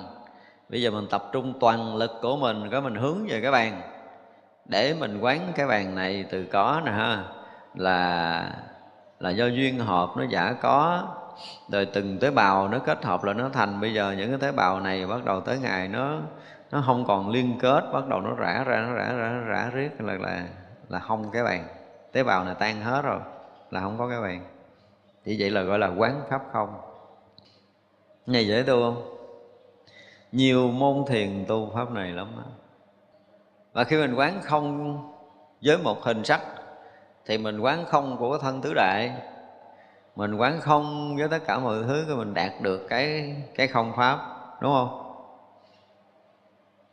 bây 0.72 0.82
giờ 0.82 0.92
mình 0.92 1.08
tập 1.10 1.30
trung 1.32 1.54
toàn 1.60 1.96
lực 1.96 2.12
của 2.22 2.38
mình 2.38 2.70
cái 2.72 2.82
mình 2.82 2.96
hướng 2.96 3.28
về 3.28 3.42
cái 3.42 3.52
bàn. 3.52 3.82
Để 4.66 4.96
mình 5.00 5.20
quán 5.22 5.52
cái 5.56 5.68
bàn 5.68 5.96
này 5.96 6.26
từ 6.32 6.46
có 6.46 6.82
nè 6.86 6.92
ha. 6.92 7.24
Là 7.76 8.54
là 9.20 9.30
do 9.30 9.46
duyên 9.46 9.80
hợp 9.80 10.10
nó 10.18 10.24
giả 10.30 10.56
có. 10.62 11.08
Rồi 11.72 11.86
từng 11.86 12.20
tế 12.20 12.32
bào 12.32 12.68
nó 12.68 12.80
kết 12.80 13.06
hợp 13.06 13.24
là 13.24 13.34
nó 13.34 13.50
thành. 13.50 13.82
Bây 13.82 13.94
giờ 13.94 14.16
những 14.18 14.30
cái 14.30 14.40
tế 14.40 14.52
bào 14.52 14.80
này 14.80 15.08
bắt 15.08 15.26
đầu 15.26 15.42
tới 15.42 15.60
ngày 15.60 15.88
nó 15.88 16.20
nó 16.72 16.84
không 16.86 17.06
còn 17.06 17.30
liên 17.30 17.60
kết, 17.62 17.84
bắt 17.94 18.08
đầu 18.08 18.22
nó 18.22 18.36
rã 18.38 18.64
ra, 18.64 18.82
nó 18.82 18.94
rã 18.94 19.14
ra, 19.14 19.30
nó 19.30 19.40
rã 19.40 19.70
riết. 19.74 19.90
Là 20.00 20.14
là 20.14 20.44
là 20.90 21.00
không 21.00 21.32
cái 21.32 21.44
bàn. 21.44 21.68
Tế 22.12 22.24
bào 22.24 22.44
này 22.44 22.56
tan 22.60 22.82
hết 22.82 23.02
rồi, 23.02 23.20
là 23.72 23.82
không 23.82 23.98
có 23.98 24.10
cái 24.10 24.22
bàn. 24.22 24.46
Chỉ 25.26 25.36
vậy 25.40 25.50
là 25.50 25.62
gọi 25.62 25.80
là 25.80 25.88
quán 25.98 26.22
pháp 26.30 26.42
không. 26.54 26.82
Nghe 28.26 28.42
dễ 28.42 28.64
tu 28.64 28.82
không? 28.82 29.21
Nhiều 30.32 30.68
môn 30.68 31.04
thiền 31.08 31.46
tu 31.48 31.72
pháp 31.76 31.92
này 31.92 32.12
lắm 32.12 32.28
đó. 32.38 32.44
và 33.74 33.84
khi 33.84 33.98
mình 33.98 34.16
quán 34.16 34.42
không 34.44 34.98
với 35.62 35.78
một 35.78 36.04
hình 36.04 36.24
sắc 36.24 36.42
thì 37.26 37.38
mình 37.38 37.60
quán 37.60 37.86
không 37.86 38.18
của 38.18 38.38
thân 38.38 38.62
tứ 38.62 38.74
đại. 38.74 39.12
Mình 40.16 40.36
quán 40.36 40.60
không 40.62 41.16
với 41.18 41.28
tất 41.28 41.40
cả 41.48 41.60
mọi 41.60 41.84
thứ 41.88 42.06
thì 42.08 42.14
mình 42.14 42.34
đạt 42.34 42.52
được 42.62 42.88
cái 42.90 43.36
cái 43.56 43.68
không 43.68 43.94
pháp, 43.98 44.20
đúng 44.62 44.74
không? 44.74 45.14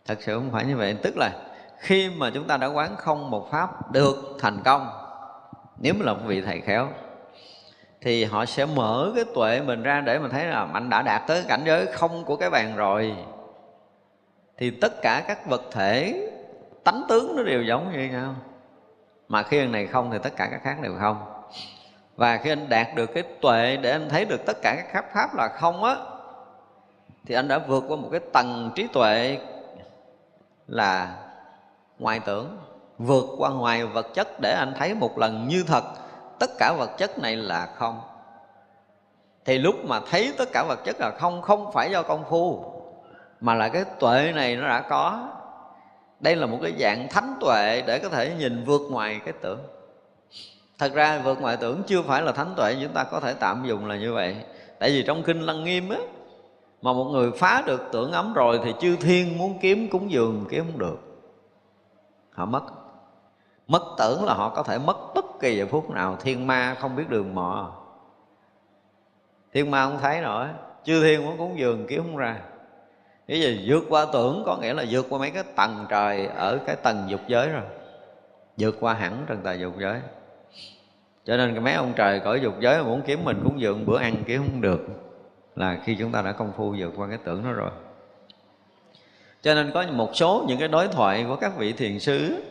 Thật 0.07 0.19
sự 0.21 0.35
không 0.35 0.51
phải 0.53 0.65
như 0.65 0.77
vậy. 0.77 0.97
Tức 1.03 1.17
là 1.17 1.31
khi 1.79 2.11
mà 2.11 2.31
chúng 2.35 2.47
ta 2.47 2.57
đã 2.57 2.67
quán 2.67 2.97
không 2.97 3.31
một 3.31 3.51
pháp 3.51 3.93
được 3.93 4.17
thành 4.39 4.61
công, 4.65 4.89
nếu 5.79 5.95
mà 5.95 6.05
là 6.05 6.13
một 6.13 6.21
vị 6.27 6.41
thầy 6.41 6.61
khéo 6.61 6.89
thì 8.09 8.25
họ 8.25 8.45
sẽ 8.45 8.67
mở 8.67 9.13
cái 9.15 9.25
tuệ 9.35 9.61
mình 9.61 9.83
ra 9.83 10.01
để 10.01 10.19
mình 10.19 10.31
thấy 10.31 10.47
là 10.47 10.69
anh 10.73 10.91
đã 10.91 11.03
đạt 11.03 11.23
tới 11.27 11.45
cảnh 11.49 11.63
giới 11.67 11.87
không 11.87 12.25
của 12.25 12.37
cái 12.37 12.51
bàn 12.51 12.77
rồi. 12.77 13.17
Thì 14.57 14.71
tất 14.71 15.03
cả 15.03 15.25
các 15.29 15.47
vật 15.47 15.63
thể, 15.73 16.31
tánh 16.85 17.03
tướng 17.09 17.37
nó 17.37 17.43
đều 17.43 17.63
giống 17.63 17.93
như 17.93 18.09
nhau. 18.09 18.35
Mà 19.29 19.43
khi 19.43 19.59
anh 19.59 19.73
này 19.73 19.87
không 19.87 20.11
thì 20.11 20.19
tất 20.23 20.37
cả 20.37 20.49
các 20.51 20.61
khác 20.63 20.77
đều 20.83 20.95
không. 21.01 21.43
Và 22.17 22.37
khi 22.37 22.53
anh 22.53 22.69
đạt 22.69 22.87
được 22.95 23.11
cái 23.15 23.23
tuệ 23.41 23.77
để 23.77 23.91
anh 23.91 24.09
thấy 24.09 24.25
được 24.25 24.47
tất 24.47 24.57
cả 24.63 24.75
các 24.77 24.93
khắp 24.93 25.05
pháp 25.15 25.35
là 25.35 25.49
không 25.49 25.85
á, 25.85 25.97
thì 27.27 27.35
anh 27.35 27.49
đã 27.49 27.59
vượt 27.59 27.85
qua 27.89 27.97
một 27.97 28.09
cái 28.11 28.21
tầng 28.33 28.71
trí 28.75 28.87
tuệ 28.87 29.39
là 30.67 31.17
ngoại 31.99 32.21
tưởng, 32.21 32.59
vượt 32.99 33.25
qua 33.39 33.51
ngoài 33.51 33.87
vật 33.87 34.07
chất 34.15 34.29
để 34.41 34.53
anh 34.59 34.73
thấy 34.79 34.95
một 34.95 35.19
lần 35.19 35.49
như 35.49 35.65
thật 35.67 35.85
tất 36.39 36.51
cả 36.59 36.73
vật 36.79 36.91
chất 36.99 37.19
này 37.19 37.37
là 37.37 37.69
không. 37.75 38.01
Thì 39.45 39.59
lúc 39.59 39.75
mà 39.85 40.01
thấy 40.11 40.35
tất 40.39 40.49
cả 40.53 40.65
vật 40.69 40.85
chất 40.85 40.97
là 41.01 41.11
không 41.11 41.43
không 41.43 41.73
phải 41.73 41.91
do 41.91 42.03
công 42.03 42.25
phu, 42.31 42.65
mà 43.41 43.55
là 43.55 43.69
cái 43.69 43.85
tuệ 44.01 44.33
này 44.35 44.57
nó 44.57 44.69
đã 44.69 44.81
có. 44.81 45.29
Đây 46.21 46.37
là 46.37 46.47
một 46.47 46.59
cái 46.63 46.73
dạng 46.81 47.09
thánh 47.09 47.35
tuệ 47.41 47.83
để 47.87 47.99
có 47.99 48.09
thể 48.09 48.35
nhìn 48.39 48.65
vượt 48.65 48.81
ngoài 48.91 49.21
cái 49.25 49.35
tưởng. 49.41 49.61
Thật 50.79 50.93
ra 50.95 51.21
vượt 51.25 51.41
ngoài 51.41 51.57
tưởng 51.57 51.83
chưa 51.87 52.03
phải 52.03 52.23
là 52.23 52.33
thánh 52.33 52.55
tuệ, 52.57 52.77
chúng 52.83 52.93
ta 52.93 53.05
có 53.05 53.21
thể 53.21 53.35
tạm 53.35 53.65
dùng 53.67 53.87
là 53.87 53.97
như 53.97 54.13
vậy. 54.13 54.37
Tại 54.79 54.91
vì 54.91 55.03
trong 55.03 55.23
kinh 55.23 55.41
lăng 55.41 55.65
nghiêm 55.65 55.91
á, 55.91 55.99
mà 56.83 56.93
một 56.93 57.05
người 57.05 57.31
phá 57.39 57.63
được 57.67 57.83
tưởng 57.93 58.13
ấm 58.13 58.35
rồi 58.35 58.61
thì 58.65 58.75
chư 58.81 58.97
thiên 58.97 59.39
muốn 59.39 59.59
kiếm 59.61 59.89
cúng 59.91 60.11
dường 60.11 60.47
kiếm 60.51 60.65
không 60.67 60.79
được. 60.79 60.99
Họ 62.33 62.45
mất. 62.45 62.63
Mất 63.69 63.83
tưởng 63.99 64.25
là 64.25 64.35
họ 64.35 64.49
có 64.49 64.63
thể 64.63 64.79
mất 64.79 65.15
bất 65.15 65.25
kỳ 65.41 65.57
giờ 65.57 65.67
phút 65.71 65.91
nào 65.91 66.17
thiên 66.21 66.47
ma 66.47 66.77
không 66.81 66.97
biết 66.97 67.09
đường 67.09 67.35
mò. 67.35 67.73
Thiên 69.53 69.71
ma 69.71 69.85
không 69.85 69.99
thấy 70.01 70.21
nổi, 70.21 70.47
chư 70.85 71.03
thiên 71.03 71.25
muốn 71.25 71.39
cúng 71.39 71.59
dường 71.59 71.87
kiếm 71.89 72.03
không 72.03 72.17
ra. 72.17 72.41
Cái 73.29 73.41
gì 73.41 73.65
vượt 73.67 73.85
qua 73.89 74.07
tưởng, 74.13 74.43
có 74.47 74.57
nghĩa 74.57 74.75
là 74.75 74.85
vượt 74.91 75.07
qua 75.11 75.19
mấy 75.19 75.31
cái 75.31 75.45
tầng 75.57 75.87
trời 75.89 76.27
ở 76.27 76.59
cái 76.67 76.77
tầng 76.77 77.05
dục 77.09 77.21
giới 77.27 77.49
rồi. 77.49 77.63
Vượt 78.57 78.77
qua 78.81 78.95
hẳn 78.95 79.25
trần 79.27 79.41
tài 79.45 79.61
dục 79.61 79.75
giới. 79.79 80.01
Cho 81.25 81.37
nên 81.37 81.55
cái 81.55 81.61
mấy 81.61 81.75
ông 81.75 81.93
trời 81.97 82.21
cõi 82.21 82.41
dục 82.41 82.55
giới 82.61 82.79
mà 82.79 82.89
muốn 82.89 83.03
kiếm 83.07 83.25
mình 83.25 83.41
cúng 83.45 83.61
dường, 83.61 83.87
bữa 83.87 83.99
ăn 83.99 84.15
kiếm 84.27 84.43
không 84.47 84.61
được, 84.61 84.87
là 85.57 85.79
khi 85.85 85.97
chúng 85.99 86.13
ta 86.13 86.23
đã 86.23 86.33
công 86.33 86.53
phu 86.57 86.75
vượt 86.79 86.93
qua 86.97 87.09
cái 87.09 87.19
tưởng 87.25 87.45
đó 87.45 87.53
rồi. 87.53 87.71
Cho 89.43 89.55
nên 89.55 89.71
có 89.75 89.85
một 89.93 90.11
số 90.15 90.45
những 90.49 90.59
cái 90.59 90.69
đối 90.69 90.89
thoại 90.89 91.25
của 91.29 91.37
các 91.37 91.57
vị 91.57 91.73
thiền 91.73 91.99
sư 91.99 92.43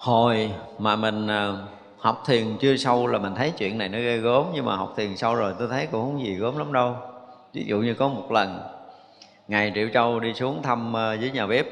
hồi 0.00 0.52
mà 0.78 0.96
mình 0.96 1.26
ờ, 1.26 1.66
học 1.98 2.22
thiền 2.26 2.56
chưa 2.60 2.76
sâu 2.76 3.06
là 3.06 3.18
mình 3.18 3.34
thấy 3.34 3.52
chuyện 3.58 3.78
này 3.78 3.88
nó 3.88 3.98
ghê 3.98 4.16
gớm, 4.16 4.44
nhưng 4.54 4.64
mà 4.64 4.76
học 4.76 4.94
thiền 4.96 5.16
sâu 5.16 5.34
rồi 5.34 5.54
tôi 5.58 5.68
thấy 5.68 5.86
cũng 5.86 6.02
không 6.02 6.24
gì 6.24 6.34
gớm 6.34 6.58
lắm 6.58 6.72
đâu. 6.72 6.96
Ví 7.52 7.64
dụ 7.66 7.78
như 7.78 7.94
có 7.94 8.08
một 8.08 8.32
lần, 8.32 8.60
ngày 9.48 9.72
triệu 9.74 9.88
châu 9.94 10.20
đi 10.20 10.34
xuống 10.34 10.62
thăm 10.62 10.92
ờ, 10.92 11.12
dưới 11.12 11.20
với 11.20 11.30
nhà 11.30 11.46
bếp, 11.46 11.66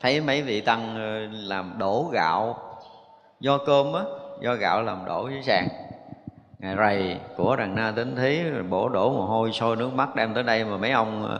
thấy 0.00 0.20
mấy 0.20 0.42
vị 0.42 0.60
tăng 0.60 0.96
ờ, 0.96 1.36
làm 1.48 1.74
đổ 1.78 2.10
gạo, 2.12 2.56
do 3.40 3.58
cơm 3.58 3.92
á, 3.92 4.02
do 4.40 4.54
gạo 4.54 4.82
làm 4.82 5.04
đổ 5.06 5.28
dưới 5.28 5.42
sàn. 5.42 5.68
Ngày 6.58 6.76
rầy 6.76 7.16
của 7.36 7.56
đằng 7.56 7.74
na 7.74 7.92
tính 7.96 8.16
thí, 8.16 8.40
bổ 8.68 8.88
đổ 8.88 9.10
mồ 9.10 9.26
hôi, 9.26 9.52
sôi 9.52 9.76
nước 9.76 9.94
mắt 9.94 10.16
đem 10.16 10.34
tới 10.34 10.42
đây 10.42 10.64
mà 10.64 10.76
mấy 10.76 10.90
ông 10.90 11.38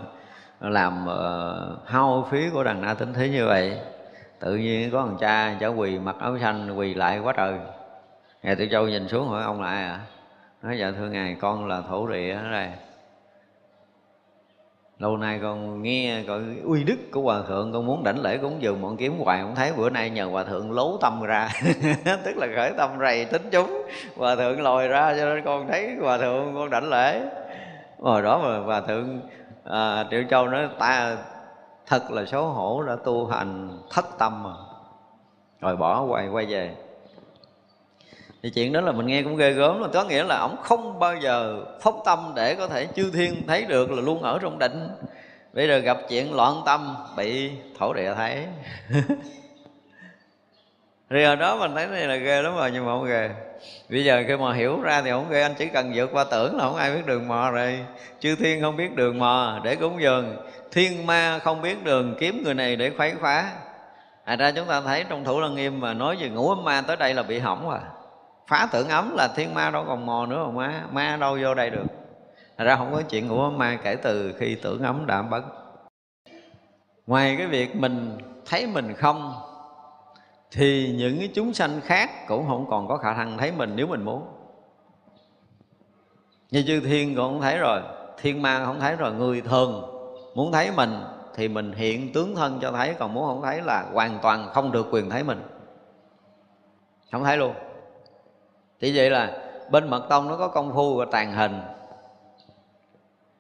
làm 0.60 1.06
hao 1.84 2.28
phí 2.30 2.50
của 2.52 2.64
đằng 2.64 2.82
na 2.82 2.94
tính 2.94 3.12
thí 3.12 3.28
như 3.28 3.46
vậy 3.46 3.78
tự 4.41 4.57
nhiên 4.57 4.91
có 4.91 5.03
thằng 5.07 5.16
cha 5.20 5.57
cháu 5.61 5.74
quỳ 5.74 5.99
mặc 5.99 6.16
áo 6.18 6.39
xanh 6.39 6.76
quỳ 6.76 6.95
lại 6.95 7.18
quá 7.18 7.32
trời. 7.37 7.59
Ngài 8.43 8.57
tự 8.57 8.66
châu 8.70 8.89
nhìn 8.89 9.09
xuống 9.09 9.28
hỏi 9.28 9.43
ông 9.43 9.62
lại 9.62 9.82
à? 9.82 10.01
Nói 10.62 10.78
dạ 10.78 10.93
thưa 10.99 11.09
ngài 11.09 11.37
con 11.41 11.66
là 11.66 11.80
thổ 11.89 12.07
địa 12.07 12.35
ở 12.35 12.51
đây. 12.51 12.68
Lâu 14.99 15.16
nay 15.16 15.39
con 15.43 15.82
nghe 15.82 16.22
coi 16.26 16.43
uy 16.64 16.85
đức 16.85 16.97
của 17.12 17.20
hòa 17.20 17.43
thượng 17.49 17.72
con 17.72 17.87
muốn 17.87 18.05
đảnh 18.05 18.22
lễ 18.22 18.39
cúng 18.39 18.57
dường 18.61 18.82
bọn 18.82 18.97
kiếm 18.97 19.18
hoài 19.18 19.43
không 19.43 19.55
thấy. 19.55 19.72
Bữa 19.76 19.91
nay 19.91 20.11
nhờ 20.11 20.24
hòa 20.24 20.45
thượng 20.45 20.72
lố 20.72 20.99
tâm 21.01 21.22
ra. 21.22 21.49
Tức 22.24 22.37
là 22.37 22.47
khởi 22.57 22.72
tâm 22.76 22.91
rầy 23.01 23.24
tính 23.24 23.43
chúng. 23.53 23.82
Hòa 24.16 24.37
thượng 24.37 24.62
lòi 24.62 24.89
ra 24.89 25.14
cho 25.18 25.24
nên 25.24 25.45
con 25.45 25.68
thấy 25.68 25.97
hòa 26.01 26.18
thượng 26.18 26.55
con 26.55 26.70
đảnh 26.70 26.91
lễ. 26.91 27.20
Rồi 27.99 28.22
đó 28.22 28.39
mà 28.39 28.59
hòa 28.59 28.80
thượng 28.80 29.20
à, 29.64 30.05
triệu 30.11 30.22
châu 30.30 30.49
nói 30.49 30.68
ta 30.78 31.16
thật 31.87 32.11
là 32.11 32.24
xấu 32.24 32.47
hổ 32.47 32.82
đã 32.82 32.97
tu 33.05 33.26
hành 33.26 33.78
thất 33.91 34.05
tâm 34.18 34.43
mà. 34.43 34.51
Rồi 35.61 35.76
bỏ 35.76 36.03
quay 36.03 36.28
quay 36.28 36.47
về. 36.47 36.74
Thì 38.43 38.51
chuyện 38.51 38.72
đó 38.72 38.80
là 38.80 38.93
mình 38.93 39.07
nghe 39.07 39.22
cũng 39.22 39.37
ghê 39.37 39.51
gớm 39.51 39.80
là 39.80 39.89
có 39.93 40.05
nghĩa 40.05 40.24
là 40.24 40.39
ông 40.39 40.57
không 40.62 40.99
bao 40.99 41.16
giờ 41.16 41.64
phóng 41.80 42.03
tâm 42.05 42.32
để 42.37 42.55
có 42.55 42.68
thể 42.68 42.87
chư 42.97 43.11
thiên 43.11 43.47
thấy 43.47 43.64
được 43.64 43.91
là 43.91 44.03
luôn 44.03 44.22
ở 44.22 44.39
trong 44.43 44.59
định. 44.59 44.89
Bây 45.53 45.68
giờ 45.68 45.78
gặp 45.78 45.99
chuyện 46.09 46.35
loạn 46.35 46.62
tâm, 46.66 46.97
bị 47.16 47.51
thổ 47.78 47.93
địa 47.93 48.14
thấy. 48.14 48.47
Rồi 51.11 51.22
giờ 51.22 51.37
đó 51.37 51.57
mình 51.57 51.74
thấy 51.74 51.87
này 51.87 52.07
là 52.07 52.16
ghê 52.16 52.43
lắm 52.43 52.57
rồi, 52.57 52.70
nhưng 52.72 52.87
mà 52.87 52.93
không 52.93 53.07
ghê. 53.07 53.30
Bây 53.89 54.05
giờ 54.05 54.24
khi 54.28 54.37
mà 54.37 54.55
hiểu 54.55 54.80
ra 54.80 55.03
thì 55.03 55.11
không 55.11 55.30
ghê, 55.30 55.43
anh 55.43 55.55
chỉ 55.59 55.66
cần 55.66 55.93
vượt 55.95 56.11
qua 56.12 56.24
tưởng 56.24 56.57
là 56.57 56.64
không 56.64 56.76
ai 56.76 56.95
biết 56.95 57.07
đường 57.07 57.28
mò 57.28 57.51
rồi. 57.51 57.78
Chư 58.20 58.37
thiên 58.37 58.62
không 58.62 58.76
biết 58.76 58.95
đường 58.95 59.18
mò, 59.18 59.61
để 59.64 59.76
cúng 59.76 60.01
dường 60.01 60.37
thiên 60.74 61.06
ma 61.06 61.38
không 61.38 61.62
biết 61.62 61.84
đường 61.84 62.14
kiếm 62.18 62.42
người 62.44 62.54
này 62.54 62.76
để 62.76 62.90
khuấy 62.96 63.14
khóa. 63.20 63.52
À 64.24 64.36
ra 64.36 64.50
chúng 64.50 64.68
ta 64.68 64.80
thấy 64.80 65.04
trong 65.08 65.24
thủ 65.24 65.40
lăng 65.40 65.54
nghiêm 65.54 65.80
mà 65.80 65.94
nói 65.94 66.16
về 66.20 66.28
ngũ 66.28 66.48
ấm 66.48 66.64
ma 66.64 66.80
tới 66.80 66.96
đây 66.96 67.14
là 67.14 67.22
bị 67.22 67.38
hỏng 67.38 67.68
rồi. 67.70 67.78
Phá 68.46 68.68
tưởng 68.72 68.88
ấm 68.88 69.14
là 69.16 69.28
thiên 69.36 69.54
ma 69.54 69.70
đâu 69.70 69.84
còn 69.88 70.06
mò 70.06 70.26
nữa 70.26 70.46
mà 70.46 70.52
ma 70.52 70.86
ma 70.92 71.16
đâu 71.16 71.38
vô 71.42 71.54
đây 71.54 71.70
được. 71.70 71.86
Thật 72.58 72.64
ra 72.64 72.76
không 72.76 72.92
có 72.92 73.02
chuyện 73.02 73.28
ngũ 73.28 73.42
ấm 73.42 73.58
ma 73.58 73.78
kể 73.82 73.96
từ 73.96 74.34
khi 74.38 74.54
tưởng 74.54 74.82
ấm 74.82 75.06
đã 75.06 75.22
bất 75.22 75.42
ngoài 77.06 77.34
cái 77.38 77.46
việc 77.46 77.76
mình 77.76 78.18
thấy 78.46 78.66
mình 78.66 78.94
không, 78.94 79.34
thì 80.50 80.94
những 80.98 81.18
cái 81.18 81.28
chúng 81.34 81.54
sanh 81.54 81.80
khác 81.80 82.10
cũng 82.28 82.48
không 82.48 82.66
còn 82.70 82.88
có 82.88 82.96
khả 82.96 83.14
năng 83.14 83.38
thấy 83.38 83.52
mình 83.52 83.72
nếu 83.76 83.86
mình 83.86 84.04
muốn. 84.04 84.26
Như 86.50 86.64
chư 86.66 86.80
thiên 86.80 87.14
cũng 87.14 87.24
không 87.24 87.40
thấy 87.40 87.58
rồi, 87.58 87.80
thiên 88.22 88.42
ma 88.42 88.64
không 88.64 88.80
thấy 88.80 88.96
rồi, 88.96 89.12
người 89.12 89.40
thường 89.40 89.93
muốn 90.35 90.53
thấy 90.53 90.70
mình 90.70 91.01
thì 91.35 91.49
mình 91.49 91.72
hiện 91.72 92.12
tướng 92.12 92.37
thân 92.37 92.59
cho 92.62 92.72
thấy 92.72 92.95
còn 92.99 93.14
muốn 93.14 93.26
không 93.26 93.43
thấy 93.43 93.62
là 93.62 93.85
hoàn 93.93 94.18
toàn 94.22 94.49
không 94.53 94.72
được 94.72 94.87
quyền 94.91 95.11
thấy 95.11 95.22
mình. 95.22 95.43
Không 97.12 97.24
thấy 97.24 97.37
luôn. 97.37 97.55
Thì 98.80 98.97
vậy 98.97 99.11
là 99.11 99.39
bên 99.70 99.91
mật 99.91 100.07
tông 100.09 100.28
nó 100.28 100.37
có 100.37 100.49
công 100.49 100.72
phu 100.74 100.97
và 100.97 101.05
tàn 101.11 101.32
hình. 101.32 101.61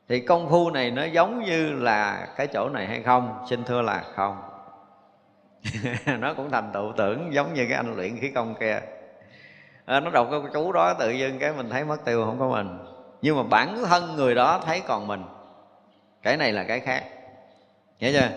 Thì 0.08 0.20
công 0.20 0.48
phu 0.48 0.70
này 0.70 0.90
nó 0.90 1.04
giống 1.04 1.44
như 1.44 1.72
là 1.72 2.28
cái 2.36 2.46
chỗ 2.46 2.68
này 2.68 2.86
hay 2.86 3.02
không 3.02 3.44
xin 3.50 3.64
thưa 3.64 3.82
là 3.82 4.04
không. 4.14 4.36
Nó 6.20 6.34
cũng 6.34 6.50
thành 6.50 6.70
tựu 6.74 6.92
tưởng 6.96 7.34
giống 7.34 7.54
như 7.54 7.66
cái 7.68 7.76
anh 7.76 7.96
luyện 7.96 8.18
khí 8.20 8.30
công 8.30 8.54
kia. 8.54 8.80
À, 9.84 10.00
nó 10.00 10.10
đọc 10.10 10.28
cái 10.30 10.40
chú 10.52 10.72
đó 10.72 10.94
tự 10.94 11.10
dưng 11.10 11.38
cái 11.38 11.52
mình 11.52 11.70
thấy 11.70 11.84
mất 11.84 12.04
tiêu 12.04 12.24
không 12.24 12.38
có 12.38 12.48
mình. 12.48 12.78
Nhưng 13.22 13.36
mà 13.36 13.42
bản 13.42 13.76
thân 13.84 14.16
người 14.16 14.34
đó 14.34 14.60
thấy 14.66 14.82
còn 14.86 15.06
mình 15.06 15.24
cái 16.24 16.36
này 16.36 16.52
là 16.52 16.64
cái 16.64 16.80
khác. 16.80 17.04
Hiểu 17.98 18.12
chưa? 18.12 18.28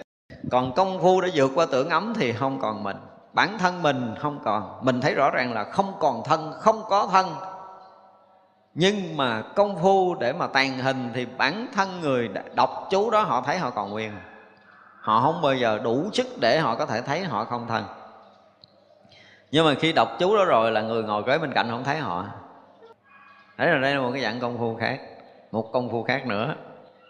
Còn 0.51 0.73
công 0.73 0.99
phu 1.01 1.21
để 1.21 1.31
vượt 1.33 1.51
qua 1.55 1.65
tưởng 1.71 1.89
ấm 1.89 2.13
thì 2.17 2.33
không 2.33 2.59
còn 2.61 2.83
mình. 2.83 2.97
Bản 3.33 3.57
thân 3.57 3.81
mình 3.81 4.15
không 4.19 4.39
còn. 4.45 4.79
Mình 4.81 5.01
thấy 5.01 5.13
rõ 5.13 5.29
ràng 5.31 5.53
là 5.53 5.63
không 5.63 5.93
còn 5.99 6.23
thân, 6.25 6.53
không 6.59 6.83
có 6.89 7.07
thân. 7.11 7.27
Nhưng 8.73 9.17
mà 9.17 9.41
công 9.55 9.77
phu 9.81 10.15
để 10.15 10.33
mà 10.33 10.47
tàn 10.47 10.77
hình 10.77 11.11
thì 11.13 11.25
bản 11.25 11.67
thân 11.75 12.01
người 12.01 12.29
đọc 12.53 12.88
chú 12.89 13.09
đó, 13.09 13.21
họ 13.21 13.41
thấy 13.41 13.57
họ 13.57 13.69
còn 13.69 13.91
nguyên. 13.91 14.11
Họ 14.99 15.21
không 15.21 15.41
bao 15.41 15.53
giờ 15.53 15.79
đủ 15.83 16.09
sức 16.13 16.27
để 16.39 16.59
họ 16.59 16.75
có 16.75 16.85
thể 16.85 17.01
thấy 17.01 17.23
họ 17.23 17.45
không 17.45 17.67
thân. 17.67 17.83
Nhưng 19.51 19.65
mà 19.65 19.73
khi 19.79 19.93
đọc 19.93 20.09
chú 20.19 20.38
đó 20.38 20.45
rồi 20.45 20.71
là 20.71 20.81
người 20.81 21.03
ngồi 21.03 21.23
kế 21.23 21.38
bên 21.38 21.53
cạnh 21.53 21.67
không 21.69 21.83
thấy 21.83 21.97
họ. 21.97 22.25
Thấy 23.57 23.67
là 23.67 23.77
đây 23.77 23.95
là 23.95 24.01
một 24.01 24.09
cái 24.13 24.23
dạng 24.23 24.39
công 24.39 24.57
phu 24.57 24.75
khác, 24.75 24.99
một 25.51 25.69
công 25.73 25.89
phu 25.89 26.03
khác 26.03 26.27
nữa. 26.27 26.55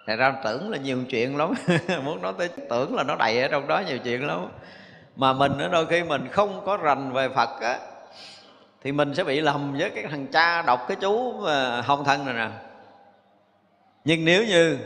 Thật 0.07 0.15
ra 0.15 0.33
tưởng 0.43 0.69
là 0.69 0.77
nhiều 0.77 1.03
chuyện 1.09 1.37
lắm. 1.37 1.53
Muốn 2.03 2.21
nói 2.21 2.33
tới 2.37 2.49
tưởng 2.69 2.95
là 2.95 3.03
nó 3.03 3.15
đầy 3.15 3.41
ở 3.41 3.47
trong 3.47 3.67
đó 3.67 3.81
nhiều 3.87 3.97
chuyện 4.03 4.27
lắm. 4.27 4.47
Mà 5.15 5.33
mình 5.33 5.51
đôi 5.71 5.85
khi 5.85 6.03
mình 6.03 6.27
không 6.31 6.61
có 6.65 6.77
rành 6.77 7.13
về 7.13 7.29
Phật 7.29 7.61
á, 7.61 7.79
Thì 8.83 8.91
mình 8.91 9.15
sẽ 9.15 9.23
bị 9.23 9.41
lầm 9.41 9.77
với 9.77 9.89
cái 9.89 10.03
thằng 10.09 10.27
cha 10.27 10.61
đọc 10.61 10.85
cái 10.87 10.97
chú 11.01 11.41
ờ, 11.41 11.81
hồng 11.81 12.03
thân 12.03 12.25
này 12.25 12.33
nè. 12.33 12.49
Nhưng 14.05 14.25
nếu 14.25 14.45
như 14.45 14.77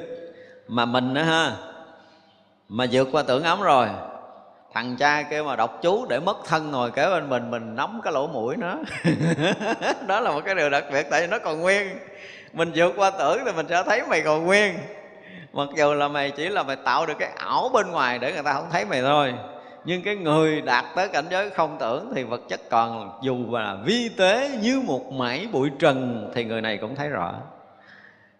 mà 0.67 0.86
mình 0.86 1.13
á 1.13 1.24
ha, 1.24 1.51
Mà 2.67 2.86
vượt 2.91 3.07
qua 3.11 3.24
tưởng 3.24 3.43
ấm 3.43 3.61
rồi, 3.61 3.88
thằng 4.74 4.95
cha 4.99 5.24
kêu 5.24 5.43
mà 5.43 5.55
đọc 5.55 5.80
chú 5.82 6.05
để 6.09 6.19
mất 6.19 6.38
thân 6.45 6.72
ngồi 6.72 6.91
kế 6.91 7.09
bên 7.09 7.30
mình 7.30 7.51
mình 7.51 7.76
nắm 7.76 8.01
cái 8.03 8.13
lỗ 8.13 8.28
mũi 8.28 8.55
nó. 8.57 8.76
Đó 10.07 10.19
là 10.19 10.32
một 10.32 10.41
cái 10.45 10.55
điều 10.55 10.69
đặc 10.69 10.84
biệt, 10.93 11.07
tại 11.11 11.22
vì 11.22 11.28
nó 11.28 11.39
còn 11.39 11.61
nguyên. 11.61 11.97
Mình 12.53 12.72
vượt 12.76 12.93
qua 12.95 13.11
tưởng 13.11 13.39
thì 13.45 13.51
mình 13.51 13.65
sẽ 13.69 13.84
thấy 13.84 14.01
mày 14.09 14.22
còn 14.22 14.45
nguyên 14.45 14.74
mặc 15.53 15.69
dù 15.77 15.93
là 15.93 16.07
mày 16.07 16.31
chỉ 16.31 16.49
là 16.49 16.63
mày 16.63 16.75
tạo 16.75 17.05
được 17.05 17.13
cái 17.19 17.29
ảo 17.37 17.69
bên 17.73 17.91
ngoài 17.91 18.19
để 18.19 18.33
người 18.33 18.43
ta 18.43 18.53
không 18.53 18.67
thấy 18.71 18.85
mày 18.85 19.01
thôi. 19.01 19.33
Nhưng 19.85 20.01
cái 20.01 20.15
người 20.15 20.61
đạt 20.61 20.85
tới 20.95 21.07
cảnh 21.07 21.25
giới 21.29 21.49
không 21.49 21.77
tưởng 21.79 22.11
thì 22.15 22.23
vật 22.23 22.41
chất 22.49 22.61
còn, 22.69 23.19
dù 23.21 23.37
là 23.51 23.77
vi 23.85 24.09
tế 24.17 24.49
như 24.61 24.81
một 24.85 25.11
mảy 25.11 25.47
bụi 25.51 25.69
trần 25.79 26.29
thì 26.35 26.45
người 26.45 26.61
này 26.61 26.77
cũng 26.77 26.95
thấy 26.95 27.09
rõ. 27.09 27.33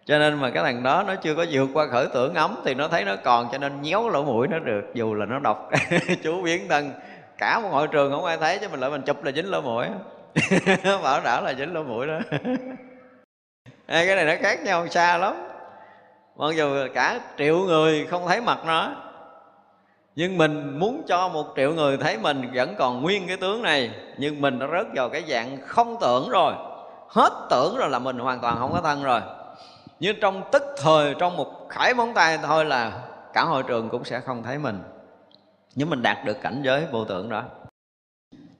Cho 0.04 0.18
nên 0.18 0.40
mà 0.40 0.50
cái 0.50 0.64
thằng 0.64 0.82
đó 0.82 1.04
nó 1.06 1.14
chưa 1.14 1.34
có 1.34 1.44
vượt 1.50 1.68
qua 1.74 1.86
khởi 1.86 2.06
tưởng 2.14 2.34
ấm 2.34 2.56
thì 2.64 2.74
nó 2.74 2.88
thấy 2.88 3.04
nó 3.04 3.16
còn, 3.16 3.48
cho 3.52 3.58
nên 3.58 3.82
nhéo 3.82 4.08
lỗ 4.08 4.24
mũi 4.24 4.48
nó 4.48 4.58
được, 4.58 4.82
dù 4.94 5.14
là 5.14 5.26
nó 5.26 5.38
đọc 5.38 5.70
chú 6.22 6.42
biến 6.42 6.68
thân. 6.68 6.92
Cả 7.38 7.60
một 7.60 7.68
hội 7.72 7.88
trường 7.88 8.12
không 8.12 8.24
ai 8.24 8.36
thấy, 8.36 8.58
chứ 8.58 8.68
mình 8.68 8.80
lại 8.80 8.90
mình 8.90 9.02
chụp 9.02 9.24
là 9.24 9.32
dính 9.32 9.50
lỗ 9.50 9.60
mũi. 9.60 9.86
Bảo 11.02 11.20
đảm 11.24 11.44
là 11.44 11.54
dính 11.54 11.74
lỗ 11.74 11.82
mũi 11.82 12.06
đó. 12.06 12.18
Cái 13.88 14.16
này 14.16 14.24
nó 14.24 14.32
khác 14.42 14.62
nhau 14.64 14.88
xa 14.88 15.18
lắm 15.18 15.51
mặc 16.36 16.54
dù 16.56 16.86
cả 16.94 17.20
triệu 17.38 17.58
người 17.58 18.06
không 18.06 18.26
thấy 18.28 18.40
mặt 18.40 18.58
nó, 18.66 18.92
nhưng 20.16 20.38
mình 20.38 20.78
muốn 20.78 21.02
cho 21.06 21.28
một 21.28 21.46
triệu 21.56 21.74
người 21.74 21.96
thấy 21.96 22.18
mình 22.18 22.50
vẫn 22.54 22.74
còn 22.78 23.02
nguyên 23.02 23.26
cái 23.26 23.36
tướng 23.36 23.62
này. 23.62 23.90
Nhưng 24.18 24.40
mình 24.40 24.58
đã 24.58 24.66
rớt 24.72 24.86
vào 24.94 25.08
cái 25.08 25.24
dạng 25.28 25.58
không 25.66 25.96
tưởng 26.00 26.28
rồi. 26.28 26.54
Hết 27.08 27.32
tưởng 27.50 27.76
rồi 27.76 27.90
là 27.90 27.98
mình 27.98 28.18
hoàn 28.18 28.40
toàn 28.40 28.58
không 28.58 28.72
có 28.72 28.80
thân 28.80 29.02
rồi. 29.02 29.20
Nhưng 30.00 30.16
trong 30.20 30.42
tức 30.52 30.62
thời, 30.82 31.14
trong 31.18 31.36
một 31.36 31.68
khải 31.68 31.94
móng 31.94 32.12
tay 32.14 32.38
thôi 32.42 32.64
là 32.64 32.92
cả 33.32 33.42
hội 33.42 33.62
trường 33.62 33.88
cũng 33.88 34.04
sẽ 34.04 34.20
không 34.20 34.42
thấy 34.42 34.58
mình. 34.58 34.82
Nhưng 35.74 35.90
mình 35.90 36.02
đạt 36.02 36.24
được 36.24 36.40
cảnh 36.42 36.62
giới 36.64 36.86
vô 36.92 37.04
tưởng 37.04 37.28
đó. 37.28 37.42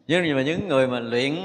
Nhưng 0.06 0.36
mà 0.36 0.42
những 0.42 0.68
người 0.68 0.86
mà 0.86 1.00
luyện 1.00 1.36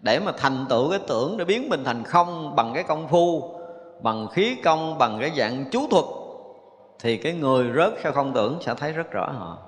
để 0.00 0.20
mà 0.20 0.32
thành 0.38 0.66
tựu 0.68 0.90
cái 0.90 1.00
tưởng 1.08 1.36
để 1.36 1.44
biến 1.44 1.68
mình 1.68 1.84
thành 1.84 2.04
không 2.04 2.56
bằng 2.56 2.74
cái 2.74 2.82
công 2.82 3.08
phu 3.08 3.57
bằng 4.00 4.28
khí 4.28 4.56
công, 4.64 4.98
bằng 4.98 5.18
cái 5.20 5.32
dạng 5.36 5.64
chú 5.70 5.86
thuật, 5.90 6.04
thì 7.00 7.16
cái 7.16 7.32
người 7.32 7.70
rớt 7.76 7.92
sao 8.02 8.12
không 8.12 8.32
tưởng 8.32 8.58
sẽ 8.60 8.74
thấy 8.74 8.92
rất 8.92 9.10
rõ 9.10 9.30
họ. 9.38 9.58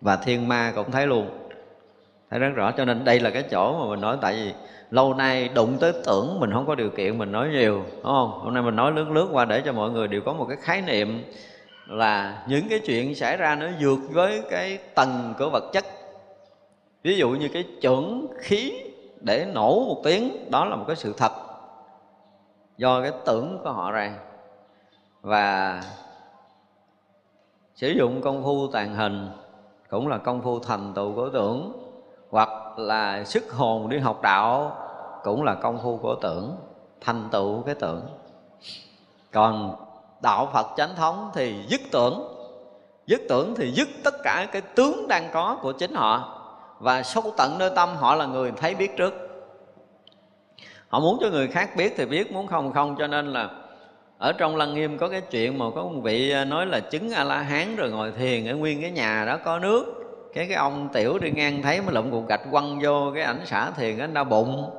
Và 0.00 0.16
thiên 0.16 0.48
ma 0.48 0.72
cũng 0.76 0.90
thấy 0.90 1.06
luôn, 1.06 1.30
thấy 2.30 2.40
rất 2.40 2.48
rõ. 2.54 2.72
Cho 2.72 2.84
nên 2.84 3.04
đây 3.04 3.20
là 3.20 3.30
cái 3.30 3.42
chỗ 3.50 3.78
mà 3.78 3.90
mình 3.90 4.00
nói, 4.00 4.16
tại 4.20 4.34
vì 4.34 4.52
lâu 4.90 5.14
nay 5.14 5.48
đụng 5.48 5.76
tới 5.80 5.92
tưởng 6.06 6.40
mình 6.40 6.52
không 6.52 6.66
có 6.66 6.74
điều 6.74 6.90
kiện, 6.90 7.18
mình 7.18 7.32
nói 7.32 7.48
nhiều, 7.48 7.82
đúng 7.94 8.02
không? 8.02 8.30
Hôm 8.30 8.54
nay 8.54 8.62
mình 8.62 8.76
nói 8.76 8.92
lướt 8.92 9.10
lướt 9.10 9.28
qua 9.32 9.44
để 9.44 9.62
cho 9.64 9.72
mọi 9.72 9.90
người 9.90 10.08
đều 10.08 10.20
có 10.20 10.32
một 10.32 10.46
cái 10.48 10.56
khái 10.60 10.82
niệm 10.82 11.24
là 11.86 12.44
những 12.48 12.68
cái 12.68 12.78
chuyện 12.86 13.14
xảy 13.14 13.36
ra 13.36 13.54
nó 13.54 13.66
vượt 13.80 13.98
với 14.10 14.42
cái 14.50 14.78
tầng 14.94 15.34
của 15.38 15.50
vật 15.50 15.64
chất. 15.72 15.84
Ví 17.02 17.16
dụ 17.16 17.30
như 17.30 17.48
cái 17.48 17.64
chuẩn 17.80 18.26
khí 18.38 18.72
để 19.20 19.46
nổ 19.54 19.84
một 19.88 20.00
tiếng, 20.04 20.50
đó 20.50 20.64
là 20.64 20.76
một 20.76 20.84
cái 20.86 20.96
sự 20.96 21.14
thật 21.16 21.32
do 22.76 23.02
cái 23.02 23.12
tưởng 23.24 23.58
của 23.64 23.72
họ 23.72 23.90
ra. 23.90 24.14
Và 25.22 25.82
sử 27.74 27.88
dụng 27.88 28.20
công 28.22 28.42
phu 28.42 28.66
tàn 28.72 28.94
hình 28.94 29.30
cũng 29.90 30.08
là 30.08 30.18
công 30.18 30.42
phu 30.42 30.58
thành 30.58 30.92
tựu 30.94 31.14
của 31.14 31.28
tưởng, 31.28 31.72
hoặc 32.30 32.78
là 32.78 33.24
sức 33.24 33.52
hồn 33.52 33.88
đi 33.88 33.98
học 33.98 34.22
đạo 34.22 34.76
cũng 35.24 35.42
là 35.42 35.54
công 35.54 35.78
phu 35.82 35.96
của 35.96 36.14
tưởng, 36.14 36.56
thành 37.00 37.28
tựu 37.32 37.62
cái 37.62 37.74
tưởng. 37.74 38.02
Còn 39.32 39.76
đạo 40.20 40.48
phật 40.52 40.66
chánh 40.76 40.94
thống 40.96 41.30
thì 41.34 41.64
dứt 41.68 41.80
tưởng 41.92 42.28
dứt 43.06 43.20
tưởng 43.28 43.54
thì 43.54 43.70
dứt 43.70 43.88
tất 44.04 44.14
cả 44.22 44.46
cái 44.52 44.62
tướng 44.62 45.08
đang 45.08 45.30
có 45.32 45.58
của 45.62 45.72
chính 45.72 45.94
họ. 45.94 46.38
Và 46.78 47.02
sâu 47.02 47.22
tận 47.36 47.58
nơi 47.58 47.70
tâm 47.76 47.96
họ 47.96 48.14
là 48.14 48.26
người 48.26 48.52
thấy 48.56 48.74
biết 48.74 48.96
trước 48.96 49.14
họ 50.92 51.00
muốn 51.00 51.18
cho 51.20 51.30
người 51.30 51.48
khác 51.48 51.76
biết 51.76 51.94
thì 51.96 52.06
biết, 52.06 52.32
muốn 52.32 52.46
không 52.46 52.72
không. 52.72 52.96
Cho 52.98 53.06
nên 53.06 53.26
là 53.26 53.48
ở 54.18 54.32
trong 54.32 54.56
lăng 54.56 54.74
nghiêm 54.74 54.98
có 54.98 55.08
cái 55.08 55.20
chuyện 55.20 55.58
mà 55.58 55.64
có 55.74 55.82
một 55.82 56.00
vị 56.02 56.30
à, 56.30 56.44
nói 56.44 56.66
là 56.66 56.80
chứng 56.80 57.10
a 57.10 57.24
la 57.24 57.42
hán 57.42 57.76
rồi 57.76 57.90
ngồi 57.90 58.12
thiền 58.12 58.48
ở 58.48 58.56
nguyên 58.56 58.80
cái 58.80 58.90
nhà 58.90 59.24
đó 59.24 59.38
có 59.44 59.58
nước. 59.58 59.84
Cái 60.34 60.46
cái 60.46 60.56
ông 60.56 60.88
tiểu 60.92 61.18
đi 61.18 61.30
ngang 61.30 61.62
thấy 61.62 61.80
mới 61.80 61.94
lụm 61.94 62.10
cục 62.10 62.28
gạch 62.28 62.40
quăng 62.50 62.78
vô, 62.82 63.12
cái 63.14 63.24
ảnh 63.24 63.40
xả 63.46 63.70
thiền 63.70 63.98
anh 63.98 64.14
đau 64.14 64.24
bụng. 64.24 64.70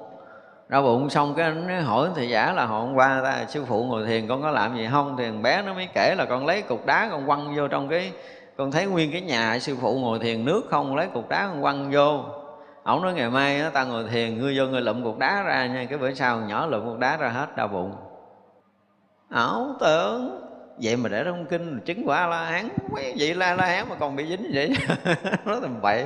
Đau 0.70 0.82
bụng 0.82 1.10
xong 1.10 1.34
cái 1.36 1.46
anh 1.46 1.84
hỏi 1.84 2.10
thì 2.16 2.28
giả 2.28 2.54
là 2.54 2.66
hôm 2.66 2.94
qua 2.94 3.22
ta 3.24 3.46
sư 3.50 3.66
phụ 3.68 3.84
ngồi 3.84 4.06
thiền, 4.06 4.28
con 4.28 4.42
có 4.42 4.52
làm 4.52 4.78
gì 4.78 4.88
không? 4.92 5.16
Thì 5.18 5.32
bé 5.32 5.62
nó 5.62 5.74
mới 5.74 5.88
kể 5.94 6.16
là 6.18 6.26
con 6.26 6.46
lấy 6.46 6.62
cục 6.62 6.86
đá 6.86 7.08
con 7.12 7.26
quăng 7.28 7.56
vô 7.56 7.68
trong 7.68 7.90
cái, 7.90 8.12
con 8.58 8.72
thấy 8.72 8.86
nguyên 8.86 9.12
cái 9.12 9.22
nhà 9.22 9.60
sư 9.60 9.76
phụ 9.82 10.00
ngồi 10.00 10.20
thiền 10.20 10.46
nước 10.46 10.62
không? 10.70 10.96
Lấy 10.96 11.08
cục 11.14 11.30
đá 11.30 11.48
con 11.48 11.62
quăng 11.62 11.92
vô 11.92 12.24
ổng 12.84 13.02
nói 13.02 13.14
ngày 13.14 13.30
mai 13.30 13.62
á, 13.62 13.70
ta 13.70 13.84
ngồi 13.84 14.04
thiền 14.12 14.40
ngươi 14.40 14.58
vô 14.58 14.66
ngươi 14.66 14.82
lụm 14.82 15.04
cục 15.04 15.20
đá 15.20 15.44
ra 15.44 15.68
nha 15.68 15.86
cái 15.90 15.98
bữa 15.98 16.14
sau 16.14 16.40
nhỏ 16.40 16.66
lụm 16.66 16.86
cục 16.86 17.00
đá 17.00 17.18
ra 17.18 17.30
hết 17.30 17.56
đau 17.56 17.68
bụng. 17.68 17.96
Ảo 19.30 19.76
tưởng 19.80 20.40
vậy 20.82 20.96
mà 20.96 21.10
để 21.10 21.24
trong 21.24 21.46
kinh 21.46 21.80
chứng 21.86 22.04
quả 22.06 22.28
la 22.28 22.46
hán 22.46 22.70
mấy 22.92 23.14
vị 23.18 23.34
la 23.34 23.56
la 23.56 23.66
hán 23.66 23.90
mà 23.90 23.96
còn 23.96 24.16
bị 24.16 24.28
dính 24.28 24.52
vậy. 24.54 24.72
Nó 25.46 25.60
tầm 25.60 25.82
bậy. 25.82 26.06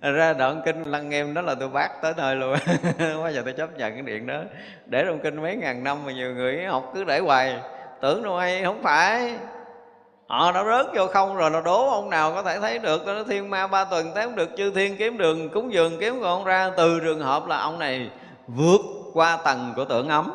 Ra 0.00 0.32
đoạn 0.32 0.62
kinh 0.64 0.82
lăng 0.82 1.08
nghiêm 1.08 1.34
đó 1.34 1.42
là 1.42 1.54
tôi 1.54 1.68
bác 1.68 1.88
tới 2.02 2.14
nơi 2.16 2.36
luôn. 2.36 2.56
Quá 3.22 3.30
giờ 3.30 3.42
tôi 3.44 3.52
chấp 3.52 3.78
nhận 3.78 3.92
cái 3.92 4.02
điện 4.02 4.26
đó. 4.26 4.40
Để 4.86 5.04
trong 5.06 5.18
kinh 5.18 5.42
mấy 5.42 5.56
ngàn 5.56 5.84
năm 5.84 6.04
mà 6.06 6.12
nhiều 6.12 6.34
người 6.34 6.64
học 6.64 6.90
cứ 6.94 7.04
để 7.04 7.18
hoài. 7.18 7.60
Tưởng 8.00 8.22
đâu 8.22 8.38
hay 8.38 8.64
không 8.64 8.82
phải. 8.82 9.34
Ờ, 10.30 10.38
họ 10.38 10.52
đã 10.52 10.64
rớt 10.64 10.86
vô 10.94 11.06
không 11.06 11.36
rồi 11.36 11.50
nó 11.50 11.60
đố 11.60 11.90
ông 11.90 12.10
nào 12.10 12.32
có 12.34 12.42
thể 12.42 12.60
thấy 12.60 12.78
được. 12.78 13.06
Nó 13.06 13.24
thiên 13.24 13.50
ma 13.50 13.66
ba 13.66 13.84
tuần 13.84 14.12
thấy 14.14 14.28
được 14.34 14.50
chư 14.56 14.70
thiên 14.70 14.96
kiếm 14.96 15.18
đường 15.18 15.48
cúng 15.48 15.72
dường 15.72 15.98
kiếm 16.00 16.20
còn 16.22 16.44
ra. 16.44 16.70
Từ 16.76 17.00
trường 17.00 17.20
hợp 17.20 17.46
là 17.46 17.58
ông 17.58 17.78
này 17.78 18.10
vượt 18.46 18.80
qua 19.12 19.36
tầng 19.44 19.72
của 19.76 19.84
tưởng 19.84 20.08
ấm 20.08 20.32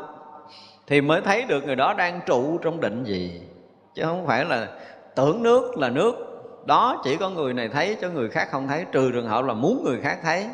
thì 0.87 1.01
mới 1.01 1.21
thấy 1.21 1.43
được 1.43 1.63
người 1.65 1.75
đó 1.75 1.93
đang 1.93 2.19
trụ 2.25 2.57
trong 2.57 2.81
định 2.81 3.03
gì 3.03 3.41
chứ 3.95 4.03
không 4.05 4.27
phải 4.27 4.45
là 4.45 4.67
tưởng 5.15 5.43
nước 5.43 5.77
là 5.77 5.89
nước. 5.89 6.15
Đó 6.65 7.01
chỉ 7.03 7.17
có 7.17 7.29
người 7.29 7.53
này 7.53 7.69
thấy 7.69 7.97
cho 8.01 8.09
người 8.09 8.29
khác 8.29 8.47
không 8.51 8.67
thấy. 8.67 8.85
Trừ 8.91 9.11
trường 9.11 9.27
hợp 9.27 9.45
là 9.45 9.53
muốn 9.53 9.83
người 9.83 9.99
khác 10.01 10.17
thấy. 10.23 10.47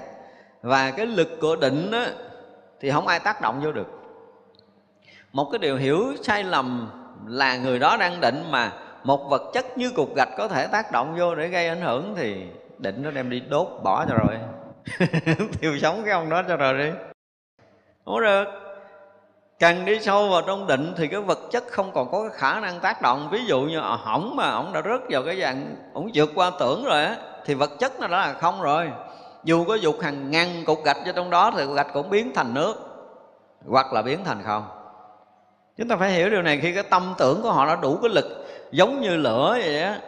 Và 0.61 0.91
cái 0.91 1.05
lực 1.05 1.29
của 1.41 1.55
định 1.55 1.91
á, 1.91 2.07
thì 2.79 2.91
không 2.91 3.07
ai 3.07 3.19
tác 3.19 3.41
động 3.41 3.61
vô 3.63 3.71
được. 3.71 3.87
Một 5.33 5.47
cái 5.51 5.59
điều 5.59 5.77
hiểu 5.77 6.13
sai 6.21 6.43
lầm 6.43 6.89
là 7.27 7.57
người 7.57 7.79
đó 7.79 7.97
đang 7.97 8.21
định 8.21 8.43
mà 8.51 8.71
một 9.03 9.29
vật 9.29 9.41
chất 9.53 9.77
như 9.77 9.91
cục 9.91 10.15
gạch 10.15 10.29
có 10.37 10.47
thể 10.47 10.67
tác 10.67 10.91
động 10.91 11.15
vô 11.19 11.35
để 11.35 11.47
gây 11.47 11.67
ảnh 11.67 11.81
hưởng 11.81 12.13
thì 12.17 12.45
định 12.77 13.03
nó 13.03 13.11
đem 13.11 13.29
đi 13.29 13.39
đốt, 13.39 13.67
bỏ 13.83 14.05
cho 14.05 14.15
rồi. 14.15 14.37
Thiêu 15.61 15.77
sống 15.81 16.01
cái 16.05 16.13
ông 16.13 16.29
đó 16.29 16.43
cho 16.47 16.57
rồi 16.57 16.77
đi. 16.77 16.91
Không 18.05 18.21
được. 18.21 18.43
Càng 19.59 19.85
đi 19.85 19.99
sâu 19.99 20.29
vào 20.29 20.41
trong 20.41 20.67
định 20.67 20.93
thì 20.97 21.07
cái 21.07 21.21
vật 21.21 21.39
chất 21.51 21.63
không 21.67 21.91
còn 21.93 22.11
có 22.11 22.21
cái 22.21 22.37
khả 22.37 22.59
năng 22.59 22.79
tác 22.79 23.01
động. 23.01 23.29
Ví 23.31 23.45
dụ 23.45 23.61
như 23.61 23.79
à, 23.79 23.97
hỏng 23.99 24.35
mà 24.35 24.49
ổng 24.51 24.73
đã 24.73 24.81
rớt 24.81 25.01
vào 25.09 25.23
cái 25.23 25.41
dạng 25.41 25.75
ổng 25.93 26.09
vượt 26.13 26.29
qua 26.35 26.51
tưởng 26.59 26.85
rồi 26.85 27.05
á, 27.05 27.15
thì 27.45 27.53
vật 27.53 27.71
chất 27.79 27.99
nó 27.99 28.07
đã 28.07 28.17
là 28.17 28.33
không 28.33 28.61
rồi. 28.61 28.89
Dù 29.43 29.65
có 29.65 29.75
dục 29.75 29.95
hàng 30.01 30.31
ngàn 30.31 30.47
cục 30.65 30.83
gạch 30.85 30.97
cho 31.05 31.11
trong 31.11 31.29
đó 31.29 31.51
thì 31.57 31.65
cục 31.65 31.75
gạch 31.75 31.87
cũng 31.93 32.09
biến 32.09 32.31
thành 32.35 32.53
nước, 32.53 32.75
hoặc 33.67 33.93
là 33.93 34.01
biến 34.01 34.19
thành 34.25 34.43
không. 34.43 34.63
Chúng 35.77 35.87
ta 35.87 35.95
phải 35.95 36.11
hiểu 36.11 36.29
điều 36.29 36.41
này 36.41 36.59
khi 36.61 36.73
cái 36.73 36.83
tâm 36.83 37.13
tưởng 37.17 37.41
của 37.41 37.51
họ 37.51 37.65
đã 37.65 37.75
đủ 37.75 37.99
cái 38.01 38.11
lực 38.13 38.40
giống 38.71 39.01
như 39.01 39.15
lửa 39.15 39.57
vậy 39.59 39.81
á. 39.81 39.99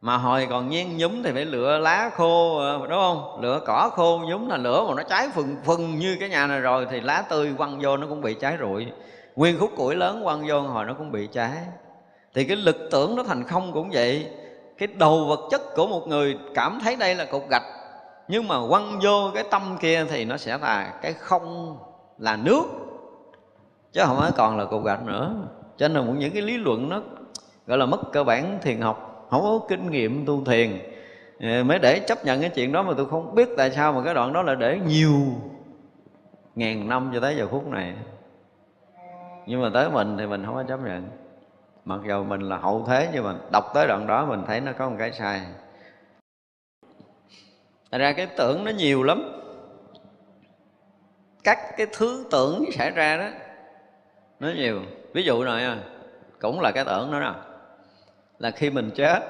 Mà 0.00 0.16
hồi 0.16 0.46
còn 0.50 0.68
nhen 0.68 0.96
nhúm 0.96 1.22
thì 1.22 1.32
phải 1.32 1.44
lựa 1.44 1.78
lá 1.78 2.10
khô 2.14 2.58
ờ, 2.58 2.78
đúng 2.78 2.98
không? 2.98 3.38
Lựa 3.42 3.60
cỏ 3.66 3.90
khô 3.94 4.20
nhúm 4.28 4.48
là 4.48 4.56
lửa 4.56 4.84
mà 4.88 4.94
nó 4.94 5.02
cháy 5.02 5.28
phừng 5.34 5.56
phừng 5.64 5.98
như 5.98 6.16
cái 6.20 6.28
nhà 6.28 6.46
này 6.46 6.60
rồi 6.60 6.86
thì 6.90 7.00
lá 7.00 7.22
tươi 7.28 7.54
quăng 7.58 7.78
vô 7.82 7.96
nó 7.96 8.06
cũng 8.06 8.20
bị 8.20 8.34
cháy 8.34 8.56
rụi. 8.60 8.86
Nguyên 9.36 9.58
khúc 9.58 9.70
củi 9.76 9.94
lớn 9.94 10.20
quăng 10.24 10.44
vô 10.48 10.60
hồi 10.60 10.84
nó 10.84 10.94
cũng 10.94 11.12
bị 11.12 11.26
cháy. 11.32 11.52
Thì 12.34 12.44
cái 12.44 12.56
lực 12.56 12.76
tưởng 12.90 13.16
nó 13.16 13.22
thành 13.22 13.44
không 13.44 13.72
cũng 13.72 13.90
vậy. 13.92 14.30
Cái 14.78 14.86
đầu 14.86 15.24
vật 15.24 15.40
chất 15.50 15.62
của 15.74 15.86
một 15.86 16.08
người 16.08 16.38
cảm 16.54 16.78
thấy 16.84 16.96
đây 16.96 17.14
là 17.14 17.24
cục 17.24 17.48
gạch, 17.50 17.62
nhưng 18.28 18.48
mà 18.48 18.56
quăng 18.68 18.98
vô 19.02 19.30
cái 19.34 19.44
tâm 19.50 19.76
kia 19.80 20.04
thì 20.10 20.24
nó 20.24 20.36
sẽ 20.36 20.58
là 20.58 20.94
cái 21.02 21.12
không, 21.12 21.78
là 22.18 22.36
nước, 22.36 22.62
chứ 23.92 24.02
không 24.06 24.16
phải 24.20 24.30
còn 24.36 24.58
là 24.58 24.64
cục 24.64 24.84
gạch 24.84 25.02
nữa. 25.02 25.34
Cho 25.76 25.88
nên 25.88 26.18
những 26.18 26.32
cái 26.32 26.42
lý 26.42 26.56
luận 26.56 26.88
nó 26.88 27.00
gọi 27.68 27.78
là 27.78 27.86
mất 27.86 28.00
cơ 28.12 28.24
bản 28.24 28.58
thiền 28.62 28.80
học, 28.80 29.26
không 29.30 29.42
có 29.42 29.60
kinh 29.68 29.90
nghiệm 29.90 30.26
tu 30.26 30.44
thiền. 30.44 30.78
Ờ, 31.40 31.64
mới 31.64 31.78
để 31.78 32.00
chấp 32.00 32.24
nhận 32.24 32.40
cái 32.40 32.50
chuyện 32.50 32.72
đó 32.72 32.82
mà 32.82 32.92
tôi 32.96 33.06
không 33.06 33.34
biết 33.34 33.48
tại 33.56 33.70
sao 33.70 33.92
mà 33.92 34.04
cái 34.04 34.14
đoạn 34.14 34.32
đó 34.32 34.42
là 34.42 34.54
để 34.54 34.78
nhiều 34.86 35.12
ngàn 36.54 36.88
năm 36.88 37.10
cho 37.14 37.20
tới 37.20 37.36
giờ 37.36 37.48
phút 37.50 37.66
này. 37.66 37.94
Nhưng 39.46 39.62
mà 39.62 39.70
tới 39.74 39.90
mình 39.90 40.16
thì 40.18 40.26
mình 40.26 40.44
không 40.46 40.54
có 40.54 40.62
chấp 40.62 40.80
nhận. 40.84 41.08
Mặc 41.84 42.00
dù 42.08 42.24
mình 42.24 42.40
là 42.40 42.56
hậu 42.56 42.84
thế 42.88 43.08
nhưng 43.12 43.24
mà 43.24 43.34
đọc 43.52 43.64
tới 43.74 43.86
đoạn 43.86 44.06
đó 44.06 44.26
mình 44.26 44.42
thấy 44.46 44.60
nó 44.60 44.72
có 44.72 44.90
một 44.90 44.96
cái 44.98 45.12
sai. 45.12 45.40
Thật 47.90 47.98
ra 47.98 48.12
cái 48.12 48.26
tưởng 48.26 48.64
nó 48.64 48.70
nhiều 48.70 49.02
lắm. 49.02 49.32
Các 51.44 51.58
cái 51.76 51.86
thứ 51.92 52.24
tưởng 52.30 52.64
xảy 52.72 52.90
ra 52.90 53.16
đó, 53.16 53.28
nó 54.40 54.48
nhiều. 54.56 54.80
Ví 55.14 55.22
dụ 55.22 55.44
này 55.44 55.64
à, 55.64 55.78
cũng 56.40 56.60
là 56.60 56.72
cái 56.72 56.84
tưởng 56.84 57.12
đó 57.12 57.20
nè 57.20 57.47
là 58.38 58.50
khi 58.50 58.70
mình 58.70 58.90
chết, 58.94 59.20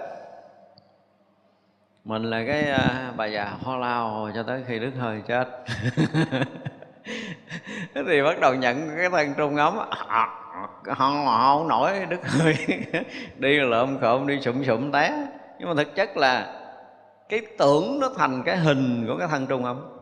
mình 2.05 2.23
là 2.23 2.45
cái 2.47 2.63
à, 2.71 3.13
bà 3.17 3.27
già 3.27 3.53
ho 3.63 3.77
lao 3.77 4.31
cho 4.35 4.43
tới 4.43 4.65
khi 4.67 4.79
đứt 4.79 4.93
hơi 4.99 5.23
chết. 5.27 5.49
Thì 7.95 8.23
bắt 8.23 8.41
đầu 8.41 8.55
nhận 8.55 8.91
cái 8.97 9.11
thân 9.11 9.35
trung 9.37 9.57
ấm 9.57 9.79
không 10.97 11.27
không 11.27 11.69
nổi 11.69 12.07
đứt 12.09 12.21
hơi. 12.25 12.57
Đi 13.39 13.61
lợm 13.61 13.99
khộm, 14.01 14.27
đi 14.27 14.41
sụm 14.41 14.65
sụm 14.65 14.93
té. 14.93 15.27
Nhưng 15.59 15.69
mà 15.69 15.75
thực 15.75 15.95
chất 15.95 16.17
là 16.17 16.61
cái 17.29 17.41
tưởng 17.59 18.01
nó 18.01 18.11
thành 18.17 18.43
cái 18.43 18.57
hình 18.57 19.07
của 19.07 19.17
cái 19.19 19.29
thân 19.29 19.47
trung 19.47 19.65
ấm 19.65 19.99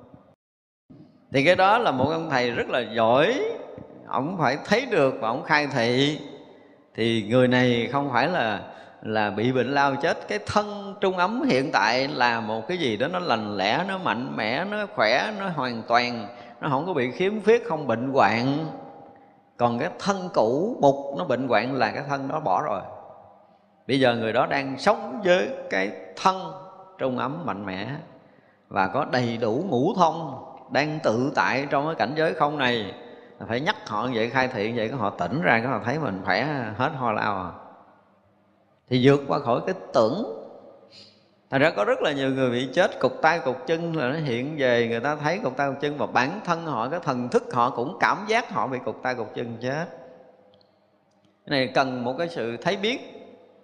thì 1.32 1.44
cái 1.44 1.56
đó 1.56 1.78
là 1.78 1.90
một 1.90 2.10
ông 2.10 2.30
thầy 2.30 2.50
rất 2.50 2.70
là 2.70 2.80
giỏi. 2.80 3.40
Ông 4.08 4.36
phải 4.38 4.58
thấy 4.64 4.86
được 4.90 5.14
và 5.20 5.28
ông 5.28 5.42
khai 5.42 5.66
thị. 5.66 6.20
Thì 6.94 7.26
người 7.30 7.48
này 7.48 7.88
không 7.92 8.10
phải 8.12 8.28
là 8.28 8.60
là 9.06 9.30
bị 9.30 9.52
bệnh 9.52 9.74
lao 9.74 9.96
chết. 9.96 10.28
Cái 10.28 10.38
thân 10.46 10.94
trung 11.00 11.16
ấm 11.16 11.42
hiện 11.42 11.72
tại 11.72 12.08
là 12.08 12.40
một 12.40 12.68
cái 12.68 12.78
gì 12.78 12.96
đó 12.96 13.08
nó 13.08 13.18
lành 13.18 13.56
lẽ, 13.56 13.84
nó 13.88 13.98
mạnh 13.98 14.32
mẽ, 14.36 14.64
nó 14.64 14.86
khỏe, 14.94 15.32
nó 15.38 15.48
hoàn 15.48 15.82
toàn. 15.88 16.26
Nó 16.60 16.68
không 16.68 16.86
có 16.86 16.94
bị 16.94 17.10
khiếm 17.10 17.32
khuyết, 17.44 17.68
không 17.68 17.86
bệnh 17.86 18.12
hoạn. 18.12 18.66
Còn 19.56 19.78
cái 19.78 19.90
thân 19.98 20.28
cũ 20.34 20.76
mục 20.80 20.96
nó 21.18 21.24
bệnh 21.24 21.48
hoạn 21.48 21.74
là 21.74 21.90
cái 21.90 22.02
thân 22.08 22.28
đó 22.28 22.40
bỏ 22.40 22.62
rồi. 22.62 22.80
Bây 23.88 24.00
giờ 24.00 24.14
người 24.14 24.32
đó 24.32 24.46
đang 24.46 24.78
sống 24.78 25.20
với 25.24 25.48
cái 25.70 25.90
thân 26.22 26.52
trung 26.98 27.18
ấm 27.18 27.42
mạnh 27.44 27.66
mẽ 27.66 27.88
và 28.68 28.86
có 28.86 29.06
đầy 29.12 29.36
đủ 29.36 29.64
ngũ 29.68 29.94
thông 29.94 30.44
đang 30.70 30.98
tự 31.02 31.32
tại 31.34 31.66
trong 31.70 31.86
cái 31.86 31.94
cảnh 31.94 32.12
giới 32.16 32.34
không 32.34 32.58
này. 32.58 32.94
Phải 33.48 33.60
nhắc 33.60 33.76
họ 33.88 34.08
vậy, 34.14 34.30
khai 34.30 34.48
thiện 34.48 34.76
vậy 34.76 34.88
có 34.88 34.96
họ 34.96 35.10
tỉnh 35.10 35.42
ra 35.42 35.60
có 35.64 35.70
họ 35.70 35.80
thấy 35.84 35.98
mình 35.98 36.22
khỏe 36.24 36.46
hết, 36.76 36.90
ho 36.96 37.12
lao 37.12 37.36
à 37.36 37.50
thì 38.88 39.08
vượt 39.08 39.20
qua 39.28 39.38
khỏi 39.38 39.60
cái 39.66 39.74
tưởng 39.92 40.36
Thật 41.50 41.58
ra 41.58 41.70
có 41.70 41.84
rất 41.84 42.02
là 42.02 42.12
nhiều 42.12 42.30
người 42.30 42.50
bị 42.50 42.68
chết, 42.74 43.00
cục 43.00 43.22
tay, 43.22 43.38
cục 43.38 43.66
chân 43.66 43.96
là 43.96 44.08
nó 44.08 44.18
hiện 44.18 44.56
về, 44.56 44.88
người 44.88 45.00
ta 45.00 45.16
thấy 45.16 45.38
cục 45.38 45.56
tay, 45.56 45.68
cục 45.68 45.80
chân 45.80 45.98
và 45.98 46.06
bản 46.06 46.40
thân 46.44 46.66
họ, 46.66 46.88
cái 46.88 47.00
thần 47.00 47.28
thức 47.28 47.44
họ 47.52 47.70
cũng 47.70 47.96
cảm 48.00 48.24
giác 48.28 48.50
họ 48.50 48.66
bị 48.66 48.78
cục 48.84 49.02
tay, 49.02 49.14
cục 49.14 49.34
chân 49.34 49.56
chết. 49.60 49.86
Cái 51.46 51.58
này 51.58 51.70
cần 51.74 52.04
một 52.04 52.14
cái 52.18 52.28
sự 52.28 52.56
thấy 52.56 52.76
biết 52.76 52.98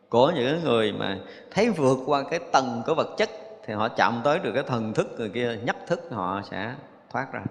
của 0.08 0.32
những 0.36 0.64
người 0.64 0.92
mà 0.92 1.18
thấy 1.50 1.70
vượt 1.70 1.98
qua 2.06 2.22
cái 2.30 2.40
tầng 2.52 2.82
của 2.86 2.94
vật 2.94 3.08
chất 3.18 3.30
thì 3.66 3.74
họ 3.74 3.88
chạm 3.88 4.20
tới 4.24 4.38
được 4.38 4.52
cái 4.54 4.62
thần 4.66 4.92
thức 4.92 5.14
người 5.18 5.28
kia 5.28 5.58
nhất 5.64 5.76
thức 5.86 6.08
họ 6.10 6.42
sẽ 6.50 6.74
thoát 7.10 7.32
ra. 7.32 7.42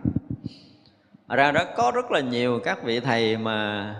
Ở 1.28 1.36
ra 1.36 1.51
đó, 1.51 1.63
có 1.78 1.91
rất 1.95 2.11
là 2.11 2.19
nhiều 2.19 2.59
các 2.63 2.84
vị 2.84 2.99
thầy 2.99 3.38
mà 3.38 3.95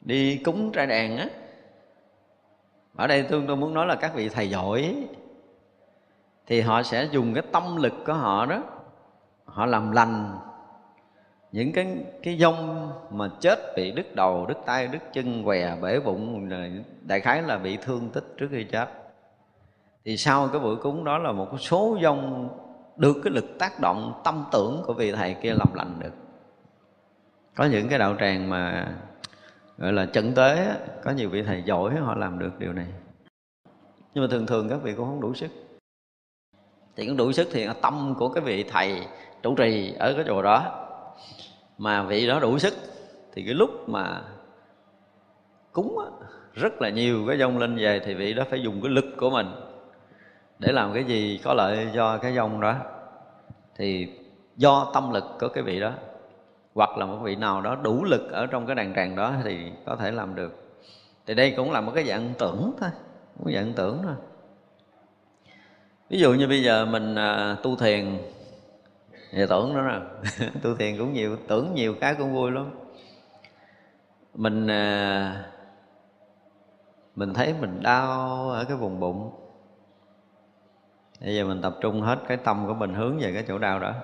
đi 0.00 0.36
cúng 0.36 0.72
trai 0.72 0.86
đàn 0.86 1.18
á 1.18 1.26
ở 2.96 3.06
đây 3.06 3.22
tôi, 3.22 3.44
tôi 3.46 3.56
muốn 3.56 3.74
nói 3.74 3.86
là 3.86 3.94
các 3.94 4.14
vị 4.14 4.28
thầy 4.28 4.50
giỏi 4.50 5.06
thì 6.46 6.60
họ 6.60 6.82
sẽ 6.82 7.08
dùng 7.12 7.34
cái 7.34 7.42
tâm 7.52 7.76
lực 7.76 7.92
của 8.06 8.12
họ 8.12 8.46
đó 8.46 8.62
họ 9.44 9.66
làm 9.66 9.90
lành 9.90 10.38
những 11.52 11.72
cái 11.72 11.96
cái 12.22 12.38
dông 12.38 12.90
mà 13.10 13.30
chết 13.40 13.58
bị 13.76 13.90
đứt 13.90 14.14
đầu 14.14 14.46
đứt 14.46 14.58
tay 14.66 14.88
đứt 14.88 15.12
chân 15.12 15.44
què 15.44 15.76
bể 15.82 16.00
bụng 16.00 16.48
đại 17.02 17.20
khái 17.20 17.42
là 17.42 17.58
bị 17.58 17.76
thương 17.76 18.10
tích 18.10 18.24
trước 18.36 18.48
khi 18.50 18.64
chết. 18.64 18.88
Thì 20.04 20.16
sau 20.16 20.48
cái 20.48 20.60
bữa 20.60 20.76
cúng 20.76 21.04
đó 21.04 21.18
là 21.18 21.32
một 21.32 21.60
số 21.60 21.98
dông 22.02 22.48
được 22.96 23.16
cái 23.24 23.32
lực 23.32 23.58
tác 23.58 23.80
động 23.80 24.20
tâm 24.24 24.44
tưởng 24.52 24.82
của 24.86 24.92
vị 24.92 25.12
thầy 25.12 25.34
kia 25.34 25.54
làm 25.54 25.74
lành 25.74 25.94
được. 25.98 26.12
Có 27.54 27.64
những 27.64 27.88
cái 27.88 27.98
đạo 27.98 28.16
tràng 28.20 28.50
mà 28.50 28.88
gọi 29.82 29.92
là 29.92 30.06
trận 30.06 30.32
tế 30.34 30.76
có 31.04 31.10
nhiều 31.10 31.30
vị 31.30 31.42
thầy 31.42 31.62
giỏi 31.62 31.94
họ 31.94 32.14
làm 32.14 32.38
được 32.38 32.58
điều 32.58 32.72
này. 32.72 32.86
Nhưng 34.14 34.24
mà 34.24 34.28
thường 34.30 34.46
thường 34.46 34.68
các 34.68 34.82
vị 34.82 34.94
cũng 34.96 35.06
không 35.06 35.20
đủ 35.20 35.34
sức. 35.34 35.50
Thì 36.96 37.06
cũng 37.06 37.16
đủ 37.16 37.32
sức 37.32 37.48
thì 37.52 37.68
tâm 37.82 38.14
của 38.18 38.28
cái 38.28 38.44
vị 38.44 38.64
thầy 38.64 39.06
trụ 39.42 39.54
trì 39.54 39.94
ở 39.98 40.12
cái 40.14 40.24
chùa 40.28 40.42
đó. 40.42 40.88
Mà 41.78 42.02
vị 42.02 42.26
đó 42.26 42.40
đủ 42.40 42.58
sức 42.58 42.74
thì 43.32 43.42
cái 43.44 43.54
lúc 43.54 43.88
mà 43.88 44.22
cúng 45.72 45.98
á, 45.98 46.26
rất 46.54 46.82
là 46.82 46.88
nhiều 46.88 47.24
cái 47.28 47.38
dông 47.38 47.58
lên 47.58 47.76
về 47.76 48.00
thì 48.04 48.14
vị 48.14 48.34
đó 48.34 48.44
phải 48.50 48.62
dùng 48.62 48.80
cái 48.82 48.90
lực 48.90 49.04
của 49.16 49.30
mình 49.30 49.46
để 50.58 50.72
làm 50.72 50.94
cái 50.94 51.04
gì 51.04 51.40
có 51.44 51.54
lợi 51.54 51.88
cho 51.94 52.18
cái 52.18 52.34
dông 52.34 52.60
đó. 52.60 52.76
Thì 53.76 54.08
do 54.56 54.90
tâm 54.94 55.12
lực 55.12 55.24
của 55.40 55.48
cái 55.48 55.64
vị 55.64 55.80
đó 55.80 55.92
hoặc 56.74 56.98
là 56.98 57.06
một 57.06 57.18
vị 57.22 57.36
nào 57.36 57.60
đó 57.60 57.76
đủ 57.82 58.04
lực 58.04 58.32
ở 58.32 58.46
trong 58.46 58.66
cái 58.66 58.76
đàn 58.76 58.94
tràng 58.94 59.16
đó 59.16 59.34
thì 59.44 59.72
có 59.86 59.96
thể 59.96 60.10
làm 60.10 60.34
được. 60.34 60.78
Thì 61.26 61.34
đây 61.34 61.54
cũng 61.56 61.70
là 61.70 61.80
một 61.80 61.92
cái 61.94 62.04
dạng 62.04 62.32
tưởng 62.38 62.72
thôi 62.80 62.90
một 63.36 63.44
cái 63.44 63.54
dạng 63.54 63.72
tưởng 63.72 64.00
thôi. 64.02 64.14
Ví 66.10 66.18
dụ 66.18 66.34
như 66.34 66.48
bây 66.48 66.62
giờ 66.62 66.86
mình 66.86 67.14
à, 67.14 67.56
tu 67.62 67.76
thiền 67.76 68.18
thì 69.30 69.46
tưởng 69.48 69.74
đó 69.74 69.82
nè. 69.82 70.00
Tu 70.62 70.74
thiền 70.76 70.98
cũng 70.98 71.12
nhiều 71.12 71.36
tưởng 71.48 71.74
nhiều 71.74 71.94
cái 72.00 72.14
cũng 72.14 72.34
vui 72.34 72.50
lắm. 72.50 72.70
Mình 74.34 74.66
à, 74.66 75.44
mình 77.16 77.34
thấy 77.34 77.54
mình 77.60 77.82
đau 77.82 78.50
ở 78.50 78.64
cái 78.64 78.76
vùng 78.76 79.00
bụng. 79.00 79.30
Bây 81.20 81.36
giờ 81.36 81.44
mình 81.44 81.62
tập 81.62 81.74
trung 81.80 82.00
hết 82.00 82.18
cái 82.28 82.36
tâm 82.36 82.66
của 82.66 82.74
mình 82.74 82.94
hướng 82.94 83.18
về 83.18 83.32
cái 83.32 83.44
chỗ 83.48 83.58
đau 83.58 83.78
đó 83.78 83.94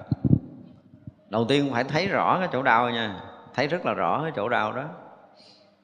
đầu 1.30 1.44
tiên 1.44 1.70
phải 1.72 1.84
thấy 1.84 2.08
rõ 2.08 2.38
cái 2.38 2.48
chỗ 2.52 2.62
đau 2.62 2.90
nha. 2.90 3.20
Thấy 3.54 3.66
rất 3.66 3.86
là 3.86 3.94
rõ 3.94 4.22
cái 4.22 4.32
chỗ 4.36 4.48
đau 4.48 4.72
đó. 4.72 4.84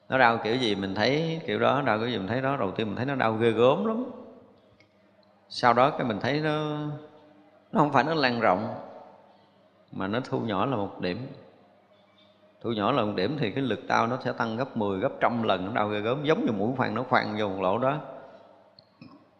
Nó 0.09 0.17
đau 0.17 0.37
kiểu 0.37 0.55
gì 0.55 0.75
mình 0.75 0.95
thấy 0.95 1.41
kiểu 1.47 1.59
đó 1.59 1.81
đau 1.81 1.99
kiểu 1.99 2.07
gì 2.07 2.17
mình 2.17 2.27
thấy 2.27 2.41
đó. 2.41 2.57
Đầu 2.57 2.71
tiên 2.71 2.87
mình 2.87 2.95
thấy 2.95 3.05
nó 3.05 3.15
đau 3.15 3.33
ghê 3.33 3.51
gớm 3.51 3.85
lắm. 3.85 4.05
Sau 5.49 5.73
đó 5.73 5.89
cái 5.89 6.07
mình 6.07 6.19
thấy 6.19 6.41
nó 6.41 6.77
nó 7.71 7.79
không 7.79 7.91
phải 7.91 8.03
nó 8.03 8.13
lan 8.13 8.39
rộng 8.39 8.75
mà 9.91 10.07
nó 10.07 10.19
thu 10.19 10.39
nhỏ 10.39 10.65
là 10.65 10.75
một 10.75 10.99
điểm. 10.99 11.27
Thu 12.61 12.71
nhỏ 12.71 12.91
là 12.91 13.03
một 13.03 13.13
điểm 13.15 13.37
thì 13.39 13.51
cái 13.51 13.63
lực 13.63 13.87
đau 13.87 14.07
nó 14.07 14.17
sẽ 14.23 14.31
tăng 14.31 14.57
gấp 14.57 14.77
10, 14.77 14.99
gấp 14.99 15.11
trăm 15.19 15.43
lần. 15.43 15.65
Nó 15.65 15.71
đau 15.71 15.87
ghê 15.87 15.99
gớm 15.99 16.23
giống 16.23 16.45
như 16.45 16.51
mũi 16.51 16.71
khoan 16.77 16.95
nó 16.95 17.03
khoan 17.03 17.35
vô 17.39 17.47
một 17.47 17.61
lỗ 17.61 17.77
đó 17.77 17.97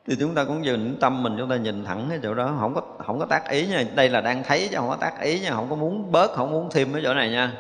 thì 0.08 0.16
chúng 0.20 0.36
ta 0.36 0.44
cũng 0.44 0.66
dừng 0.66 0.98
tâm 1.00 1.24
mình, 1.24 1.36
chúng 1.38 1.50
ta 1.50 1.56
nhìn 1.56 1.86
thẳng 1.86 2.06
cái 2.10 2.20
chỗ 2.24 2.34
đó. 2.34 2.56
Không 2.60 2.74
có 2.74 2.82
không 3.06 3.20
có 3.20 3.26
tác 3.26 3.50
ý 3.50 3.68
nha. 3.68 3.84
Đây 3.96 4.10
là 4.10 4.22
đang 4.22 4.44
thấy 4.44 4.68
chứ 4.72 4.78
không 4.78 4.90
có 4.90 4.96
tác 4.96 5.22
ý 5.22 5.40
nha. 5.40 5.52
Không 5.52 5.70
có 5.70 5.76
muốn 5.76 6.12
bớt, 6.12 6.32
không 6.32 6.52
muốn 6.52 6.70
thêm 6.72 6.94
cái 6.94 7.02
chỗ 7.06 7.14
này 7.14 7.30
nha. 7.30 7.54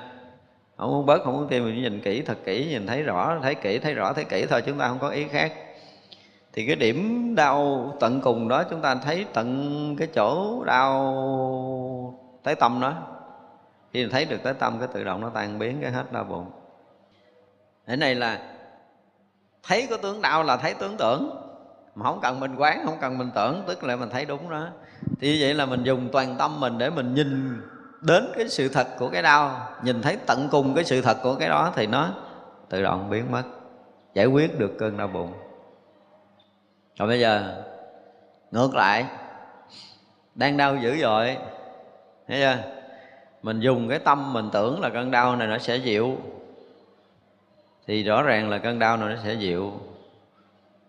Không 0.77 0.91
muốn 0.91 1.05
bớt, 1.05 1.23
không 1.23 1.33
muốn 1.33 1.47
thêm, 1.49 1.65
mình 1.65 1.81
nhìn 1.81 2.01
kỹ, 2.01 2.21
thật 2.21 2.37
kỹ, 2.45 2.67
nhìn 2.69 2.87
thấy 2.87 3.03
rõ, 3.03 3.37
thấy 3.41 3.55
kỹ, 3.55 3.79
thấy 3.79 3.93
rõ, 3.93 4.13
thấy 4.13 4.23
kỹ 4.23 4.45
thôi, 4.49 4.61
chúng 4.65 4.77
ta 4.77 4.87
không 4.87 4.99
có 4.99 5.09
ý 5.09 5.27
khác. 5.27 5.53
Thì 6.53 6.67
cái 6.67 6.75
điểm 6.75 7.33
đau 7.35 7.91
tận 7.99 8.21
cùng 8.21 8.47
đó, 8.47 8.63
chúng 8.69 8.81
ta 8.81 8.95
thấy 8.95 9.25
tận 9.33 9.95
cái 9.99 10.07
chỗ 10.15 10.63
đau 10.63 12.19
tới 12.43 12.55
tâm 12.55 12.79
đó. 12.81 12.93
Khi 13.93 14.01
mình 14.03 14.11
thấy 14.11 14.25
được 14.25 14.43
tới 14.43 14.53
tâm, 14.53 14.79
cái 14.79 14.87
tự 14.93 15.03
động 15.03 15.21
nó 15.21 15.29
tan 15.29 15.59
biến, 15.59 15.77
cái 15.81 15.91
hết 15.91 16.11
đau 16.11 16.23
bụng 16.23 16.45
thế 17.87 17.95
này 17.95 18.15
là 18.15 18.41
thấy 19.63 19.87
có 19.89 19.97
tướng 19.97 20.21
đau 20.21 20.43
là 20.43 20.57
thấy 20.57 20.73
tướng 20.73 20.97
tưởng 20.97 21.44
mà 21.95 22.05
không 22.05 22.19
cần 22.21 22.39
mình 22.39 22.55
quán, 22.55 22.81
không 22.85 22.97
cần 23.01 23.17
mình 23.17 23.29
tưởng, 23.35 23.63
tức 23.67 23.83
là 23.83 23.95
mình 23.95 24.09
thấy 24.09 24.25
đúng 24.25 24.49
đó. 24.49 24.67
Thì 25.19 25.41
vậy 25.41 25.53
là 25.53 25.65
mình 25.65 25.83
dùng 25.83 26.09
toàn 26.11 26.35
tâm 26.39 26.59
mình 26.59 26.77
để 26.77 26.89
mình 26.89 27.13
nhìn 27.13 27.61
đến 28.01 28.31
cái 28.37 28.49
sự 28.49 28.69
thật 28.69 28.87
của 28.99 29.09
cái 29.09 29.21
đau. 29.21 29.67
Nhìn 29.83 30.01
thấy 30.01 30.17
tận 30.25 30.47
cùng 30.51 30.75
cái 30.75 30.83
sự 30.83 31.01
thật 31.01 31.17
của 31.23 31.35
cái 31.35 31.49
đó 31.49 31.73
thì 31.75 31.87
nó 31.87 32.09
tự 32.69 32.83
động 32.83 33.09
biến 33.09 33.31
mất, 33.31 33.43
giải 34.13 34.25
quyết 34.25 34.59
được 34.59 34.71
cơn 34.79 34.97
đau 34.97 35.07
bụng 35.07 35.33
còn 36.99 37.07
bây 37.07 37.19
giờ, 37.19 37.63
ngược 38.51 38.75
lại, 38.75 39.05
đang 40.35 40.57
đau 40.57 40.75
dữ 40.75 40.97
dội, 41.01 41.37
thấy 42.27 42.39
chưa? 42.39 42.57
Mình 43.41 43.59
dùng 43.59 43.89
cái 43.89 43.99
tâm 43.99 44.33
mình 44.33 44.49
tưởng 44.53 44.81
là 44.81 44.89
cơn 44.89 45.11
đau 45.11 45.35
này 45.35 45.47
nó 45.47 45.57
sẽ 45.57 45.75
dịu. 45.75 46.17
Thì 47.87 48.03
rõ 48.03 48.21
ràng 48.21 48.49
là 48.49 48.57
cơn 48.57 48.79
đau 48.79 48.97
này 48.97 49.15
nó 49.15 49.21
sẽ 49.23 49.33
dịu 49.33 49.71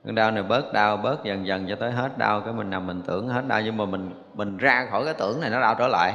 cơn 0.06 0.14
đau 0.14 0.30
này 0.30 0.42
bớt 0.42 0.72
đau 0.72 0.96
bớt 0.96 1.24
dần 1.24 1.46
dần 1.46 1.66
cho 1.68 1.76
tới 1.76 1.92
hết 1.92 2.18
đau. 2.18 2.40
Cái 2.40 2.52
mình 2.52 2.70
nằm 2.70 2.86
mình 2.86 3.02
tưởng 3.06 3.28
hết 3.28 3.42
đau 3.48 3.60
nhưng 3.60 3.76
mà 3.76 3.84
mình 3.84 4.24
mình 4.34 4.56
ra 4.56 4.86
khỏi 4.90 5.04
cái 5.04 5.14
tưởng 5.14 5.40
này 5.40 5.50
nó 5.50 5.60
đau 5.60 5.74
trở 5.78 5.88
lại. 5.88 6.14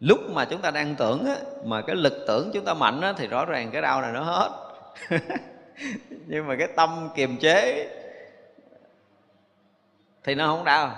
Lúc 0.00 0.18
mà 0.34 0.44
chúng 0.44 0.60
ta 0.60 0.70
đang 0.70 0.94
tưởng 0.94 1.26
á, 1.26 1.34
mà 1.64 1.80
cái 1.80 1.96
lực 1.96 2.24
tưởng 2.26 2.50
chúng 2.54 2.64
ta 2.64 2.74
mạnh 2.74 3.00
á, 3.00 3.12
thì 3.16 3.26
rõ 3.26 3.44
ràng 3.44 3.70
cái 3.70 3.82
đau 3.82 4.02
này 4.02 4.12
nó 4.12 4.22
hết. 4.22 4.50
Nhưng 6.26 6.46
mà 6.46 6.56
cái 6.56 6.68
tâm 6.76 7.08
kiềm 7.14 7.36
chế 7.36 7.88
thì 10.24 10.34
nó 10.34 10.46
không 10.46 10.64
đau. 10.64 10.90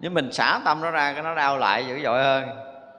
Nhưng 0.00 0.14
mình 0.14 0.32
xả 0.32 0.60
tâm 0.64 0.80
nó 0.80 0.90
ra 0.90 1.12
cái 1.12 1.22
nó 1.22 1.34
đau 1.34 1.58
lại 1.58 1.86
dữ 1.86 2.00
dội 2.04 2.22
hơn. 2.22 2.48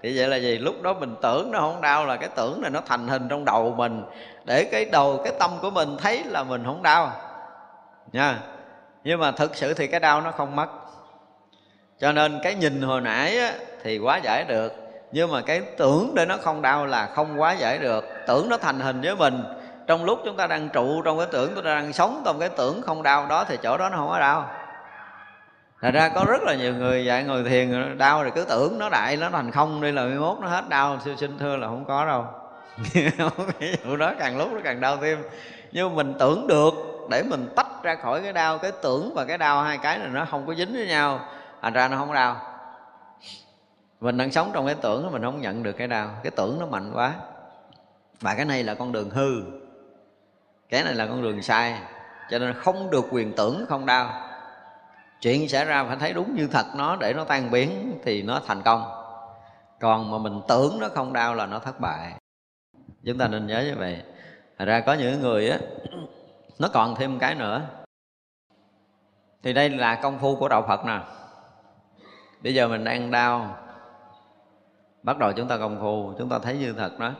Thì 0.03 0.17
vậy 0.17 0.27
là 0.27 0.37
gì? 0.37 0.57
Lúc 0.57 0.81
đó 0.81 0.93
mình 0.93 1.15
tưởng 1.21 1.51
nó 1.51 1.59
không 1.59 1.81
đau 1.81 2.05
là 2.05 2.17
cái 2.17 2.29
tưởng 2.35 2.61
này 2.61 2.71
nó 2.71 2.81
thành 2.85 3.07
hình 3.07 3.27
trong 3.29 3.45
đầu 3.45 3.73
mình. 3.77 4.03
Để 4.45 4.69
cái 4.71 4.85
đầu 4.85 5.21
cái 5.23 5.33
tâm 5.39 5.51
của 5.61 5.69
mình 5.69 5.97
thấy 5.97 6.23
là 6.23 6.43
mình 6.43 6.63
không 6.65 6.83
đau 6.83 7.11
nha. 8.13 8.39
Nhưng 9.03 9.19
mà 9.19 9.31
thực 9.31 9.55
sự 9.55 9.73
thì 9.73 9.87
cái 9.87 9.99
đau 9.99 10.21
nó 10.21 10.31
không 10.31 10.55
mất. 10.55 10.67
Cho 11.99 12.11
nên 12.11 12.39
cái 12.43 12.55
nhìn 12.55 12.81
hồi 12.81 13.01
nãy 13.01 13.37
á, 13.37 13.53
thì 13.83 13.97
quá 13.97 14.17
giải 14.17 14.45
được. 14.47 14.73
Nhưng 15.11 15.31
mà 15.31 15.41
cái 15.41 15.61
tưởng 15.77 16.11
để 16.15 16.25
nó 16.25 16.37
không 16.37 16.61
đau 16.61 16.85
là 16.85 17.05
không 17.05 17.41
quá 17.41 17.53
giải 17.53 17.77
được. 17.77 18.05
Tưởng 18.27 18.49
nó 18.49 18.57
thành 18.57 18.79
hình 18.79 19.01
với 19.01 19.15
mình. 19.15 19.43
Trong 19.87 20.05
lúc 20.05 20.19
chúng 20.25 20.37
ta 20.37 20.47
đang 20.47 20.69
trụ 20.69 21.01
trong 21.01 21.17
cái 21.17 21.27
tưởng 21.31 21.51
chúng 21.55 21.63
ta 21.63 21.75
đang 21.75 21.93
sống 21.93 22.21
trong 22.25 22.39
cái 22.39 22.49
tưởng 22.49 22.81
không 22.81 23.03
đau 23.03 23.25
đó 23.27 23.43
thì 23.43 23.57
chỗ 23.63 23.77
đó 23.77 23.89
nó 23.89 23.97
không 23.97 24.09
có 24.09 24.19
đau. 24.19 24.49
Thật 25.81 25.91
ra 25.93 26.09
có 26.09 26.25
rất 26.27 26.41
là 26.43 26.55
nhiều 26.55 26.73
người 26.73 27.05
dạy 27.05 27.23
người 27.23 27.43
thiền 27.43 27.97
đau 27.97 28.23
rồi 28.23 28.31
cứ 28.35 28.45
tưởng 28.49 28.79
nó 28.79 28.89
đại 28.89 29.17
nó 29.17 29.29
thành 29.29 29.51
không 29.51 29.81
đi 29.81 29.91
là 29.91 30.03
11 30.03 30.37
nó 30.41 30.47
hết 30.47 30.69
đau. 30.69 30.99
Siêu 31.05 31.15
sinh 31.15 31.37
thưa 31.37 31.55
là 31.55 31.67
không 31.67 31.85
có 31.85 32.05
đâu. 32.05 32.25
Ví 33.59 33.75
dụ 33.85 33.95
đó 33.95 34.13
càng 34.19 34.37
lúc 34.37 34.53
nó 34.53 34.59
càng 34.63 34.81
đau 34.81 34.97
thêm. 34.97 35.23
Nhưng 35.71 35.95
mình 35.95 36.13
tưởng 36.19 36.47
được 36.47 36.73
để 37.11 37.23
mình 37.23 37.53
tách 37.55 37.83
ra 37.83 37.95
khỏi 37.95 38.21
cái 38.21 38.33
đau, 38.33 38.57
cái 38.57 38.71
tưởng 38.81 39.13
và 39.15 39.25
cái 39.25 39.37
đau 39.37 39.61
hai 39.61 39.77
cái 39.77 39.97
này 39.97 40.07
nó 40.07 40.25
không 40.25 40.47
có 40.47 40.53
dính 40.53 40.73
với 40.73 40.87
nhau. 40.87 41.19
Thành 41.61 41.73
ra 41.73 41.87
nó 41.87 41.97
không 41.97 42.13
đau. 42.13 42.41
Mình 44.01 44.17
đang 44.17 44.31
sống 44.31 44.51
trong 44.53 44.65
cái 44.65 44.75
tưởng 44.75 45.11
mình 45.11 45.21
không 45.21 45.41
nhận 45.41 45.63
được 45.63 45.73
cái 45.73 45.87
đau. 45.87 46.09
Cái 46.23 46.31
tưởng 46.31 46.59
nó 46.59 46.65
mạnh 46.65 46.91
quá. 46.93 47.13
Và 48.21 48.35
cái 48.35 48.45
này 48.45 48.63
là 48.63 48.73
con 48.73 48.91
đường 48.91 49.09
hư. 49.09 49.41
Cái 50.69 50.83
này 50.83 50.93
là 50.93 51.05
con 51.05 51.21
đường 51.21 51.41
sai. 51.41 51.79
Cho 52.29 52.39
nên 52.39 52.53
không 52.53 52.89
được 52.89 53.05
quyền 53.11 53.33
tưởng, 53.35 53.65
không 53.69 53.85
đau. 53.85 54.27
Chuyện 55.21 55.49
xảy 55.49 55.65
ra 55.65 55.83
phải 55.83 55.97
thấy 55.99 56.13
đúng 56.13 56.35
như 56.35 56.47
thật 56.47 56.65
nó 56.75 56.95
để 56.95 57.13
nó 57.13 57.23
tan 57.23 57.51
biến 57.51 57.99
thì 58.03 58.21
nó 58.21 58.41
thành 58.47 58.61
công. 58.61 58.91
Còn 59.79 60.11
mà 60.11 60.17
mình 60.17 60.41
tưởng 60.47 60.77
nó 60.79 60.87
không 60.95 61.13
đau 61.13 61.35
là 61.35 61.45
nó 61.45 61.59
thất 61.59 61.79
bại. 61.79 62.13
Chúng 63.05 63.17
ta 63.17 63.27
nên 63.27 63.47
nhớ 63.47 63.63
như 63.67 63.75
vậy. 63.77 64.01
Thật 64.57 64.65
ra 64.65 64.79
có 64.79 64.93
những 64.93 65.21
người 65.21 65.49
á 65.49 65.57
nó 66.61 66.67
còn 66.73 66.95
thêm 66.95 67.19
cái 67.19 67.35
nữa. 67.35 67.61
Thì 69.43 69.53
đây 69.53 69.69
là 69.69 69.95
công 69.95 70.19
phu 70.19 70.35
của 70.35 70.47
đạo 70.47 70.65
phật 70.67 70.85
nè. 70.85 70.99
Bây 72.43 72.53
giờ 72.53 72.67
mình 72.67 72.83
đang 72.83 73.11
đau. 73.11 73.57
Bắt 75.03 75.17
đầu 75.17 75.31
chúng 75.31 75.47
ta 75.47 75.57
công 75.57 75.79
phu, 75.79 76.13
chúng 76.17 76.29
ta 76.29 76.39
thấy 76.39 76.57
như 76.57 76.73
thật 76.73 76.99
đó. 76.99 77.11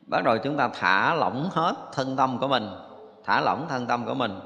Bắt 0.00 0.24
đầu 0.24 0.38
chúng 0.38 0.56
ta 0.56 0.68
thả 0.68 1.14
lỏng 1.14 1.48
hết 1.52 1.74
thân 1.92 2.16
tâm 2.16 2.38
của 2.38 2.48
mình. 2.48 2.70
Thả 3.24 3.40
lỏng 3.40 3.66
thân 3.68 3.86
tâm 3.86 4.06
của 4.06 4.14
mình. 4.14 4.40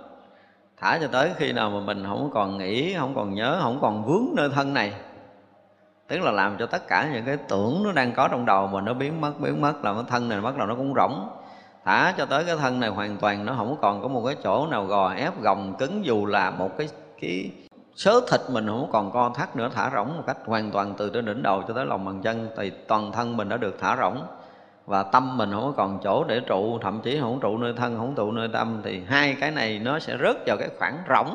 Thả 0.76 0.98
cho 1.00 1.08
tới 1.12 1.32
khi 1.36 1.52
nào 1.52 1.70
mà 1.70 1.80
mình 1.80 2.04
không 2.06 2.30
còn 2.34 2.58
nghĩ, 2.58 2.94
không 2.94 3.14
còn 3.14 3.34
nhớ, 3.34 3.58
không 3.62 3.78
còn 3.82 4.04
vướng 4.04 4.26
nơi 4.36 4.48
thân 4.54 4.74
này. 4.74 4.92
Tức 6.08 6.20
là 6.20 6.30
làm 6.30 6.56
cho 6.58 6.66
tất 6.66 6.88
cả 6.88 7.10
những 7.12 7.24
cái 7.24 7.36
tưởng 7.36 7.82
nó 7.84 7.92
đang 7.92 8.12
có 8.12 8.28
trong 8.28 8.46
đầu 8.46 8.66
mà 8.66 8.80
nó 8.80 8.94
biến 8.94 9.20
mất 9.20 9.32
biến 9.40 9.60
mất, 9.60 9.84
là 9.84 9.94
cái 9.94 10.02
thân 10.08 10.28
này 10.28 10.40
bắt 10.40 10.56
đầu 10.56 10.66
nó 10.66 10.74
cũng 10.74 10.94
rỗng 10.94 11.28
thả 11.86 12.14
cho 12.16 12.26
tới 12.26 12.44
cái 12.44 12.56
thân 12.56 12.80
này 12.80 12.90
hoàn 12.90 13.16
toàn 13.16 13.46
nó 13.46 13.54
không 13.56 13.76
còn 13.82 14.02
có 14.02 14.08
một 14.08 14.22
cái 14.26 14.36
chỗ 14.44 14.66
nào 14.66 14.84
gò 14.84 15.12
ép, 15.12 15.42
gồng 15.42 15.74
cứng 15.78 16.04
dù 16.04 16.26
là 16.26 16.50
một 16.50 16.70
cái 16.78 16.88
cái 17.20 17.50
sớ 17.96 18.20
thịt 18.30 18.40
mình 18.50 18.66
không 18.66 18.88
còn 18.92 19.10
co 19.10 19.30
thắt 19.34 19.56
nữa, 19.56 19.70
thả 19.74 19.90
rỗng 19.94 20.16
một 20.16 20.22
cách 20.26 20.36
hoàn 20.46 20.70
toàn 20.70 20.94
từ 20.98 21.10
trên 21.10 21.24
đỉnh 21.24 21.42
đầu 21.42 21.62
cho 21.68 21.74
tới 21.74 21.86
lòng 21.86 22.04
bàn 22.04 22.22
chân, 22.22 22.48
thì 22.56 22.70
toàn 22.70 23.12
thân 23.12 23.36
mình 23.36 23.48
đã 23.48 23.56
được 23.56 23.76
thả 23.80 23.96
rỗng. 23.96 24.22
Và 24.86 25.02
tâm 25.02 25.36
mình 25.36 25.52
không 25.52 25.74
còn 25.76 25.98
chỗ 26.04 26.24
để 26.24 26.40
trụ, 26.40 26.78
thậm 26.82 27.00
chí 27.04 27.18
không 27.20 27.40
trụ 27.40 27.58
nơi 27.58 27.72
thân, 27.76 27.96
không 27.96 28.14
trụ 28.14 28.32
nơi 28.32 28.48
tâm, 28.52 28.80
thì 28.84 29.02
hai 29.06 29.36
cái 29.40 29.50
này 29.50 29.78
nó 29.78 29.98
sẽ 29.98 30.16
rớt 30.22 30.36
vào 30.46 30.56
cái 30.56 30.68
khoảng 30.78 30.98
rỗng. 31.08 31.34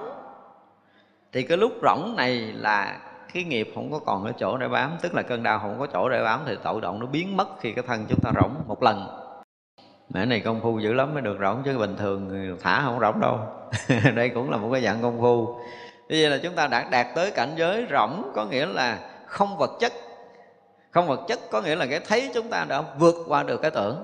Thì 1.31 1.43
cái 1.43 1.57
lúc 1.57 1.71
rỗng 1.83 2.15
này 2.17 2.37
là 2.37 2.99
cái 3.33 3.43
nghiệp 3.43 3.71
không 3.75 3.91
có 3.91 3.99
còn 3.99 4.23
cái 4.23 4.33
chỗ 4.37 4.57
để 4.57 4.67
bám, 4.67 4.91
tức 5.01 5.15
là 5.15 5.21
cơn 5.21 5.43
đau 5.43 5.59
không 5.59 5.79
có 5.79 5.87
chỗ 5.93 6.09
để 6.09 6.23
bám, 6.23 6.39
thì 6.45 6.55
tội 6.63 6.81
động 6.81 6.99
nó 6.99 7.05
biến 7.05 7.37
mất 7.37 7.47
khi 7.59 7.73
cái 7.73 7.83
thân 7.87 8.05
chúng 8.09 8.19
ta 8.19 8.31
rỗng 8.41 8.53
một 8.67 8.83
lần 8.83 9.20
mẹ 10.13 10.25
này 10.25 10.39
công 10.39 10.61
phu 10.61 10.79
dữ 10.79 10.93
lắm 10.93 11.13
mới 11.13 11.21
được 11.21 11.37
rỗng 11.39 11.61
chứ 11.65 11.77
bình 11.77 11.95
thường 11.97 12.57
thả 12.61 12.81
không 12.81 12.99
rỗng 12.99 13.19
đâu. 13.19 13.39
Đây 14.15 14.29
cũng 14.29 14.49
là 14.49 14.57
một 14.57 14.69
cái 14.73 14.81
dạng 14.81 15.01
công 15.01 15.21
phu. 15.21 15.55
Như 16.09 16.17
vậy 16.21 16.29
là 16.29 16.37
chúng 16.43 16.53
ta 16.53 16.67
đã 16.67 16.87
đạt 16.89 17.07
tới 17.15 17.31
cảnh 17.31 17.53
giới 17.55 17.85
rỗng, 17.91 18.31
có 18.35 18.45
nghĩa 18.45 18.65
là 18.65 18.99
không 19.25 19.57
vật 19.57 19.71
chất. 19.79 19.93
Không 20.91 21.07
vật 21.07 21.19
chất 21.27 21.39
có 21.51 21.61
nghĩa 21.61 21.75
là 21.75 21.85
cái 21.85 21.99
thấy 21.99 22.31
chúng 22.33 22.49
ta 22.49 22.65
đã 22.69 22.83
vượt 22.99 23.15
qua 23.27 23.43
được 23.43 23.61
cái 23.61 23.71
tưởng. 23.71 24.03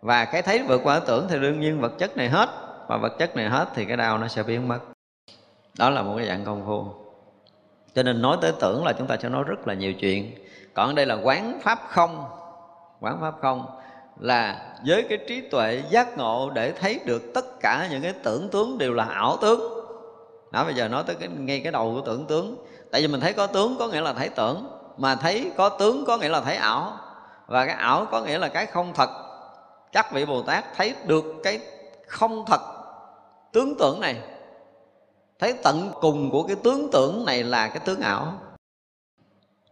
Và 0.00 0.24
cái 0.24 0.42
thấy 0.42 0.62
vượt 0.68 0.80
qua 0.84 0.98
cái 0.98 1.06
tưởng 1.08 1.26
thì 1.28 1.38
đương 1.38 1.60
nhiên 1.60 1.80
vật 1.80 1.92
chất 1.98 2.16
này 2.16 2.28
hết. 2.28 2.48
Và 2.88 2.96
vật 2.96 3.18
chất 3.18 3.36
này 3.36 3.48
hết 3.48 3.68
thì 3.74 3.84
cái 3.84 3.96
đau 3.96 4.18
nó 4.18 4.28
sẽ 4.28 4.42
biến 4.42 4.68
mất. 4.68 4.78
Đó 5.78 5.90
là 5.90 6.02
một 6.02 6.14
cái 6.16 6.26
dạng 6.26 6.44
công 6.44 6.66
phu. 6.66 6.84
Cho 7.94 8.02
nên 8.02 8.22
nói 8.22 8.36
tới 8.40 8.52
tưởng 8.60 8.84
là 8.84 8.92
chúng 8.92 9.06
ta 9.06 9.16
sẽ 9.22 9.28
nói 9.28 9.44
rất 9.46 9.66
là 9.66 9.74
nhiều 9.74 9.92
chuyện. 9.92 10.34
Còn 10.74 10.94
đây 10.94 11.06
là 11.06 11.16
quán 11.22 11.58
pháp 11.62 11.78
không. 11.88 12.24
Quán 13.00 13.18
pháp 13.20 13.34
không 13.40 13.79
là 14.20 14.72
với 14.86 15.06
cái 15.08 15.18
trí 15.28 15.40
tuệ 15.40 15.82
giác 15.90 16.18
ngộ 16.18 16.50
để 16.50 16.72
thấy 16.72 17.00
được 17.04 17.22
tất 17.34 17.60
cả 17.60 17.88
những 17.90 18.02
cái 18.02 18.12
tưởng 18.12 18.48
tướng 18.48 18.78
đều 18.78 18.94
là 18.94 19.04
ảo 19.04 19.36
tướng. 19.40 19.60
Đó 20.50 20.64
bây 20.64 20.74
giờ 20.74 20.88
nói 20.88 21.02
tới 21.06 21.16
cái, 21.20 21.28
ngay 21.28 21.60
cái 21.60 21.72
đầu 21.72 21.94
của 21.94 22.00
tưởng 22.06 22.26
tướng. 22.26 22.56
Tại 22.90 23.00
vì 23.00 23.08
mình 23.08 23.20
thấy 23.20 23.32
có 23.32 23.46
tướng 23.46 23.76
có 23.78 23.88
nghĩa 23.88 24.00
là 24.00 24.12
thấy 24.12 24.28
tưởng 24.28 24.68
mà 24.96 25.14
thấy 25.14 25.52
có 25.56 25.68
tướng 25.68 26.04
có 26.04 26.16
nghĩa 26.16 26.28
là 26.28 26.40
thấy 26.40 26.56
ảo. 26.56 26.98
Và 27.46 27.66
cái 27.66 27.74
ảo 27.74 28.06
có 28.10 28.20
nghĩa 28.20 28.38
là 28.38 28.48
cái 28.48 28.66
không 28.66 28.92
thật. 28.94 29.10
Các 29.92 30.12
vị 30.12 30.26
bồ 30.26 30.42
tát 30.42 30.64
thấy 30.76 30.94
được 31.06 31.24
cái 31.44 31.60
không 32.06 32.44
thật 32.46 32.60
tướng 33.52 33.74
tưởng 33.78 34.00
này. 34.00 34.16
Thấy 35.38 35.54
tận 35.62 35.92
cùng 36.00 36.30
của 36.30 36.42
cái 36.42 36.56
tướng 36.56 36.90
tưởng 36.92 37.24
này 37.24 37.44
là 37.44 37.68
cái 37.68 37.78
tướng 37.84 38.00
ảo. 38.00 38.32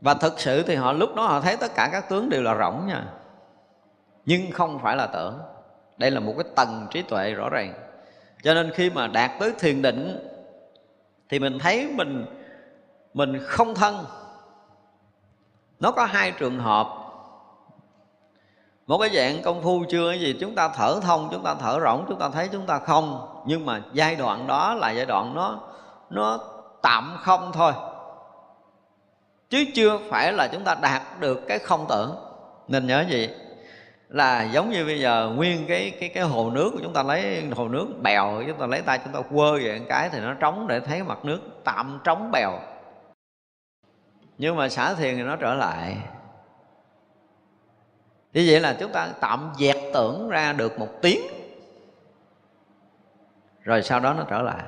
Và 0.00 0.14
thực 0.14 0.40
sự 0.40 0.62
thì 0.62 0.74
họ 0.74 0.92
lúc 0.92 1.14
đó 1.14 1.22
họ 1.22 1.40
thấy 1.40 1.56
tất 1.56 1.74
cả 1.74 1.88
các 1.92 2.08
tướng 2.08 2.28
đều 2.28 2.42
là 2.42 2.56
rỗng 2.58 2.86
nha 2.86 3.04
nhưng 4.28 4.50
không 4.50 4.78
phải 4.78 4.96
là 4.96 5.06
tưởng 5.06 5.38
đây 5.96 6.10
là 6.10 6.20
một 6.20 6.34
cái 6.38 6.44
tầng 6.56 6.86
trí 6.90 7.02
tuệ 7.02 7.34
rõ 7.34 7.48
ràng. 7.48 7.74
Cho 8.42 8.54
nên 8.54 8.70
khi 8.74 8.90
mà 8.90 9.06
đạt 9.06 9.30
tới 9.40 9.52
thiền 9.58 9.82
định, 9.82 10.28
thì 11.28 11.38
mình 11.38 11.58
thấy 11.58 11.88
mình 11.94 12.26
mình 13.14 13.38
không 13.46 13.74
thân. 13.74 14.04
Nó 15.80 15.92
có 15.92 16.04
hai 16.04 16.30
trường 16.30 16.58
hợp. 16.58 16.88
Một 18.86 18.98
cái 18.98 19.10
dạng 19.14 19.42
công 19.42 19.62
phu 19.62 19.84
chưa 19.88 20.10
cái 20.10 20.20
gì, 20.20 20.36
chúng 20.40 20.54
ta 20.54 20.68
thở 20.68 21.00
thông, 21.02 21.28
chúng 21.32 21.44
ta 21.44 21.54
thở 21.54 21.80
rỗng, 21.84 22.04
chúng 22.08 22.18
ta 22.18 22.28
thấy, 22.28 22.48
chúng 22.52 22.66
ta 22.66 22.78
không. 22.78 23.28
Nhưng 23.46 23.66
mà 23.66 23.82
giai 23.92 24.16
đoạn 24.16 24.46
đó 24.46 24.74
là 24.74 24.90
giai 24.90 25.06
đoạn 25.06 25.34
nó 25.34 25.60
nó 26.10 26.38
tạm 26.82 27.16
không 27.20 27.50
thôi. 27.52 27.72
Chứ 29.50 29.64
chưa 29.74 29.98
phải 30.10 30.32
là 30.32 30.48
chúng 30.48 30.64
ta 30.64 30.74
đạt 30.74 31.02
được 31.20 31.40
cái 31.48 31.58
không 31.58 31.86
tưởng 31.88 32.16
nên 32.68 32.86
nhớ 32.86 33.04
gì 33.08 33.28
là 34.08 34.42
giống 34.42 34.70
như 34.70 34.84
bây 34.84 35.00
giờ 35.00 35.32
nguyên 35.36 35.66
cái 35.68 35.90
cái 36.00 36.08
cái 36.08 36.24
hồ 36.24 36.50
nước 36.50 36.70
của 36.70 36.80
chúng 36.82 36.92
ta 36.92 37.02
lấy 37.02 37.48
hồ 37.56 37.68
nước 37.68 37.86
bèo, 38.02 38.42
chúng 38.46 38.58
ta 38.58 38.66
lấy 38.66 38.82
tay 38.82 39.00
chúng 39.04 39.12
ta 39.12 39.20
quơ 39.30 39.52
vậy 39.52 39.82
cái 39.88 40.08
thì 40.12 40.20
nó 40.20 40.34
trống 40.34 40.66
để 40.68 40.80
thấy 40.80 41.02
mặt 41.02 41.24
nước 41.24 41.40
tạm 41.64 42.00
trống 42.04 42.30
bèo. 42.30 42.60
Nhưng 44.38 44.56
mà 44.56 44.68
xả 44.68 44.94
thiền 44.94 45.16
thì 45.16 45.22
nó 45.22 45.36
trở 45.36 45.54
lại. 45.54 45.96
Như 48.32 48.46
vậy 48.50 48.60
là 48.60 48.76
chúng 48.80 48.92
ta 48.92 49.08
tạm 49.20 49.52
dẹt 49.58 49.76
tưởng 49.94 50.28
ra 50.28 50.52
được 50.52 50.78
một 50.78 50.88
tiếng, 51.02 51.20
rồi 53.62 53.82
sau 53.82 54.00
đó 54.00 54.14
nó 54.14 54.24
trở 54.30 54.42
lại. 54.42 54.64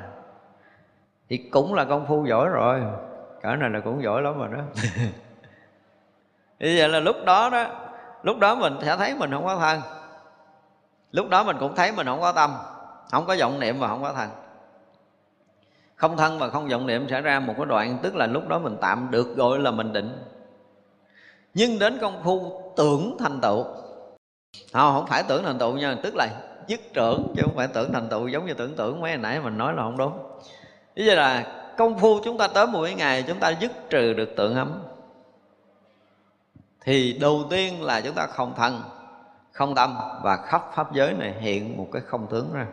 Thì 1.29 1.37
cũng 1.37 1.75
là 1.75 1.85
công 1.85 2.07
phu 2.07 2.27
giỏi 2.27 2.49
rồi, 2.49 2.81
cỡ 3.43 3.57
này 3.57 3.71
là 3.71 3.81
cũng 3.81 4.03
giỏi 4.03 4.23
lắm 4.23 4.39
rồi 4.39 4.49
đó. 4.53 4.63
Như 6.59 6.75
vậy 6.79 6.89
là 6.89 7.01
lúc 7.01 7.17
đó 7.27 7.51
đó 7.53 7.80
lúc 8.23 8.39
đó 8.39 8.55
mình 8.55 8.77
sẽ 8.83 8.97
thấy 8.97 9.15
mình 9.15 9.31
không 9.31 9.45
có 9.45 9.57
thân. 9.57 9.81
Lúc 11.13 11.29
đó 11.29 11.45
mình 11.45 11.57
cũng 11.61 11.75
thấy 11.75 11.93
mình 11.93 12.07
không 12.07 12.21
có 12.21 12.33
tâm. 12.33 12.55
Không 13.11 13.27
có 13.27 13.37
vọng 13.41 13.61
niệm 13.61 13.79
và 13.79 13.89
không 13.89 14.03
có 14.03 14.13
thân. 14.13 14.29
Không 15.97 16.17
thân 16.17 16.39
và 16.39 16.49
không 16.49 16.69
vọng 16.69 16.87
niệm 16.87 17.07
sẽ 17.11 17.21
ra 17.21 17.41
một 17.41 17.55
cái 17.57 17.67
đoạn 17.67 17.99
tức 18.03 18.17
là 18.17 18.27
lúc 18.27 18.49
đó 18.49 18.59
mình 18.59 18.77
tạm 18.81 19.09
được 19.11 19.37
gọi 19.37 19.59
là 19.59 19.71
mình 19.71 19.93
định. 19.93 20.19
Nhưng 21.55 21.79
đến 21.79 21.99
công 22.01 22.23
phu 22.25 22.63
tưởng 22.77 23.17
thành 23.19 23.41
tựu. 23.41 23.65
Không, 24.73 24.95
không 24.95 25.07
phải 25.07 25.23
tưởng 25.23 25.45
thành 25.45 25.59
tựu 25.59 25.73
nha 25.73 25.97
tức 26.03 26.15
là 26.17 26.29
dứt 26.67 26.81
trưởng 26.95 27.33
chứ 27.37 27.43
không 27.45 27.57
phải 27.57 27.69
tưởng 27.69 27.93
thành 27.93 28.09
tựu 28.09 28.29
giống 28.29 28.47
như 28.47 28.55
tưởng 28.55 28.77
tưởng 28.77 29.01
mấy 29.01 29.17
nãy 29.17 29.41
mình 29.41 29.59
nói 29.59 29.75
là 29.75 29.83
không 29.83 29.97
đúng. 29.97 30.13
Ý 30.95 31.05
là 31.05 31.47
công 31.77 31.99
phu 31.99 32.21
chúng 32.25 32.39
ta 32.39 32.49
tới 32.49 32.67
một 32.67 32.85
cái 32.85 32.95
ngày 32.95 33.25
chúng 33.29 33.39
ta 33.39 33.51
dứt 33.51 33.73
trừ 33.91 34.13
được 34.13 34.29
tượng 34.37 34.55
ấm 34.55 34.83
thì 36.81 37.19
đầu 37.21 37.43
tiên 37.51 37.83
là 37.83 38.01
chúng 38.01 38.15
ta 38.15 38.27
không 38.27 38.55
thân, 38.57 38.83
không 39.53 39.75
tâm, 39.75 39.99
và 40.23 40.37
khắp 40.37 40.71
pháp 40.75 40.93
giới 40.93 41.13
này 41.13 41.35
hiện 41.41 41.77
một 41.77 41.89
cái 41.93 42.03
không 42.03 42.27
tướng 42.27 42.53
ra. 42.53 42.67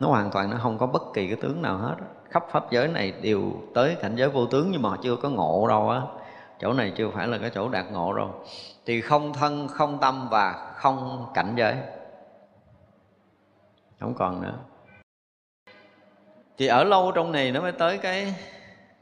Nó 0.00 0.08
hoàn 0.08 0.30
toàn 0.30 0.50
nó 0.50 0.56
không 0.62 0.78
có 0.78 0.86
bất 0.86 1.02
kỳ 1.14 1.26
cái 1.26 1.36
tướng 1.36 1.62
nào 1.62 1.76
hết. 1.76 1.94
Khắp 2.30 2.44
pháp 2.50 2.70
giới 2.70 2.88
này 2.88 3.12
đều 3.22 3.52
tới 3.74 3.96
cảnh 4.00 4.16
giới 4.16 4.28
vô 4.28 4.46
tướng 4.46 4.70
nhưng 4.70 4.82
mà 4.82 4.90
chưa 5.02 5.16
có 5.16 5.28
ngộ 5.30 5.68
đâu 5.68 5.90
á. 5.90 6.00
Chỗ 6.60 6.72
này 6.72 6.92
chưa 6.96 7.10
phải 7.10 7.28
là 7.28 7.38
cái 7.38 7.50
chỗ 7.54 7.68
đạt 7.68 7.86
ngộ 7.92 8.12
đâu. 8.12 8.44
Thì 8.86 9.00
không 9.00 9.32
thân, 9.32 9.68
không 9.68 9.98
tâm 10.00 10.28
và 10.30 10.72
không 10.76 11.26
cảnh 11.34 11.54
giới. 11.56 11.76
Không 14.00 14.14
còn 14.14 14.42
nữa. 14.42 14.54
Thì 16.58 16.66
ở 16.66 16.84
lâu 16.84 17.12
trong 17.12 17.32
này 17.32 17.52
nó 17.52 17.60
mới 17.60 17.72
tới 17.72 17.98
cái 17.98 18.34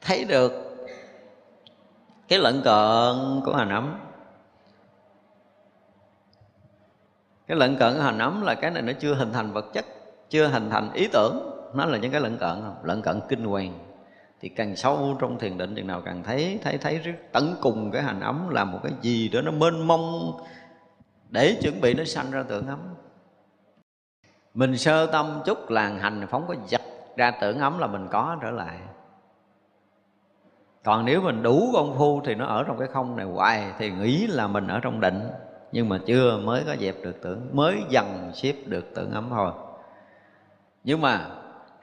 thấy 0.01 0.25
được 0.25 0.70
cái 2.31 2.39
lận 2.39 2.63
cận 2.65 3.41
của 3.45 3.55
hành 3.57 3.69
ấm 3.69 3.99
cái 7.47 7.57
lận 7.57 7.77
cận 7.77 7.95
của 7.95 8.03
hành 8.03 8.19
ấm 8.19 8.43
là 8.43 8.55
cái 8.55 8.71
này 8.71 8.83
nó 8.83 8.93
chưa 8.93 9.15
hình 9.15 9.33
thành 9.33 9.53
vật 9.53 9.65
chất, 9.73 9.85
chưa 10.29 10.47
hình 10.47 10.71
thành 10.71 10.93
ý 10.93 11.09
tưởng. 11.13 11.51
Nó 11.75 11.85
là 11.85 11.99
những 11.99 12.13
cái 12.13 12.21
lận 12.21 12.39
cận 12.39 12.63
không? 12.63 12.77
Lận 12.83 13.03
cận 13.03 13.21
kinh 13.29 13.45
hoàng. 13.45 13.79
Thì 14.41 14.49
càng 14.49 14.77
sâu 14.77 15.17
trong 15.21 15.39
thiền 15.39 15.59
định 15.59 15.75
chừng 15.75 15.87
nào 15.87 16.03
càng 16.05 16.23
thấy 16.23 16.59
thấy 16.63 16.79
thấy 16.79 16.99
rất 16.99 17.13
tận 17.33 17.57
cùng 17.61 17.91
cái 17.91 18.03
hành 18.03 18.21
ấm 18.21 18.49
là 18.49 18.65
một 18.65 18.79
cái 18.83 18.93
gì 19.03 19.29
đó 19.29 19.41
nó 19.41 19.51
mênh 19.51 19.87
mông. 19.87 20.33
Để 21.29 21.59
chuẩn 21.63 21.81
bị 21.81 21.95
nó 21.95 22.05
sanh 22.05 22.31
ra 22.31 22.43
tưởng 22.49 22.67
ấm. 22.67 22.79
Mình 24.55 24.77
sơ 24.77 25.07
tâm 25.07 25.43
chút 25.45 25.71
làng 25.71 25.99
hành 25.99 26.27
phóng 26.31 26.45
có 26.49 26.55
giật 26.69 26.83
ra 27.17 27.31
tưởng 27.41 27.59
ấm 27.59 27.79
là 27.79 27.87
mình 27.87 28.09
có 28.11 28.37
trở 28.43 28.51
lại 28.51 28.79
còn 30.85 31.05
nếu 31.05 31.21
mình 31.21 31.43
đủ 31.43 31.71
công 31.73 31.95
phu 31.99 32.21
thì 32.25 32.35
nó 32.35 32.47
ở 32.47 32.65
trong 32.67 32.79
cái 32.79 32.89
không 32.89 33.17
này 33.17 33.27
hoài, 33.27 33.73
thì 33.79 33.91
nghĩ 33.91 34.27
là 34.27 34.47
mình 34.47 34.67
ở 34.67 34.81
trong 34.81 35.01
định. 35.01 35.21
Nhưng 35.73 35.89
mà 35.89 35.99
chưa 36.07 36.39
mới 36.39 36.63
có 36.67 36.77
dẹp 36.81 36.95
được 37.03 37.17
tưởng, 37.23 37.49
mới 37.53 37.83
dần 37.89 38.31
xếp 38.35 38.55
được 38.67 38.85
tưởng 38.95 39.13
ấm 39.13 39.27
thôi. 39.31 39.53
Nhưng 40.85 41.01
mà 41.01 41.27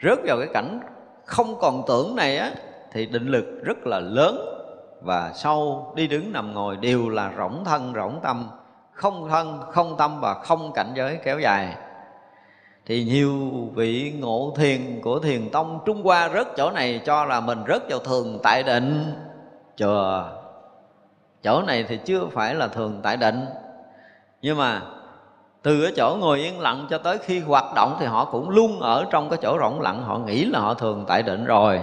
rớt 0.04 0.20
vào 0.24 0.38
cái 0.38 0.48
cảnh 0.54 0.80
không 1.26 1.56
còn 1.60 1.84
tưởng 1.88 2.16
này 2.16 2.38
á, 2.38 2.52
thì 2.92 3.06
định 3.06 3.28
lực 3.28 3.46
rất 3.64 3.78
là 3.88 4.00
lớn. 4.00 4.54
Và 5.02 5.32
sâu 5.36 5.92
đi 5.96 6.08
đứng 6.08 6.32
nằm 6.32 6.54
ngồi 6.54 6.78
đều 6.78 7.10
là 7.10 7.34
rỗng 7.38 7.64
thân, 7.66 7.94
rỗng 7.96 8.20
tâm. 8.24 8.50
Không 8.92 9.30
thân, 9.30 9.62
không 9.72 9.96
tâm 9.98 10.22
và 10.22 10.34
không 10.34 10.72
cảnh 10.74 10.94
giới 10.96 11.20
kéo 11.24 11.40
dài 11.40 11.76
thì 12.88 13.04
nhiều 13.04 13.52
vị 13.76 14.14
ngộ 14.20 14.54
thiền 14.58 15.02
của 15.02 15.20
thiền 15.20 15.50
tông 15.50 15.80
trung 15.86 16.04
hoa 16.04 16.30
rớt 16.34 16.48
chỗ 16.58 16.72
này 16.72 17.02
cho 17.06 17.26
là 17.26 17.40
mình 17.40 17.60
rớt 17.68 17.90
vào 17.90 18.00
thường 18.00 18.40
tại 18.44 18.64
định. 18.64 19.14
Chừa 19.76 20.32
chỗ 21.44 21.62
này 21.62 21.86
thì 21.88 22.00
chưa 22.06 22.28
phải 22.32 22.56
là 22.56 22.68
thường 22.68 23.00
tại 23.04 23.18
định. 23.18 23.46
Nhưng 24.42 24.58
mà 24.58 24.82
từ 25.62 25.84
cái 25.84 25.92
chỗ 25.96 26.18
ngồi 26.20 26.40
yên 26.40 26.60
lặng 26.60 26.88
cho 26.90 26.98
tới 26.98 27.18
khi 27.18 27.40
hoạt 27.40 27.66
động 27.76 27.98
thì 28.00 28.06
họ 28.06 28.26
cũng 28.26 28.50
luôn 28.50 28.80
ở 28.80 29.06
trong 29.10 29.30
cái 29.30 29.40
chỗ 29.42 29.58
rỗng 29.60 29.82
lặng. 29.82 30.04
Họ 30.04 30.20
nghĩ 30.20 30.46
là 30.46 30.60
họ 30.60 30.74
thường 30.74 31.06
tại 31.08 31.24
định 31.24 31.46
rồi, 31.46 31.82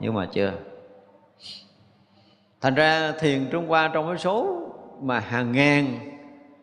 nhưng 0.00 0.14
mà 0.14 0.28
chưa. 0.32 0.52
Thành 2.60 2.74
ra 2.74 3.12
thiền 3.20 3.48
trung 3.50 3.68
hoa 3.68 3.90
trong 3.92 4.08
cái 4.08 4.18
số 4.18 4.46
mà 5.02 5.18
hàng 5.20 5.52
ngàn, 5.52 5.98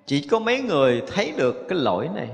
chỉ 0.06 0.28
có 0.32 0.40
mấy 0.40 0.62
người 0.62 1.04
thấy 1.14 1.34
được 1.38 1.66
cái 1.70 1.80
lỗi 1.80 2.10
này 2.16 2.30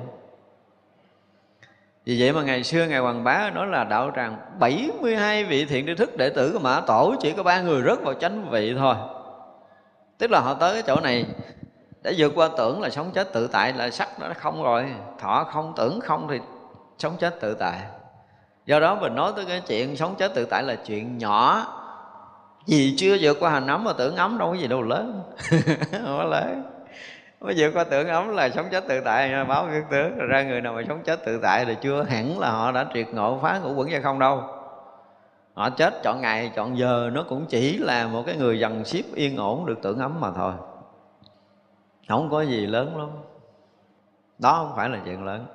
vì 2.06 2.20
vậy 2.20 2.34
mà 2.34 2.42
ngày 2.42 2.64
xưa 2.64 2.86
Ngài 2.86 3.00
Hoàng 3.00 3.24
Bá 3.24 3.52
nói 3.56 3.68
là 3.68 3.84
đạo 3.84 4.12
tràng 4.16 4.38
72 4.60 5.44
vị 5.44 5.66
thiện 5.66 5.86
tri 5.86 5.96
thức 5.96 6.18
đệ 6.18 6.30
tử 6.30 6.52
của 6.54 6.60
Mã 6.60 6.82
Tổ 6.88 7.16
Chỉ 7.22 7.32
có 7.32 7.44
ba 7.44 7.62
người 7.62 7.82
rớt 7.82 8.02
vào 8.02 8.14
chánh 8.14 8.50
vị 8.50 8.76
thôi. 8.78 8.96
Tức 10.18 10.32
là 10.32 10.40
họ 10.40 10.54
tới 10.54 10.74
cái 10.74 10.84
chỗ 10.88 11.02
này 11.02 11.26
đã 12.04 12.12
vượt 12.18 12.32
qua 12.36 12.50
tưởng 12.58 12.82
là 12.82 12.90
sống 12.90 13.12
chết 13.14 13.34
tự 13.34 13.48
tại, 13.48 13.74
là 13.74 13.90
sắc 13.90 14.20
nó 14.20 14.28
không 14.38 14.64
rồi. 14.64 14.86
Thọ 15.20 15.44
không, 15.44 15.74
tưởng 15.78 16.00
không 16.00 16.28
thì 16.30 16.40
sống 16.98 17.16
chết 17.20 17.40
tự 17.40 17.54
tại. 17.54 17.80
Do 18.66 18.80
đó 18.80 18.96
mình 18.96 19.16
nói 19.16 19.32
tới 19.36 19.46
cái 19.46 19.62
chuyện 19.68 19.96
sống 19.96 20.16
chết 20.16 20.34
tự 20.34 20.46
tại 20.46 20.64
là 20.64 20.76
chuyện 20.76 21.18
nhỏ. 21.18 21.68
Vì 22.68 22.96
chưa 22.98 23.18
vượt 23.22 23.38
qua 23.40 23.50
hành 23.50 23.68
ấm 23.68 23.84
mà 23.84 23.94
tưởng 23.94 24.16
ấm 24.16 24.38
đâu 24.38 24.48
có 24.52 24.58
gì 24.58 24.68
đâu 24.68 24.82
lớn. 24.82 25.24
Không 25.92 26.18
có 26.18 26.24
lớn 26.24 26.73
mới 27.44 27.54
vượt 27.58 27.72
qua 27.74 27.84
tưởng 27.84 28.08
ấm 28.08 28.30
là 28.30 28.50
sống 28.50 28.66
chết 28.72 28.88
tự 28.88 29.02
tại 29.02 29.46
báo 29.46 29.68
kiến 29.72 29.84
tướng 29.90 30.18
ra 30.18 30.44
người 30.44 30.62
nào 30.62 30.74
mà 30.74 30.82
sống 30.88 31.02
chết 31.04 31.26
tự 31.26 31.40
tại 31.42 31.66
thì 31.66 31.76
chưa 31.82 32.04
hẳn 32.04 32.40
là 32.40 32.52
họ 32.52 32.72
đã 32.72 32.86
triệt 32.94 33.08
ngộ 33.14 33.40
phá 33.42 33.60
ngũ 33.60 33.74
quẩn 33.74 33.90
ra 33.90 34.00
không 34.04 34.20
đâu. 34.20 34.44
Họ 35.54 35.70
chết 35.70 35.94
chọn 36.04 36.22
ngày, 36.22 36.52
chọn 36.56 36.78
giờ, 36.78 37.10
nó 37.14 37.24
cũng 37.30 37.46
chỉ 37.46 37.78
là 37.78 38.08
một 38.08 38.24
cái 38.26 38.36
người 38.38 38.60
dần 38.60 38.86
xếp 38.86 39.04
yên 39.16 39.38
ổn 39.38 39.66
được 39.66 39.80
tưởng 39.82 40.00
ấm 40.00 40.20
mà 40.20 40.32
thôi. 40.36 40.54
Không 42.10 42.30
có 42.30 42.42
gì 42.42 42.66
lớn 42.66 42.98
lắm. 42.98 43.10
Đó 44.40 44.54
không 44.54 44.76
phải 44.76 44.90
là 44.90 45.00
chuyện 45.06 45.26
lớn. 45.26 45.46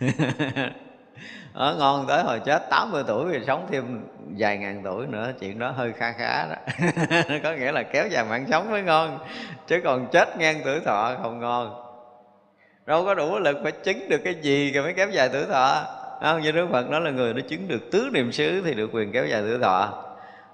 ở 1.52 1.76
ngon 1.78 2.04
tới 2.08 2.22
hồi 2.22 2.40
chết 2.40 2.70
80 2.70 3.02
tuổi 3.06 3.32
thì 3.32 3.44
sống 3.46 3.66
thêm 3.70 4.06
vài 4.38 4.58
ngàn 4.58 4.80
tuổi 4.84 5.06
nữa, 5.06 5.32
chuyện 5.40 5.58
đó 5.58 5.70
hơi 5.70 5.92
kha 5.92 6.12
khá 6.12 6.46
đó. 6.46 6.56
Có 7.42 7.52
nghĩa 7.52 7.72
là 7.72 7.82
kéo 7.82 8.08
dài 8.08 8.24
mạng 8.30 8.46
sống 8.50 8.70
mới 8.70 8.82
ngon, 8.82 9.18
chứ 9.66 9.80
còn 9.84 10.06
chết 10.12 10.38
ngang 10.38 10.60
tuổi 10.64 10.80
thọ 10.80 11.14
không 11.22 11.40
ngon. 11.40 11.84
Đâu 12.86 13.04
có 13.04 13.14
đủ 13.14 13.38
lực 13.38 13.58
phải 13.62 13.72
chứng 13.72 14.08
được 14.08 14.20
cái 14.24 14.34
gì 14.34 14.72
rồi 14.72 14.84
mới 14.84 14.92
kéo 14.92 15.08
dài 15.10 15.28
tuổi 15.32 15.44
thọ. 15.44 15.84
Không, 16.22 16.40
như 16.42 16.52
đức 16.52 16.68
phật 16.72 16.90
nói 16.90 17.00
là 17.00 17.10
người 17.10 17.34
nó 17.34 17.40
chứng 17.48 17.68
được 17.68 17.90
tứ 17.92 18.08
niệm 18.12 18.32
xứ 18.32 18.62
thì 18.64 18.74
được 18.74 18.90
quyền 18.92 19.12
kéo 19.12 19.26
dài 19.26 19.42
tuổi 19.42 19.58
thọ. 19.58 20.04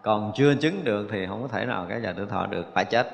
Còn 0.02 0.32
chưa 0.34 0.54
chứng 0.54 0.84
được 0.84 1.08
thì 1.12 1.26
không 1.26 1.42
có 1.42 1.48
thể 1.48 1.64
nào 1.64 1.86
kéo 1.88 2.00
dài 2.00 2.14
tuổi 2.16 2.26
thọ 2.26 2.46
được, 2.46 2.66
phải 2.74 2.84
chết. 2.84 3.08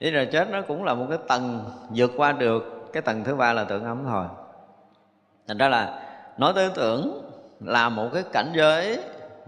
Thế 0.00 0.10
rồi 0.10 0.28
chết 0.32 0.50
nó 0.50 0.62
cũng 0.62 0.84
là 0.84 0.94
một 0.94 1.06
cái 1.08 1.18
tầng 1.28 1.64
vượt 1.94 2.10
qua 2.16 2.32
được, 2.32 2.90
cái 2.92 3.02
tầng 3.02 3.24
thứ 3.24 3.34
ba 3.34 3.52
là 3.52 3.64
tưởng 3.64 3.84
ấm 3.84 4.04
thôi 4.04 4.26
thành 5.48 5.58
ra 5.58 5.68
là 5.68 6.00
nói 6.38 6.52
tới 6.54 6.70
tưởng 6.74 7.30
là 7.60 7.88
một 7.88 8.08
cái 8.14 8.22
cảnh 8.32 8.52
giới 8.54 9.00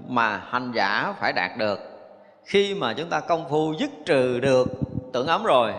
mà 0.08 0.42
hành 0.48 0.72
giả 0.72 1.14
phải 1.18 1.32
đạt 1.32 1.50
được. 1.58 1.78
Khi 2.44 2.74
mà 2.74 2.94
chúng 2.94 3.08
ta 3.08 3.20
công 3.20 3.48
phu 3.48 3.72
dứt 3.78 3.90
trừ 4.06 4.40
được 4.40 4.68
tưởng 5.12 5.26
ấm 5.26 5.44
rồi, 5.44 5.72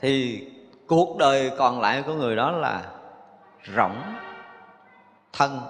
thì 0.00 0.46
cuộc 0.86 1.16
đời 1.18 1.50
còn 1.58 1.80
lại 1.80 2.02
của 2.06 2.14
người 2.14 2.36
đó 2.36 2.50
là 2.50 2.82
rỗng 3.76 3.96
thân, 5.32 5.60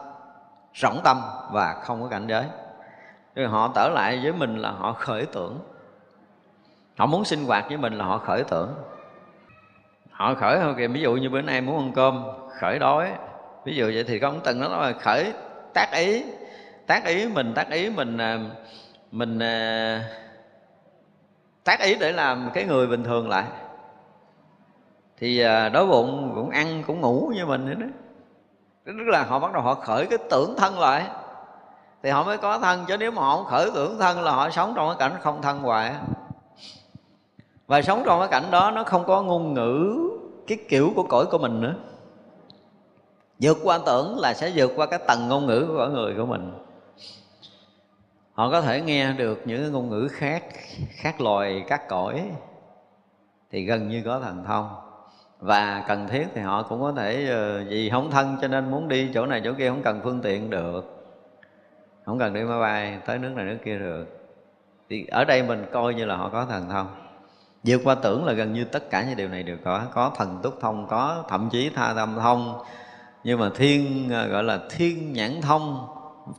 rỗng 0.74 1.00
tâm 1.04 1.20
và 1.50 1.74
không 1.84 2.02
có 2.02 2.08
cảnh 2.08 2.26
giới. 2.26 2.44
Rồi 3.34 3.48
họ 3.48 3.72
trở 3.74 3.88
lại 3.88 4.20
với 4.22 4.32
mình 4.32 4.56
là 4.56 4.70
họ 4.70 4.92
khởi 4.92 5.26
tưởng. 5.26 5.58
Họ 6.96 7.06
muốn 7.06 7.24
sinh 7.24 7.46
hoạt 7.46 7.68
với 7.68 7.76
mình 7.76 7.98
là 7.98 8.04
họ 8.04 8.18
khởi 8.18 8.44
tưởng. 8.44 8.74
Họ 10.10 10.34
khởi 10.34 10.58
thôi 10.60 10.74
kìa, 10.76 10.88
ví 10.88 11.00
dụ 11.00 11.14
như 11.14 11.30
bữa 11.30 11.42
nay 11.42 11.60
muốn 11.60 11.78
ăn 11.78 11.92
cơm, 11.94 12.24
khởi 12.60 12.78
đói 12.78 13.10
ví 13.64 13.76
dụ 13.76 13.84
vậy 13.94 14.04
thì 14.04 14.18
không 14.18 14.40
từng 14.44 14.60
nó 14.60 14.68
nói 14.68 14.92
là 14.92 14.98
khởi 14.98 15.32
tác 15.74 15.92
ý. 15.92 16.24
Tác 16.86 17.04
ý 17.04 17.28
mình, 17.28 17.52
tác 17.54 17.70
ý 17.70 17.90
mình 17.90 18.18
à, 18.18 18.38
mình 19.12 19.38
à, 19.38 20.04
tác 21.64 21.80
ý 21.80 21.94
để 21.94 22.12
làm 22.12 22.50
cái 22.54 22.64
người 22.64 22.86
bình 22.86 23.04
thường 23.04 23.28
lại. 23.28 23.44
Thì 25.16 25.40
à, 25.40 25.68
đói 25.68 25.86
bụng 25.86 26.32
cũng 26.34 26.50
ăn 26.50 26.82
cũng 26.86 27.00
ngủ 27.00 27.32
như 27.34 27.46
mình 27.46 27.66
nữa 27.66 27.74
đó. 27.74 27.86
Tức 28.84 28.92
là 29.06 29.22
họ 29.22 29.38
bắt 29.38 29.52
đầu 29.52 29.62
họ 29.62 29.74
khởi 29.74 30.06
cái 30.06 30.18
tưởng 30.30 30.54
thân 30.56 30.78
lại. 30.78 31.06
Thì 32.02 32.10
họ 32.10 32.24
mới 32.24 32.38
có 32.38 32.58
thân, 32.58 32.84
chứ 32.88 32.96
nếu 32.96 33.10
mà 33.10 33.22
họ 33.22 33.36
không 33.36 33.46
khởi 33.46 33.70
tưởng 33.74 33.98
thân 33.98 34.20
là 34.22 34.32
họ 34.32 34.50
sống 34.50 34.72
trong 34.76 34.88
cái 34.88 34.96
cảnh 35.08 35.20
không 35.22 35.42
thân 35.42 35.58
hoài 35.58 35.94
và 37.66 37.82
sống 37.82 38.02
trong 38.06 38.18
cái 38.20 38.28
cảnh 38.28 38.50
đó 38.50 38.70
nó 38.70 38.84
không 38.84 39.04
có 39.04 39.22
ngôn 39.22 39.54
ngữ, 39.54 39.98
cái 40.46 40.58
kiểu 40.68 40.92
của 40.96 41.02
cõi 41.02 41.26
của 41.30 41.38
mình 41.38 41.60
nữa 41.60 41.74
vượt 43.42 43.58
qua 43.62 43.78
tưởng 43.86 44.18
là 44.18 44.34
sẽ 44.34 44.52
vượt 44.54 44.72
qua 44.76 44.86
cái 44.86 44.98
tầng 45.08 45.28
ngôn 45.28 45.46
ngữ 45.46 45.66
của 45.68 45.86
người 45.86 46.14
của 46.14 46.26
mình. 46.26 46.52
Họ 48.32 48.50
có 48.50 48.60
thể 48.60 48.80
nghe 48.80 49.12
được 49.12 49.42
những 49.44 49.72
ngôn 49.72 49.88
ngữ 49.88 50.08
khác 50.12 50.44
khác 50.90 51.20
loài 51.20 51.64
các 51.68 51.88
cõi, 51.88 52.22
thì 53.50 53.64
gần 53.64 53.88
như 53.88 54.02
có 54.04 54.20
thần 54.20 54.44
thông. 54.44 54.68
Và 55.38 55.84
cần 55.88 56.08
thiết 56.08 56.26
thì 56.34 56.40
họ 56.40 56.62
cũng 56.62 56.80
có 56.80 56.92
thể 56.92 57.26
ờ, 57.28 57.64
vì 57.68 57.90
không 57.90 58.10
thân 58.10 58.36
cho 58.42 58.48
nên 58.48 58.70
muốn 58.70 58.88
đi 58.88 59.10
chỗ 59.14 59.26
này 59.26 59.40
chỗ 59.44 59.52
kia, 59.58 59.68
không 59.68 59.82
cần 59.82 60.00
phương 60.04 60.20
tiện 60.22 60.50
được. 60.50 61.08
Không 62.06 62.18
cần 62.18 62.32
đi 62.32 62.40
máy 62.40 62.60
bay, 62.60 62.98
tới 63.06 63.18
nước 63.18 63.30
này 63.36 63.44
nước 63.44 63.58
kia 63.64 63.78
được. 63.78 64.06
Thì 64.90 65.06
ở 65.06 65.24
đây 65.24 65.42
mình 65.42 65.66
coi 65.72 65.94
như 65.94 66.04
là 66.04 66.16
họ 66.16 66.28
có 66.28 66.46
thần 66.46 66.68
thông. 66.70 66.86
Vượt 67.64 67.80
qua 67.84 67.94
tưởng 67.94 68.24
là 68.24 68.32
gần 68.32 68.52
như 68.52 68.64
tất 68.64 68.90
cả 68.90 69.04
những 69.04 69.16
điều 69.16 69.28
này 69.28 69.42
đều 69.42 69.56
có 69.64 69.82
có 69.94 70.12
thần 70.16 70.38
túc 70.42 70.60
thông, 70.60 70.86
có 70.88 71.24
thậm 71.28 71.48
chí 71.52 71.70
tha 71.74 71.92
tâm 71.96 72.14
thông 72.20 72.62
nhưng 73.24 73.40
mà 73.40 73.50
thiên 73.54 74.08
à, 74.12 74.26
gọi 74.26 74.44
là 74.44 74.58
thiên 74.70 75.12
nhãn 75.12 75.40
thông 75.40 75.88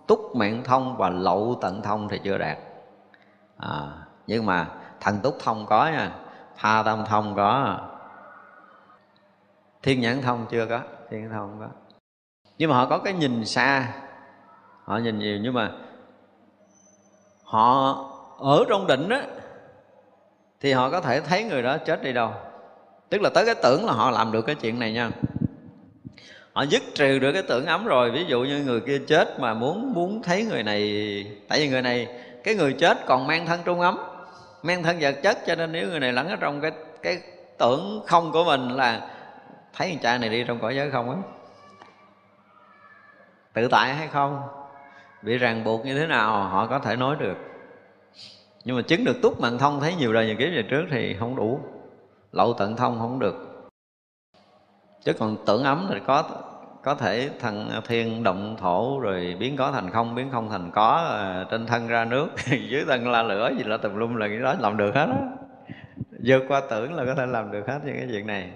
túc 0.08 0.36
mạng 0.36 0.62
thông 0.66 0.98
và 0.98 1.10
lậu 1.10 1.58
tận 1.62 1.82
thông 1.82 2.10
thì 2.10 2.20
chưa 2.24 2.38
đạt. 2.38 2.58
À, 3.58 3.92
nhưng 4.28 4.46
mà 4.46 4.68
thần 5.00 5.20
túc 5.20 5.38
thông 5.44 5.66
có 5.66 5.86
nha 5.86 6.12
tha 6.58 6.84
tâm 6.84 7.04
thông 7.06 7.36
có. 7.36 7.80
Thiên 9.82 10.02
nhãn 10.02 10.22
thông 10.22 10.46
chưa 10.50 10.66
có 10.66 10.80
thiên 11.10 11.22
nhãn 11.22 11.32
thông 11.32 11.50
không 11.50 11.60
có. 11.60 11.68
Nhưng 12.58 12.70
mà 12.70 12.76
họ 12.76 12.86
có 12.86 12.98
cái 12.98 13.14
nhìn 13.14 13.46
xa 13.46 13.94
họ 14.84 14.98
nhìn 14.98 15.20
nhiều 15.20 15.40
nhưng 15.42 15.54
mà 15.54 15.72
họ 17.44 17.96
ở 18.40 18.64
trong 18.70 18.88
định 18.88 19.10
á 19.10 19.22
thì 20.60 20.72
họ 20.72 20.90
có 20.90 21.02
thể 21.02 21.22
thấy 21.22 21.44
người 21.44 21.64
đó 21.64 21.78
chết 21.78 22.04
đi 22.04 22.14
đâu. 22.14 22.32
Tức 23.10 23.22
là 23.22 23.30
tới 23.30 23.46
cái 23.46 23.56
tưởng 23.64 23.86
là 23.86 23.94
họ 23.94 24.12
làm 24.12 24.32
được 24.32 24.42
cái 24.42 24.56
chuyện 24.56 24.80
này 24.80 24.94
nha 24.94 25.12
họ 26.54 26.64
dứt 26.64 26.84
trừ 26.96 27.20
được 27.20 27.32
cái 27.32 27.44
tưởng 27.44 27.66
ấm 27.66 27.86
rồi. 27.86 28.12
Ví 28.12 28.26
dụ 28.26 28.42
như 28.42 28.64
người 28.64 28.80
kia 28.80 29.00
chết 29.08 29.40
mà 29.40 29.54
muốn 29.54 29.94
muốn 29.94 30.22
thấy 30.24 30.46
người 30.46 30.64
này, 30.64 30.82
tại 31.48 31.60
vì 31.60 31.70
người 31.70 31.82
này, 31.82 32.08
cái 32.44 32.56
người 32.56 32.74
chết 32.74 32.98
còn 33.06 33.28
mang 33.28 33.46
thân 33.46 33.60
trung 33.66 33.80
ấm, 33.80 33.98
mang 34.64 34.84
thân 34.84 34.98
vật 35.00 35.16
chất, 35.24 35.38
cho 35.48 35.56
nên 35.56 35.72
nếu 35.72 35.88
người 35.88 36.00
này 36.00 36.14
lẫn 36.14 36.30
ở 36.30 36.36
trong 36.36 36.62
cái 36.62 36.72
cái 37.02 37.22
tưởng 37.58 38.04
không 38.08 38.32
của 38.32 38.44
mình 38.44 38.70
là 38.70 39.10
thấy 39.74 39.90
thằng 39.90 40.00
cha 40.02 40.18
này 40.18 40.30
đi 40.30 40.44
trong 40.48 40.60
cõi 40.60 40.76
giới 40.76 40.92
không 40.92 41.10
á 41.10 41.18
tự 43.54 43.68
tại 43.68 43.94
hay 43.94 44.08
không? 44.08 44.42
Bị 45.22 45.38
ràng 45.38 45.64
buộc 45.64 45.86
như 45.86 46.00
thế 46.00 46.08
nào 46.08 46.48
họ 46.48 46.68
có 46.68 46.80
thể 46.80 46.96
nói 46.96 47.16
được. 47.20 47.38
Nhưng 48.64 48.76
mà 48.76 48.82
chứng 48.82 49.04
được 49.04 49.22
túc 49.22 49.40
mạng 49.40 49.58
thông 49.58 49.80
thấy 49.80 49.96
nhiều 49.96 50.14
đời 50.14 50.26
nhiều 50.26 50.36
kiếp 50.36 50.50
về 50.56 50.64
trước 50.70 50.86
thì 50.92 51.16
không 51.20 51.36
đủ. 51.36 51.60
Lậu 52.32 52.54
tận 52.54 52.76
thông 52.76 53.00
không 53.00 53.20
được 53.20 53.53
chứ 55.06 55.14
còn 55.14 55.38
tưởng 55.46 55.64
ấm 55.64 55.88
thì 55.90 56.00
có 56.08 56.24
có 56.84 56.96
thể 56.96 57.30
thần 57.40 57.70
thiên 57.88 58.24
động 58.24 58.56
thổ 58.60 59.00
rồi 59.00 59.36
biến 59.40 59.58
có 59.58 59.72
thành 59.72 59.90
không 59.90 60.16
biến 60.16 60.30
không 60.32 60.50
thành 60.50 60.72
có 60.72 60.96
à, 61.12 61.46
trên 61.52 61.66
thân 61.66 61.88
ra 61.88 62.06
nước 62.06 62.28
dưới 62.70 62.84
thân 62.88 63.12
la 63.12 63.24
lửa 63.24 63.52
gì 63.58 63.64
là 63.64 63.78
tùm 63.78 63.96
lum 63.96 64.16
là 64.16 64.28
cái 64.28 64.38
đó 64.38 64.56
làm 64.60 64.78
được 64.78 64.96
hết 64.96 65.06
á. 65.06 65.18
Vượt 66.26 66.44
qua 66.48 66.62
tưởng 66.70 66.94
là 66.94 67.06
có 67.06 67.16
thể 67.16 67.26
làm 67.26 67.52
được 67.52 67.68
hết 67.68 67.80
những 67.86 67.96
cái 67.98 68.08
chuyện 68.12 68.28
này. 68.28 68.50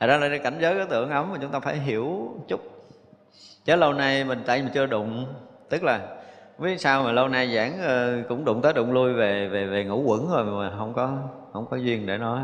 Thật 0.00 0.06
ra 0.06 0.16
là 0.16 0.38
cảnh 0.38 0.58
giới 0.60 0.74
cái 0.74 0.86
tưởng 0.90 1.10
ấm 1.10 1.32
mà 1.32 1.38
chúng 1.40 1.50
ta 1.50 1.60
phải 1.60 1.76
hiểu 1.76 2.36
chút. 2.48 2.60
Chứ 3.64 3.76
lâu 3.76 3.92
nay 3.92 4.24
mình 4.24 4.42
tại 4.46 4.62
mình 4.62 4.72
chưa 4.74 4.86
đụng 4.86 5.26
Tức 5.72 5.82
là 5.82 6.00
biết 6.58 6.80
sao 6.80 7.02
mà 7.02 7.12
lâu 7.12 7.28
nay 7.28 7.54
giảng 7.54 7.82
ờ, 7.82 8.22
cũng 8.28 8.44
đụng 8.44 8.62
tới 8.62 8.72
đụng 8.72 8.92
lui 8.92 9.12
về 9.12 9.48
về 9.48 9.66
về 9.66 9.84
ngủ 9.84 10.02
quẩn 10.06 10.28
rồi 10.30 10.44
mà 10.44 10.76
không 10.78 10.94
có 10.94 11.18
không 11.52 11.66
có 11.70 11.76
duyên 11.76 12.06
để 12.06 12.18
nói 12.18 12.40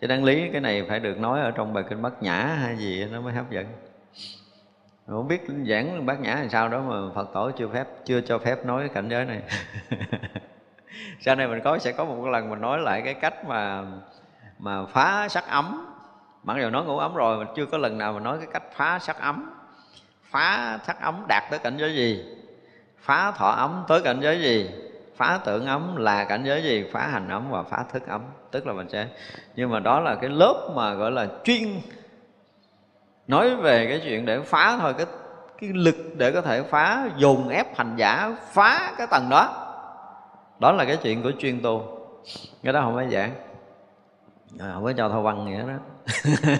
chứ 0.00 0.06
đáng 0.06 0.24
lý 0.24 0.48
cái 0.52 0.60
này 0.60 0.84
phải 0.88 1.00
được 1.00 1.18
nói 1.18 1.40
ở 1.40 1.50
trong 1.50 1.72
bài 1.72 1.84
kinh 1.88 2.02
bát 2.02 2.22
nhã 2.22 2.36
hay 2.36 2.76
gì 2.76 3.04
nó 3.12 3.20
mới 3.20 3.32
hấp 3.32 3.50
dẫn. 3.50 3.66
Không 5.06 5.28
biết 5.28 5.46
giảng 5.66 6.06
bát 6.06 6.20
nhã 6.20 6.34
làm 6.34 6.48
sao 6.48 6.68
đó 6.68 6.80
mà 6.80 7.14
phật 7.14 7.28
tổ 7.34 7.50
chưa 7.50 7.68
phép, 7.68 7.86
chưa 8.04 8.20
cho 8.20 8.38
phép 8.38 8.66
nói 8.66 8.80
cái 8.80 8.94
cảnh 8.94 9.08
giới 9.08 9.24
này. 9.24 9.42
Sau 11.20 11.34
này 11.34 11.48
mình 11.48 11.60
có, 11.64 11.78
sẽ 11.78 11.92
có 11.92 12.04
một 12.04 12.26
lần 12.26 12.50
mình 12.50 12.60
nói 12.60 12.78
lại 12.80 13.02
cái 13.04 13.14
cách 13.14 13.44
mà 13.44 13.84
mà 14.58 14.86
phá 14.86 15.28
sắc 15.28 15.46
ấm. 15.48 15.94
Mặc 16.42 16.56
dù 16.60 16.70
nói 16.70 16.84
ngủ 16.84 16.98
ấm 16.98 17.14
rồi 17.14 17.44
mà 17.44 17.50
chưa 17.56 17.66
có 17.66 17.78
lần 17.78 17.98
nào 17.98 18.12
mà 18.12 18.20
nói 18.20 18.38
cái 18.38 18.48
cách 18.52 18.62
phá 18.72 18.98
sắc 18.98 19.20
ấm. 19.20 19.50
Phá 20.22 20.78
sắc 20.86 21.00
ấm 21.00 21.24
đạt 21.28 21.42
tới 21.50 21.58
cảnh 21.58 21.76
giới 21.76 21.94
gì? 21.94 22.24
Phá 22.98 23.30
thọ 23.30 23.48
ấm 23.50 23.84
tới 23.88 24.00
cảnh 24.02 24.20
giới 24.20 24.40
gì? 24.40 24.70
Phá 25.16 25.40
tưởng 25.44 25.66
ấm 25.66 25.96
là 25.96 26.24
cảnh 26.24 26.44
giới 26.44 26.62
gì? 26.62 26.90
Phá 26.92 27.06
hành 27.06 27.28
ấm 27.28 27.50
và 27.50 27.62
phá 27.62 27.84
thức 27.92 28.06
ấm 28.06 28.22
tức 28.50 28.66
là 28.66 28.72
mình 28.72 28.88
sẽ 28.88 29.06
nhưng 29.56 29.70
mà 29.70 29.80
đó 29.80 30.00
là 30.00 30.14
cái 30.14 30.30
lớp 30.30 30.68
mà 30.74 30.94
gọi 30.94 31.10
là 31.10 31.26
chuyên 31.44 31.80
nói 33.26 33.56
về 33.56 33.86
cái 33.88 34.00
chuyện 34.04 34.26
để 34.26 34.40
phá 34.40 34.76
thôi 34.80 34.94
cái 34.98 35.06
cái 35.60 35.70
lực 35.74 35.96
để 36.16 36.32
có 36.32 36.40
thể 36.40 36.62
phá 36.62 37.08
dùng 37.16 37.48
ép 37.48 37.76
hành 37.76 37.96
giả 37.96 38.36
phá 38.52 38.92
cái 38.98 39.06
tầng 39.10 39.28
đó. 39.30 39.64
Đó 40.58 40.72
là 40.72 40.84
cái 40.84 40.96
chuyện 40.96 41.22
của 41.22 41.32
chuyên 41.38 41.62
tu. 41.62 41.98
Cái 42.62 42.72
đó 42.72 42.80
không 42.80 42.94
phải 42.94 43.08
giảng. 43.10 43.30
À, 44.58 44.70
không 44.74 44.84
có 44.84 44.92
cho 44.96 45.08
thâu 45.08 45.22
văn 45.22 45.44
nghĩa 45.44 45.62
đó. 45.62 45.74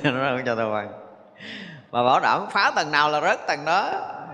Nó 0.12 0.30
không 0.30 0.42
cho 0.46 0.56
thâu 0.56 0.70
văn. 0.70 0.92
Mà 1.90 2.04
bảo 2.04 2.20
đảm 2.20 2.46
phá 2.50 2.72
tầng 2.76 2.90
nào 2.90 3.10
là 3.10 3.20
rớt 3.20 3.46
tầng 3.46 3.64
đó 3.64 3.90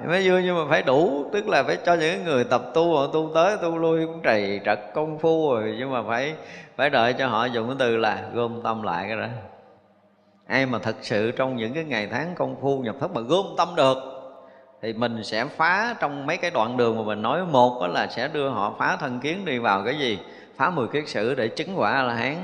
mới 0.08 0.28
vui 0.28 0.42
nhưng 0.42 0.56
mà 0.56 0.62
phải 0.70 0.82
đủ, 0.82 1.30
tức 1.32 1.48
là 1.48 1.62
phải 1.62 1.78
cho 1.84 1.94
những 1.94 2.24
người 2.24 2.44
tập 2.44 2.62
tu, 2.74 2.96
họ 2.96 3.06
tu 3.06 3.30
tới, 3.34 3.56
tu 3.62 3.78
lui 3.78 4.06
cũng 4.06 4.20
trầy 4.22 4.60
trật 4.64 4.80
công 4.94 5.18
phu 5.18 5.52
rồi. 5.52 5.74
Nhưng 5.78 5.92
mà 5.92 6.02
phải 6.02 6.34
phải 6.76 6.90
đợi 6.90 7.12
cho 7.12 7.26
họ 7.26 7.44
dùng 7.44 7.66
cái 7.66 7.76
từ 7.78 7.96
là 7.96 8.22
gom 8.34 8.62
tâm 8.62 8.82
lại 8.82 9.04
cái 9.08 9.16
đó. 9.16 9.26
Ai 10.46 10.66
mà 10.66 10.78
thật 10.78 10.96
sự 11.00 11.30
trong 11.30 11.56
những 11.56 11.74
cái 11.74 11.84
ngày 11.84 12.08
tháng 12.10 12.34
công 12.34 12.56
phu 12.60 12.78
nhập 12.78 12.96
thất 13.00 13.14
mà 13.14 13.20
gom 13.20 13.46
tâm 13.56 13.68
được, 13.76 13.96
thì 14.82 14.92
mình 14.92 15.24
sẽ 15.24 15.44
phá 15.44 15.94
trong 16.00 16.26
mấy 16.26 16.36
cái 16.36 16.50
đoạn 16.50 16.76
đường 16.76 16.96
mà 16.96 17.02
mình 17.02 17.22
nói. 17.22 17.44
Một 17.44 17.78
đó 17.80 17.86
là 17.86 18.06
sẽ 18.06 18.28
đưa 18.28 18.48
họ 18.48 18.74
phá 18.78 18.96
thân 19.00 19.20
kiến 19.20 19.44
đi 19.44 19.58
vào 19.58 19.82
cái 19.84 19.98
gì? 19.98 20.18
Phá 20.56 20.70
mười 20.70 20.86
kiết 20.88 21.08
sử 21.08 21.34
để 21.34 21.48
chứng 21.48 21.74
quả 21.76 22.02
là 22.02 22.14
hán 22.14 22.36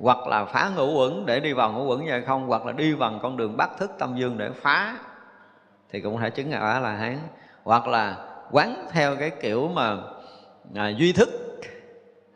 hoặc 0.00 0.26
là 0.26 0.44
phá 0.44 0.70
ngũ 0.76 0.98
quẩn 0.98 1.26
để 1.26 1.40
đi 1.40 1.52
vào 1.52 1.72
ngũ 1.72 1.84
quẩn 1.84 2.06
hay 2.06 2.20
không, 2.20 2.46
hoặc 2.46 2.66
là 2.66 2.72
đi 2.72 2.94
bằng 2.94 3.18
con 3.22 3.36
đường 3.36 3.56
bắt 3.56 3.70
thức 3.78 3.90
tâm 3.98 4.16
dương 4.16 4.38
để 4.38 4.50
phá 4.62 4.94
thì 5.96 6.02
cũng 6.02 6.20
thể 6.20 6.30
chứng 6.30 6.52
quả 6.52 6.80
là 6.80 6.92
hán. 6.92 7.18
Hoặc 7.64 7.86
là 7.88 8.16
quán 8.50 8.86
theo 8.90 9.16
cái 9.16 9.30
kiểu 9.30 9.68
mà 9.68 9.96
à, 10.74 10.88
duy 10.88 11.12
thức 11.12 11.28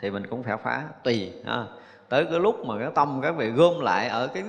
thì 0.00 0.10
mình 0.10 0.26
cũng 0.26 0.42
phải 0.42 0.56
phá 0.62 0.82
tùy 1.04 1.32
ha. 1.46 1.64
tới 2.08 2.24
cái 2.30 2.40
lúc 2.40 2.66
mà 2.66 2.74
cái 2.78 2.88
tâm 2.94 3.20
các 3.22 3.30
vị 3.36 3.50
gom 3.50 3.80
lại 3.80 4.08
ở 4.08 4.26
cái 4.26 4.42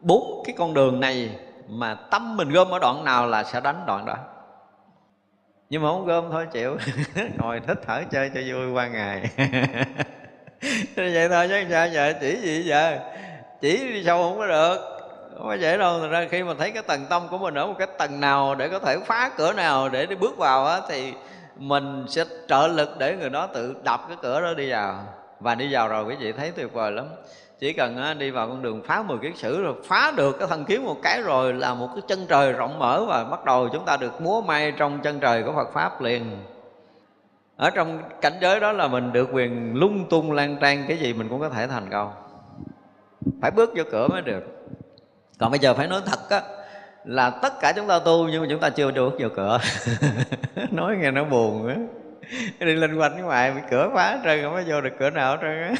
bốn 0.00 0.42
cái 0.46 0.54
con 0.58 0.74
đường 0.74 1.00
này 1.00 1.38
mà 1.68 1.94
tâm 1.94 2.36
mình 2.36 2.48
gom 2.48 2.70
ở 2.70 2.78
đoạn 2.78 3.04
nào 3.04 3.26
là 3.26 3.44
sẽ 3.44 3.60
đánh 3.60 3.84
đoạn 3.86 4.06
đó. 4.06 4.16
Nhưng 5.70 5.82
mà 5.82 5.88
không 5.88 6.06
gom 6.06 6.30
thôi 6.30 6.46
chịu. 6.52 6.76
Ngồi 7.38 7.60
thích 7.60 7.78
thở 7.86 8.02
chơi 8.10 8.30
cho 8.34 8.40
vui 8.46 8.72
qua 8.72 8.88
ngày. 8.88 9.30
Vậy 10.96 11.28
thôi 11.28 11.48
chứ 11.48 11.64
sao 11.70 11.88
giờ 11.88 12.12
chỉ 12.20 12.36
gì 12.40 12.62
giờ? 12.62 12.98
Chỉ 13.60 13.92
đi 13.92 14.04
sâu 14.04 14.22
không 14.22 14.38
có 14.38 14.46
được 14.46 14.97
không 15.38 15.46
có 15.46 15.54
dễ 15.54 15.78
đâu, 15.78 16.00
Thật 16.00 16.08
ra 16.08 16.26
khi 16.30 16.42
mà 16.42 16.54
thấy 16.58 16.70
cái 16.70 16.82
tầng 16.82 17.06
tâm 17.10 17.22
của 17.30 17.38
mình 17.38 17.54
ở 17.54 17.66
một 17.66 17.74
cái 17.78 17.88
tầng 17.98 18.20
nào 18.20 18.54
để 18.54 18.68
có 18.68 18.78
thể 18.78 18.98
phá 19.06 19.30
cửa 19.36 19.52
nào 19.52 19.88
để 19.88 20.06
đi 20.06 20.16
bước 20.16 20.36
vào 20.38 20.66
á, 20.66 20.80
thì 20.88 21.12
mình 21.56 22.04
sẽ 22.08 22.24
trợ 22.48 22.66
lực 22.66 22.98
để 22.98 23.16
người 23.16 23.30
đó 23.30 23.46
tự 23.46 23.76
đập 23.84 24.00
cái 24.08 24.16
cửa 24.22 24.40
đó 24.40 24.54
đi 24.54 24.70
vào. 24.70 25.04
Và 25.40 25.54
đi 25.54 25.68
vào 25.70 25.88
rồi 25.88 26.04
quý 26.04 26.14
vị 26.20 26.32
thấy 26.32 26.50
tuyệt 26.50 26.72
vời 26.72 26.92
lắm. 26.92 27.06
Chỉ 27.58 27.72
cần 27.72 28.18
đi 28.18 28.30
vào 28.30 28.48
con 28.48 28.62
đường 28.62 28.82
phá 28.86 29.02
10 29.02 29.18
kiết 29.18 29.36
sử 29.36 29.62
rồi, 29.62 29.74
phá 29.84 30.12
được 30.16 30.38
cái 30.38 30.48
thân 30.48 30.64
kiếm 30.64 30.84
một 30.84 30.96
cái 31.02 31.22
rồi 31.22 31.52
là 31.54 31.74
một 31.74 31.88
cái 31.94 32.02
chân 32.08 32.26
trời 32.28 32.52
rộng 32.52 32.78
mở 32.78 33.04
và 33.04 33.24
bắt 33.24 33.44
đầu 33.44 33.68
chúng 33.72 33.84
ta 33.84 33.96
được 33.96 34.20
múa 34.20 34.40
may 34.40 34.72
trong 34.72 35.00
chân 35.00 35.20
trời 35.20 35.42
của 35.42 35.52
Phật 35.52 35.72
pháp 35.72 36.00
liền. 36.00 36.38
Ở 37.56 37.70
trong 37.70 38.02
cảnh 38.20 38.32
giới 38.40 38.60
đó 38.60 38.72
là 38.72 38.88
mình 38.88 39.12
được 39.12 39.28
quyền 39.32 39.74
lung 39.74 40.04
tung 40.10 40.32
lan 40.32 40.56
trang 40.60 40.84
cái 40.88 40.96
gì 40.96 41.12
mình 41.12 41.28
cũng 41.28 41.40
có 41.40 41.48
thể 41.48 41.66
thành 41.66 41.90
công. 41.90 42.12
Phải 43.42 43.50
bước 43.50 43.70
vô 43.76 43.82
cửa 43.90 44.08
mới 44.08 44.22
được 44.22 44.42
còn 45.38 45.50
bây 45.50 45.60
giờ 45.60 45.74
phải 45.74 45.86
nói 45.86 46.00
thật 46.06 46.30
á, 46.30 46.42
là 47.04 47.30
tất 47.30 47.60
cả 47.60 47.72
chúng 47.76 47.86
ta 47.86 47.98
tu 47.98 48.28
nhưng 48.28 48.42
mà 48.42 48.46
chúng 48.50 48.60
ta 48.60 48.70
chưa 48.70 48.92
bước 48.92 49.14
vào 49.18 49.30
cửa. 49.36 49.58
Nói 50.70 50.96
nghe 50.96 51.10
nó 51.10 51.24
buồn 51.24 51.68
á 51.68 51.76
đi 52.60 52.74
lên 52.74 52.98
quanh 52.98 53.22
ngoài 53.22 53.52
bị 53.52 53.60
cửa 53.70 53.90
phá 53.94 54.18
trơn, 54.24 54.42
không 54.42 54.52
có 54.52 54.62
vô 54.66 54.80
được 54.80 54.90
cửa 54.98 55.10
nào 55.10 55.30
hết 55.30 55.38
trơn 55.42 55.62
á. 55.62 55.74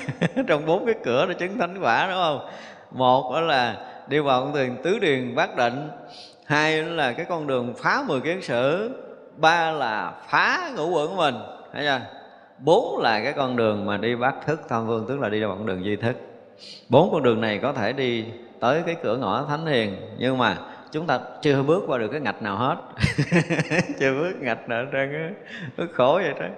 Trong 0.47 0.67
bốn 0.67 0.87
cái 0.87 0.95
cửa 1.05 1.27
để 1.27 1.35
chứng 1.35 1.59
thánh 1.59 1.79
quả, 1.83 2.07
đúng 2.07 2.19
không? 2.23 2.49
Một 2.91 3.33
đó 3.35 3.41
là 3.41 3.77
đi 4.09 4.19
vào 4.19 4.41
con 4.41 4.55
đường 4.55 4.77
tứ 4.83 4.99
điền 4.99 5.35
bát 5.35 5.57
định, 5.57 5.91
hai 6.47 6.83
đó 6.83 6.89
là 6.89 7.13
cái 7.13 7.27
con 7.29 7.47
đường 7.47 7.75
phá 7.83 8.03
mười 8.07 8.21
kiến 8.21 8.43
sử 8.43 8.91
ba 9.37 9.71
là 9.71 10.13
phá 10.29 10.71
ngũ 10.77 10.91
quẩn 10.91 11.09
của 11.09 11.17
mình, 11.17 11.35
thấy 11.73 11.85
chưa? 11.85 12.01
Bốn 12.59 12.99
là 12.99 13.21
cái 13.21 13.33
con 13.33 13.57
đường 13.57 13.87
mà 13.87 13.97
đi 13.97 14.17
bát 14.17 14.35
thức, 14.47 14.63
tham 14.69 14.87
vương 14.87 15.07
tức 15.09 15.21
là 15.21 15.29
đi 15.29 15.45
vào 15.45 15.57
con 15.57 15.67
đường 15.67 15.85
duy 15.85 15.97
thức. 15.97 16.17
Bốn 16.89 17.11
con 17.13 17.23
đường 17.23 17.41
này 17.41 17.59
có 17.63 17.73
thể 17.73 17.93
đi 17.93 18.25
tới 18.61 18.83
cái 18.87 18.97
cửa 19.03 19.17
ngõ 19.17 19.45
thánh 19.49 19.67
hiền. 19.67 19.97
Nhưng 20.19 20.39
mà 20.39 20.57
chúng 20.93 21.07
ta 21.07 21.21
chưa 21.43 21.63
bước 21.63 21.85
qua 21.87 21.99
được 21.99 22.09
cái 22.09 22.21
ngạch 22.21 22.43
nào 22.43 22.57
hết. 22.57 22.77
Chưa 24.01 24.15
bước 24.15 24.33
ngạch 24.41 24.69
nào 24.69 24.85
trơn 24.93 25.13
á. 25.13 25.31
Bước 25.77 25.91
khổ 25.95 26.21
vậy 26.23 26.33
đó. 26.41 26.47
À, 26.47 26.51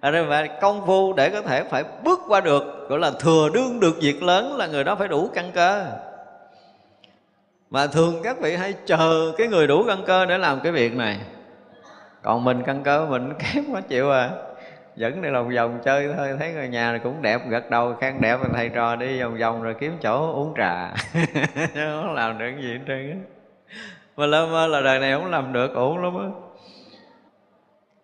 Ở 0.00 0.10
đây 0.10 0.24
mà 0.24 0.46
công 0.60 0.86
phu 0.86 1.12
để 1.12 1.30
có 1.30 1.42
thể 1.42 1.64
phải 1.64 1.84
bước 2.04 2.20
qua 2.28 2.40
được, 2.40 2.88
gọi 2.88 2.98
là 2.98 3.10
thừa 3.20 3.48
đương 3.54 3.80
được 3.80 3.96
việc 4.00 4.22
lớn 4.22 4.56
là 4.56 4.66
người 4.66 4.84
đó 4.84 4.94
phải 4.94 5.08
đủ 5.08 5.30
căn 5.34 5.50
cơ. 5.54 5.86
Mà 7.70 7.86
thường 7.86 8.20
các 8.22 8.40
vị 8.40 8.56
hay 8.56 8.74
chờ 8.86 9.32
cái 9.38 9.46
người 9.46 9.66
đủ 9.66 9.84
căn 9.86 10.02
cơ 10.06 10.26
để 10.26 10.38
làm 10.38 10.60
cái 10.60 10.72
việc 10.72 10.94
này. 10.96 11.18
Còn 12.22 12.44
mình 12.44 12.62
căn 12.66 12.82
cơ 12.82 13.06
mình 13.06 13.32
kém 13.38 13.64
quá 13.72 13.80
chịu 13.80 14.10
à 14.10 14.30
dẫn 14.96 15.22
đi 15.22 15.28
lòng 15.28 15.54
vòng 15.54 15.80
chơi 15.84 16.14
thôi, 16.16 16.36
thấy 16.38 16.52
người 16.52 16.68
nhà 16.68 16.90
này 16.90 17.00
cũng 17.04 17.22
đẹp, 17.22 17.40
gật 17.48 17.70
đầu, 17.70 17.94
khen 18.00 18.20
đẹp, 18.20 18.38
mình 18.42 18.52
thầy 18.54 18.68
trò 18.68 18.96
đi 18.96 19.20
vòng 19.20 19.38
vòng 19.38 19.62
rồi 19.62 19.74
kiếm 19.80 19.96
chỗ 20.02 20.32
uống 20.32 20.54
trà. 20.56 20.94
Không 21.74 22.14
làm 22.14 22.38
được 22.38 22.52
gì 22.60 22.72
hết 22.72 22.80
trơn 22.86 23.10
á. 23.10 23.16
Mà 24.16 24.26
lơ 24.26 24.46
mơ 24.46 24.66
là 24.66 24.80
đời 24.80 24.98
này 24.98 25.12
không 25.12 25.30
làm 25.30 25.52
được, 25.52 25.74
ổn 25.74 26.02
lắm 26.02 26.18
á. 26.18 26.28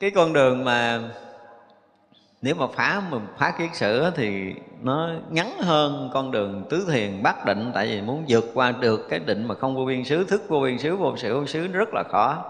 Cái 0.01 0.11
con 0.11 0.33
đường 0.33 0.65
mà 0.65 1.01
nếu 2.43 2.55
mà 2.55 2.67
phá 2.77 3.03
mà 3.11 3.19
phá 3.39 3.53
kiến 3.59 3.69
sử 3.73 4.11
thì 4.17 4.55
nó 4.83 5.11
ngắn 5.31 5.51
hơn 5.61 6.11
con 6.15 6.31
đường 6.31 6.65
tứ 6.71 6.87
thiền 6.93 7.23
bát 7.23 7.47
định, 7.47 7.71
tại 7.75 7.87
vì 7.87 8.01
muốn 8.01 8.25
vượt 8.29 8.45
qua 8.55 8.73
được 8.73 9.07
cái 9.11 9.19
định 9.19 9.49
mà 9.49 9.55
không 9.55 9.77
vô 9.77 9.85
biên 9.85 10.05
xứ, 10.05 10.25
thức 10.25 10.43
vô 10.49 10.61
biên 10.61 10.79
xứ, 10.79 10.97
vô 10.97 11.17
sự 11.17 11.41
vô 11.41 11.47
xứ 11.47 11.67
rất 11.67 11.89
là 11.95 12.03
khó. 12.09 12.45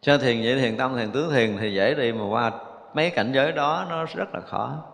Cho 0.00 0.18
thiền 0.18 0.42
vậy 0.42 0.58
thiền, 0.60 0.76
tâm 0.76 0.96
thiền, 0.96 1.10
tứ 1.10 1.30
thiền 1.34 1.56
thì 1.60 1.74
dễ 1.74 1.94
đi, 1.94 2.12
mà 2.12 2.28
qua 2.28 2.52
mấy 2.96 3.10
cảnh 3.10 3.32
giới 3.32 3.52
đó 3.52 3.86
nó 3.88 4.04
rất 4.04 4.34
là 4.34 4.40
khó. 4.40 4.84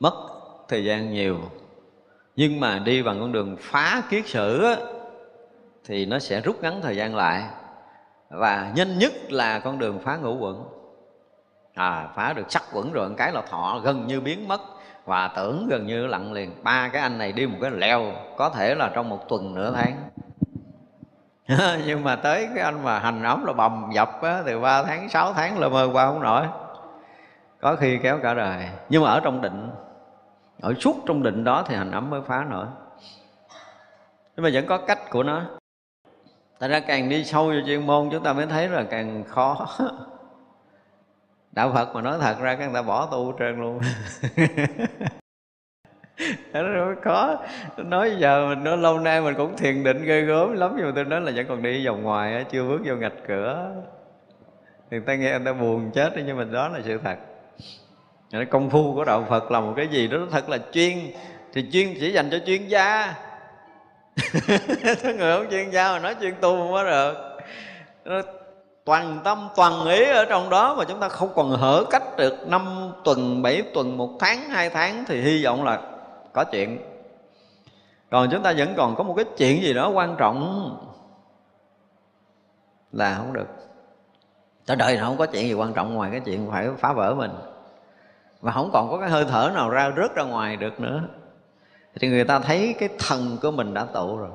Mất 0.00 0.12
thời 0.68 0.84
gian 0.84 1.10
nhiều. 1.10 1.38
Nhưng 2.36 2.60
mà 2.60 2.78
đi 2.78 3.02
bằng 3.02 3.20
con 3.20 3.32
đường 3.32 3.56
phá 3.60 4.02
kiết 4.10 4.26
sử 4.26 4.64
á, 4.64 4.76
thì 5.84 6.06
nó 6.06 6.18
sẽ 6.18 6.40
rút 6.40 6.62
ngắn 6.62 6.80
thời 6.82 6.96
gian 6.96 7.14
lại. 7.14 7.44
Và 8.30 8.72
nhanh 8.76 8.98
nhất 8.98 9.12
là 9.28 9.58
con 9.58 9.78
đường 9.78 9.98
phá 10.04 10.16
ngũ 10.16 10.36
quẩn. 10.38 10.64
À 11.74 12.08
phá 12.14 12.32
được 12.32 12.52
sắc 12.52 12.62
quẩn 12.72 12.92
rồi 12.92 13.08
một 13.08 13.14
cái 13.18 13.32
là 13.32 13.42
thọ 13.42 13.80
gần 13.84 14.06
như 14.06 14.20
biến 14.20 14.48
mất. 14.48 14.60
Và 15.04 15.28
tưởng 15.28 15.66
gần 15.70 15.86
như 15.86 16.06
lặng 16.06 16.32
liền. 16.32 16.50
Ba 16.62 16.88
cái 16.88 17.02
anh 17.02 17.18
này 17.18 17.32
đi 17.32 17.46
một 17.46 17.58
cái 17.60 17.70
leo 17.70 18.12
có 18.36 18.50
thể 18.50 18.74
là 18.74 18.90
trong 18.94 19.08
một 19.08 19.28
tuần 19.28 19.54
nửa 19.54 19.72
tháng. 19.74 20.08
nhưng 21.86 22.04
mà 22.04 22.16
tới 22.16 22.48
cái 22.54 22.64
anh 22.64 22.84
mà 22.84 22.98
hành 22.98 23.22
ấm 23.22 23.44
là 23.44 23.52
bầm 23.52 23.90
dập 23.92 24.22
á, 24.22 24.42
từ 24.46 24.60
ba 24.60 24.82
tháng 24.82 25.08
sáu 25.08 25.32
tháng 25.32 25.58
là 25.58 25.68
mơ 25.68 25.90
qua 25.92 26.06
không 26.06 26.22
nổi. 26.22 26.46
Có 27.60 27.76
khi 27.76 27.98
kéo 28.02 28.18
cả 28.22 28.34
đời. 28.34 28.68
Nhưng 28.88 29.02
mà 29.02 29.10
ở 29.10 29.20
trong 29.20 29.40
định 29.40 29.70
ở 30.60 30.74
suốt 30.80 30.96
trong 31.06 31.22
định 31.22 31.44
đó 31.44 31.64
thì 31.68 31.76
hành 31.76 31.90
ấm 31.90 32.10
mới 32.10 32.20
phá 32.26 32.44
nổi. 32.50 32.66
Nhưng 34.36 34.44
mà 34.44 34.50
vẫn 34.52 34.66
có 34.66 34.78
cách 34.78 35.10
của 35.10 35.22
nó. 35.22 35.42
Tại 36.58 36.68
ra 36.68 36.80
càng 36.80 37.08
đi 37.08 37.24
sâu 37.24 37.48
vào 37.48 37.60
chuyên 37.66 37.86
môn 37.86 38.08
chúng 38.12 38.22
ta 38.22 38.32
mới 38.32 38.46
thấy 38.46 38.68
là 38.68 38.84
càng 38.90 39.24
khó. 39.28 39.66
Đạo 41.52 41.72
Phật 41.74 41.94
mà 41.94 42.00
nói 42.00 42.18
thật 42.20 42.36
ra 42.40 42.56
các 42.56 42.64
người 42.64 42.74
ta 42.74 42.82
bỏ 42.82 43.06
tu 43.06 43.34
trơn 43.38 43.60
luôn. 43.60 43.80
nó 46.52 46.94
khó 47.02 47.36
nói, 47.76 48.16
giờ 48.18 48.46
mình 48.48 48.64
nói, 48.64 48.76
lâu 48.76 48.98
nay 48.98 49.20
mình 49.20 49.34
cũng 49.34 49.56
thiền 49.56 49.84
định 49.84 50.04
ghê 50.04 50.20
gớm 50.20 50.52
lắm, 50.52 50.74
nhưng 50.76 50.86
mà 50.86 50.92
tôi 50.94 51.04
nói 51.04 51.20
là 51.20 51.32
vẫn 51.34 51.46
còn 51.48 51.62
đi 51.62 51.86
vòng 51.86 52.02
ngoài 52.02 52.44
chưa 52.50 52.68
bước 52.68 52.80
vô 52.84 52.94
ngạch 52.94 53.12
cửa. 53.28 53.70
Thì 54.90 54.96
ta 55.06 55.14
nghe, 55.14 55.30
người 55.30 55.40
ta 55.44 55.52
buồn 55.52 55.90
chết 55.94 56.12
nhưng 56.26 56.36
mà 56.36 56.44
đó 56.44 56.68
là 56.68 56.80
sự 56.84 56.98
thật. 57.04 57.16
Công 58.50 58.70
phu 58.70 58.94
của 58.94 59.04
đạo 59.04 59.26
phật 59.28 59.50
là 59.50 59.60
một 59.60 59.72
cái 59.76 59.88
gì 59.88 60.08
đó 60.08 60.18
thật 60.30 60.48
là 60.48 60.58
chuyên, 60.72 60.98
thì 61.52 61.66
chuyên 61.72 61.94
chỉ 62.00 62.12
dành 62.12 62.30
cho 62.30 62.38
chuyên 62.46 62.68
gia. 62.68 63.14
Có 65.02 65.08
người 65.18 65.36
không 65.36 65.46
chuyên 65.50 65.70
gia 65.70 65.92
mà 65.92 65.98
nói 65.98 66.16
chuyên 66.20 66.34
tu 66.40 66.56
không 66.56 66.72
có 66.72 66.84
được. 66.84 67.14
Nó 68.04 68.20
toàn 68.84 69.20
tâm, 69.24 69.48
toàn 69.56 69.86
ý 69.86 70.04
ở 70.04 70.24
trong 70.24 70.50
đó 70.50 70.74
mà 70.74 70.84
chúng 70.84 71.00
ta 71.00 71.08
không 71.08 71.28
còn 71.34 71.50
hở 71.50 71.84
cách 71.90 72.16
được 72.16 72.48
năm 72.48 72.92
tuần, 73.04 73.42
bảy 73.42 73.62
tuần, 73.74 73.96
một 73.96 74.10
tháng, 74.20 74.50
hai 74.50 74.70
tháng 74.70 75.04
thì 75.08 75.20
hy 75.20 75.44
vọng 75.44 75.64
là 75.64 75.80
có 76.34 76.44
chuyện. 76.44 76.78
Còn 78.10 78.28
chúng 78.30 78.42
ta 78.42 78.54
vẫn 78.56 78.74
còn 78.76 78.94
có 78.96 79.04
một 79.04 79.14
cái 79.14 79.24
chuyện 79.36 79.62
gì 79.62 79.74
đó 79.74 79.88
quan 79.88 80.16
trọng 80.18 80.70
là 82.92 83.14
không 83.14 83.32
được. 83.32 83.46
Cả 84.66 84.74
đời 84.74 84.96
nó 84.96 85.04
không 85.06 85.16
có 85.16 85.26
chuyện 85.26 85.48
gì 85.48 85.54
quan 85.54 85.72
trọng 85.72 85.94
ngoài 85.94 86.10
cái 86.10 86.20
chuyện 86.20 86.50
phải 86.50 86.68
phá 86.78 86.92
vỡ 86.92 87.14
mình. 87.14 87.30
Và 88.40 88.52
không 88.52 88.70
còn 88.72 88.90
có 88.90 88.98
cái 88.98 89.10
hơi 89.10 89.24
thở 89.30 89.50
nào 89.54 89.70
ra 89.70 89.92
rớt 89.96 90.14
ra 90.14 90.22
ngoài 90.22 90.56
được 90.56 90.80
nữa. 90.80 91.02
Thì 92.00 92.08
người 92.08 92.24
ta 92.24 92.38
thấy 92.38 92.74
cái 92.78 92.88
thần 92.98 93.38
của 93.42 93.50
mình 93.50 93.74
đã 93.74 93.84
tụ 93.84 94.16
rồi. 94.16 94.30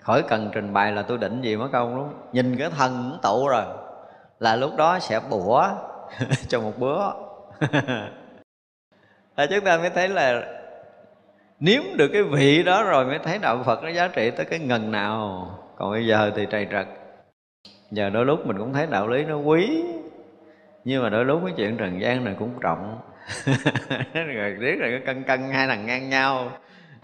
Khỏi 0.00 0.22
cần 0.22 0.50
trình 0.52 0.72
bày 0.72 0.92
là 0.92 1.02
tôi 1.02 1.18
định 1.18 1.42
gì 1.42 1.56
mất 1.56 1.68
công 1.72 1.96
đúng 1.96 2.14
Nhìn 2.32 2.56
cái 2.58 2.70
thần 2.70 3.18
tụ 3.22 3.48
rồi, 3.48 3.64
Là 4.40 4.56
lúc 4.56 4.76
đó 4.76 4.98
sẽ 4.98 5.20
bủa 5.30 5.68
cho 6.48 6.60
một 6.60 6.72
bữa. 6.78 7.12
Là 9.36 9.46
chúng 9.50 9.64
ta 9.64 9.78
mới 9.78 9.90
thấy 9.90 10.08
là 10.08 10.57
nếm 11.60 11.82
được 11.96 12.08
cái 12.12 12.22
vị 12.22 12.62
đó 12.62 12.82
rồi 12.82 13.04
mới 13.04 13.18
thấy 13.18 13.38
đạo 13.38 13.62
phật 13.66 13.82
nó 13.82 13.88
giá 13.88 14.08
trị 14.08 14.30
tới 14.30 14.46
cái 14.46 14.58
ngần 14.58 14.92
nào. 14.92 15.50
Còn 15.76 15.90
bây 15.90 16.06
giờ 16.06 16.32
thì 16.36 16.46
trầy 16.50 16.66
trật. 16.72 16.86
Giờ 17.90 18.10
đôi 18.10 18.26
lúc 18.26 18.46
mình 18.46 18.58
cũng 18.58 18.72
thấy 18.72 18.86
đạo 18.90 19.08
lý 19.08 19.24
nó 19.24 19.36
quý, 19.36 19.84
nhưng 20.84 21.02
mà 21.02 21.08
đôi 21.08 21.24
lúc 21.24 21.40
cái 21.44 21.54
chuyện 21.56 21.76
trần 21.76 22.00
gian 22.00 22.24
này 22.24 22.34
cũng 22.38 22.50
trọng 22.60 22.98
rồi 24.14 24.56
biết 24.60 24.76
rồi 24.80 24.90
cái 24.90 25.00
cân 25.06 25.22
cân, 25.22 25.40
hai 25.52 25.66
thằng 25.66 25.86
ngang 25.86 26.08
nhau. 26.08 26.50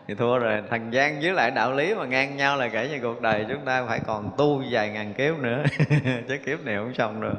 Thì 0.09 0.15
thua 0.15 0.39
rồi, 0.39 0.63
thằng 0.71 0.93
gian 0.93 1.21
với 1.21 1.33
lại 1.33 1.51
đạo 1.51 1.73
lý 1.73 1.95
mà 1.95 2.07
ngang 2.07 2.37
nhau 2.37 2.57
là 2.57 2.69
kể 2.69 2.89
như 2.89 2.99
cuộc 3.03 3.23
đời 3.23 3.47
chúng 3.49 3.65
ta 3.65 3.85
phải 3.89 4.01
còn 4.07 4.31
tu 4.39 4.63
vài 4.71 4.91
ngàn 4.91 5.15
kiếp 5.15 5.39
nữa. 5.39 5.65
Chứ 6.29 6.39
kiếp 6.47 6.65
này 6.65 6.77
không 6.77 6.95
xong 6.95 7.21
rồi 7.21 7.33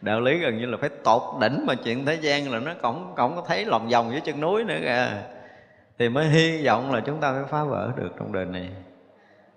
đạo 0.00 0.20
lý 0.20 0.38
gần 0.38 0.58
như 0.58 0.66
là 0.66 0.76
phải 0.80 0.90
tột 1.04 1.22
đỉnh 1.40 1.66
mà 1.66 1.74
chuyện 1.74 2.06
thế 2.06 2.14
gian 2.14 2.50
là 2.50 2.58
nó 2.58 2.74
cũng 2.82 3.14
cũng 3.16 3.36
có 3.36 3.44
thấy 3.48 3.64
lòng 3.64 3.88
vòng 3.88 4.10
với 4.10 4.20
chân 4.20 4.40
núi 4.40 4.64
nữa 4.64 4.78
kìa 4.80 5.08
thì 5.98 6.08
mới 6.08 6.28
hy 6.28 6.66
vọng 6.66 6.92
là 6.92 7.00
chúng 7.00 7.20
ta 7.20 7.32
mới 7.32 7.44
phá 7.44 7.64
vỡ 7.64 7.92
được 7.96 8.08
trong 8.18 8.32
đời 8.32 8.44
này. 8.44 8.70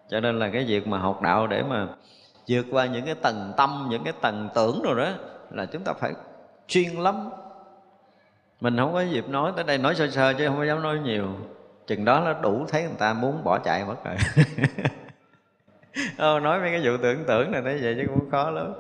Cho 0.10 0.20
nên 0.20 0.40
là 0.40 0.50
cái 0.50 0.66
việc 0.66 0.88
mà 0.88 0.98
học 0.98 1.22
đạo 1.22 1.48
để 1.48 1.64
mà 1.64 1.88
vượt 2.48 2.66
qua 2.72 2.86
những 2.86 3.06
cái 3.06 3.16
tầng 3.16 3.54
tâm 3.58 3.88
những 3.90 4.04
cái 4.04 4.14
tầng 4.22 4.50
tưởng 4.56 4.82
rồi 4.84 4.96
đó 4.96 5.12
là 5.52 5.66
chúng 5.66 5.84
ta 5.84 5.94
phải 5.94 6.14
chuyên 6.68 6.92
lắm. 6.92 7.30
Mình 8.62 8.78
không 8.78 8.94
có 8.94 9.02
dịp 9.02 9.30
nói 9.30 9.52
tới 9.56 9.64
đây 9.64 9.78
nói 9.78 9.96
sơ 9.96 10.08
sơ 10.08 10.34
chứ 10.34 10.48
không 10.48 10.58
có 10.58 10.66
dám 10.66 10.82
nói 10.82 11.00
nhiều. 11.00 11.28
Chừng 11.88 12.06
đó 12.06 12.22
nó 12.26 12.34
đủ 12.34 12.66
thấy 12.70 12.82
người 12.84 12.98
ta 13.00 13.14
muốn 13.14 13.44
bỏ 13.44 13.60
chạy 13.60 13.86
mất 13.86 13.96
rồi. 14.06 14.16
Ô, 16.18 16.34
ờ, 16.34 16.40
nói 16.40 16.60
mấy 16.60 16.72
cái 16.72 16.82
vụ 16.84 16.98
tưởng 17.02 17.24
tưởng 17.28 17.52
này 17.52 17.62
thấy 17.62 17.78
vậy 17.82 17.96
chứ 17.98 18.04
cũng 18.08 18.30
khó 18.32 18.50
lắm. 18.50 18.74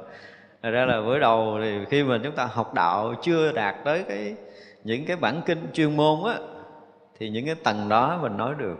Thật 0.63 0.69
ra 0.69 0.85
là 0.85 1.01
bữa 1.01 1.19
đầu 1.19 1.57
thì 1.61 1.85
khi 1.89 2.03
mà 2.03 2.19
chúng 2.23 2.35
ta 2.35 2.45
học 2.45 2.73
đạo 2.73 3.13
chưa 3.21 3.51
đạt 3.51 3.75
tới 3.85 4.03
cái 4.07 4.35
những 4.83 5.05
cái 5.05 5.17
bản 5.17 5.41
kinh 5.45 5.67
chuyên 5.73 5.97
môn 5.97 6.31
á 6.31 6.37
thì 7.19 7.29
những 7.29 7.45
cái 7.45 7.55
tầng 7.55 7.89
đó 7.89 8.19
mình 8.21 8.37
nói 8.37 8.55
được. 8.57 8.75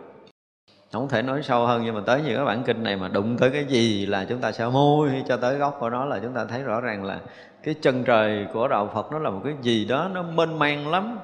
Không 0.92 1.08
thể 1.08 1.22
nói 1.22 1.42
sâu 1.42 1.66
hơn, 1.66 1.82
nhưng 1.84 1.94
mà 1.94 2.00
tới 2.06 2.22
những 2.22 2.36
cái 2.36 2.44
bản 2.44 2.62
kinh 2.66 2.82
này 2.82 2.96
mà 2.96 3.08
đụng 3.08 3.36
tới 3.38 3.50
cái 3.50 3.64
gì 3.64 4.06
là 4.06 4.24
chúng 4.24 4.40
ta 4.40 4.52
sẽ 4.52 4.66
môi 4.66 5.10
cho 5.28 5.36
tới 5.36 5.56
gốc 5.58 5.76
của 5.80 5.90
nó, 5.90 6.04
là 6.04 6.18
chúng 6.22 6.32
ta 6.32 6.44
thấy 6.44 6.62
rõ 6.62 6.80
ràng 6.80 7.04
là 7.04 7.20
cái 7.62 7.74
chân 7.74 8.04
trời 8.04 8.46
của 8.52 8.68
đạo 8.68 8.90
Phật 8.94 9.12
nó 9.12 9.18
là 9.18 9.30
một 9.30 9.40
cái 9.44 9.54
gì 9.62 9.84
đó 9.84 10.10
nó 10.14 10.22
mênh 10.22 10.58
mang 10.58 10.88
lắm. 10.88 11.18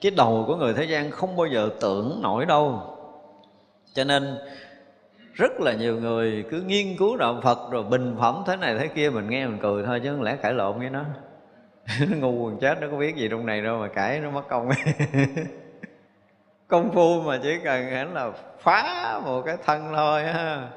Cái 0.00 0.12
đầu 0.16 0.44
của 0.46 0.56
người 0.56 0.74
thế 0.74 0.84
gian 0.84 1.10
không 1.10 1.36
bao 1.36 1.46
giờ 1.46 1.70
tưởng 1.80 2.20
nổi 2.22 2.46
đâu. 2.46 2.82
Cho 3.94 4.04
nên 4.04 4.38
rất 5.34 5.60
là 5.60 5.72
nhiều 5.72 6.00
người 6.00 6.44
cứ 6.50 6.62
nghiên 6.62 6.96
cứu 6.98 7.16
đạo 7.16 7.40
Phật 7.42 7.58
rồi 7.70 7.82
bình 7.82 8.16
phẩm 8.18 8.42
thế 8.46 8.56
này 8.56 8.78
thế 8.78 8.88
kia, 8.88 9.10
mình 9.10 9.30
nghe 9.30 9.46
mình 9.46 9.58
cười 9.62 9.84
thôi 9.84 10.00
chứ 10.04 10.10
không 10.10 10.22
lẽ 10.22 10.36
cãi 10.36 10.52
lộn 10.52 10.78
với 10.78 10.90
nó. 10.90 11.04
Ngu 12.20 12.32
quần 12.32 12.58
chết, 12.60 12.80
nó 12.80 12.86
có 12.90 12.96
biết 12.96 13.16
gì 13.16 13.28
trong 13.30 13.46
này 13.46 13.62
đâu 13.62 13.78
mà 13.78 13.88
cãi 13.88 14.20
nó 14.20 14.30
mất 14.30 14.48
công. 14.48 14.70
công 16.68 16.92
phu 16.92 17.20
mà 17.20 17.38
chỉ 17.42 17.58
cần 17.64 17.90
hẳn 17.90 18.14
là 18.14 18.30
phá 18.58 19.20
một 19.24 19.42
cái 19.42 19.56
thân 19.64 19.92
thôi 19.96 20.24
ha. 20.24 20.68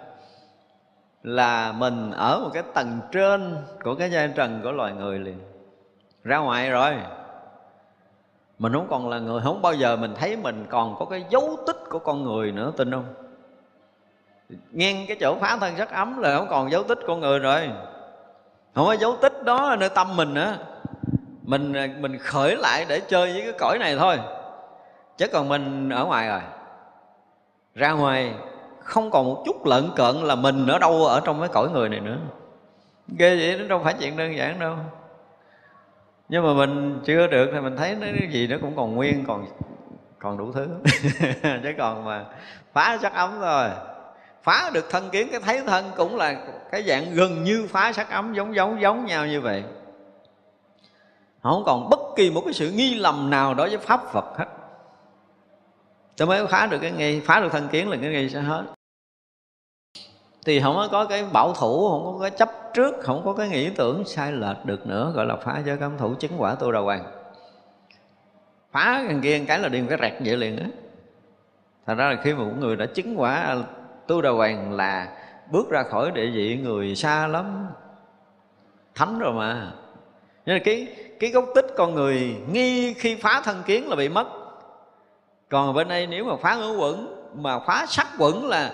Là 1.24 1.72
mình 1.72 2.12
ở 2.12 2.40
một 2.44 2.50
cái 2.54 2.64
tầng 2.74 3.00
trên 3.12 3.58
của 3.84 3.96
cái 3.96 4.12
giai 4.12 4.30
trần 4.36 4.60
của 4.64 4.72
loài 4.72 4.94
người 4.94 5.20
liền. 5.20 5.40
Ra 6.24 6.38
ngoài 6.38 6.70
rồi. 6.70 6.96
Mình 8.60 8.74
không 8.74 8.88
còn 8.90 9.10
là 9.10 9.20
người, 9.20 9.42
không 9.42 9.62
bao 9.62 9.74
giờ 9.74 9.96
mình 9.96 10.14
thấy 10.20 10.36
mình 10.36 10.66
còn 10.70 10.96
có 11.00 11.06
cái 11.06 11.26
dấu 11.30 11.58
tích 11.68 11.78
của 11.90 12.00
con 12.00 12.24
người 12.24 12.52
nữa, 12.52 12.72
tin 12.78 12.92
không? 12.92 13.06
Ngang 14.72 15.06
cái 15.08 15.18
chỗ 15.20 15.36
phá 15.42 15.58
thân 15.58 15.78
sắc 15.78 15.92
ấm 15.92 16.22
là 16.22 16.38
không 16.38 16.48
còn 16.50 16.72
dấu 16.72 16.84
tích 16.84 17.00
con 17.08 17.20
người 17.20 17.40
rồi. 17.40 17.70
Không 18.76 18.86
có 18.86 18.94
dấu 18.94 19.18
tích 19.22 19.44
đó 19.44 19.70
là 19.70 19.76
nơi 19.76 19.90
tâm 19.90 20.16
mình 20.16 20.34
nữa. 20.34 20.58
Mình 21.44 21.74
mình 22.02 22.18
khởi 22.18 22.56
lại 22.56 22.86
để 22.90 23.00
chơi 23.00 23.34
với 23.34 23.42
cái 23.42 23.54
cõi 23.60 23.78
này 23.80 23.96
thôi 23.98 24.18
chứ 25.20 25.28
còn 25.28 25.50
mình 25.50 25.90
ở 25.90 26.06
ngoài 26.06 26.28
rồi. 26.28 26.42
Ra 27.76 27.92
ngoài, 27.92 28.34
không 28.84 29.12
còn 29.12 29.26
một 29.26 29.44
chút 29.46 29.66
lợn 29.66 29.90
cợn 29.96 30.16
là 30.16 30.36
mình 30.36 30.68
ở 30.68 30.80
đâu 30.80 31.06
ở 31.06 31.22
trong 31.26 31.40
cái 31.40 31.50
cõi 31.50 31.70
người 31.70 31.90
này 31.90 32.00
nữa. 32.00 32.18
Ghê 33.18 33.36
vậy, 33.36 33.58
nó 33.60 33.68
đâu 33.68 33.82
phải 33.84 33.96
chuyện 34.00 34.18
đơn 34.18 34.38
giản 34.38 34.60
đâu. 34.60 34.76
Nhưng 36.30 36.44
mà 36.44 36.54
mình 36.54 37.02
chưa 37.06 37.28
được 37.28 37.50
thì 37.54 37.60
mình 37.60 37.78
thấy 37.78 37.96
nó 37.96 38.08
cái 38.20 38.30
gì 38.32 38.48
nó 38.48 38.58
cũng 38.62 38.76
còn 38.76 38.96
nguyên, 38.96 39.26
còn 39.28 39.46
còn 40.20 40.38
đủ 40.38 40.52
thứ. 40.52 40.68
Chứ 41.64 41.74
còn 41.78 42.06
mà 42.06 42.26
phá 42.74 42.98
sắc 43.02 43.14
ấm 43.14 43.40
rồi 43.40 43.70
phá 44.44 44.72
được 44.74 44.86
thân 44.90 45.10
kiến, 45.10 45.28
cái 45.32 45.40
thấy 45.40 45.62
thân 45.68 45.86
cũng 45.98 46.16
là 46.16 46.36
cái 46.72 46.84
dạng 46.84 47.14
gần 47.14 47.44
như 47.44 47.68
phá 47.70 47.92
sắc 47.92 48.10
ấm, 48.10 48.34
giống 48.34 48.56
giống 48.56 48.82
giống 48.82 49.06
nhau 49.06 49.26
như 49.26 49.42
vậy. 49.42 49.64
Không 51.44 51.64
còn 51.66 51.90
bất 51.90 52.00
kỳ 52.16 52.32
một 52.32 52.42
cái 52.46 52.54
sự 52.54 52.72
nghi 52.72 52.96
lầm 52.96 53.30
nào 53.30 53.54
đối 53.54 53.70
với 53.70 53.78
pháp 53.78 54.02
phật 54.12 54.26
hết 54.38 54.46
ta 56.20 56.26
mới 56.26 56.48
phá 56.48 56.68
được 56.72 56.80
cái 56.82 56.92
nghi 56.92 57.20
phá 57.20 57.40
được 57.40 57.52
thân 57.52 57.68
kiến 57.72 57.90
là 57.90 57.98
cái 58.02 58.10
nghi 58.10 58.30
sẽ 58.30 58.40
hết. 58.40 58.64
Thì 60.46 60.62
không 60.62 60.88
có 60.92 61.06
cái 61.06 61.26
bảo 61.34 61.54
thủ, 61.54 61.90
không 61.90 62.14
có 62.14 62.20
cái 62.22 62.32
chấp 62.32 62.50
trước, 62.74 62.96
không 63.02 63.22
có 63.26 63.34
cái 63.34 63.50
nghĩ 63.50 63.70
tưởng 63.70 64.06
sai 64.06 64.32
lệch 64.32 64.66
được 64.66 64.88
nữa, 64.88 65.12
gọi 65.16 65.26
là 65.26 65.36
phá 65.36 65.62
giới 65.66 65.78
cấm 65.78 65.98
thủ 65.98 66.16
chứng 66.20 66.32
quả 66.38 66.56
tu 66.56 66.72
đà 66.72 66.80
hoàng. 66.80 67.04
Phá 68.72 69.04
thằng 69.08 69.22
kia 69.22 69.44
cái 69.48 69.60
là 69.60 69.70
điên 69.70 69.88
cái 69.90 69.98
rẹt 70.02 70.14
vậy 70.26 70.38
liền 70.38 70.58
á. 70.58 70.66
Thành 71.86 71.98
ra 71.98 72.10
là 72.10 72.22
khi 72.24 72.34
mà 72.34 72.44
một 72.44 72.54
người 72.60 72.76
đã 72.76 72.86
chứng 72.86 73.20
quả 73.20 73.58
tu 74.08 74.22
đà 74.22 74.30
hoàng 74.30 74.74
là 74.74 75.18
bước 75.52 75.70
ra 75.70 75.84
khỏi 75.84 76.12
địa 76.12 76.30
vị 76.34 76.60
người 76.64 76.96
xa 76.96 77.28
lắm. 77.28 77.68
Thánh 78.96 79.20
rồi 79.20 79.34
mà. 79.34 79.72
Nên 80.46 80.58
là 80.58 80.64
cái 80.66 80.88
cái 81.20 81.30
gốc 81.30 81.46
tích 81.56 81.66
con 81.78 81.96
người 81.96 82.36
nghi 82.52 82.94
khi 82.94 83.16
phá 83.16 83.42
thân 83.44 83.64
kiến 83.66 83.90
là 83.90 83.96
bị 83.96 84.10
mất 84.10 84.28
còn 85.50 85.74
bên 85.74 85.88
đây 85.88 86.08
nếu 86.08 86.26
mà 86.26 86.36
phá 86.42 86.56
ngũ 86.56 86.78
quẩn 86.78 87.16
mà 87.34 87.60
phá 87.60 87.86
sắc 87.88 88.08
quẩn 88.18 88.48
là 88.48 88.74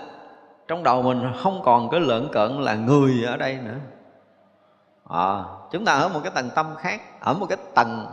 trong 0.68 0.82
đầu 0.82 1.02
mình 1.02 1.32
không 1.42 1.62
còn 1.64 1.90
cái 1.90 2.00
lợn 2.00 2.28
cận 2.32 2.60
là 2.60 2.74
người 2.74 3.24
ở 3.26 3.36
đây 3.36 3.58
nữa. 3.64 3.78
À, 5.08 5.44
chúng 5.72 5.84
ta 5.84 5.92
ở 5.92 6.08
một 6.08 6.20
cái 6.22 6.32
tầng 6.34 6.50
tâm 6.54 6.66
khác 6.78 7.20
ở 7.20 7.34
một 7.34 7.46
cái 7.46 7.58
tầng 7.74 8.06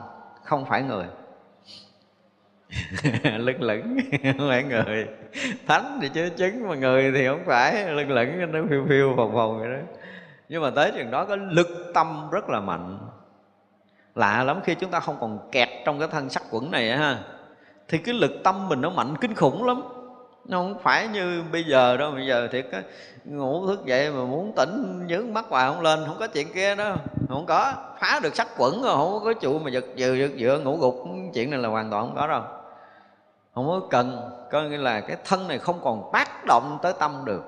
không 0.44 0.66
phải 0.66 0.82
người. 0.82 1.06
Lưng 3.24 3.62
lửng 3.62 3.98
không 4.38 4.50
phải 4.50 4.64
người. 4.64 5.08
Thánh 5.68 6.00
thì 6.02 6.10
chứ 6.10 6.30
chứng 6.30 6.68
mà 6.70 6.76
người 6.76 7.12
thì 7.12 7.28
không 7.28 7.44
phải. 7.46 7.86
Lưng 7.94 8.12
lửng 8.12 8.52
nó 8.52 8.60
phiêu 8.70 8.86
phiêu 8.90 9.14
vòng 9.14 9.32
vòng 9.34 9.60
vậy 9.60 9.70
đó. 9.70 9.78
Nhưng 10.50 10.62
mà 10.62 10.70
tới 10.70 10.92
chừng 10.96 11.12
đó 11.12 11.26
có 11.26 11.36
lực 11.36 11.92
tâm 11.94 12.30
rất 12.32 12.50
là 12.50 12.60
mạnh. 12.60 13.00
Lạ 14.16 14.44
lắm 14.44 14.60
khi 14.64 14.76
chúng 14.76 14.92
ta 14.92 15.00
không 15.00 15.18
còn 15.20 15.50
kẹt 15.52 15.70
trong 15.86 16.00
cái 16.00 16.08
thân 16.08 16.30
sắc 16.30 16.44
quẩn 16.52 16.72
này 16.72 16.98
ha 16.98 17.20
thì 17.94 18.00
cái 18.00 18.16
lực 18.16 18.32
tâm 18.44 18.70
mình 18.70 18.82
nó 18.82 18.90
mạnh 18.90 19.16
kinh 19.22 19.36
khủng 19.36 19.64
lắm. 19.64 19.84
Nó 20.46 20.58
không 20.58 20.80
phải 20.84 21.08
như 21.08 21.44
bây 21.52 21.64
giờ 21.64 21.98
đâu, 21.98 22.12
bây 22.12 22.28
giờ 22.28 22.48
thiệt 22.52 22.66
á, 22.72 22.82
ngủ 23.26 23.68
thức 23.68 23.86
dậy 23.86 24.12
mà 24.12 24.24
muốn 24.26 24.54
tỉnh, 24.56 25.04
nhướng 25.08 25.34
mắt 25.34 25.46
hoài 25.50 25.72
không 25.72 25.82
lên, 25.82 26.04
không 26.08 26.16
có 26.20 26.28
chuyện 26.28 26.54
kia 26.54 26.76
đó. 26.76 26.96
Không 27.30 27.46
có, 27.46 27.74
phá 28.00 28.20
được 28.24 28.36
sắc 28.36 28.48
quẩn 28.58 28.82
rồi, 28.82 28.96
không 28.96 29.22
có 29.24 29.34
trụ 29.34 29.60
mà 29.60 29.70
giật 29.70 29.84
dừa 29.98 30.14
giật 30.14 30.32
dựa 30.40 30.60
ngủ 30.64 30.78
gục, 30.78 30.96
chuyện 31.34 31.50
này 31.50 31.60
là 31.60 31.70
hoàn 31.70 31.92
toàn 31.92 32.06
không 32.06 32.16
có 32.16 32.28
đâu. 32.28 32.42
Không 33.56 33.68
có 33.68 33.82
cần 33.90 34.30
có 34.52 34.62
nghĩa 34.62 34.78
là 34.78 35.02
cái 35.02 35.18
thân 35.26 35.48
này 35.48 35.60
không 35.60 35.80
còn 35.84 36.10
tác 36.14 36.46
động 36.46 36.78
tới 36.82 36.94
tâm 37.00 37.22
được. 37.26 37.44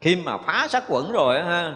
Khi 0.00 0.16
mà 0.16 0.38
phá 0.38 0.66
sắc 0.70 0.84
quẩn 0.88 1.12
rồi 1.12 1.42
ha, 1.42 1.74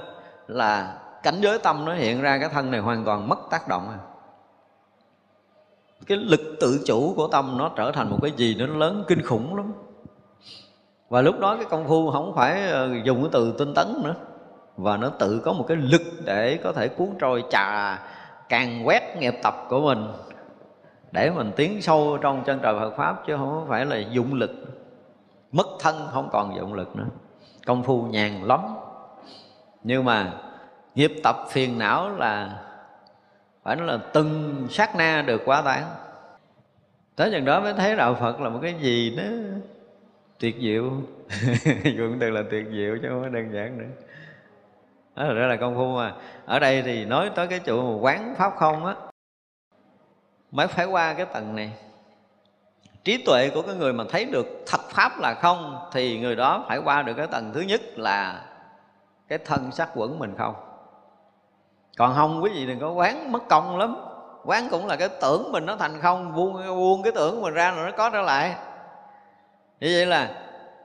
là 0.49 0.99
cảnh 1.23 1.41
giới 1.41 1.59
tâm 1.59 1.85
nó 1.85 1.95
hiện 1.95 2.23
ra, 2.23 2.39
cái 2.39 2.49
thân 2.49 2.71
này 2.71 2.81
hoàn 2.81 3.05
toàn 3.05 3.29
mất 3.29 3.39
tác 3.51 3.69
động. 3.69 3.89
à 3.89 4.12
cái 6.07 6.19
lực 6.19 6.41
tự 6.61 6.81
chủ 6.87 7.15
của 7.17 7.27
tâm 7.27 7.59
nó 7.59 7.71
trở 7.77 7.93
thành 7.93 8.11
một 8.11 8.19
cái 8.23 8.31
gì 8.37 8.57
nó 8.59 8.67
lớn, 8.67 9.05
kinh 9.09 9.23
khủng 9.23 9.57
lắm. 9.57 9.73
Và 11.09 11.23
lúc 11.23 11.41
đó 11.41 11.57
cái 11.57 11.65
công 11.65 11.89
phu 11.89 12.11
không 12.11 12.35
phải 12.35 12.69
ờ, 12.69 12.91
dùng 13.05 13.23
cái 13.23 13.31
từ 13.33 13.55
tinh 13.59 13.75
tấn 13.75 13.87
nữa, 14.05 14.15
và 14.77 14.97
nó 14.97 15.09
tự 15.09 15.39
có 15.45 15.53
một 15.53 15.65
cái 15.69 15.77
lực 15.77 16.03
để 16.25 16.59
có 16.65 16.73
thể 16.73 16.89
cuốn 16.89 17.09
trôi 17.21 17.45
trà 17.51 17.99
càng 18.49 18.87
quét 18.87 19.17
nghiệp 19.19 19.35
tập 19.43 19.55
của 19.69 19.81
mình, 19.81 20.07
để 21.13 21.31
mình 21.31 21.53
tiến 21.57 21.83
sâu 21.83 22.19
trong 22.21 22.45
chân 22.45 22.59
trời 22.63 22.75
Phật 22.81 22.97
pháp, 22.97 23.27
chứ 23.27 23.37
không 23.37 23.67
phải 23.69 23.87
là 23.87 23.99
dụng 24.11 24.35
lực. 24.35 24.51
Mất 25.53 25.67
thân 25.81 25.97
không 26.13 26.29
còn 26.33 26.57
dụng 26.57 26.75
lực 26.75 26.97
nữa. 26.97 27.07
Công 27.67 27.83
phu 27.83 28.03
nhàn 28.03 28.43
lắm. 28.43 28.61
Nhưng 29.83 30.05
mà 30.05 30.33
nghiệp 30.95 31.13
tập 31.23 31.37
phiền 31.51 31.79
não 31.79 32.11
là 32.11 32.59
phải 33.63 33.77
nói 33.77 33.87
là 33.87 33.99
từng 34.13 34.67
sát 34.71 34.97
na 34.97 35.23
được 35.27 35.43
quá 35.45 35.63
tán. 35.63 35.95
Tới 37.17 37.31
chừng 37.31 37.45
đó 37.45 37.61
mới 37.61 37.75
thấy 37.75 37.97
đạo 37.97 38.15
phật 38.15 38.41
là 38.41 38.49
một 38.49 38.59
cái 38.63 38.75
gì 38.81 39.17
đó 39.17 39.23
tuyệt 40.39 40.57
diệu. 40.61 40.91
Dùng 41.97 42.17
từ 42.21 42.31
là 42.31 42.43
tuyệt 42.51 42.67
diệu 42.71 42.99
chứ 43.03 43.09
không 43.09 43.23
có 43.23 43.29
đơn 43.29 43.53
giản 43.53 43.79
nữa. 43.79 44.05
Đó 45.17 45.25
là, 45.25 45.35
đó 45.41 45.47
là 45.47 45.57
công 45.57 45.75
phu 45.75 45.97
mà. 45.97 46.15
Ở 46.47 46.59
đây 46.59 46.83
thì 46.83 47.05
nói 47.05 47.31
tới 47.35 47.47
cái 47.47 47.61
chỗ 47.67 47.99
quán 47.99 48.35
pháp 48.39 48.53
không 48.57 48.87
á 48.87 48.95
mới 50.51 50.67
phải 50.67 50.87
qua 50.87 51.15
cái 51.15 51.27
tầng 51.27 51.57
này. 51.57 51.73
Trí 53.05 53.25
tuệ 53.25 53.51
của 53.55 53.63
cái 53.63 53.75
người 53.75 53.93
mà 53.93 54.05
thấy 54.11 54.25
được 54.25 54.47
thật 54.67 54.81
pháp 54.91 55.21
là 55.21 55.35
không 55.35 55.89
thì 55.93 56.21
người 56.21 56.37
đó 56.37 56.65
phải 56.69 56.79
qua 56.79 57.03
được 57.03 57.15
cái 57.15 57.27
tầng 57.27 57.51
thứ 57.55 57.61
nhất 57.61 57.81
là 57.97 58.45
cái 59.29 59.39
thân 59.39 59.73
sắc 59.73 59.91
quẩn 59.95 60.19
mình 60.19 60.35
không 60.39 60.55
còn 61.99 62.15
không, 62.15 62.43
quý 62.43 62.51
vị 62.55 62.67
đừng 62.67 62.81
có 62.81 62.91
quán 62.91 63.33
mất 63.33 63.49
công 63.49 63.79
lắm. 63.79 63.97
Quán 64.45 64.69
cũng 64.71 64.87
là 64.87 64.97
cái 64.97 65.09
tưởng 65.09 65.53
mình 65.53 65.67
nó 65.67 65.77
thành 65.77 66.01
không 66.01 66.35
buông 66.37 66.67
buông 66.67 67.03
cái 67.03 67.13
tưởng 67.13 67.43
mình 67.43 67.55
ra 67.55 67.71
rồi 67.71 67.91
nó 67.91 67.97
có 67.97 68.11
trở 68.11 68.21
lại. 68.21 68.55
Như 69.81 69.91
vậy 69.97 70.07
là 70.07 70.31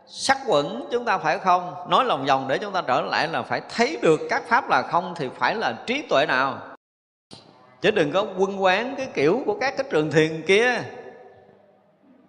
sắc 0.06 0.38
quẩn 0.48 0.88
chúng 0.92 1.06
ta 1.06 1.18
phải 1.18 1.40
không? 1.40 1.90
Nói 1.90 2.06
lòng 2.06 2.26
vòng 2.26 2.48
để 2.48 2.58
chúng 2.58 2.74
ta 2.74 2.82
trở 2.82 3.02
lại 3.02 3.28
là 3.28 3.42
phải 3.42 3.62
thấy 3.76 3.98
được 4.02 4.20
các 4.30 4.44
pháp 4.48 4.70
là 4.70 4.82
không 4.82 5.14
thì 5.16 5.30
phải 5.36 5.56
là 5.56 5.74
trí 5.86 6.02
tuệ 6.10 6.26
nào. 6.26 6.58
Chứ 7.82 7.92
đừng 7.92 8.12
có 8.12 8.26
quân 8.38 8.64
quán 8.64 8.94
cái 8.98 9.08
kiểu 9.14 9.42
của 9.46 9.58
các 9.62 9.78
cái 9.78 9.88
trường 9.92 10.12
thiền 10.12 10.42
kia. 10.48 10.82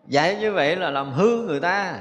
Dạy 0.06 0.36
như 0.40 0.52
vậy 0.52 0.76
là 0.76 0.90
làm 0.90 1.12
hư 1.12 1.42
người 1.42 1.60
ta. 1.60 1.94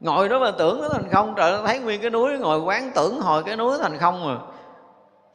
Ngồi 0.00 0.28
đó 0.28 0.38
mà 0.38 0.50
tưởng 0.50 0.82
nó 0.82 0.88
thành 0.88 1.08
không, 1.12 1.34
trời 1.36 1.60
thấy 1.66 1.78
nguyên 1.78 2.00
cái 2.00 2.10
núi, 2.10 2.38
ngồi 2.38 2.60
quán 2.60 2.90
tưởng, 2.94 3.20
hồi 3.20 3.42
cái 3.42 3.56
núi 3.56 3.78
thành 3.82 3.98
không 3.98 4.26
mà 4.26 4.53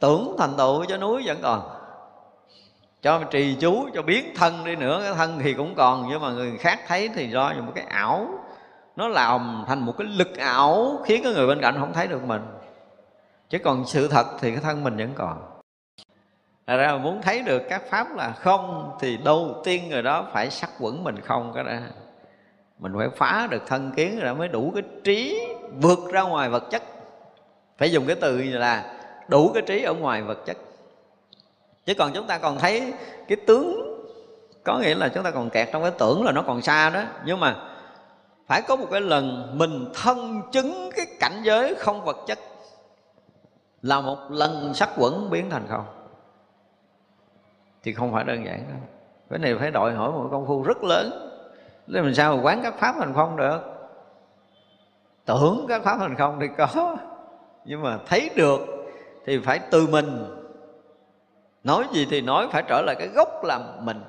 tưởng 0.00 0.36
thành 0.38 0.56
tựu 0.56 0.84
cho 0.84 0.96
núi 0.96 1.22
vẫn 1.26 1.38
còn. 1.42 1.70
Cho 3.02 3.20
trì 3.30 3.56
chú, 3.60 3.88
cho 3.94 4.02
biến 4.02 4.34
thân 4.36 4.64
đi 4.64 4.76
nữa, 4.76 5.00
cái 5.04 5.14
thân 5.14 5.38
thì 5.42 5.54
cũng 5.54 5.74
còn, 5.74 6.06
nhưng 6.08 6.20
mà 6.20 6.30
người 6.30 6.56
khác 6.58 6.80
thấy 6.88 7.10
thì 7.14 7.30
do 7.30 7.52
một 7.66 7.72
cái 7.74 7.84
ảo. 7.84 8.28
Nó 8.96 9.08
làm 9.08 9.64
thành 9.68 9.78
một 9.78 9.94
cái 9.98 10.06
lực 10.06 10.36
ảo, 10.36 11.00
khiến 11.04 11.22
cái 11.24 11.32
người 11.32 11.46
bên 11.46 11.60
cạnh 11.60 11.76
không 11.78 11.92
thấy 11.92 12.06
được 12.06 12.24
mình. 12.24 12.42
Chứ 13.48 13.58
còn 13.58 13.86
sự 13.86 14.08
thật 14.08 14.26
thì 14.40 14.50
cái 14.50 14.60
thân 14.60 14.84
mình 14.84 14.96
vẫn 14.96 15.12
còn. 15.14 15.60
Thật 16.66 16.76
ra 16.76 16.96
muốn 16.96 17.22
thấy 17.22 17.42
được 17.42 17.62
các 17.68 17.82
pháp 17.90 18.16
là 18.16 18.32
không, 18.32 18.92
Thì 19.00 19.16
đầu 19.24 19.60
tiên 19.64 19.88
người 19.88 20.02
đó 20.02 20.26
phải 20.32 20.50
sắc 20.50 20.70
quẩn 20.80 21.04
mình 21.04 21.20
không 21.20 21.52
cái 21.54 21.64
đó 21.64 21.72
Mình 22.78 22.92
phải 22.96 23.08
phá 23.16 23.48
được 23.50 23.62
thân 23.66 23.92
kiến 23.96 24.20
rồi 24.20 24.34
mới 24.34 24.48
đủ 24.48 24.72
cái 24.74 24.82
trí 25.04 25.46
vượt 25.80 25.98
ra 26.12 26.22
ngoài 26.22 26.48
vật 26.48 26.64
chất. 26.70 26.82
Phải 27.78 27.92
dùng 27.92 28.06
cái 28.06 28.16
từ 28.20 28.42
là 28.42 28.99
đủ 29.30 29.50
cái 29.54 29.62
trí 29.66 29.82
ở 29.82 29.94
ngoài 29.94 30.22
vật 30.22 30.38
chất. 30.46 30.56
Chứ 31.86 31.94
còn 31.98 32.12
chúng 32.14 32.26
ta 32.26 32.38
còn 32.38 32.58
thấy 32.58 32.92
cái 33.28 33.36
tướng, 33.46 33.96
có 34.64 34.78
nghĩa 34.78 34.94
là 34.94 35.08
chúng 35.08 35.24
ta 35.24 35.30
còn 35.30 35.50
kẹt 35.50 35.68
trong 35.72 35.82
cái 35.82 35.92
tưởng 35.98 36.24
là 36.24 36.32
nó 36.32 36.42
còn 36.42 36.62
xa 36.62 36.90
đó. 36.90 37.02
Nhưng 37.24 37.40
mà 37.40 37.56
phải 38.46 38.62
có 38.62 38.76
một 38.76 38.86
cái 38.90 39.00
lần 39.00 39.52
mình 39.58 39.92
thân 39.94 40.42
chứng 40.52 40.90
cái 40.96 41.06
cảnh 41.20 41.40
giới 41.42 41.74
không 41.74 42.04
vật 42.04 42.16
chất 42.26 42.38
là 43.82 44.00
một 44.00 44.18
lần 44.30 44.74
sắc 44.74 44.90
quẩn 44.96 45.30
biến 45.30 45.50
thành 45.50 45.66
không. 45.68 45.84
Thì 47.82 47.92
không 47.92 48.12
phải 48.12 48.24
đơn 48.24 48.44
giản 48.46 48.64
đâu. 48.68 48.78
Cái 49.30 49.38
này 49.38 49.56
phải 49.58 49.70
đòi 49.70 49.94
hỏi 49.94 50.10
một 50.12 50.28
công 50.30 50.46
phu 50.46 50.62
rất 50.62 50.84
lớn. 50.84 51.30
Nên 51.86 52.04
mình 52.04 52.14
sao 52.14 52.36
mà 52.36 52.42
quán 52.42 52.60
các 52.62 52.74
pháp 52.78 52.94
thành 52.98 53.14
không 53.14 53.36
được? 53.36 53.60
Tưởng 55.24 55.66
các 55.68 55.82
pháp 55.82 55.96
thành 55.98 56.16
không 56.16 56.38
thì 56.40 56.46
có. 56.58 56.96
Nhưng 57.64 57.82
mà 57.82 57.98
thấy 58.06 58.30
được 58.36 58.60
thì 59.26 59.38
phải 59.38 59.58
từ 59.70 59.86
mình. 59.86 60.24
Nói 61.64 61.84
gì 61.92 62.06
thì 62.10 62.20
nói 62.20 62.48
phải 62.52 62.62
trở 62.68 62.82
lại 62.86 62.96
cái 62.98 63.08
gốc 63.08 63.44
là 63.44 63.60
mình. 63.80 64.00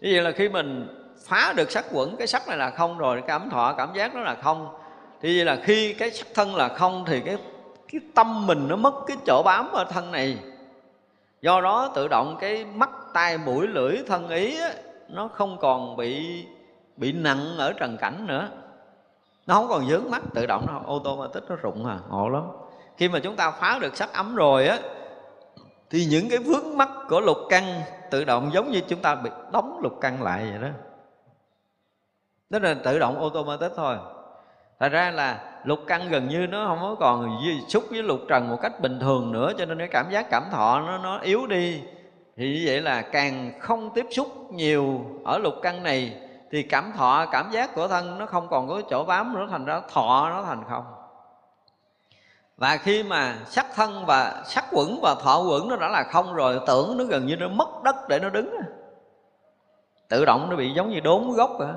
Như 0.00 0.10
vậy 0.12 0.22
là 0.22 0.30
khi 0.30 0.48
mình 0.48 0.88
phá 1.26 1.52
được 1.56 1.70
sắc 1.70 1.84
quẩn 1.92 2.16
cái 2.16 2.26
sắc 2.26 2.48
này 2.48 2.56
là 2.56 2.70
không 2.70 2.98
rồi 2.98 3.22
cảm 3.26 3.50
thọ 3.50 3.74
cảm 3.76 3.92
giác 3.94 4.14
nó 4.14 4.20
là 4.20 4.34
không. 4.34 4.68
Thì 5.20 5.38
vậy 5.38 5.44
là 5.44 5.62
khi 5.64 5.94
cái 5.94 6.10
sắc 6.10 6.26
thân 6.34 6.56
là 6.56 6.68
không 6.68 7.04
thì 7.06 7.20
cái 7.20 7.36
cái 7.92 8.00
tâm 8.14 8.46
mình 8.46 8.68
nó 8.68 8.76
mất 8.76 8.94
cái 9.06 9.16
chỗ 9.26 9.42
bám 9.44 9.72
ở 9.72 9.84
thân 9.84 10.12
này. 10.12 10.38
Do 11.42 11.60
đó 11.60 11.92
tự 11.94 12.08
động 12.08 12.36
cái 12.40 12.64
mắt 12.64 12.90
tai 13.12 13.38
mũi 13.38 13.66
lưỡi 13.66 13.96
thân 14.06 14.28
ý 14.28 14.60
á, 14.60 14.72
nó 15.08 15.28
không 15.28 15.58
còn 15.60 15.96
bị 15.96 16.44
bị 16.96 17.12
nặng 17.12 17.54
ở 17.58 17.72
trần 17.72 17.96
cảnh 17.96 18.26
nữa. 18.26 18.48
Nó 19.46 19.54
không 19.54 19.68
còn 19.68 19.86
dướng 19.88 20.10
mắt 20.10 20.22
tự 20.34 20.46
động 20.46 20.64
nó 20.68 20.80
ô 20.86 20.98
tô 20.98 21.16
mà 21.16 21.26
tích 21.32 21.44
nó 21.48 21.56
rụng 21.56 21.86
à 21.86 21.98
ngộ 22.10 22.28
lắm 22.28 22.42
khi 22.96 23.08
mà 23.08 23.18
chúng 23.18 23.36
ta 23.36 23.50
phá 23.50 23.78
được 23.80 23.96
sắc 23.96 24.12
ấm 24.12 24.34
rồi 24.34 24.68
á 24.68 24.78
thì 25.92 26.04
những 26.04 26.28
cái 26.28 26.38
vướng 26.38 26.76
mắt 26.76 26.88
của 27.08 27.20
lục 27.20 27.36
căn 27.48 27.82
tự 28.10 28.24
động 28.24 28.50
giống 28.52 28.70
như 28.70 28.80
chúng 28.88 29.00
ta 29.02 29.14
bị 29.14 29.30
đóng 29.52 29.78
lục 29.82 29.98
căn 30.00 30.22
lại 30.22 30.46
vậy 30.50 30.58
đó. 30.62 30.68
Đó 32.50 32.58
là 32.58 32.74
tự 32.74 32.98
động 32.98 33.20
automatic 33.20 33.72
thôi. 33.76 33.96
Thật 34.80 34.88
ra 34.88 35.10
là 35.10 35.60
lục 35.64 35.78
căn 35.86 36.08
gần 36.10 36.28
như 36.28 36.46
nó 36.46 36.66
không 36.66 36.78
có 36.80 36.96
còn 37.00 37.38
xúc 37.68 37.84
với 37.90 38.02
lục 38.02 38.20
trần 38.28 38.48
một 38.48 38.58
cách 38.62 38.80
bình 38.80 39.00
thường 39.00 39.32
nữa 39.32 39.52
Cho 39.58 39.64
nên 39.64 39.78
cái 39.78 39.88
cảm 39.88 40.10
giác 40.10 40.30
cảm 40.30 40.44
thọ 40.50 40.80
nó 40.80 40.98
nó 40.98 41.18
yếu 41.18 41.46
đi. 41.46 41.80
Thì 42.36 42.52
như 42.52 42.62
vậy 42.66 42.80
là 42.80 43.02
càng 43.02 43.52
không 43.60 43.90
tiếp 43.94 44.06
xúc 44.10 44.52
nhiều 44.52 45.04
ở 45.24 45.38
lục 45.38 45.54
căn 45.62 45.82
này 45.82 46.16
Thì 46.50 46.62
cảm 46.62 46.92
thọ, 46.96 47.26
cảm 47.32 47.50
giác 47.50 47.74
của 47.74 47.88
thân 47.88 48.18
nó 48.18 48.26
không 48.26 48.48
còn 48.48 48.68
có 48.68 48.82
chỗ 48.90 49.04
bám 49.04 49.34
nữa 49.34 49.46
Thành 49.50 49.64
ra 49.64 49.80
thọ 49.92 50.30
nó 50.30 50.42
thành 50.42 50.64
không 50.68 51.01
và 52.56 52.76
khi 52.76 53.02
mà 53.02 53.38
sắc 53.46 53.66
thân 53.74 54.06
và 54.06 54.42
sắc 54.46 54.64
quẩn 54.72 54.98
và 55.02 55.14
thọ 55.14 55.42
quẩn 55.48 55.68
nó 55.68 55.76
đã 55.76 55.88
là 55.88 56.02
không 56.02 56.34
rồi, 56.34 56.60
tưởng 56.66 56.98
nó 56.98 57.04
gần 57.04 57.26
như 57.26 57.36
nó 57.36 57.48
mất 57.48 57.82
đất 57.84 57.96
để 58.08 58.18
nó 58.18 58.30
đứng 58.30 58.56
tự 60.08 60.24
động 60.24 60.46
nó 60.50 60.56
bị 60.56 60.72
giống 60.72 60.90
như 60.90 61.00
đốn 61.00 61.32
gốc 61.32 61.50
rồi 61.58 61.72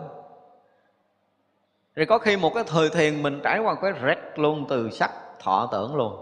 rồi 1.95 2.06
có 2.06 2.18
khi 2.18 2.38
một 2.38 2.53
cái 2.53 2.64
thời 2.68 2.89
thiền 2.89 3.23
mình 3.23 3.39
trải 3.43 3.60
qua 3.60 3.76
cái 3.81 3.91
rét 3.91 4.18
luôn, 4.35 4.65
từ 4.69 4.89
sắc, 4.89 5.11
thọ, 5.39 5.69
tưởng 5.72 5.95
luôn. 5.95 6.15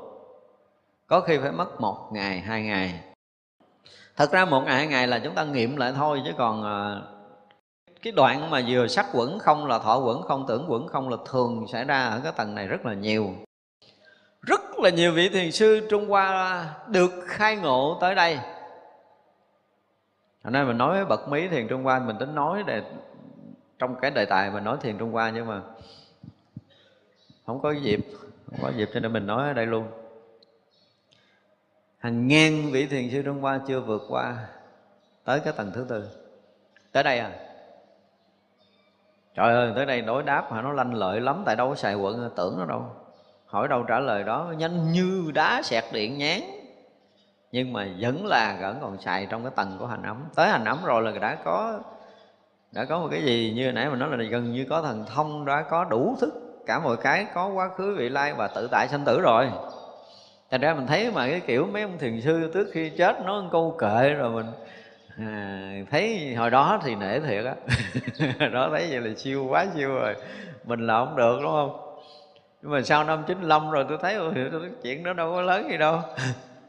Có 1.07 1.21
khi 1.21 1.37
phải 1.37 1.51
mất 1.51 1.81
một 1.81 2.09
ngày, 2.11 2.39
hai 2.39 2.63
ngày. 2.63 2.99
Thật 4.15 4.31
ra 4.31 4.45
một 4.45 4.61
ngày, 4.61 4.75
hai 4.75 4.87
ngày 4.87 5.07
là 5.07 5.19
chúng 5.19 5.35
ta 5.35 5.43
nghiệm 5.43 5.77
lại 5.77 5.93
thôi, 5.95 6.21
chứ 6.25 6.31
còn 6.37 6.63
ờ, 6.63 7.01
cái 8.01 8.13
đoạn 8.13 8.49
mà 8.49 8.61
vừa 8.67 8.87
sắc 8.87 9.05
quẩn 9.13 9.39
không 9.39 9.65
là 9.65 9.79
thọ 9.79 9.97
quẩn 9.97 10.21
không, 10.21 10.45
tưởng 10.47 10.65
quẩn 10.67 10.87
không 10.87 11.09
là 11.09 11.17
thường 11.25 11.67
xảy 11.67 11.83
ra 11.83 12.05
ở 12.05 12.19
cái 12.23 12.31
tầng 12.31 12.55
này 12.55 12.67
rất 12.67 12.85
là 12.85 12.93
nhiều 12.93 13.29
rất 14.43 14.79
là 14.79 14.89
nhiều 14.89 15.11
vị 15.11 15.29
thiền 15.29 15.51
sư 15.51 15.87
Trung 15.89 16.09
Hoa 16.09 16.65
được 16.87 17.11
khai 17.25 17.55
ngộ 17.55 17.97
tới 18.01 18.15
đây. 18.15 18.39
Hôm 20.43 20.53
nay 20.53 20.65
mình 20.65 20.77
nói 20.77 20.95
với 20.95 21.05
bậc 21.05 21.29
Mí 21.29 21.47
thiền 21.47 21.67
Trung 21.67 21.83
Hoa, 21.83 21.99
Mình 21.99 22.15
tính 22.19 22.35
nói 22.35 22.63
để 22.67 22.83
trong 23.79 23.95
cái 24.01 24.11
đề 24.11 24.25
tài 24.25 24.51
mình 24.51 24.63
nói 24.63 24.77
thiền 24.81 24.97
Trung 24.97 25.11
Hoa 25.11 25.29
Nhưng 25.29 25.47
mà 25.47 25.61
không 27.45 27.61
có 27.61 27.71
dịp, 27.71 27.99
Không 28.45 28.59
có 28.61 28.71
dịp 28.77 28.89
cho 28.93 28.99
nên 28.99 29.13
mình 29.13 29.27
nói 29.27 29.47
ở 29.47 29.53
đây 29.53 29.65
luôn. 29.65 29.87
Hàng 31.97 32.27
ngàn 32.27 32.71
vị 32.71 32.85
thiền 32.85 33.09
sư 33.09 33.21
Trung 33.21 33.41
Hoa 33.41 33.59
chưa 33.67 33.79
vượt 33.79 34.01
qua 34.09 34.47
Tới 35.23 35.39
cái 35.39 35.53
tầng 35.57 35.71
thứ 35.75 35.85
tư. 35.89 36.09
Tới 36.91 37.03
đây 37.03 37.19
à? 37.19 37.31
Trời 39.35 39.53
ơi, 39.53 39.71
tới 39.75 39.85
đây 39.85 40.01
đối 40.01 40.23
đáp 40.23 40.51
mà 40.51 40.61
nó 40.61 40.73
lanh 40.73 40.93
lợi 40.93 41.21
lắm, 41.21 41.43
Tại 41.45 41.55
đâu 41.55 41.69
có 41.69 41.75
xài 41.75 41.95
quận, 41.95 42.29
tưởng 42.35 42.55
nó 42.57 42.65
đâu 42.65 43.02
hỏi 43.53 43.67
đâu 43.67 43.83
trả 43.83 43.99
lời 43.99 44.23
đó 44.23 44.53
nhanh 44.57 44.91
như 44.91 45.31
đá 45.33 45.61
xẹt 45.63 45.83
điện 45.91 46.17
nhán. 46.17 46.39
Nhưng 47.51 47.73
mà 47.73 47.87
vẫn 47.99 48.25
là 48.25 48.57
vẫn 48.61 48.77
còn 48.81 49.01
xài 49.01 49.25
trong 49.25 49.43
cái 49.43 49.51
tầng 49.55 49.75
của 49.79 49.87
hành 49.87 50.03
ấm. 50.03 50.25
Tới 50.35 50.49
hành 50.49 50.65
ấm 50.65 50.77
rồi 50.85 51.01
là 51.01 51.11
đã 51.21 51.37
có 51.43 51.79
đã 52.71 52.85
có 52.85 52.99
một 52.99 53.07
cái 53.11 53.23
gì 53.23 53.53
như 53.55 53.71
nãy 53.71 53.89
mình 53.89 53.99
nói 53.99 54.17
là 54.17 54.23
gần 54.23 54.53
như 54.53 54.65
có 54.69 54.81
thần 54.81 55.05
thông 55.15 55.45
đã 55.45 55.61
có 55.69 55.83
đủ 55.83 56.15
thức. 56.21 56.33
Cả 56.65 56.79
mọi 56.79 56.97
cái 56.97 57.25
có 57.33 57.47
quá 57.47 57.69
khứ 57.77 57.95
vị 57.97 58.09
lai 58.09 58.33
và 58.33 58.47
tự 58.47 58.67
tại 58.71 58.87
sanh 58.87 59.05
tử 59.05 59.21
rồi. 59.21 59.49
Thành 60.51 60.61
ra 60.61 60.73
mình 60.73 60.87
thấy 60.87 61.11
mà 61.11 61.27
cái 61.27 61.39
kiểu 61.39 61.67
mấy 61.73 61.81
ông 61.81 61.97
thiền 61.97 62.21
sư 62.21 62.51
trước 62.53 62.67
khi 62.73 62.89
chết 62.89 63.25
nói 63.25 63.43
câu 63.51 63.75
kệ 63.79 64.09
rồi 64.09 64.31
mình 64.31 64.45
à, 65.17 65.71
thấy 65.91 66.35
hồi 66.35 66.49
đó 66.49 66.79
thì 66.83 66.95
nể 66.95 67.19
thiệt 67.19 67.45
á. 67.45 67.55
Đó 68.53 68.69
thấy 68.71 68.87
vậy 68.89 68.99
là 69.01 69.15
siêu 69.17 69.45
quá 69.49 69.65
siêu 69.75 69.89
rồi. 69.89 70.15
Mình 70.65 70.87
là 70.87 71.05
không 71.05 71.15
được 71.15 71.39
đúng 71.41 71.51
không? 71.51 71.92
Nhưng 72.63 72.71
mà 72.71 72.81
sau 72.81 73.03
năm 73.03 73.23
95 73.27 73.71
rồi 73.71 73.85
tôi 73.89 73.97
thấy 74.01 74.17
chuyện 74.83 75.03
đó 75.03 75.13
đâu 75.13 75.31
có 75.31 75.41
lớn 75.41 75.69
gì 75.69 75.77
đâu. 75.77 75.99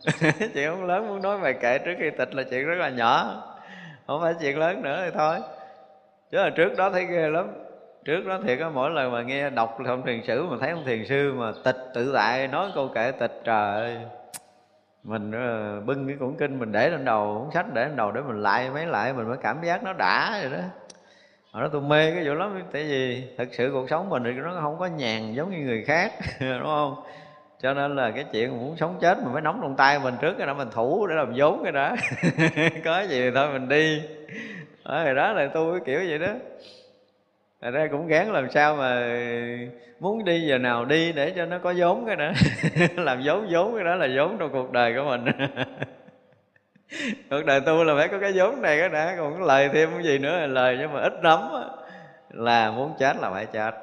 Chuyện 0.54 0.70
không 0.70 0.86
lớn, 0.86 1.08
muốn 1.08 1.22
nói 1.22 1.38
bài 1.38 1.54
kệ 1.60 1.78
trước 1.78 1.94
khi 1.98 2.10
tịch 2.10 2.34
là 2.34 2.42
chuyện 2.42 2.66
rất 2.66 2.74
là 2.74 2.88
nhỏ. 2.88 3.42
Không 4.06 4.20
phải 4.20 4.34
chuyện 4.40 4.58
lớn 4.58 4.82
nữa 4.82 5.02
thì 5.04 5.10
thôi. 5.14 5.36
Chứ 6.30 6.38
là 6.38 6.50
trước 6.50 6.76
đó 6.76 6.90
thấy 6.90 7.04
ghê 7.04 7.28
lắm. 7.30 7.46
Trước 8.04 8.26
đó 8.26 8.38
thiệt 8.46 8.58
á, 8.58 8.68
mỗi 8.68 8.90
lần 8.90 9.12
mà 9.12 9.22
nghe 9.22 9.50
đọc 9.50 9.78
thông 9.86 10.06
thiền 10.06 10.22
sử 10.26 10.46
mà 10.46 10.56
thấy 10.60 10.70
ông 10.70 10.84
thiền 10.86 11.04
sư 11.06 11.32
mà 11.36 11.52
tịch 11.64 11.76
tự 11.94 12.12
tại, 12.14 12.48
nói 12.48 12.70
câu 12.74 12.88
kệ 12.88 13.12
tịch, 13.12 13.40
trời 13.44 13.74
ơi. 13.80 13.96
Mình 15.02 15.32
ờ, 15.32 15.80
bưng 15.80 16.06
cái 16.08 16.16
cuốn 16.20 16.34
kinh 16.38 16.58
mình 16.58 16.72
để 16.72 16.90
lên 16.90 17.04
đầu, 17.04 17.40
cuốn 17.44 17.54
sách 17.54 17.66
để 17.74 17.84
lên 17.84 17.96
đầu 17.96 18.12
để 18.12 18.20
mình 18.20 18.42
lại 18.42 18.70
mấy 18.70 18.86
lại, 18.86 19.12
mình 19.12 19.28
mới 19.28 19.36
cảm 19.42 19.62
giác 19.62 19.82
nó 19.82 19.92
đã 19.92 20.40
rồi 20.42 20.50
đó 20.50 20.64
hồi 21.54 21.62
đó 21.62 21.68
tôi 21.72 21.80
mê 21.80 22.10
cái 22.10 22.28
vụ 22.28 22.34
lắm 22.34 22.62
tại 22.72 22.84
vì 22.84 23.22
thật 23.38 23.48
sự 23.52 23.70
cuộc 23.72 23.90
sống 23.90 24.10
mình 24.10 24.22
thì 24.24 24.30
nó 24.32 24.58
không 24.60 24.78
có 24.78 24.86
nhàn 24.86 25.34
giống 25.34 25.50
như 25.50 25.58
người 25.58 25.84
khác 25.84 26.12
đúng 26.40 26.64
không? 26.64 26.94
Cho 27.62 27.74
nên 27.74 27.96
là 27.96 28.10
cái 28.10 28.24
chuyện 28.32 28.58
muốn 28.58 28.76
sống 28.76 28.98
chết 29.00 29.18
mình 29.18 29.32
phải 29.32 29.42
nóng 29.42 29.58
trong 29.62 29.76
tay 29.76 29.98
mình 29.98 30.14
trước 30.20 30.34
cái 30.38 30.46
đó 30.46 30.54
mình 30.54 30.68
thủ 30.72 31.06
để 31.06 31.14
làm 31.14 31.32
vốn 31.36 31.60
cái 31.62 31.72
đó 31.72 31.96
có 32.84 33.00
gì 33.00 33.20
thì 33.20 33.30
thôi 33.34 33.48
mình 33.52 33.68
đi. 33.68 34.02
Đó, 34.84 35.04
rồi 35.04 35.14
đó 35.14 35.32
là 35.32 35.50
tôi 35.54 35.80
kiểu 35.86 36.00
vậy 36.08 36.18
đó. 36.18 36.32
Thật 37.62 37.70
ra 37.70 37.88
cũng 37.90 38.06
gán 38.06 38.32
làm 38.32 38.50
sao 38.50 38.76
mà 38.76 39.18
muốn 40.00 40.24
đi 40.24 40.40
giờ 40.40 40.58
nào 40.58 40.84
đi 40.84 41.12
để 41.12 41.32
cho 41.36 41.46
nó 41.46 41.58
có 41.58 41.74
vốn 41.76 42.06
cái 42.06 42.16
đó 42.16 42.32
làm 43.04 43.22
vốn 43.24 43.46
vốn 43.50 43.74
cái 43.74 43.84
đó 43.84 43.94
là 43.94 44.08
vốn 44.16 44.36
trong 44.38 44.52
cuộc 44.52 44.72
đời 44.72 44.94
của 44.96 45.04
mình 45.04 45.24
cuộc 47.30 47.42
đời 47.46 47.60
tu 47.60 47.84
là 47.84 47.94
phải 47.94 48.08
có 48.08 48.18
cái 48.18 48.32
vốn 48.34 48.62
này 48.62 48.78
cái 48.78 48.88
đã, 48.88 49.14
còn 49.18 49.34
có 49.38 49.46
lời 49.46 49.70
thêm 49.72 49.90
cái 49.94 50.04
gì 50.04 50.18
nữa 50.18 50.38
là 50.38 50.46
lời 50.46 50.76
nhưng 50.80 50.92
mà 50.92 51.00
ít 51.00 51.12
lắm 51.22 51.40
là 52.30 52.70
muốn 52.70 52.94
chết 52.98 53.16
là 53.16 53.30
phải 53.30 53.46
chết. 53.46 53.74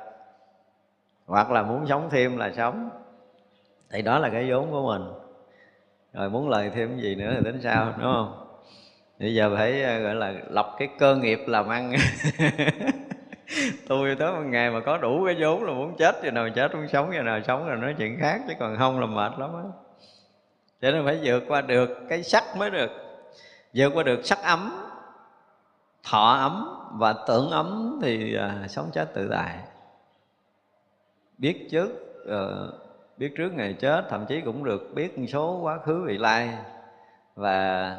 Hoặc 1.25 1.51
là 1.51 1.63
muốn 1.63 1.87
sống 1.87 2.09
thêm 2.11 2.37
là 2.37 2.51
sống. 2.57 2.89
Thì 3.91 4.01
đó 4.01 4.19
là 4.19 4.29
cái 4.29 4.51
vốn 4.51 4.71
của 4.71 4.87
mình. 4.87 5.11
Rồi 6.13 6.29
muốn 6.29 6.49
lời 6.49 6.71
thêm 6.75 6.89
cái 6.89 6.99
gì 6.99 7.15
nữa 7.15 7.33
thì 7.37 7.43
tính 7.43 7.61
sao, 7.63 7.85
đúng 7.85 8.11
không? 8.13 8.47
Bây 9.19 9.35
giờ 9.35 9.55
phải 9.57 9.83
ờ, 9.83 9.99
gọi 9.99 10.15
là 10.15 10.33
lập 10.49 10.75
cái 10.79 10.87
cơ 10.99 11.15
nghiệp 11.15 11.39
làm 11.47 11.69
ăn. 11.69 11.93
Tôi 13.87 14.15
tới 14.15 14.31
một 14.31 14.41
ngày 14.45 14.71
mà 14.71 14.79
có 14.79 14.97
đủ 14.97 15.25
cái 15.25 15.35
vốn 15.39 15.63
là 15.63 15.73
muốn 15.73 15.95
chết, 15.97 16.15
giờ 16.23 16.31
nào 16.31 16.49
chết 16.55 16.75
muốn 16.75 16.87
sống, 16.87 17.11
giờ 17.13 17.21
nào 17.21 17.39
sống 17.47 17.67
là 17.67 17.75
nói 17.75 17.95
chuyện 17.97 18.17
khác, 18.21 18.41
chứ 18.47 18.53
còn 18.59 18.77
không 18.77 18.99
là 18.99 19.05
mệt 19.05 19.31
lắm 19.39 19.49
á 19.53 19.63
cho 20.81 20.91
nên 20.91 21.05
phải 21.05 21.19
vượt 21.23 21.43
qua 21.47 21.61
được 21.61 21.89
cái 22.09 22.23
sắc 22.23 22.57
mới 22.57 22.69
được. 22.69 22.91
Vượt 23.73 23.89
qua 23.93 24.03
được 24.03 24.25
sắc 24.25 24.39
ấm 24.43 24.87
thọ 26.03 26.33
ấm 26.33 26.77
và 26.91 27.13
tưởng 27.27 27.49
ấm 27.49 27.99
thì 28.01 28.35
à, 28.35 28.65
sống 28.69 28.89
chết 28.93 29.13
tự 29.13 29.27
tại. 29.31 29.59
Biết 31.37 31.67
trước 31.71 31.89
à, 32.29 32.41
biết 33.17 33.33
trước 33.37 33.53
ngày 33.53 33.73
chết 33.79 34.05
thậm 34.09 34.25
chí 34.25 34.41
cũng 34.41 34.63
được 34.63 34.91
biết 34.95 35.19
một 35.19 35.25
số 35.29 35.59
quá 35.61 35.79
khứ 35.85 36.03
vị 36.07 36.17
lai. 36.17 36.57
Và 37.35 37.97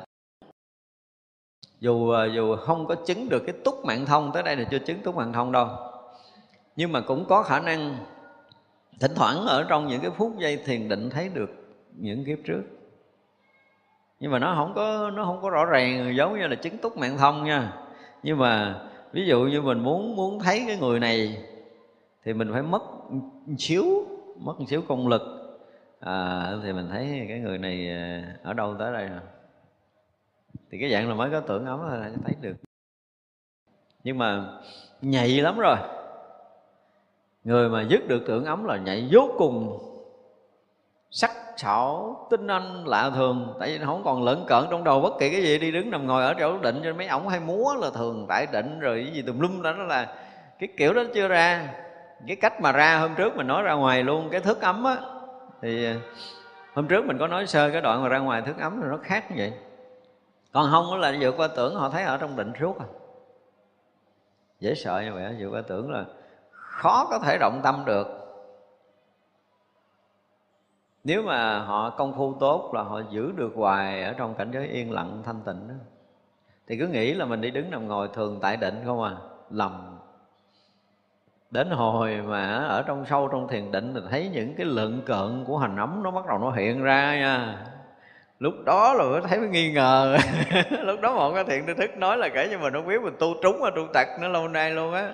dù 1.80 2.10
à, 2.10 2.24
dù 2.24 2.56
không 2.56 2.86
có 2.86 2.94
chứng 3.06 3.28
được 3.28 3.42
cái 3.46 3.54
túc 3.64 3.84
mạng 3.84 4.06
thông 4.06 4.30
tới 4.34 4.42
đây 4.42 4.56
là 4.56 4.64
chưa 4.70 4.78
chứng 4.78 5.02
túc 5.02 5.16
mạng 5.16 5.32
thông 5.32 5.52
đâu. 5.52 5.68
Nhưng 6.76 6.92
mà 6.92 7.00
cũng 7.00 7.24
có 7.28 7.42
khả 7.42 7.60
năng 7.60 7.96
thỉnh 9.00 9.12
thoảng 9.14 9.46
ở 9.46 9.66
trong 9.68 9.88
những 9.88 10.00
cái 10.00 10.10
phút 10.10 10.38
giây 10.38 10.56
thiền 10.56 10.88
định 10.88 11.10
thấy 11.10 11.28
được 11.28 11.61
những 11.96 12.24
kiếp 12.24 12.38
trước. 12.44 12.62
Nhưng 14.20 14.32
mà 14.32 14.38
nó 14.38 14.54
không 14.56 14.72
có 14.74 15.10
nó 15.10 15.24
không 15.24 15.42
có 15.42 15.50
rõ 15.50 15.64
ràng 15.64 16.14
giống 16.16 16.38
như 16.38 16.46
là 16.46 16.54
chứng 16.54 16.78
túc 16.78 16.96
mạng 16.96 17.18
thông 17.18 17.44
nha. 17.44 17.72
Nhưng 18.22 18.38
mà 18.38 18.80
ví 19.12 19.26
dụ 19.26 19.40
như 19.40 19.62
mình 19.62 19.78
muốn 19.78 20.16
muốn 20.16 20.40
thấy 20.40 20.64
cái 20.66 20.76
người 20.76 21.00
này 21.00 21.44
thì 22.24 22.32
mình 22.32 22.52
phải 22.52 22.62
mất 22.62 22.82
một 23.10 23.54
xíu 23.58 23.84
mất 24.36 24.60
một 24.60 24.66
xíu 24.68 24.82
công 24.88 25.08
lực. 25.08 25.22
À, 26.00 26.50
thì 26.62 26.72
mình 26.72 26.88
thấy 26.90 27.26
cái 27.28 27.38
người 27.38 27.58
này 27.58 27.88
à, 27.88 28.36
ở 28.42 28.52
đâu 28.52 28.74
tới 28.78 28.92
đây 28.92 29.08
rồi. 29.08 29.20
Thì 30.70 30.78
cái 30.80 30.90
dạng 30.90 31.08
là 31.08 31.14
mới 31.14 31.30
có 31.30 31.40
tưởng 31.40 31.66
ấm 31.66 31.80
là 31.90 32.10
thấy 32.24 32.34
được. 32.40 32.56
Nhưng 34.04 34.18
mà 34.18 34.60
nhạy 35.02 35.28
lắm 35.28 35.58
rồi. 35.58 35.76
Người 37.44 37.68
mà 37.68 37.86
dứt 37.90 38.08
được 38.08 38.22
tưởng 38.26 38.44
ấm 38.44 38.64
là 38.64 38.76
nhạy 38.76 39.08
vô 39.12 39.30
cùng. 39.38 39.78
Sắc 41.10 41.30
sảo 41.56 42.16
tinh 42.30 42.46
anh 42.46 42.84
lạ 42.86 43.10
thường 43.14 43.54
tại 43.60 43.68
vì 43.68 43.78
nó 43.78 43.86
không 43.86 44.02
còn 44.04 44.24
lẫn 44.24 44.44
cợn 44.48 44.64
trong 44.70 44.84
đầu 44.84 45.00
bất 45.00 45.12
kỳ 45.18 45.30
cái 45.30 45.42
gì. 45.42 45.58
Đi 45.58 45.70
đứng 45.70 45.90
nằm 45.90 46.06
ngồi 46.06 46.24
ở 46.24 46.34
chỗ 46.38 46.58
định 46.58 46.80
cho 46.84 46.92
mấy 46.92 47.06
ổng 47.06 47.28
hay 47.28 47.40
múa 47.40 47.74
là 47.74 47.90
thường 47.94 48.26
tại 48.28 48.46
định 48.52 48.80
rồi 48.80 49.02
cái 49.04 49.14
gì 49.14 49.22
tùm 49.22 49.40
lum 49.40 49.62
đó, 49.62 49.72
đó 49.72 49.82
là 49.84 50.14
cái 50.58 50.68
kiểu 50.76 50.94
đó 50.94 51.02
chưa 51.14 51.28
ra. 51.28 51.68
Cái 52.26 52.36
cách 52.36 52.60
mà 52.60 52.72
ra 52.72 52.98
hôm 52.98 53.14
trước 53.14 53.36
mình 53.36 53.46
nói 53.46 53.62
ra 53.62 53.72
ngoài 53.72 54.02
luôn 54.02 54.28
cái 54.30 54.40
thức 54.40 54.60
ấm 54.60 54.84
á. 54.84 54.96
Thì 55.62 55.86
ờ, 55.86 55.92
hôm 56.74 56.88
trước 56.88 57.04
mình 57.04 57.18
có 57.18 57.26
nói 57.26 57.46
sơ 57.46 57.70
cái 57.70 57.80
đoạn 57.80 58.02
mà 58.02 58.08
ra 58.08 58.18
ngoài 58.18 58.42
thức 58.42 58.56
ấm 58.60 58.80
rồi 58.80 58.90
nó 58.90 58.98
khác 59.02 59.30
như 59.30 59.36
vậy. 59.38 59.52
Còn 60.52 60.70
không 60.70 61.00
là 61.00 61.14
vượt 61.20 61.34
qua 61.36 61.48
tưởng 61.48 61.74
họ 61.74 61.90
thấy 61.90 62.02
ở 62.02 62.16
trong 62.16 62.36
định 62.36 62.52
suốt 62.60 62.78
à. 62.78 62.86
Dễ 64.60 64.74
sợ 64.74 65.00
như 65.00 65.14
vậy 65.14 65.36
vượt 65.38 65.48
qua 65.48 65.62
tưởng 65.68 65.90
là 65.90 66.04
khó 66.52 67.06
có 67.10 67.18
thể 67.18 67.38
động 67.38 67.60
tâm 67.62 67.82
được 67.86 68.21
nếu 71.04 71.22
mà 71.22 71.58
họ 71.58 71.90
công 71.90 72.14
phu 72.16 72.34
tốt 72.40 72.70
là 72.74 72.82
họ 72.82 73.00
giữ 73.10 73.32
được 73.36 73.52
hoài 73.56 74.02
ở 74.02 74.12
trong 74.12 74.34
cảnh 74.34 74.50
giới 74.54 74.68
yên 74.68 74.92
lặng, 74.92 75.22
thanh 75.24 75.40
tịnh 75.46 75.68
đó, 75.68 75.74
thì 76.68 76.78
cứ 76.78 76.86
nghĩ 76.86 77.14
là 77.14 77.24
mình 77.24 77.40
đi 77.40 77.50
đứng 77.50 77.70
nằm 77.70 77.88
ngồi 77.88 78.08
thường 78.14 78.38
tại 78.42 78.56
định 78.56 78.82
không 78.84 79.02
à? 79.02 79.16
Lầm. 79.50 79.98
Đến 81.50 81.70
hồi 81.70 82.22
mà 82.26 82.54
ở 82.54 82.82
trong 82.82 83.04
sâu 83.06 83.28
trong 83.32 83.48
thiền 83.48 83.72
định 83.72 83.94
thì 83.94 84.00
thấy 84.10 84.30
những 84.32 84.54
cái 84.54 84.66
lượng 84.66 85.02
cợn 85.06 85.44
của 85.46 85.58
hành 85.58 85.76
ấm 85.76 86.02
nó 86.02 86.10
bắt 86.10 86.26
đầu 86.26 86.38
nó 86.38 86.50
hiện 86.50 86.82
ra 86.82 87.16
nha. 87.16 87.64
Lúc 88.38 88.54
đó 88.64 88.94
là 88.94 89.04
mới 89.04 89.20
thấy 89.28 89.38
mới 89.38 89.48
nghi 89.48 89.72
ngờ. 89.72 90.16
Lúc 90.70 91.00
đó 91.00 91.14
một 91.14 91.32
cái 91.34 91.44
thiện 91.44 91.64
tri 91.66 91.74
thức 91.74 91.96
nói 91.96 92.18
là 92.18 92.28
kể 92.28 92.48
cho 92.50 92.58
mình 92.58 92.72
không 92.72 92.86
biết 92.86 93.02
mình 93.02 93.16
tu 93.18 93.34
trúng 93.42 93.56
và 93.60 93.70
tu 93.76 93.82
tật 93.94 94.06
nó 94.20 94.28
lâu 94.28 94.48
nay 94.48 94.70
luôn 94.70 94.94
á. 94.94 95.10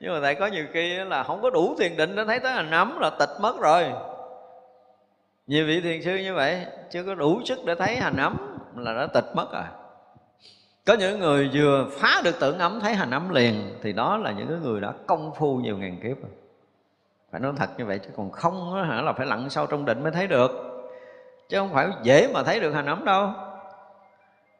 Nhưng 0.00 0.12
mà 0.12 0.20
tại 0.22 0.34
có 0.34 0.46
nhiều 0.46 0.64
khi 0.72 0.94
là 0.94 1.22
không 1.22 1.42
có 1.42 1.50
đủ 1.50 1.74
thiền 1.78 1.96
định, 1.96 2.16
nó 2.16 2.24
thấy 2.24 2.40
tới 2.40 2.52
hành 2.52 2.70
ấm 2.70 2.98
là 3.00 3.10
tịch 3.10 3.30
mất 3.40 3.60
rồi 3.60 3.92
nhiều 5.50 5.66
vị 5.66 5.80
thiền 5.80 6.02
sư 6.02 6.16
như 6.16 6.34
vậy 6.34 6.66
chưa 6.90 7.04
có 7.04 7.14
đủ 7.14 7.40
sức 7.44 7.58
để 7.64 7.74
thấy 7.74 7.96
hành 7.96 8.16
ấm 8.16 8.58
là 8.76 8.94
đã 8.94 9.06
tịch 9.06 9.24
mất 9.34 9.52
rồi. 9.52 9.62
Có 10.86 10.94
những 10.94 11.20
người 11.20 11.50
vừa 11.54 11.88
phá 11.92 12.20
được 12.24 12.40
tưởng 12.40 12.58
ấm 12.58 12.80
thấy 12.80 12.94
hành 12.94 13.10
ấm 13.10 13.30
liền 13.30 13.78
thì 13.82 13.92
đó 13.92 14.16
là 14.16 14.32
những 14.32 14.62
người 14.62 14.80
đã 14.80 14.92
công 15.06 15.34
phu 15.34 15.56
nhiều 15.56 15.78
ngàn 15.78 16.00
kiếp 16.02 16.22
rồi. 16.22 16.30
Phải 17.30 17.40
nói 17.40 17.52
thật 17.56 17.70
như 17.78 17.84
vậy 17.84 17.98
chứ 17.98 18.10
còn 18.16 18.30
không 18.30 18.74
đó, 18.74 18.82
hả 18.82 19.02
là 19.02 19.12
phải 19.12 19.26
lặn 19.26 19.50
sâu 19.50 19.66
trong 19.66 19.84
định 19.84 20.02
mới 20.02 20.12
thấy 20.12 20.26
được. 20.26 20.50
Chứ 21.48 21.58
không 21.58 21.72
phải 21.72 21.88
dễ 22.02 22.28
mà 22.34 22.42
thấy 22.42 22.60
được 22.60 22.72
hành 22.72 22.86
ấm 22.86 23.04
đâu. 23.04 23.30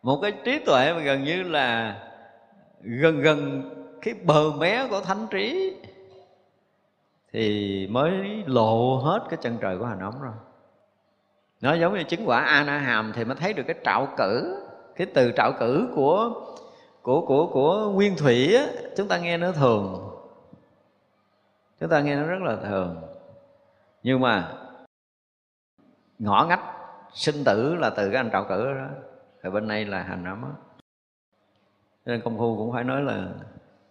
Một 0.02 0.18
cái 0.22 0.32
trí 0.44 0.58
tuệ 0.58 0.92
mà 0.92 1.00
gần 1.00 1.24
như 1.24 1.42
là 1.42 1.96
gần 2.80 3.20
gần 3.20 3.62
cái 4.02 4.14
bờ 4.14 4.50
mé 4.58 4.86
của 4.90 5.00
thánh 5.00 5.26
trí 5.30 5.76
thì 7.32 7.86
mới 7.90 8.12
lộ 8.46 8.96
hết 8.96 9.20
cái 9.30 9.38
chân 9.42 9.58
trời 9.60 9.78
của 9.78 9.86
hành 9.86 10.00
ấm 10.00 10.14
rồi 10.22 10.32
nó 11.60 11.74
giống 11.74 11.94
như 11.94 12.02
chứng 12.02 12.28
quả 12.28 12.40
a 12.40 12.64
na 12.64 12.78
hàm 12.78 13.12
thì 13.14 13.24
mới 13.24 13.36
thấy 13.36 13.52
được 13.52 13.62
cái 13.66 13.76
trạo 13.84 14.08
cử 14.16 14.60
cái 14.96 15.06
từ 15.14 15.32
trạo 15.36 15.52
cử 15.60 15.88
của 15.94 16.32
của 17.02 17.26
của 17.26 17.46
của 17.52 17.90
nguyên 17.90 18.16
thủy 18.16 18.54
á, 18.56 18.66
chúng 18.96 19.08
ta 19.08 19.18
nghe 19.18 19.36
nó 19.36 19.52
thường. 19.52 20.10
Chúng 21.80 21.90
ta 21.90 22.00
nghe 22.00 22.16
nó 22.16 22.22
rất 22.22 22.42
là 22.42 22.56
thường. 22.56 23.02
Nhưng 24.02 24.20
mà 24.20 24.52
ngõ 26.18 26.46
ngách 26.48 26.64
sinh 27.12 27.44
tử 27.44 27.74
là 27.74 27.90
từ 27.90 28.10
cái 28.10 28.16
anh 28.16 28.30
trạo 28.32 28.44
cử 28.48 28.74
đó. 28.74 28.86
Rồi 29.42 29.52
bên 29.52 29.68
này 29.68 29.84
là 29.84 30.02
hành 30.02 30.24
ấm 30.24 30.44
nên 32.06 32.20
công 32.20 32.38
phu 32.38 32.56
cũng 32.56 32.72
phải 32.72 32.84
nói 32.84 33.02
là 33.02 33.28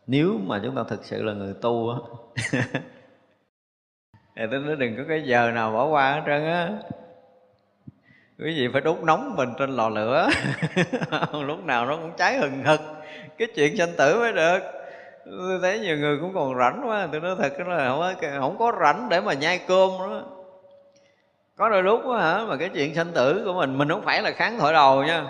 nếu 0.07 0.37
mà 0.43 0.61
chúng 0.63 0.75
ta 0.75 0.83
thực 0.87 1.05
sự 1.05 1.23
là 1.23 1.33
người 1.33 1.53
tu 1.61 1.89
á 1.89 1.97
thì 4.35 4.43
tôi 4.51 4.59
nói 4.59 4.75
đừng 4.75 4.97
có 4.97 5.03
cái 5.07 5.23
giờ 5.23 5.51
nào 5.51 5.71
bỏ 5.71 5.85
qua 5.85 6.13
hết 6.13 6.21
trơn 6.25 6.45
á 6.45 6.79
quý 8.39 8.55
vị 8.59 8.69
phải 8.73 8.81
đốt 8.81 8.97
nóng 9.03 9.35
mình 9.35 9.49
trên 9.57 9.69
lò 9.69 9.89
lửa. 9.89 10.29
Lúc 11.45 11.63
nào 11.63 11.85
nó 11.85 11.95
cũng 11.95 12.11
cháy 12.17 12.37
hừng 12.37 12.63
hực. 12.63 12.79
Cái 13.37 13.47
chuyện 13.55 13.77
sanh 13.77 13.89
tử 13.97 14.19
mới 14.19 14.33
được. 14.33 14.59
Tôi 15.25 15.59
thấy 15.61 15.79
nhiều 15.79 15.97
người 15.97 16.17
cũng 16.21 16.33
còn 16.33 16.57
rảnh 16.57 16.81
quá. 16.89 17.07
Tôi 17.11 17.21
nói 17.21 17.35
thật 17.39 17.59
là 17.67 17.89
không 17.89 17.99
có, 17.99 18.13
không 18.39 18.57
có 18.57 18.71
rảnh 18.81 19.09
để 19.09 19.21
mà 19.21 19.33
nhai 19.33 19.59
cơm 19.67 19.89
nữa. 19.89 20.23
Có 21.57 21.69
đôi 21.69 21.83
lúc 21.83 22.01
đó, 22.05 22.17
hả 22.17 22.45
mà 22.47 22.57
cái 22.57 22.69
chuyện 22.69 22.95
sanh 22.95 23.11
tử 23.15 23.41
của 23.45 23.53
mình 23.53 23.77
mình 23.77 23.89
không 23.89 24.01
phải 24.01 24.21
là 24.21 24.31
kháng 24.31 24.59
thổi 24.59 24.73
đầu 24.73 25.03
nha. 25.03 25.23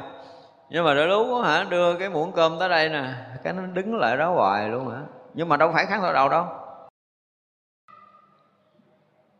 Nhưng 0.69 0.85
mà 0.85 0.93
đôi 0.93 1.07
lúc 1.07 1.27
đó, 1.27 1.41
hả 1.41 1.65
đưa 1.69 1.97
cái 1.97 2.09
muỗng 2.09 2.31
cơm 2.31 2.59
tới 2.59 2.69
đây 2.69 2.89
nè 2.89 3.13
cái 3.43 3.53
nó 3.53 3.63
đứng 3.65 3.95
lại 3.95 4.17
đó 4.17 4.33
hoài 4.33 4.69
luôn 4.69 4.89
hả. 4.89 5.01
Nhưng 5.33 5.49
mà 5.49 5.57
đâu 5.57 5.71
phải 5.73 5.85
kháng 5.85 6.01
thổi 6.01 6.13
đầu 6.13 6.29
đâu. 6.29 6.45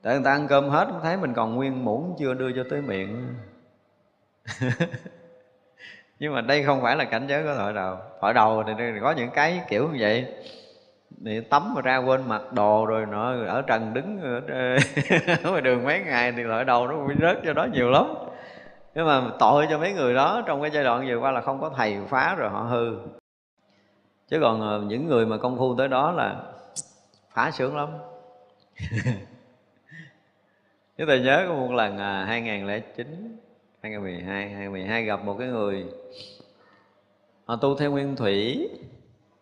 Tại 0.03 0.13
người 0.13 0.23
ta 0.25 0.31
ăn 0.31 0.47
cơm 0.47 0.69
hết 0.69 0.87
thấy 1.03 1.17
mình 1.17 1.33
còn 1.33 1.55
nguyên 1.55 1.85
muỗng 1.85 2.15
chưa 2.19 2.33
đưa 2.33 2.51
cho 2.51 2.63
tới 2.69 2.81
miệng. 2.81 3.35
nhưng 6.19 6.33
mà 6.33 6.41
đây 6.41 6.63
không 6.63 6.81
phải 6.81 6.95
là 6.95 7.03
cảnh 7.03 7.27
giới 7.27 7.43
của 7.43 7.55
thổi 7.57 7.73
đầu. 7.73 7.97
Thổi 8.21 8.33
đầu 8.33 8.63
thì 8.67 8.73
có 9.01 9.11
những 9.11 9.29
cái 9.31 9.61
kiểu 9.69 9.87
như 9.87 9.97
vậy. 9.99 10.25
Thì 11.25 11.41
tắm 11.41 11.73
mà 11.75 11.81
ra 11.81 11.97
quên 11.97 12.29
mặc 12.29 12.53
đồ 12.53 12.85
rồi 12.85 13.05
nọ 13.05 13.45
ở 13.47 13.61
trần 13.61 13.93
đứng 13.93 14.21
ở 14.21 14.41
ngoài 15.51 15.61
đường 15.61 15.85
mấy 15.85 15.99
ngày 15.99 16.31
thì 16.31 16.43
loại 16.43 16.65
đầu 16.65 16.87
nó 16.87 17.05
bị 17.07 17.15
rớt 17.21 17.37
cho 17.45 17.53
đó 17.53 17.67
nhiều 17.73 17.89
lắm. 17.89 18.05
Nhưng 18.95 19.07
mà 19.07 19.21
tội 19.39 19.67
cho 19.69 19.77
mấy 19.77 19.93
người 19.93 20.13
đó 20.13 20.43
trong 20.45 20.61
cái 20.61 20.71
giai 20.71 20.83
đoạn 20.83 21.07
vừa 21.07 21.17
qua 21.17 21.31
là 21.31 21.41
không 21.41 21.61
có 21.61 21.71
thầy 21.77 21.97
phá 22.09 22.35
rồi 22.35 22.49
họ 22.49 22.61
hư. 22.61 22.97
Chứ 24.29 24.39
còn 24.41 24.61
ờ, 24.61 24.81
những 24.81 25.07
người 25.07 25.25
mà 25.25 25.37
công 25.37 25.57
phu 25.57 25.75
tới 25.75 25.87
đó 25.87 26.11
là 26.11 26.35
phá 27.33 27.51
sướng 27.51 27.77
lắm. 27.77 27.89
Chứ 30.97 31.05
tôi 31.07 31.19
nhớ 31.19 31.45
có 31.47 31.53
một 31.53 31.71
lần 31.71 31.97
à, 31.97 32.25
2009 32.27 33.37
2012 33.81 34.49
2012 34.49 35.03
gặp 35.03 35.23
một 35.23 35.35
cái 35.39 35.47
người 35.47 35.85
họ 37.45 37.55
tu 37.55 37.75
theo 37.75 37.91
nguyên 37.91 38.15
thủy 38.15 38.69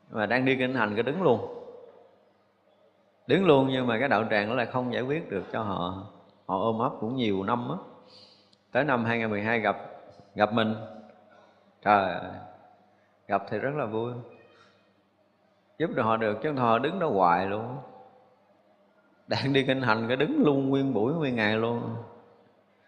mà 0.10 0.26
đang 0.26 0.46
đi 0.46 0.56
kinh 0.56 0.76
hành 0.76 0.96
cái 0.96 1.04
đứng 1.04 1.22
luôn. 1.22 1.54
Đứng 3.28 3.46
luôn 3.46 3.68
nhưng 3.72 3.88
mà 3.88 4.00
cái 4.00 4.10
đạo 4.10 4.24
tràng 4.30 4.50
đó 4.50 4.56
là 4.56 4.66
không 4.66 4.94
giải 4.94 5.02
quyết 5.02 5.30
được 5.30 5.44
cho 5.52 5.62
họ. 5.62 6.04
Họ 6.46 6.60
ôm 6.60 6.80
ấp 6.80 6.92
cũng 7.00 7.16
nhiều 7.16 7.44
năm 7.44 7.70
á. 7.70 7.76
Tới 8.72 8.84
năm 8.84 9.06
2012 9.06 9.60
gặp 9.60 9.78
gặp 10.36 10.54
mình. 10.54 10.76
Trời 11.82 12.16
gặp 13.28 13.44
thì 13.50 13.60
rất 13.60 13.76
là 13.76 13.86
vui. 13.86 14.14
Giúp 15.78 15.90
được 15.96 16.04
họ 16.04 16.18
được 16.18 16.38
chứ 16.44 16.54
họ 16.54 16.80
đứng 16.80 17.00
đó 17.00 17.10
hoài 17.10 17.46
luôn 17.46 17.78
đang 19.28 19.54
đi 19.54 19.64
kinh 19.64 19.82
hành 19.82 20.08
cái 20.08 20.18
đứng 20.18 20.44
luôn 20.44 20.70
nguyên 20.70 20.94
buổi 20.94 21.14
nguyên 21.14 21.36
ngày 21.36 21.56
luôn. 21.56 21.96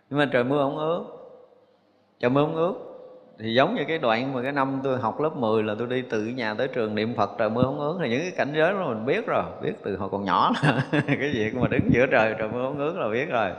Nhưng 0.10 0.20
mà 0.20 0.30
trời 0.32 0.44
mưa 0.44 0.64
không 0.64 0.78
ướt 0.78 1.19
trời 2.20 2.30
mưa 2.30 2.46
không 2.46 2.56
ướt. 2.56 2.74
Thì 3.40 3.54
giống 3.54 3.76
như 3.76 3.84
cái 3.88 3.98
đoạn 3.98 4.34
mà 4.34 4.41
cái 4.44 4.52
năm 4.52 4.80
tôi 4.84 5.00
học 5.00 5.22
lớp 5.22 5.36
10 5.36 5.64
là 5.64 5.76
tôi 5.80 5.88
đi 5.88 6.02
từ 6.02 6.26
nhà 6.26 6.54
tới 6.54 6.68
trường 6.68 6.96
niệm 6.96 7.16
Phật 7.16 7.32
trời 7.38 7.50
mưa 7.50 7.64
không 7.64 7.80
ướt. 7.80 7.98
Thì 8.02 8.10
những 8.10 8.22
cái 8.22 8.32
cảnh 8.32 8.54
giới 8.56 8.74
đó 8.74 8.88
mình 8.88 9.06
biết 9.06 9.28
rồi, 9.28 9.44
biết 9.62 9.74
từ 9.84 9.98
hồi 9.98 10.10
còn 10.12 10.26
nhỏ 10.26 10.52
là 10.64 10.86
cái 10.91 11.32
việc 11.34 11.56
mà 11.56 11.68
đứng 11.68 11.94
giữa 11.94 12.06
trời 12.06 12.36
trời 12.40 12.48
mưa 12.48 12.64
không 12.64 12.80
ướt 12.80 12.98
là 12.98 13.10
biết 13.10 13.30
rồi. 13.30 13.52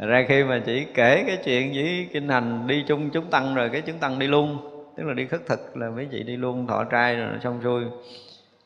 Ra 0.00 0.24
khi 0.28 0.44
mà 0.44 0.62
chỉ 0.66 0.86
kể 0.94 1.24
cái 1.26 1.38
chuyện 1.44 1.72
với 1.74 2.08
kinh 2.12 2.28
hành, 2.28 2.66
đi 2.66 2.84
chung 2.88 3.10
chúng 3.10 3.30
tăng 3.30 3.54
rồi, 3.54 3.68
cái 3.68 3.80
chúng 3.80 3.98
tăng 3.98 4.18
đi 4.18 4.26
luôn 4.26 4.58
tức 4.96 5.04
là 5.04 5.14
đi 5.14 5.26
khất 5.26 5.46
thực 5.46 5.76
là 5.76 5.90
mấy 5.90 6.08
chị 6.10 6.22
đi 6.22 6.36
luôn 6.36 6.66
thọ 6.66 6.84
trai 6.84 7.16
rồi 7.16 7.28
xong 7.42 7.60
xuôi. 7.64 7.84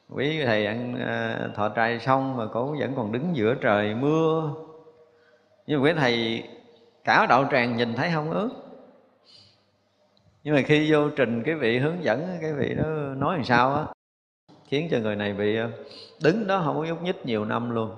Quý 0.08 0.44
thầy 0.44 0.66
ăn 0.66 0.94
à, 1.06 1.38
thọ 1.56 1.68
trai 1.68 2.00
xong 2.00 2.36
mà 2.36 2.46
cổ 2.46 2.76
vẫn 2.80 2.92
còn 2.96 3.12
đứng 3.12 3.36
giữa 3.36 3.54
trời 3.54 3.94
mưa. 3.94 4.50
Nhưng 5.66 5.82
mà 5.82 5.88
quý 5.88 5.92
thầy 5.96 6.42
cả 7.04 7.26
đạo 7.26 7.48
tràng 7.50 7.76
nhìn 7.76 7.94
thấy 7.94 8.10
không 8.14 8.30
ướt 8.30 8.50
nhưng 10.44 10.54
mà 10.54 10.62
khi 10.62 10.92
vô 10.92 11.10
trình 11.16 11.42
cái 11.42 11.54
vị 11.54 11.78
hướng 11.78 12.04
dẫn, 12.04 12.38
cái 12.40 12.52
vị 12.52 12.74
đó 12.74 12.84
nói 13.16 13.36
làm 13.36 13.44
sao 13.44 13.74
á, 13.74 13.84
khiến 14.68 14.88
cho 14.90 14.98
người 14.98 15.16
này 15.16 15.32
bị 15.32 15.56
ờ, 15.56 15.70
đứng 16.22 16.46
đó 16.46 16.62
không 16.64 16.76
có 16.76 16.84
nhúc 16.84 17.02
nhích 17.02 17.26
nhiều 17.26 17.44
năm 17.44 17.70
luôn. 17.70 17.90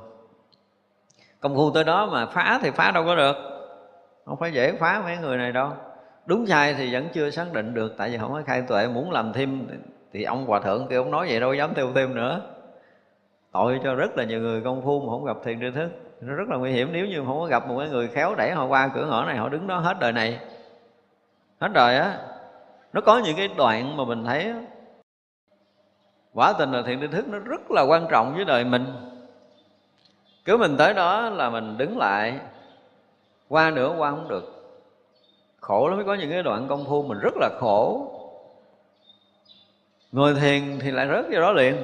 Công 1.40 1.54
phu 1.54 1.70
tới 1.70 1.84
đó 1.84 2.06
mà 2.12 2.26
phá 2.26 2.60
thì 2.62 2.70
phá 2.70 2.90
đâu 2.90 3.04
có 3.04 3.16
được. 3.16 3.36
Không 4.24 4.38
phải 4.38 4.52
dễ 4.52 4.72
phá 4.72 5.02
mấy 5.04 5.16
người 5.16 5.36
này 5.36 5.52
đâu. 5.52 5.70
Đúng 6.26 6.46
sai 6.46 6.74
thì 6.74 6.92
vẫn 6.92 7.08
chưa 7.12 7.30
xác 7.30 7.52
định 7.52 7.74
được, 7.74 7.94
tại 7.98 8.10
vì 8.10 8.18
không 8.18 8.32
có 8.32 8.42
khai 8.46 8.62
tuệ, 8.68 8.88
muốn 8.88 9.10
làm 9.10 9.32
thêm 9.32 9.68
thì 10.12 10.22
ông 10.22 10.46
hòa 10.46 10.60
thượng 10.60 10.86
kia 10.88 10.96
ông 10.96 11.10
nói 11.10 11.26
vậy 11.28 11.40
đâu, 11.40 11.54
dám 11.54 11.74
tiêu 11.74 11.92
thêm 11.94 12.14
nữa. 12.14 12.40
Tội 13.52 13.80
cho 13.84 13.94
rất 13.94 14.16
là 14.16 14.24
nhiều 14.24 14.40
người 14.40 14.60
công 14.60 14.82
phu 14.82 15.00
mà 15.00 15.06
không 15.10 15.24
gặp 15.24 15.36
thiền 15.44 15.60
tri 15.60 15.70
thức 15.70 15.90
nó 16.26 16.34
rất 16.34 16.48
là 16.48 16.56
nguy 16.56 16.72
hiểm 16.72 16.88
nếu 16.92 17.06
như 17.06 17.22
không 17.26 17.40
có 17.40 17.46
gặp 17.46 17.68
một 17.68 17.78
cái 17.78 17.88
người 17.88 18.08
khéo 18.08 18.34
đẩy 18.34 18.50
họ 18.50 18.66
qua 18.66 18.90
cửa 18.94 19.06
ngõ 19.06 19.24
này, 19.24 19.36
họ 19.36 19.48
đứng 19.48 19.66
đó 19.66 19.78
hết 19.78 19.96
đời 20.00 20.12
này. 20.12 20.40
Hết 21.60 21.72
đời 21.72 21.96
á. 21.96 22.18
Nó 22.92 23.00
có 23.00 23.18
những 23.18 23.36
cái 23.36 23.48
đoạn 23.56 23.96
mà 23.96 24.04
mình 24.04 24.24
thấy 24.24 24.54
quả 26.32 26.52
tình 26.58 26.72
là 26.72 26.82
thiện 26.86 27.00
tri 27.00 27.06
thức 27.06 27.28
nó 27.28 27.38
rất 27.38 27.70
là 27.70 27.82
quan 27.82 28.06
trọng 28.10 28.34
với 28.34 28.44
đời 28.44 28.64
mình. 28.64 28.86
Cứ 30.44 30.56
mình 30.56 30.76
tới 30.76 30.94
đó 30.94 31.28
là 31.28 31.50
mình 31.50 31.78
đứng 31.78 31.98
lại, 31.98 32.38
qua 33.48 33.70
nữa 33.70 33.94
qua 33.98 34.10
không 34.10 34.28
được. 34.28 34.74
Khổ 35.60 35.88
lắm 35.88 35.96
mới 35.96 36.06
có 36.06 36.14
những 36.14 36.30
cái 36.30 36.42
đoạn 36.42 36.66
công 36.68 36.84
phu 36.84 37.02
mình 37.02 37.18
rất 37.18 37.34
là 37.36 37.48
khổ. 37.60 38.08
Người 40.12 40.34
thiền 40.34 40.78
thì 40.80 40.90
lại 40.90 41.08
rớt 41.08 41.24
vô 41.32 41.40
đó 41.40 41.52
liền 41.52 41.76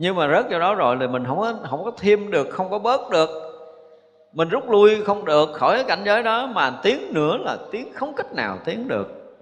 nhưng 0.00 0.16
mà 0.16 0.28
rớt 0.28 0.50
vào 0.50 0.60
đó 0.60 0.74
rồi 0.74 0.96
thì 1.00 1.06
mình 1.06 1.24
không 1.26 1.40
có 1.40 1.54
không 1.70 1.84
có 1.84 1.90
thêm 1.96 2.30
được, 2.30 2.50
không 2.50 2.70
có 2.70 2.78
bớt 2.78 3.10
được. 3.10 3.30
Mình 4.32 4.48
rút 4.48 4.70
lui 4.70 5.04
không 5.04 5.24
được, 5.24 5.48
khỏi 5.52 5.76
cái 5.76 5.84
cảnh 5.84 6.02
giới 6.04 6.22
đó, 6.22 6.46
mà 6.46 6.80
tiếng 6.82 7.14
nữa 7.14 7.36
là 7.36 7.56
tiếng 7.70 7.92
không 7.94 8.14
cách 8.14 8.32
nào 8.32 8.58
tiếng 8.64 8.88
được. 8.88 9.36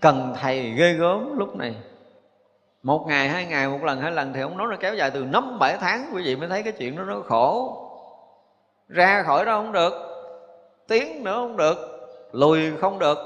Cần 0.00 0.34
thầy 0.40 0.70
ghê 0.70 0.92
gớm 0.92 1.38
lúc 1.38 1.56
này. 1.56 1.74
Một 2.82 3.04
ngày, 3.08 3.28
hai 3.28 3.46
ngày, 3.46 3.68
một 3.68 3.84
lần, 3.84 4.00
hai 4.00 4.12
lần 4.12 4.32
thì 4.32 4.40
ông 4.40 4.56
nói 4.56 4.66
nó 4.70 4.76
kéo 4.80 4.94
dài 4.94 5.10
từ 5.10 5.24
năm, 5.24 5.58
bảy 5.58 5.76
tháng, 5.80 6.10
quý 6.14 6.22
vị 6.22 6.36
mới 6.36 6.48
thấy 6.48 6.62
cái 6.62 6.72
chuyện 6.72 6.96
đó 6.96 7.02
nó 7.02 7.20
khổ. 7.26 7.76
Ra 8.88 9.22
khỏi 9.22 9.44
đó 9.44 9.52
không 9.52 9.72
được, 9.72 9.92
tiếng 10.88 11.24
nữa 11.24 11.34
không 11.34 11.56
được, 11.56 11.76
lùi 12.32 12.76
không 12.80 12.98
được, 12.98 13.18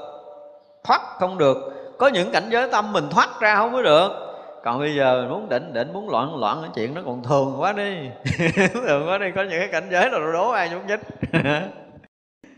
thoát 0.83 1.01
không 1.19 1.37
được. 1.37 1.57
Có 1.97 2.07
những 2.07 2.31
cảnh 2.31 2.49
giới 2.51 2.69
tâm 2.71 2.93
mình 2.93 3.09
thoát 3.09 3.29
ra 3.39 3.55
không 3.55 3.73
có 3.73 3.81
được 3.81 4.30
còn 4.63 4.79
bây 4.79 4.95
giờ 4.95 5.27
muốn 5.29 5.49
định 5.49 5.73
định 5.73 5.93
muốn 5.93 6.09
loạn 6.09 6.39
loạn, 6.39 6.57
cái 6.61 6.71
chuyện 6.75 6.93
nó 6.93 7.01
còn 7.05 7.23
thường 7.23 7.55
quá 7.59 7.73
đi. 7.73 8.09
Thường 8.73 9.07
quá 9.07 9.17
đi, 9.17 9.25
có 9.35 9.41
những 9.41 9.59
cái 9.59 9.69
cảnh 9.71 9.87
giới 9.91 10.09
là 10.09 10.19
đố 10.33 10.49
ai 10.49 10.69
nhúc 10.69 10.81
nhích. 10.87 10.99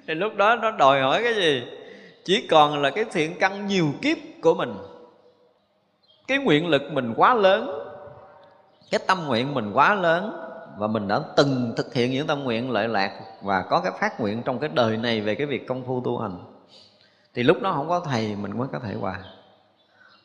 Thì 0.08 0.14
lúc 0.14 0.36
đó 0.36 0.56
nó 0.56 0.72
đòi 0.72 1.02
hỏi 1.02 1.24
cái 1.24 1.34
gì? 1.36 1.64
Chỉ 2.26 2.48
còn 2.48 2.82
là 2.82 2.90
cái 2.90 3.06
thiện 3.12 3.40
căn 3.40 3.68
nhiều 3.68 3.88
kiếp 4.02 4.18
của 4.42 4.54
mình. 4.54 4.74
Cái 6.28 6.38
nguyện 6.38 6.68
lực 6.68 6.82
mình 6.92 7.14
quá 7.18 7.34
lớn, 7.34 7.90
cái 8.92 9.00
tâm 9.08 9.26
nguyện 9.28 9.54
mình 9.54 9.72
quá 9.74 9.96
lớn, 9.96 10.44
và 10.78 10.88
mình 10.88 11.08
đã 11.08 11.20
từng 11.38 11.74
thực 11.78 11.94
hiện 11.94 12.12
những 12.12 12.28
tâm 12.28 12.44
nguyện 12.44 12.72
lợi 12.72 12.88
lạc 12.88 13.20
và 13.42 13.62
có 13.62 13.82
cái 13.82 13.92
phát 14.00 14.22
nguyện 14.22 14.42
trong 14.46 14.60
cái 14.60 14.70
đời 14.74 14.98
này 14.98 15.22
về 15.22 15.36
cái 15.36 15.48
việc 15.48 15.68
công 15.68 15.84
phu 15.86 16.02
tu 16.02 16.18
hành. 16.18 16.38
Thì 17.34 17.44
lúc 17.44 17.62
đó 17.62 17.72
không 17.72 17.90
có 17.90 18.00
thầy, 18.00 18.36
mình 18.36 18.58
mới 18.58 18.68
có 18.72 18.80
thể 18.80 18.94
hòa. 18.94 19.20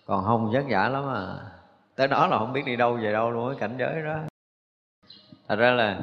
Còn 0.07 0.25
không 0.25 0.51
vất 0.53 0.65
vả 0.69 0.89
lắm 0.89 1.05
à 1.15 1.27
tới 1.99 2.09
đó 2.09 2.27
là 2.27 2.39
không 2.39 2.53
biết 2.53 2.63
đi 2.67 2.77
đâu 2.77 2.99
về 3.03 3.13
đâu 3.13 3.31
luôn 3.31 3.49
cái 3.49 3.61
cảnh 3.61 3.77
giới 3.79 4.03
đó. 4.03 4.17
Thật 5.49 5.57
ra 5.57 5.71
là 5.71 5.99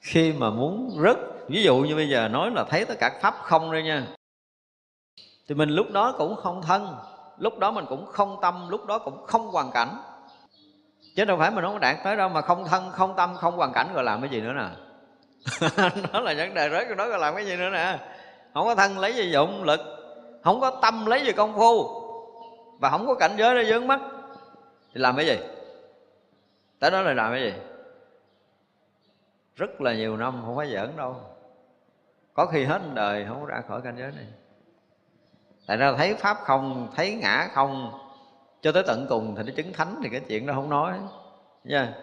khi 0.00 0.32
mà 0.32 0.50
muốn 0.50 0.98
rất, 1.00 1.18
ví 1.48 1.62
dụ 1.62 1.76
như 1.76 1.96
bây 1.96 2.08
giờ 2.08 2.28
nói 2.28 2.50
là 2.50 2.64
thấy 2.64 2.84
tất 2.84 2.94
cả 3.00 3.18
pháp 3.22 3.34
không 3.42 3.72
đây 3.72 3.82
nha, 3.82 4.06
thì 5.48 5.54
mình 5.54 5.68
lúc 5.68 5.86
đó 5.92 6.14
cũng 6.18 6.36
không 6.36 6.62
thân, 6.62 6.96
lúc 7.38 7.58
đó 7.58 7.70
mình 7.70 7.84
cũng 7.88 8.06
không 8.06 8.38
tâm, 8.42 8.68
lúc 8.68 8.86
đó 8.86 8.98
cũng 8.98 9.26
không 9.26 9.48
hoàn 9.48 9.70
cảnh. 9.70 9.96
Chứ 11.16 11.24
đâu 11.24 11.36
phải 11.38 11.50
mình 11.50 11.64
không 11.64 11.80
đạt 11.80 11.96
tới 12.04 12.16
đâu 12.16 12.28
mà 12.28 12.40
không 12.40 12.64
thân, 12.64 12.90
không 12.92 13.14
tâm, 13.16 13.34
không 13.36 13.56
hoàn 13.56 13.72
cảnh 13.72 13.88
rồi 13.94 14.04
làm 14.04 14.20
cái 14.20 14.30
gì 14.30 14.40
nữa 14.40 14.52
nè. 14.52 14.68
Đó 16.12 16.20
là 16.20 16.34
vấn 16.36 16.54
đề 16.54 16.70
rớt 16.70 16.96
đó 16.96 17.08
rồi 17.08 17.18
làm 17.18 17.34
cái 17.34 17.46
gì 17.46 17.56
nữa 17.56 17.70
nè. 17.70 17.98
Không 18.54 18.66
có 18.66 18.74
thân 18.74 18.98
lấy 18.98 19.14
gì 19.14 19.30
dụng 19.30 19.64
lực, 19.64 19.80
không 20.44 20.60
có 20.60 20.70
tâm 20.70 21.06
lấy 21.06 21.24
gì 21.24 21.32
công 21.32 21.54
phu 21.54 22.03
và 22.84 22.90
không 22.90 23.06
có 23.06 23.14
cảnh 23.14 23.34
giới 23.36 23.54
nó 23.54 23.62
dướng 23.64 23.86
mắt. 23.86 24.00
Thì 24.94 25.00
làm 25.00 25.16
cái 25.16 25.26
gì? 25.26 25.38
Tới 26.78 26.90
đó 26.90 27.02
là 27.02 27.12
làm 27.12 27.32
cái 27.32 27.40
gì? 27.40 27.52
Rất 29.56 29.80
là 29.80 29.94
nhiều 29.94 30.16
năm 30.16 30.42
không 30.46 30.56
phải 30.56 30.72
giỡn 30.72 30.96
đâu. 30.96 31.16
Có 32.34 32.46
khi 32.46 32.64
hết 32.64 32.82
đời 32.94 33.24
không 33.28 33.40
có 33.40 33.46
ra 33.46 33.62
khỏi 33.68 33.80
cảnh 33.84 33.96
giới 33.98 34.12
này. 34.16 34.26
Tại 35.66 35.76
ra 35.76 35.92
thấy 35.96 36.14
pháp 36.14 36.36
không, 36.40 36.88
thấy 36.96 37.14
ngã 37.14 37.48
không, 37.52 37.98
cho 38.62 38.72
tới 38.72 38.82
tận 38.86 39.06
cùng 39.08 39.34
thì 39.36 39.42
nó 39.42 39.52
chứng 39.56 39.72
thánh 39.72 40.00
thì 40.02 40.08
cái 40.08 40.20
chuyện 40.28 40.46
đó 40.46 40.54
không 40.54 40.70
nói. 40.70 40.98
Nha. 41.64 41.94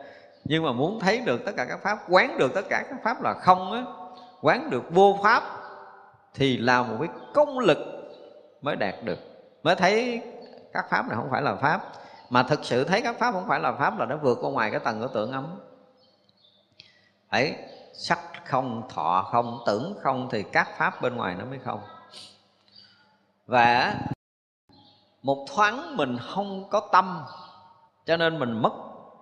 Nhưng 0.44 0.64
mà 0.64 0.72
muốn 0.72 0.99
thấy 0.99 1.20
được 1.26 1.41
tất 1.45 1.52
cả 1.58 1.66
các 1.66 1.80
pháp, 1.84 1.99
quán 2.10 2.38
được 2.38 2.52
tất 2.56 2.66
cả 2.70 2.84
các 2.90 2.99
pháp 3.03 3.24
là 3.24 3.34
không 3.34 3.72
á, 3.72 3.84
quán 4.41 4.70
được 4.70 4.84
vô 4.91 5.20
pháp 5.24 5.44
thì 6.34 6.58
là 6.58 6.84
một 6.84 6.95
cái 6.99 7.10
công 7.34 7.60
lực 7.60 7.78
mới 8.62 8.76
đạt 8.76 8.95
được. 9.03 9.20
Mới 9.64 9.76
thấy 9.76 10.22
các 10.73 10.85
pháp 10.89 11.07
này 11.07 11.15
không 11.15 11.30
phải 11.31 11.41
là 11.41 11.56
pháp. 11.56 11.81
Mà 12.30 12.43
thực 12.43 12.65
sự 12.65 12.84
thấy 12.84 13.02
các 13.02 13.15
pháp 13.19 13.31
không 13.31 13.48
phải 13.48 13.60
là 13.60 13.72
pháp 13.72 13.99
là 13.99 14.06
nó 14.06 14.18
vượt 14.18 14.38
qua 14.41 14.52
ngoài 14.52 14.72
cái 14.72 14.80
tầng 14.80 15.02
của 15.02 15.07
tưởng 15.07 15.31
ấm. 15.31 15.60
Ấy, 17.30 17.56
sắc 17.93 18.19
không, 18.45 18.89
thọ 18.89 19.30
không, 19.31 19.60
tưởng 19.65 19.98
không 20.02 20.27
thì 20.31 20.43
các 20.43 20.68
pháp 20.77 21.02
bên 21.02 21.15
ngoài 21.15 21.35
nó 21.39 21.45
mới 21.45 21.60
không. 21.60 21.80
Và 23.48 23.95
một 25.23 25.45
thoáng 25.56 25.98
mình 25.98 26.18
không 26.22 26.69
có 26.69 26.89
tâm, 26.91 27.23
cho 28.06 28.18
nên 28.18 28.39
mình 28.39 28.61
mất, 28.61 28.73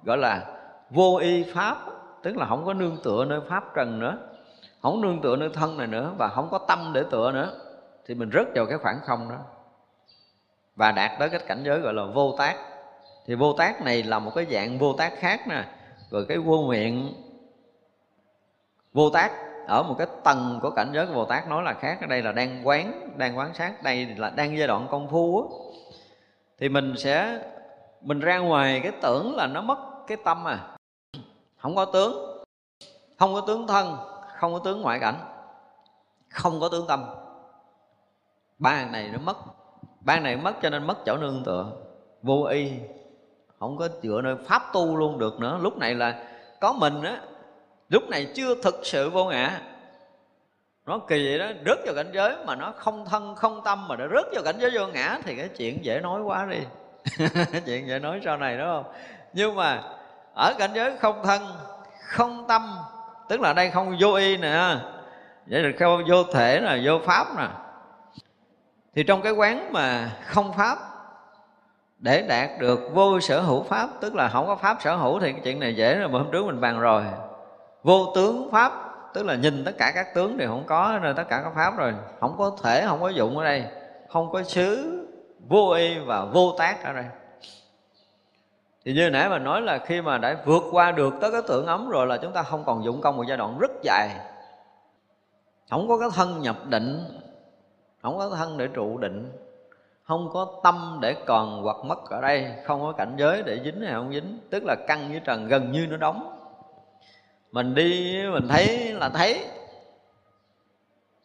gọi 0.04 0.18
là 0.18 0.46
vô 0.90 1.18
y 1.18 1.54
pháp, 1.54 1.78
tức 2.24 2.38
là 2.38 2.46
không 2.46 2.66
có 2.66 2.74
nương 2.74 2.98
tựa 3.04 3.26
nơi 3.26 3.42
pháp 3.50 3.64
trần 3.76 4.00
nữa, 4.00 4.18
không 4.82 5.02
nương 5.02 5.22
tựa 5.22 5.36
nơi 5.36 5.50
thân 5.54 5.78
này 5.78 5.88
nữa 5.88 6.12
và 6.18 6.28
không 6.28 6.50
có 6.52 6.58
tâm 6.68 6.92
để 6.94 7.04
tựa 7.12 7.32
nữa, 7.32 7.52
thì 8.06 8.16
mình 8.16 8.30
rớt 8.34 8.48
vào 8.56 8.66
cái 8.66 8.78
khoảng 8.78 9.00
không 9.06 9.30
đó 9.30 9.38
và 10.80 10.92
đạt 10.92 11.12
tới 11.20 11.30
cái 11.30 11.40
cảnh 11.48 11.64
giới 11.64 11.80
gọi 11.80 11.94
là 11.94 12.06
vô 12.06 12.36
tác. 12.38 12.56
Thì 13.26 13.36
vô 13.36 13.54
tác 13.54 13.82
này 13.82 14.04
là 14.04 14.20
một 14.20 14.32
cái 14.36 14.46
dạng 14.52 14.78
vô 14.78 14.94
tác 14.94 15.14
khác 15.20 15.48
nè. 15.48 15.64
Rồi 16.10 16.26
cái 16.30 16.38
vô 16.38 16.62
nguyện 16.62 17.14
vô 18.94 19.10
tác, 19.10 19.32
ở 19.68 19.84
một 19.84 19.96
cái 19.98 20.08
tầng 20.24 20.60
của 20.62 20.70
cảnh 20.70 20.92
giới 20.94 21.08
của 21.08 21.14
Bồ 21.14 21.26
Tát 21.26 21.48
nói 21.48 21.64
là 21.64 21.74
khác. 21.74 21.98
Ở 22.02 22.08
đây 22.08 22.22
là 22.22 22.32
đang 22.32 22.68
quán 22.68 23.10
đang 23.18 23.38
quán 23.38 23.54
sát. 23.54 23.84
Đây 23.84 24.06
là 24.18 24.30
đang 24.30 24.58
giai 24.58 24.68
đoạn 24.68 24.88
công 24.92 25.08
phu 25.10 25.42
á. 25.42 25.48
Thì 26.58 26.70
mình 26.70 26.94
sẽ, 26.98 27.40
mình 28.02 28.20
ra 28.20 28.38
ngoài 28.38 28.80
cái 28.84 28.92
tưởng 29.02 29.36
là 29.36 29.48
nó 29.48 29.62
mất 29.62 29.78
cái 30.08 30.18
tâm 30.24 30.48
à. 30.48 30.60
Không 31.58 31.76
có 31.76 31.86
tướng. 31.86 32.44
Không 33.20 33.34
có 33.34 33.42
tướng 33.48 33.68
thân, 33.68 33.98
không 34.38 34.54
có 34.54 34.60
tướng 34.60 34.82
ngoại 34.82 35.00
cảnh. 35.00 35.16
Không 36.30 36.60
có 36.60 36.70
tướng 36.70 36.88
tâm. 36.88 37.06
Ba 38.58 38.86
này 38.86 39.10
nó 39.14 39.20
mất 39.20 39.38
ban 40.02 40.24
này 40.24 40.36
mất 40.36 40.54
cho 40.62 40.70
nên 40.70 40.88
mất 40.88 41.06
chỗ 41.06 41.18
nương 41.18 41.44
tựa. 41.46 41.72
Vô 42.22 42.44
y. 42.44 42.72
Không 43.60 43.78
có 43.78 43.90
dựa 44.04 44.22
nơi 44.24 44.36
pháp 44.48 44.64
tu 44.74 44.98
luôn 44.98 45.20
được 45.20 45.40
nữa. 45.40 45.60
Lúc 45.62 45.78
này 45.78 45.96
là 45.96 46.24
có 46.60 46.74
mình 46.74 47.04
á. 47.04 47.18
Lúc 47.90 48.10
này 48.10 48.28
chưa 48.36 48.56
thực 48.64 48.80
sự 48.84 49.10
vô 49.10 49.26
ngã. 49.26 49.62
Nó 50.86 51.00
kỳ 51.00 51.28
vậy 51.28 51.40
đó. 51.40 51.46
Rớt 51.66 51.78
vào 51.86 51.96
cảnh 51.96 52.12
giới 52.14 52.36
mà 52.46 52.56
nó 52.56 52.74
không 52.78 53.06
thân, 53.06 53.36
không 53.36 53.62
tâm 53.66 53.88
mà 53.88 53.96
nó 53.96 54.06
rớt 54.08 54.26
vào 54.34 54.44
cảnh 54.44 54.56
giới 54.60 54.72
vô 54.74 54.88
ngã 54.88 55.20
thì 55.24 55.36
cái 55.36 55.48
chuyện 55.48 55.86
dễ 55.86 56.00
nói 56.00 56.22
quá 56.22 56.46
đi. 56.46 56.60
Chuyện 57.66 57.88
dễ 57.88 58.00
nói 58.00 58.22
sau 58.26 58.38
này, 58.38 58.58
đúng 58.58 58.68
không? 58.68 58.84
Nhưng 59.34 59.56
mà 59.56 59.82
ở 60.36 60.54
cảnh 60.60 60.72
giới 60.74 60.98
không 60.98 61.22
thân, 61.24 61.42
không 62.04 62.46
tâm, 62.48 62.78
tức 63.30 63.42
là 63.42 63.54
đây 63.54 63.70
không 63.70 63.98
vô 64.00 64.14
y 64.14 64.38
nè. 64.38 64.76
Vậy 65.46 65.64
là 65.64 65.70
không 65.80 66.04
vô 66.10 66.24
thể 66.24 66.60
là 66.60 66.78
vô 66.84 67.00
pháp 67.06 67.28
nè 67.38 67.48
thì 68.96 69.04
trong 69.04 69.22
cái 69.22 69.32
quán 69.32 69.74
mà 69.74 70.12
không 70.26 70.54
pháp, 70.54 70.78
để 72.00 72.22
đạt 72.22 72.50
được 72.60 72.80
vô 72.94 73.20
sở 73.20 73.42
hữu 73.42 73.64
pháp, 73.64 73.90
tức 74.02 74.16
là 74.16 74.30
không 74.30 74.48
có 74.48 74.56
pháp 74.56 74.78
sở 74.82 74.96
hữu 74.96 75.20
thì 75.20 75.32
cái 75.32 75.42
chuyện 75.44 75.60
này 75.60 75.76
dễ 75.76 75.96
rồi, 75.96 76.10
mà 76.10 76.20
hôm 76.20 76.32
trước 76.32 76.46
mình 76.46 76.62
bàn 76.62 76.80
rồi. 76.80 77.04
Vô 77.84 78.12
tướng 78.16 78.52
pháp, 78.52 78.74
tức 79.14 79.26
là 79.26 79.36
nhìn 79.36 79.66
tất 79.66 79.72
cả 79.78 79.92
các 79.96 80.14
tướng 80.16 80.38
đều 80.38 80.50
không 80.50 80.64
có, 80.66 81.00
nên 81.04 81.16
tất 81.16 81.24
cả 81.30 81.42
các 81.44 81.52
pháp 81.56 81.78
rồi. 81.78 81.94
Không 82.20 82.36
có 82.38 82.52
thể, 82.64 82.86
không 82.88 83.02
có 83.02 83.10
dụng 83.10 83.38
ở 83.38 83.44
đây. 83.44 83.66
Không 84.10 84.32
có 84.32 84.44
xứ, 84.44 85.00
vô 85.48 85.72
y 85.72 86.00
và 86.00 86.26
vô 86.26 86.56
tác 86.58 86.84
ở 86.84 86.94
đây. 86.94 87.06
Thì 88.86 88.94
như 88.94 89.10
nãy 89.10 89.30
mà 89.30 89.40
nói 89.40 89.62
là 89.62 89.78
khi 89.78 90.02
mà 90.02 90.18
đã 90.18 90.38
vượt 90.46 90.64
qua 90.72 90.92
được 90.92 91.14
tới 91.22 91.32
cái 91.32 91.42
tưởng 91.48 91.66
ấm 91.66 91.90
rồi 91.90 92.08
là 92.08 92.18
chúng 92.18 92.34
ta 92.34 92.44
không 92.44 92.64
còn 92.66 92.84
dụng 92.84 93.02
công 93.02 93.18
một 93.18 93.24
giai 93.28 93.38
đoạn 93.38 93.60
rất 93.60 93.72
dài. 93.84 94.10
Không 95.70 95.88
có 95.88 95.98
cái 95.98 96.10
thân 96.14 96.42
nhập 96.42 96.56
định 96.66 97.19
không 98.02 98.18
có 98.18 98.30
thân 98.30 98.58
để 98.58 98.68
trụ 98.68 98.98
định. 98.98 99.32
Không 100.04 100.30
có 100.34 100.60
tâm 100.64 101.00
để 101.02 101.16
còn 101.26 101.62
hoặc 101.64 101.78
mất 101.86 102.10
ở 102.10 102.22
đây. 102.22 102.52
Không 102.66 102.82
có 102.82 102.92
cảnh 102.92 103.16
giới 103.18 103.44
để 103.44 103.60
dính 103.64 103.82
hay 103.82 103.94
không 103.94 104.14
dính. 104.14 104.40
Tức 104.50 104.64
là 104.66 104.76
căn 104.88 105.10
với 105.12 105.22
trần 105.26 105.48
gần 105.48 105.72
như 105.72 105.88
nó 105.90 105.98
đóng. 105.98 106.36
Mình 107.52 107.76
đi, 107.76 108.22
mình 108.32 108.48
thấy 108.48 108.94
là 108.94 109.10
thấy. 109.10 109.46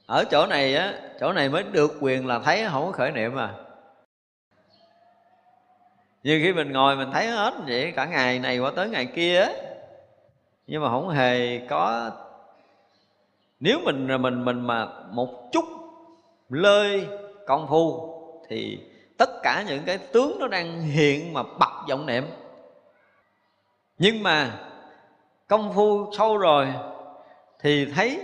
Ở 0.06 0.24
chỗ 0.30 0.46
này 0.46 0.76
á, 0.76 0.94
chỗ 1.20 1.32
này 1.32 1.48
mới 1.48 1.62
được 1.62 1.92
quyền 2.00 2.26
là 2.26 2.38
thấy, 2.38 2.64
không 2.70 2.86
có 2.86 2.92
khởi 2.92 3.10
niệm 3.12 3.36
à. 3.36 3.54
Như 6.22 6.40
khi 6.42 6.52
mình 6.52 6.72
ngồi 6.72 6.96
mình 6.96 7.10
thấy 7.12 7.26
hết 7.26 7.54
vậy, 7.66 7.92
cả 7.96 8.04
ngày 8.04 8.38
này 8.38 8.58
qua 8.58 8.72
tới 8.76 8.88
ngày 8.88 9.06
kia 9.06 9.40
á. 9.40 9.52
Nhưng 10.66 10.82
mà 10.82 10.88
không 10.88 11.08
hề 11.08 11.58
có. 11.68 12.10
Nếu 13.60 13.80
mình 13.84 14.22
mình 14.22 14.44
mình 14.44 14.60
mà 14.60 14.88
một 15.10 15.48
chút 15.52 15.64
lơi, 16.48 17.08
công 17.46 17.66
phu, 17.68 18.14
thì 18.48 18.80
tất 19.18 19.30
cả 19.42 19.64
những 19.66 19.82
cái 19.86 19.98
tướng 19.98 20.36
nó 20.38 20.48
đang 20.48 20.82
hiện 20.82 21.32
mà 21.32 21.42
bật 21.42 21.72
vọng 21.88 22.06
niệm. 22.06 22.24
Nhưng 23.98 24.22
mà 24.22 24.58
công 25.48 25.72
phu 25.74 26.12
sâu 26.12 26.36
rồi 26.36 26.68
thì 27.60 27.92
thấy 27.92 28.20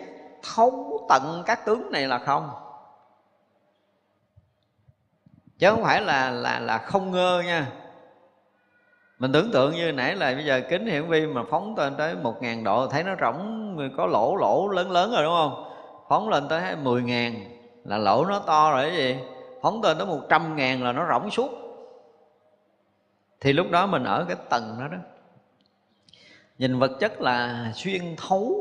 thấu 0.54 1.06
tận 1.08 1.42
các 1.46 1.66
tướng 1.66 1.90
này 1.92 2.08
là 2.08 2.18
không? 2.18 2.50
Chứ 5.58 5.70
không 5.70 5.82
phải 5.82 6.00
là 6.00 6.30
là 6.30 6.60
là 6.60 6.78
không 6.78 7.10
ngơ 7.10 7.42
nha. 7.46 7.66
Mình 9.18 9.32
tưởng 9.32 9.50
tượng 9.52 9.72
như 9.72 9.92
nãy 9.92 10.16
là 10.16 10.34
bây 10.34 10.44
giờ 10.44 10.60
kính 10.68 10.86
hiển 10.86 11.08
vi 11.08 11.26
mà 11.26 11.42
phóng 11.50 11.76
lên 11.76 11.96
tới 11.96 12.14
một 12.14 12.42
ngàn 12.42 12.64
độ, 12.64 12.86
thấy 12.86 13.04
nó 13.04 13.14
rỗng, 13.20 13.76
có 13.96 14.06
lỗ 14.06 14.36
lỗ 14.36 14.68
lớn 14.68 14.90
lớn 14.90 15.10
rồi 15.10 15.22
đúng 15.22 15.32
không? 15.32 15.72
Phóng 16.08 16.28
lên 16.28 16.48
tới 16.48 16.76
mười 16.76 17.02
ngàn 17.02 17.34
là 17.84 17.98
lỗ 17.98 18.24
nó 18.24 18.38
to 18.38 18.70
rồi 18.70 18.82
cái 18.82 18.96
gì? 18.96 19.18
Phóng 19.62 19.82
tên 19.82 19.98
tới 19.98 20.06
một 20.06 20.20
trăm 20.28 20.56
ngàn 20.56 20.82
là 20.82 20.92
nó 20.92 21.06
rỗng 21.08 21.30
suốt. 21.30 21.50
Thì 23.40 23.52
lúc 23.52 23.66
đó 23.70 23.86
mình 23.86 24.04
ở 24.04 24.24
cái 24.28 24.36
tầng 24.50 24.76
đó 24.80 24.88
đó. 24.88 24.98
Nhìn 26.58 26.78
vật 26.78 26.90
chất 27.00 27.20
là 27.20 27.70
xuyên 27.74 28.16
thấu, 28.16 28.54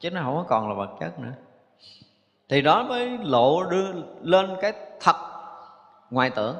chứ 0.00 0.10
nó 0.10 0.22
không 0.22 0.36
có 0.36 0.44
còn 0.48 0.68
là 0.68 0.74
vật 0.74 0.90
chất 1.00 1.18
nữa. 1.18 1.32
Thì 2.48 2.62
đó 2.62 2.82
mới 2.82 3.18
lộ 3.18 3.64
đưa 3.64 3.92
lên 4.22 4.56
cái 4.60 4.72
thật 5.00 5.16
ngoài 6.10 6.30
tưởng. 6.30 6.56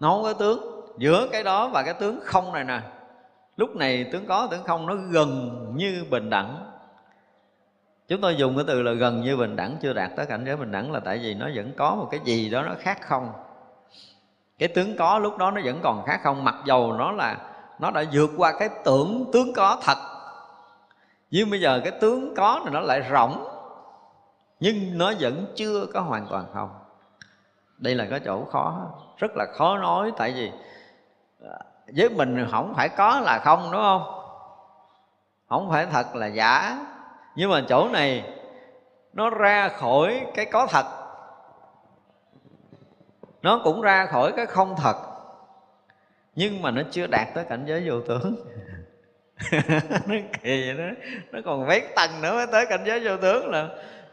Nó 0.00 0.22
cái 0.24 0.34
tướng. 0.38 0.70
Giữa 0.98 1.28
cái 1.32 1.44
đó 1.44 1.68
và 1.68 1.82
cái 1.82 1.94
tướng 1.94 2.20
không 2.22 2.52
này 2.52 2.64
nè. 2.64 2.80
Lúc 3.56 3.76
này 3.76 4.08
tướng 4.12 4.26
có, 4.26 4.48
tướng 4.50 4.62
không, 4.62 4.86
nó 4.86 4.94
gần 4.94 5.50
như 5.76 6.04
bình 6.10 6.30
đẳng 6.30 6.63
chúng 8.08 8.20
tôi 8.20 8.36
dùng 8.36 8.56
cái 8.56 8.64
từ 8.68 8.82
là 8.82 8.92
gần 8.92 9.20
như 9.20 9.36
bình 9.36 9.56
đẳng, 9.56 9.76
chưa 9.82 9.92
đạt 9.92 10.10
tới 10.16 10.26
cảnh 10.26 10.44
giới 10.46 10.56
bình 10.56 10.72
đẳng 10.72 10.92
là 10.92 11.00
tại 11.00 11.18
vì 11.18 11.34
nó 11.34 11.48
vẫn 11.54 11.72
có 11.76 11.94
một 11.94 12.08
cái 12.10 12.20
gì 12.24 12.50
đó 12.50 12.62
nó 12.62 12.74
khác 12.78 12.98
không. 13.00 13.32
Cái 14.58 14.68
tướng 14.68 14.96
có 14.96 15.18
lúc 15.18 15.38
đó 15.38 15.50
nó 15.50 15.60
vẫn 15.64 15.80
còn 15.82 16.04
khác 16.06 16.20
không, 16.22 16.44
mặc 16.44 16.54
dầu 16.64 16.92
nó 16.92 17.12
là, 17.12 17.36
nó 17.78 17.90
đã 17.90 18.04
vượt 18.12 18.30
qua 18.36 18.52
cái 18.58 18.68
tưởng 18.84 19.30
tướng 19.32 19.52
có 19.52 19.78
thật. 19.82 19.98
Nhưng 21.30 21.50
bây 21.50 21.60
giờ 21.60 21.80
cái 21.84 21.92
tướng 22.00 22.34
có 22.36 22.60
này 22.64 22.74
nó 22.74 22.80
lại 22.80 23.02
rỗng 23.10 23.48
nhưng 24.60 24.98
nó 24.98 25.12
vẫn 25.20 25.46
chưa 25.56 25.86
có 25.94 26.00
hoàn 26.00 26.26
toàn 26.26 26.46
không. 26.54 26.70
Đây 27.78 27.94
là 27.94 28.06
cái 28.10 28.20
chỗ 28.24 28.44
khó, 28.44 28.90
rất 29.16 29.30
là 29.36 29.46
khó 29.54 29.78
nói, 29.78 30.12
tại 30.16 30.32
vì 30.32 30.52
à, 31.44 31.58
với 31.96 32.08
mình 32.08 32.46
không 32.50 32.74
phải 32.76 32.88
có 32.88 33.20
là 33.20 33.38
không, 33.38 33.68
đúng 33.72 33.80
không? 33.80 34.02
Không 35.48 35.70
phải 35.70 35.86
thật 35.86 36.14
là 36.14 36.26
giả 36.26 36.78
nhưng 37.36 37.50
mà 37.50 37.62
chỗ 37.68 37.88
này, 37.88 38.24
nó 39.12 39.30
ra 39.30 39.68
khỏi 39.68 40.26
cái 40.34 40.44
có 40.46 40.66
thật. 40.66 40.86
Nó 43.42 43.60
cũng 43.64 43.80
ra 43.80 44.06
khỏi 44.06 44.32
cái 44.36 44.46
không 44.46 44.74
thật. 44.76 44.96
Nhưng 46.34 46.62
mà 46.62 46.70
nó 46.70 46.82
chưa 46.90 47.06
đạt 47.06 47.28
tới 47.34 47.44
cảnh 47.44 47.64
giới 47.66 47.90
vô 47.90 48.00
tướng. 48.00 48.36
Nó 50.06 50.14
kỳ 50.42 50.66
vậy 50.66 50.74
đó. 50.78 50.94
Nó 51.32 51.40
còn 51.44 51.66
vét 51.66 51.82
tầng 51.96 52.10
nữa 52.22 52.34
mới 52.34 52.46
tới 52.52 52.66
cảnh 52.66 52.84
giới 52.86 53.00
vô 53.00 53.16
tướng 53.16 53.50
là. 53.50 53.68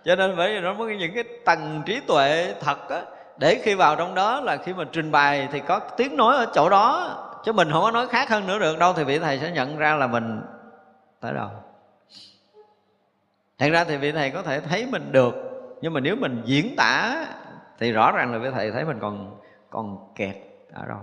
Cho 0.05 0.15
nên 0.15 0.35
bởi 0.37 0.53
vì 0.53 0.59
nó 0.59 0.75
có 0.77 0.85
những 0.85 1.11
cái 1.15 1.23
tầng 1.45 1.81
trí 1.85 1.99
tuệ 1.99 2.53
thật 2.59 2.89
á. 2.89 3.01
Để 3.37 3.61
khi 3.63 3.75
vào 3.75 3.95
trong 3.95 4.15
đó 4.15 4.41
là 4.41 4.57
khi 4.57 4.73
mà 4.73 4.83
trình 4.91 5.11
bày 5.11 5.47
thì 5.51 5.59
có 5.59 5.79
tiếng 5.79 6.17
nói 6.17 6.35
ở 6.35 6.47
chỗ 6.53 6.69
đó. 6.69 7.17
Chứ 7.45 7.51
mình 7.51 7.71
không 7.71 7.81
có 7.83 7.91
nói 7.91 8.07
khác 8.07 8.29
hơn 8.29 8.47
nữa 8.47 8.59
được. 8.59 8.79
Đâu 8.79 8.93
thì 8.93 9.03
vị 9.03 9.19
thầy 9.19 9.39
sẽ 9.39 9.51
nhận 9.51 9.77
ra 9.77 9.95
là 9.95 10.07
mình 10.07 10.41
tới 11.19 11.33
đâu 11.33 11.49
thật 13.61 13.69
ra 13.71 13.83
thì 13.83 13.97
vị 13.97 14.11
thầy 14.11 14.31
có 14.31 14.43
thể 14.43 14.59
thấy 14.59 14.85
mình 14.85 15.11
được, 15.11 15.35
nhưng 15.81 15.93
mà 15.93 15.99
nếu 15.99 16.15
mình 16.15 16.41
diễn 16.45 16.75
tả 16.77 17.25
thì 17.79 17.91
rõ 17.91 18.11
ràng 18.11 18.31
là 18.31 18.37
vị 18.37 18.49
thầy 18.53 18.71
thấy 18.71 18.85
mình 18.85 18.99
còn 18.99 19.39
còn 19.69 20.13
kẹt 20.15 20.35
ở 20.73 20.85
đâu 20.85 20.99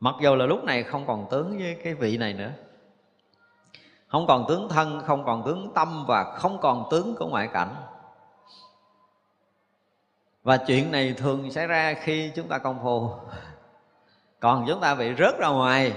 mặc 0.00 0.14
dù 0.20 0.34
là 0.34 0.46
lúc 0.46 0.64
này 0.64 0.82
không 0.82 1.06
còn 1.06 1.26
tướng 1.30 1.58
với 1.58 1.76
cái 1.84 1.94
vị 1.94 2.16
này 2.16 2.32
nữa. 2.32 2.50
Không 4.08 4.26
còn 4.26 4.44
tướng 4.48 4.68
thân, 4.68 5.02
không 5.06 5.24
còn 5.24 5.42
tướng 5.46 5.72
tâm 5.74 6.04
và 6.08 6.24
không 6.24 6.58
còn 6.60 6.88
tướng 6.90 7.14
của 7.18 7.26
ngoại 7.26 7.48
cảnh. 7.52 7.74
Và 10.42 10.56
chuyện 10.56 10.92
này 10.92 11.14
thường 11.16 11.50
xảy 11.50 11.66
ra 11.66 11.94
khi 11.94 12.32
chúng 12.34 12.48
ta 12.48 12.58
công 12.58 12.78
phu. 12.82 13.10
Còn 14.40 14.64
chúng 14.68 14.80
ta 14.80 14.94
bị 14.94 15.14
rớt 15.18 15.38
ra 15.38 15.48
ngoài, 15.48 15.92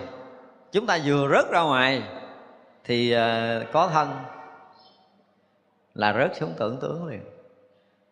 chúng 0.71 0.87
ta 0.87 0.99
vừa 1.05 1.29
rớt 1.29 1.51
ra 1.51 1.61
ngoài 1.61 2.03
thì 2.83 3.11
ờ, 3.11 3.63
có 3.71 3.87
thân 3.87 4.09
là 5.95 6.13
rớt 6.13 6.35
xuống 6.35 6.53
tưởng 6.57 6.77
tướng 6.81 7.07
liền. 7.07 7.21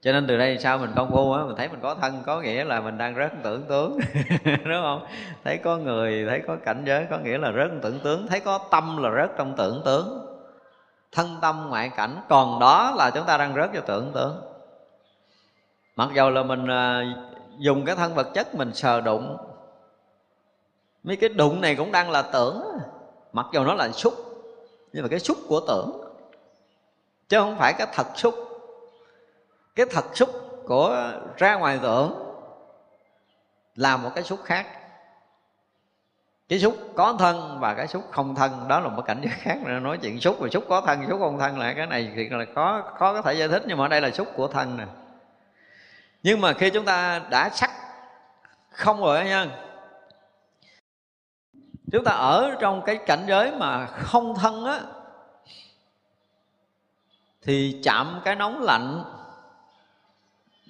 Cho 0.01 0.11
nên 0.11 0.27
từ 0.27 0.37
đây 0.37 0.57
sao 0.57 0.77
mình 0.77 0.91
công 0.95 1.11
phu 1.11 1.33
á, 1.33 1.43
mình 1.43 1.55
thấy 1.55 1.67
mình 1.67 1.79
có 1.81 1.95
thân, 1.95 2.23
có 2.25 2.41
nghĩa 2.41 2.63
là 2.63 2.81
mình 2.81 2.97
đang 2.97 3.15
rớt 3.15 3.31
tưởng 3.43 3.63
tướng 3.63 3.99
đúng 4.45 4.81
không? 4.81 5.05
Thấy 5.43 5.57
có 5.57 5.77
người, 5.77 6.25
thấy 6.29 6.41
có 6.47 6.55
cảnh 6.65 6.83
giới, 6.85 7.07
có 7.09 7.17
nghĩa 7.17 7.37
là 7.37 7.51
rớt 7.51 7.71
tưởng 7.81 7.99
tướng 7.99 8.27
thấy 8.27 8.39
có 8.39 8.59
tâm 8.71 8.97
là 9.03 9.09
rớt 9.21 9.37
trong 9.37 9.55
tưởng 9.57 9.81
tướng 9.85 10.25
thân 11.11 11.37
tâm 11.41 11.65
ngoại 11.69 11.91
cảnh, 11.95 12.21
còn 12.29 12.59
đó 12.59 12.93
là 12.97 13.11
chúng 13.11 13.25
ta 13.25 13.37
đang 13.37 13.55
rớt 13.55 13.73
vào 13.73 13.83
tưởng 13.87 14.11
tướng 14.13 14.41
mặc 15.95 16.09
dầu 16.13 16.29
là 16.29 16.43
mình 16.43 16.67
ờ, 16.67 17.03
dùng 17.57 17.85
cái 17.85 17.95
thân 17.95 18.13
vật 18.13 18.27
chất 18.33 18.55
mình 18.55 18.73
sờ 18.73 19.01
đụng, 19.01 19.37
mấy 21.03 21.15
cái 21.15 21.29
đụng 21.29 21.61
này 21.61 21.75
cũng 21.75 21.91
đang 21.91 22.11
là 22.11 22.21
tưởng, 22.21 22.63
mặc 23.33 23.45
dầu 23.53 23.63
nó 23.63 23.73
là 23.73 23.91
xúc 23.91 24.28
nhưng 24.93 25.03
mà 25.03 25.09
cái 25.09 25.19
xúc 25.19 25.37
của 25.47 25.59
tưởng, 25.67 26.01
chứ 27.29 27.39
không 27.39 27.57
phải 27.57 27.73
cái 27.73 27.87
thật 27.93 28.07
xúc. 28.15 28.35
Cái 29.75 29.85
thật 29.91 30.05
xúc 30.13 30.29
của 30.65 31.11
ra 31.37 31.55
ngoài 31.55 31.79
tưởng 31.81 32.33
là 33.75 33.97
một 33.97 34.09
cái 34.15 34.23
xúc 34.23 34.39
khác. 34.43 34.67
Cái 36.49 36.59
xúc 36.59 36.77
có 36.95 37.15
thân 37.19 37.57
và 37.59 37.73
cái 37.73 37.87
xúc 37.87 38.03
không 38.11 38.35
thân, 38.35 38.67
đó 38.67 38.79
là 38.79 38.89
một 38.89 39.01
cảnh 39.05 39.21
giới 39.23 39.33
khác. 39.37 39.57
Nữa 39.65 39.79
nói 39.79 39.97
chuyện 40.01 40.19
xúc 40.19 40.35
và 40.39 40.47
xúc 40.49 40.63
có 40.69 40.81
thân, 40.81 41.05
xúc 41.09 41.19
không 41.19 41.39
thân 41.39 41.59
là 41.59 41.73
cái 41.73 41.87
này 41.87 42.11
thì 42.15 42.29
là 42.29 42.45
có 42.55 42.83
khó 42.97 43.13
có 43.13 43.21
thể 43.21 43.33
giải 43.33 43.47
thích. 43.47 43.63
Nhưng 43.67 43.77
mà 43.77 43.85
ở 43.85 43.87
đây 43.87 44.01
là 44.01 44.11
xúc 44.11 44.27
của 44.35 44.47
thân 44.47 44.77
nè. 44.77 44.85
Nhưng 46.23 46.41
mà 46.41 46.53
khi 46.53 46.69
chúng 46.69 46.85
ta 46.85 47.21
đã 47.29 47.49
sắc 47.49 47.71
không 48.71 49.01
rồi 49.01 49.25
nha 49.25 49.47
chúng 51.91 52.03
ta 52.03 52.11
ở 52.11 52.55
trong 52.59 52.81
cái 52.85 52.97
cảnh 52.97 53.25
giới 53.27 53.51
mà 53.51 53.85
không 53.85 54.35
thân 54.35 54.65
á, 54.65 54.79
thì 57.41 57.81
chạm 57.83 58.21
cái 58.25 58.35
nóng 58.35 58.61
lạnh 58.61 59.03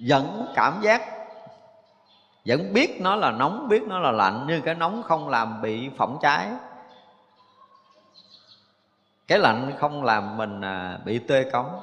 vẫn 0.08 0.52
cảm 0.54 0.80
giác 0.82 1.02
vẫn 2.44 2.72
biết 2.72 3.00
nó 3.00 3.16
là 3.16 3.30
nóng, 3.30 3.68
biết 3.68 3.82
nó 3.82 3.98
là 3.98 4.10
lạnh, 4.10 4.44
nhưng 4.48 4.62
cái 4.62 4.74
nóng 4.74 5.02
không 5.02 5.28
làm 5.28 5.62
bị 5.62 5.90
phỏng 5.96 6.18
cháy. 6.22 6.48
Cái 9.26 9.38
lạnh 9.38 9.72
không 9.78 10.04
làm 10.04 10.36
mình 10.36 10.60
à, 10.60 10.98
bị 11.04 11.18
tê 11.18 11.50
cống. 11.50 11.80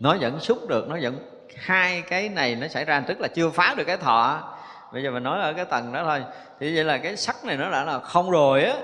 Nó 0.00 0.16
vẫn 0.20 0.40
xúc 0.40 0.58
được, 0.68 0.88
nó 0.88 0.96
vẫn, 1.02 1.18
hai 1.56 2.02
cái 2.02 2.28
này 2.28 2.54
nó 2.54 2.68
xảy 2.68 2.84
ra, 2.84 3.00
tức 3.00 3.20
là 3.20 3.28
chưa 3.28 3.50
phá 3.50 3.74
được 3.76 3.84
cái 3.84 3.96
thọ 3.96 4.52
bây 4.92 5.02
giờ 5.02 5.10
mình 5.10 5.22
nói 5.22 5.40
ở 5.40 5.52
cái 5.52 5.64
tầng 5.64 5.92
đó 5.92 6.02
thôi. 6.04 6.24
Thì 6.60 6.76
vậy 6.76 6.84
là 6.84 6.98
cái 6.98 7.16
sắc 7.16 7.44
này 7.44 7.56
nó 7.56 7.70
đã 7.70 7.84
là 7.84 7.98
không 7.98 8.30
rồi 8.30 8.64
á. 8.64 8.74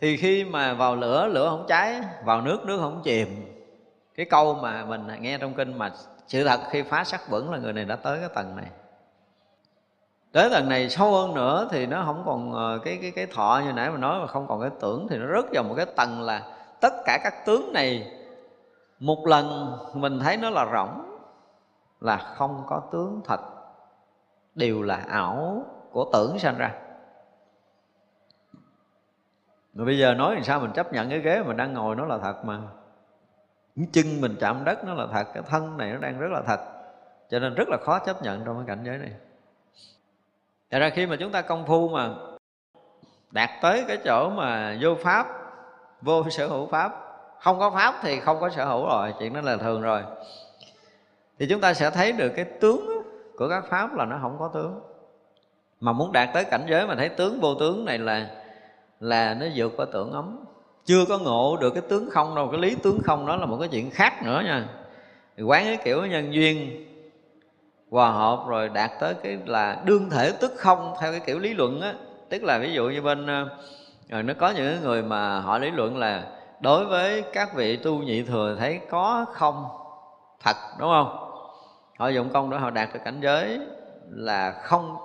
Thì 0.00 0.16
khi 0.16 0.44
mà 0.44 0.74
vào 0.74 0.96
lửa 0.96 1.26
lửa 1.26 1.48
không 1.50 1.64
cháy, 1.68 2.00
vào 2.24 2.40
nước 2.40 2.64
nước 2.64 2.78
không 2.80 3.00
chìm. 3.04 3.52
Cái 4.14 4.26
câu 4.26 4.54
mà 4.54 4.84
mình 4.84 5.06
nghe 5.20 5.38
trong 5.38 5.54
kinh 5.54 5.78
mà 5.78 5.90
sự 6.26 6.44
thật 6.44 6.60
khi 6.70 6.82
phá 6.82 7.04
sắc 7.04 7.20
bẩn 7.30 7.50
là 7.50 7.58
người 7.58 7.72
này 7.72 7.84
đã 7.84 7.96
tới 7.96 8.18
cái 8.20 8.28
tầng 8.34 8.56
này. 8.56 8.66
Tới 10.32 10.50
tầng 10.50 10.68
này 10.68 10.90
sâu 10.90 11.12
hơn 11.12 11.34
nữa 11.34 11.68
thì 11.70 11.86
nó 11.86 12.02
không 12.06 12.22
còn 12.26 12.52
ờ, 12.52 12.78
cái 12.84 12.98
cái 13.02 13.10
cái 13.10 13.26
thọ 13.26 13.62
như 13.64 13.72
nãy 13.72 13.90
mà 13.90 13.96
nói 13.96 14.20
mà 14.20 14.26
không 14.26 14.46
còn 14.48 14.60
cái 14.60 14.70
tưởng. 14.80 15.06
Thì 15.10 15.16
nó 15.16 15.26
rớt 15.36 15.50
vào 15.52 15.62
một 15.62 15.74
cái 15.76 15.86
tầng 15.86 16.22
là 16.22 16.42
tất 16.80 16.92
cả 17.04 17.18
các 17.24 17.46
tướng 17.46 17.72
này 17.72 18.12
một 19.00 19.26
lần 19.26 19.76
mình 19.94 20.20
thấy 20.20 20.36
nó 20.36 20.50
là 20.50 20.66
rỗng, 20.72 21.18
là 22.00 22.16
không 22.16 22.62
có 22.66 22.82
tướng 22.92 23.20
thật 23.24 23.40
đều 24.56 24.82
là 24.82 24.96
ảo 25.08 25.64
của 25.90 26.10
tưởng 26.12 26.38
sanh 26.38 26.58
ra. 26.58 26.72
Mà 29.74 29.84
bây 29.84 29.98
giờ 29.98 30.14
nói 30.14 30.34
làm 30.34 30.44
sao 30.44 30.60
mình 30.60 30.72
chấp 30.72 30.92
nhận 30.92 31.10
cái 31.10 31.18
ghế 31.18 31.42
mình 31.42 31.56
đang 31.56 31.72
ngồi 31.72 31.96
nó 31.96 32.04
là 32.04 32.18
thật 32.18 32.44
mà. 32.44 32.58
Cái 33.76 33.86
chân 33.92 34.20
mình 34.20 34.36
chạm 34.40 34.64
đất 34.64 34.84
nó 34.84 34.94
là 34.94 35.06
thật, 35.12 35.26
cái 35.34 35.42
thân 35.46 35.76
này 35.76 35.92
nó 35.92 35.98
đang 35.98 36.18
rất 36.18 36.28
là 36.30 36.42
thật. 36.46 36.60
Cho 37.30 37.38
nên 37.38 37.54
rất 37.54 37.68
là 37.68 37.76
khó 37.84 37.98
chấp 37.98 38.22
nhận 38.22 38.44
trong 38.44 38.56
cái 38.56 38.76
cảnh 38.76 38.84
giới 38.86 38.98
này. 38.98 39.12
Thật 40.70 40.78
ra 40.78 40.90
khi 40.90 41.06
mà 41.06 41.16
chúng 41.20 41.32
ta 41.32 41.42
công 41.42 41.66
phu 41.66 41.88
mà 41.88 42.10
đạt 43.30 43.50
tới 43.62 43.84
cái 43.88 43.98
chỗ 44.04 44.30
mà 44.30 44.78
vô 44.80 44.94
pháp, 44.94 45.26
vô 46.02 46.30
sở 46.30 46.46
hữu 46.46 46.66
pháp, 46.66 46.92
không 47.40 47.58
có 47.58 47.70
pháp 47.70 47.94
thì 48.02 48.20
không 48.20 48.40
có 48.40 48.50
sở 48.50 48.64
hữu 48.64 48.86
rồi, 48.86 49.14
chuyện 49.18 49.34
đó 49.34 49.40
là 49.40 49.56
thường 49.56 49.82
rồi. 49.82 50.02
Thì 51.38 51.46
chúng 51.50 51.60
ta 51.60 51.74
sẽ 51.74 51.90
thấy 51.90 52.12
được 52.12 52.32
cái 52.36 52.44
tướng 52.44 52.95
của 53.36 53.48
các 53.48 53.64
pháp 53.70 53.94
là 53.94 54.04
nó 54.04 54.18
không 54.22 54.36
có 54.38 54.50
tướng. 54.54 54.80
Mà 55.80 55.92
muốn 55.92 56.12
đạt 56.12 56.28
tới 56.34 56.44
cảnh 56.44 56.66
giới 56.68 56.86
mà 56.86 56.94
thấy 56.94 57.08
tướng, 57.08 57.40
vô 57.40 57.54
tướng 57.54 57.84
này 57.84 57.98
là 57.98 58.30
là 59.00 59.34
nó 59.34 59.46
vượt 59.54 59.72
qua 59.76 59.86
tưởng 59.92 60.12
ấm. 60.12 60.44
Chưa 60.84 61.04
có 61.08 61.18
ngộ 61.18 61.56
được 61.60 61.70
cái 61.70 61.82
tướng 61.88 62.10
không 62.10 62.34
đâu, 62.34 62.48
cái 62.52 62.60
lý 62.60 62.74
tướng 62.74 62.98
không 63.04 63.26
đó 63.26 63.36
là 63.36 63.46
một 63.46 63.56
cái 63.60 63.68
chuyện 63.68 63.90
khác 63.90 64.22
nữa 64.24 64.42
nha. 64.44 64.68
Quán 65.46 65.64
cái 65.64 65.78
kiểu 65.84 66.06
nhân 66.06 66.34
duyên, 66.34 66.86
hòa 67.90 68.10
hợp 68.10 68.44
rồi 68.48 68.68
đạt 68.68 68.90
tới 69.00 69.14
cái 69.14 69.38
là 69.46 69.82
đương 69.84 70.10
thể 70.10 70.32
tức 70.40 70.52
không 70.56 70.94
theo 71.00 71.12
cái 71.12 71.20
kiểu 71.26 71.38
lý 71.38 71.54
luận 71.54 71.80
á. 71.80 71.94
Tức 72.28 72.42
là 72.42 72.58
ví 72.58 72.72
dụ 72.72 72.88
như 72.88 73.02
bên 73.02 73.26
rồi 74.08 74.22
nó 74.22 74.34
có 74.38 74.50
những 74.50 74.80
người 74.82 75.02
mà 75.02 75.40
họ 75.40 75.58
lý 75.58 75.70
luận 75.70 75.96
là 75.96 76.24
đối 76.60 76.84
với 76.84 77.22
các 77.32 77.54
vị 77.54 77.76
tu 77.76 77.98
nhị 77.98 78.22
thừa 78.22 78.56
thấy 78.58 78.80
có 78.90 79.26
không 79.32 79.64
thật, 80.42 80.56
đúng 80.80 80.90
không? 80.90 81.25
Họ 81.96 82.08
dụng 82.08 82.30
công 82.32 82.50
để 82.50 82.58
họ 82.58 82.70
đạt 82.70 82.88
được 82.94 83.00
cảnh 83.04 83.20
giới 83.22 83.60
là 84.10 84.50
không 84.62 84.96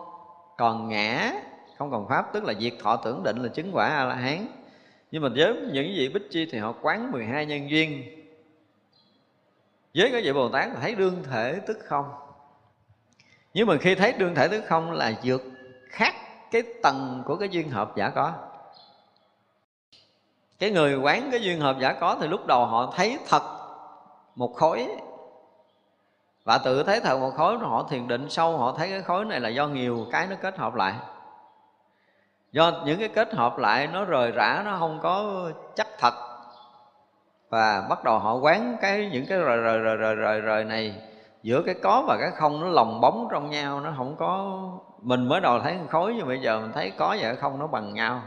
còn 0.58 0.90
ngã, 0.90 1.34
không 1.78 1.92
còn 1.92 2.08
pháp, 2.10 2.34
tức 2.34 2.44
là 2.44 2.54
diệt 2.54 2.74
thọ 2.84 2.96
tưởng 2.96 3.24
định 3.24 3.38
là 3.38 3.50
chứng 3.50 3.72
quả 3.74 3.88
a 3.88 4.06
la 4.06 4.16
hán 4.16 4.48
nhưng 5.12 5.24
mà 5.24 5.30
với 5.36 5.56
những 5.74 5.94
vị 5.98 6.10
bích 6.10 6.32
chi 6.32 6.48
thì 6.52 6.58
họ 6.58 6.74
quán 6.82 7.12
12 7.12 7.46
nhân 7.46 7.70
duyên. 7.70 8.04
Với 9.96 10.10
cái 10.12 10.22
vị 10.22 10.34
bồ 10.34 10.50
tát 10.50 10.68
là 10.74 10.80
thấy 10.82 10.96
đương 10.96 11.24
thể 11.32 11.60
tức 11.68 11.78
không. 11.86 12.06
Nhưng 13.54 13.68
mà 13.68 13.78
khi 13.78 13.96
thấy 13.96 14.14
đương 14.14 14.36
thể 14.36 14.48
tức 14.48 14.64
không 14.68 14.92
là 14.92 15.14
vượt 15.24 15.42
khác 15.90 16.16
cái 16.52 16.64
tầng 16.84 17.24
của 17.26 17.36
cái 17.36 17.50
duyên 17.50 17.70
hợp 17.70 17.94
giả 17.96 18.10
có. 18.10 18.34
Cái 20.60 20.72
người 20.72 20.96
quán 20.96 21.28
cái 21.32 21.42
duyên 21.42 21.60
hợp 21.60 21.76
giả 21.80 21.94
có 21.94 22.18
thì 22.22 22.28
lúc 22.28 22.48
đầu 22.48 22.66
họ 22.66 22.94
thấy 22.96 23.18
thật 23.28 23.42
một 24.36 24.54
khối 24.56 24.88
và 26.44 26.58
tự 26.58 26.84
thấy 26.84 27.00
thật 27.00 27.20
một 27.20 27.32
khối 27.38 27.58
họ 27.58 27.88
thiền 27.90 28.08
định 28.08 28.30
sâu 28.30 28.58
họ 28.58 28.74
thấy 28.78 28.90
cái 28.90 29.02
khối 29.02 29.26
này 29.26 29.40
là 29.40 29.50
do 29.50 29.68
nhiều 29.68 30.06
cái 30.12 30.28
nó 30.28 30.36
kết 30.42 30.58
hợp 30.58 30.76
lại. 30.76 30.94
Do 32.52 32.72
những 32.86 33.00
cái 33.00 33.10
kết 33.10 33.34
hợp 33.34 33.58
lại 33.58 33.88
nó 33.88 34.06
rời 34.06 34.32
rã 34.32 34.62
nó 34.66 34.78
không 34.80 35.00
có 35.04 35.42
chắc 35.76 35.88
thật. 36.00 36.14
Và 37.50 37.86
bắt 37.90 38.04
đầu 38.04 38.20
họ 38.20 38.36
quán 38.36 38.78
cái 38.82 39.10
những 39.12 39.26
cái 39.30 39.38
rời 39.38 39.58
rời 39.58 39.80
rời 39.80 39.96
rời 39.96 40.16
rời, 40.16 40.42
rời 40.42 40.64
này 40.64 40.96
giữa 41.44 41.62
cái 41.66 41.76
có 41.84 42.04
và 42.08 42.18
cái 42.20 42.32
không 42.32 42.62
nó 42.62 42.68
lồng 42.68 43.02
bóng 43.02 43.28
trong 43.32 43.50
nhau 43.50 43.80
nó 43.80 43.94
không 43.98 44.16
có 44.16 44.62
mình 45.02 45.28
mới 45.28 45.42
đầu 45.42 45.60
thấy 45.60 45.78
khối 45.90 46.14
nhưng 46.18 46.28
bây 46.28 46.40
giờ 46.40 46.60
mình 46.60 46.72
thấy 46.72 46.92
có 46.98 47.08
và 47.08 47.24
cái 47.24 47.36
không 47.36 47.60
nó 47.60 47.68
bằng 47.68 47.94
nhau. 47.94 48.22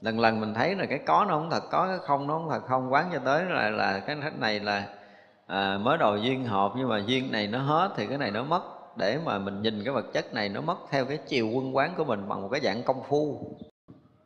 Lần 0.00 0.20
lần 0.20 0.40
mình 0.40 0.54
thấy 0.54 0.74
là 0.74 0.86
cái 0.86 0.98
có 0.98 1.24
nó 1.28 1.34
không 1.34 1.50
thật 1.50 1.62
có 1.70 1.86
cái 1.86 1.98
không 1.98 2.26
nó 2.26 2.34
không 2.34 2.50
thật 2.50 2.62
không 2.68 2.92
quán 2.92 3.10
cho 3.12 3.18
tới 3.24 3.44
là 3.44 3.70
là 3.70 4.00
cái 4.06 4.16
này 4.38 4.60
là 4.60 4.84
à, 5.50 5.78
mới 5.78 5.98
đầu 5.98 6.16
duyên 6.16 6.44
hợp 6.44 6.72
nhưng 6.76 6.88
mà 6.88 7.02
duyên 7.06 7.32
này 7.32 7.46
nó 7.46 7.58
hết 7.58 7.92
thì 7.96 8.06
cái 8.06 8.18
này 8.18 8.30
nó 8.30 8.44
mất. 8.44 8.62
Để 8.96 9.18
mà 9.24 9.38
mình 9.38 9.62
nhìn 9.62 9.84
cái 9.84 9.94
vật 9.94 10.12
chất 10.12 10.34
này 10.34 10.48
nó 10.48 10.60
mất 10.60 10.76
theo 10.90 11.04
cái 11.04 11.16
chiều 11.16 11.48
quân 11.48 11.76
quán 11.76 11.94
của 11.96 12.04
mình 12.04 12.28
bằng 12.28 12.42
một 12.42 12.48
cái 12.52 12.60
dạng 12.60 12.82
công 12.82 13.02
phu. 13.02 13.38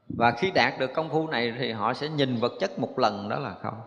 Và 0.08 0.30
khi 0.30 0.50
đạt 0.50 0.78
được 0.78 0.90
công 0.94 1.08
phu 1.08 1.26
này 1.26 1.52
thì 1.58 1.72
họ 1.72 1.94
sẽ 1.94 2.08
nhìn 2.08 2.36
vật 2.36 2.52
chất 2.60 2.78
một 2.78 2.98
lần 2.98 3.28
đó 3.28 3.38
là 3.38 3.54
không. 3.62 3.80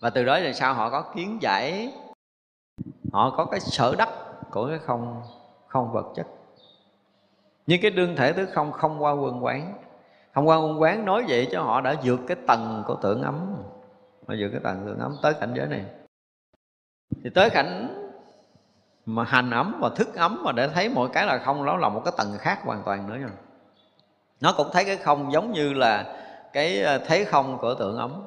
Và 0.00 0.10
từ 0.10 0.24
đó 0.24 0.38
thì 0.40 0.52
sao? 0.52 0.74
Họ 0.74 0.90
có 0.90 1.02
kiến 1.14 1.38
giải. 1.42 1.92
Họ 3.12 3.34
có 3.36 3.44
cái 3.44 3.60
sở 3.60 3.94
đắc 3.98 4.08
của 4.50 4.66
cái 4.68 4.78
không 4.78 5.22
không 5.66 5.92
vật 5.92 6.06
chất. 6.16 6.26
Nhưng 7.66 7.80
cái 7.82 7.90
đương 7.90 8.16
thể 8.16 8.32
thứ 8.32 8.46
không 8.46 8.72
không 8.72 9.02
qua 9.02 9.12
quân 9.12 9.44
quán. 9.44 9.74
Không 10.34 10.48
qua 10.48 10.56
quân 10.56 10.80
quán 10.80 11.04
nói 11.04 11.24
vậy 11.28 11.48
cho 11.52 11.62
họ 11.62 11.80
đã 11.80 11.94
vượt 12.04 12.20
cái 12.28 12.36
tầng 12.46 12.82
của 12.86 12.96
tưởng 13.02 13.22
ấm. 13.22 13.54
Họ 14.28 14.34
vượt 14.38 14.48
cái 14.52 14.60
tầng 14.64 14.82
tưởng 14.86 14.98
ấm 14.98 15.16
tới 15.22 15.34
cảnh 15.40 15.52
giới 15.56 15.66
này 15.66 15.84
thì 17.24 17.30
tới 17.30 17.50
cảnh 17.50 17.98
mà 19.06 19.24
hành 19.24 19.50
ấm 19.50 19.78
và 19.80 19.90
thức 19.96 20.14
ấm 20.14 20.42
mà 20.44 20.52
để 20.52 20.68
thấy 20.68 20.88
mọi 20.88 21.08
cái 21.12 21.26
là 21.26 21.38
không 21.38 21.64
đó 21.64 21.76
là 21.76 21.88
một 21.88 22.02
cái 22.04 22.12
tầng 22.16 22.38
khác 22.38 22.60
hoàn 22.64 22.82
toàn 22.84 23.08
nữa 23.08 23.16
rồi 23.16 23.30
nó 24.40 24.54
cũng 24.56 24.68
thấy 24.72 24.84
cái 24.84 24.96
không 24.96 25.32
giống 25.32 25.52
như 25.52 25.72
là 25.72 26.16
cái 26.52 26.82
ờ, 26.82 26.98
thấy 26.98 27.24
không 27.24 27.58
của 27.58 27.74
tượng 27.74 27.96
ấm 27.96 28.22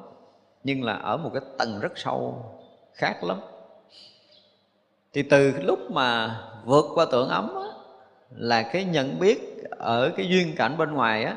nhưng 0.64 0.84
là 0.84 0.92
ở 0.92 1.16
một 1.16 1.30
cái 1.32 1.42
tầng 1.58 1.80
rất 1.80 1.92
sâu 1.98 2.44
khác 2.94 3.24
lắm. 3.24 3.40
Thì 5.12 5.22
từ 5.22 5.52
lúc 5.62 5.78
mà 5.90 6.40
vượt 6.64 6.86
qua 6.94 7.06
tượng 7.10 7.28
ấm 7.28 7.54
á, 7.54 7.68
là 8.30 8.62
cái 8.62 8.84
nhận 8.84 9.18
biết 9.18 9.64
ở 9.70 10.12
cái 10.16 10.28
duyên 10.28 10.54
cảnh 10.56 10.78
bên 10.78 10.92
ngoài 10.92 11.24
á 11.24 11.36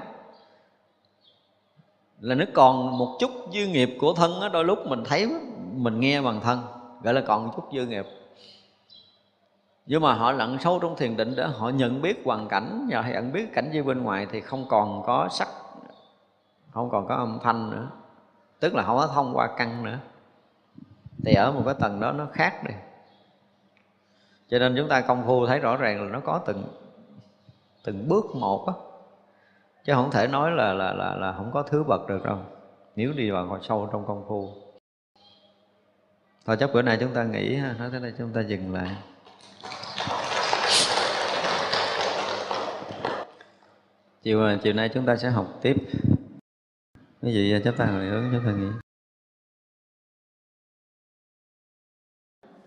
là 2.20 2.36
nó 2.36 2.46
còn 2.54 2.98
một 2.98 3.18
chút 3.20 3.32
dư 3.54 3.66
nghiệp 3.66 3.98
của 4.00 4.14
thân 4.14 4.42
á 4.42 4.50
đôi 4.50 4.66
lúc 4.66 4.88
mình 4.88 5.04
thấy 5.04 5.28
mình 5.74 6.00
nghe 6.00 6.22
bằng 6.22 6.42
thân 6.42 6.79
gọi 7.04 7.14
là 7.14 7.22
còn 7.28 7.52
chút 7.56 7.64
dư 7.74 7.86
nghiệp. 7.86 8.06
Nhưng 9.86 10.02
mà 10.02 10.14
họ 10.14 10.32
lặn 10.32 10.58
sâu 10.60 10.80
trong 10.80 10.96
thiền 10.96 11.18
định 11.18 11.34
để 11.38 11.48
họ 11.48 11.70
nhận 11.70 12.02
biết 12.02 12.22
hoàn 12.26 12.48
cảnh 12.48 12.88
và 12.90 13.10
nhận 13.10 13.32
biết 13.32 13.54
cảnh 13.54 13.70
giới 13.74 13.84
bên 13.84 14.04
ngoài 14.04 14.28
thì 14.32 14.42
không 14.42 14.66
còn 14.70 15.04
có 15.06 15.28
sắc, 15.32 15.48
không 16.72 16.90
còn 16.90 17.08
có 17.08 17.16
âm 17.16 17.40
thanh 17.44 17.70
nữa. 17.70 17.90
Tức 18.60 18.76
là 18.76 18.84
không 18.84 18.98
có 18.98 19.08
thông 19.08 19.38
qua 19.38 19.50
căn 19.58 19.84
nữa. 19.84 19.98
Thì 21.26 21.34
ở 21.34 21.52
một 21.52 21.62
cái 21.66 21.76
tầng 21.80 22.00
đó 22.00 22.12
nó 22.12 22.28
khác 22.34 22.64
đi. 22.68 22.74
Cho 24.50 24.60
nên 24.60 24.76
chúng 24.78 24.88
ta 24.88 25.02
công 25.02 25.24
phu 25.26 25.48
thấy 25.48 25.60
rõ 25.60 25.78
ràng 25.78 26.04
là 26.04 26.10
nó 26.10 26.20
có 26.20 26.40
từng 26.46 26.64
từng 27.84 28.08
bước 28.08 28.26
một 28.36 28.68
á. 28.68 28.74
Chứ 29.84 29.94
không 29.94 30.12
thể 30.12 30.28
nói 30.28 30.52
là 30.52 30.74
là 30.74 30.94
là 30.94 31.16
là 31.16 31.34
không 31.34 31.52
có 31.54 31.64
thứ 31.64 31.84
bậc 31.84 32.08
được 32.08 32.24
đâu. 32.24 32.38
Nếu 32.96 33.14
đi 33.14 33.32
vào 33.32 33.60
sâu 33.62 33.90
trong 33.92 34.06
công 34.08 34.26
phu 34.28 34.50
thôi 36.46 36.58
chắc 36.60 36.70
bữa 36.74 36.82
nay 36.82 36.98
chúng 37.00 37.14
ta 37.14 37.24
nghỉ 37.24 37.56
ha, 37.56 37.76
nói 37.80 37.90
tới 37.92 38.00
đây 38.02 38.14
chúng 38.18 38.34
ta 38.34 38.42
dừng 38.42 38.74
lại. 38.74 38.96
Chiều 44.24 44.46
à, 44.46 44.58
chiều 44.64 44.74
nay 44.74 44.90
chúng 44.94 45.06
ta 45.06 45.16
sẽ 45.16 45.30
học 45.30 45.60
tiếp. 45.62 45.76
Cái 47.22 47.34
gì 47.34 47.56
chúng 47.64 47.76
ta 47.76 47.86
hồi 47.86 48.06
hướng 48.06 48.30
chúng 48.32 48.46
ta 48.46 48.52
nghĩ 48.52 48.68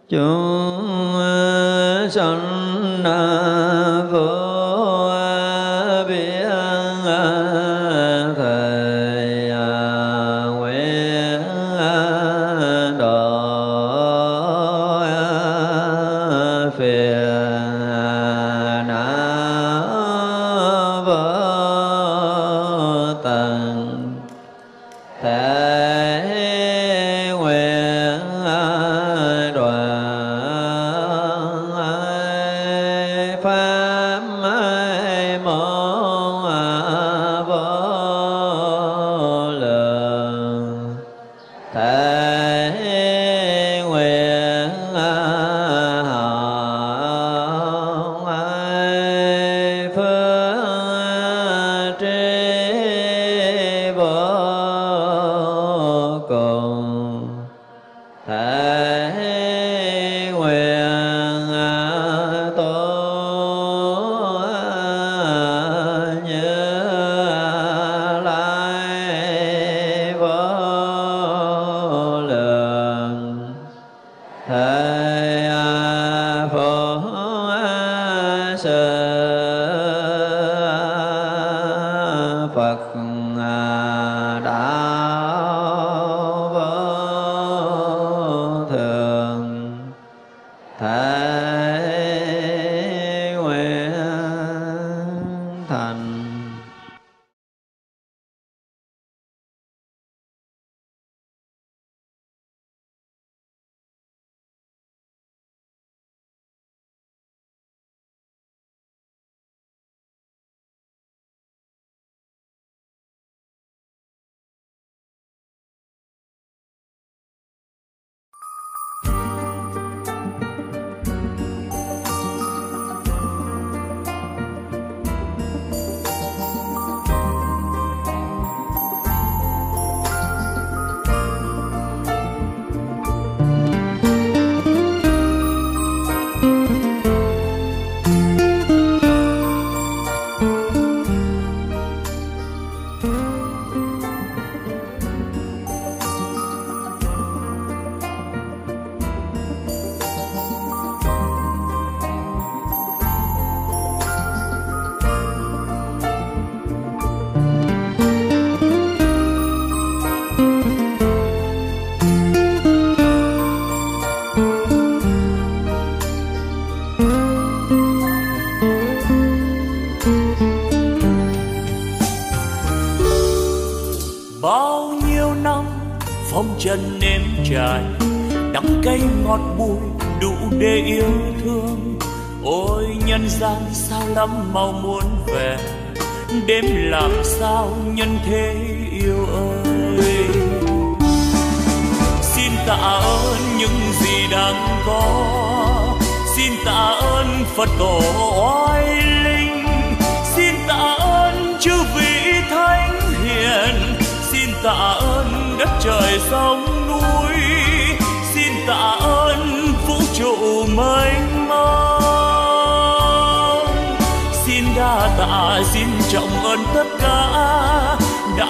chúng 0.08 0.88
sanh 2.10 3.02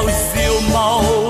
Klaus 0.00 0.32
Dilmau. 0.32 1.29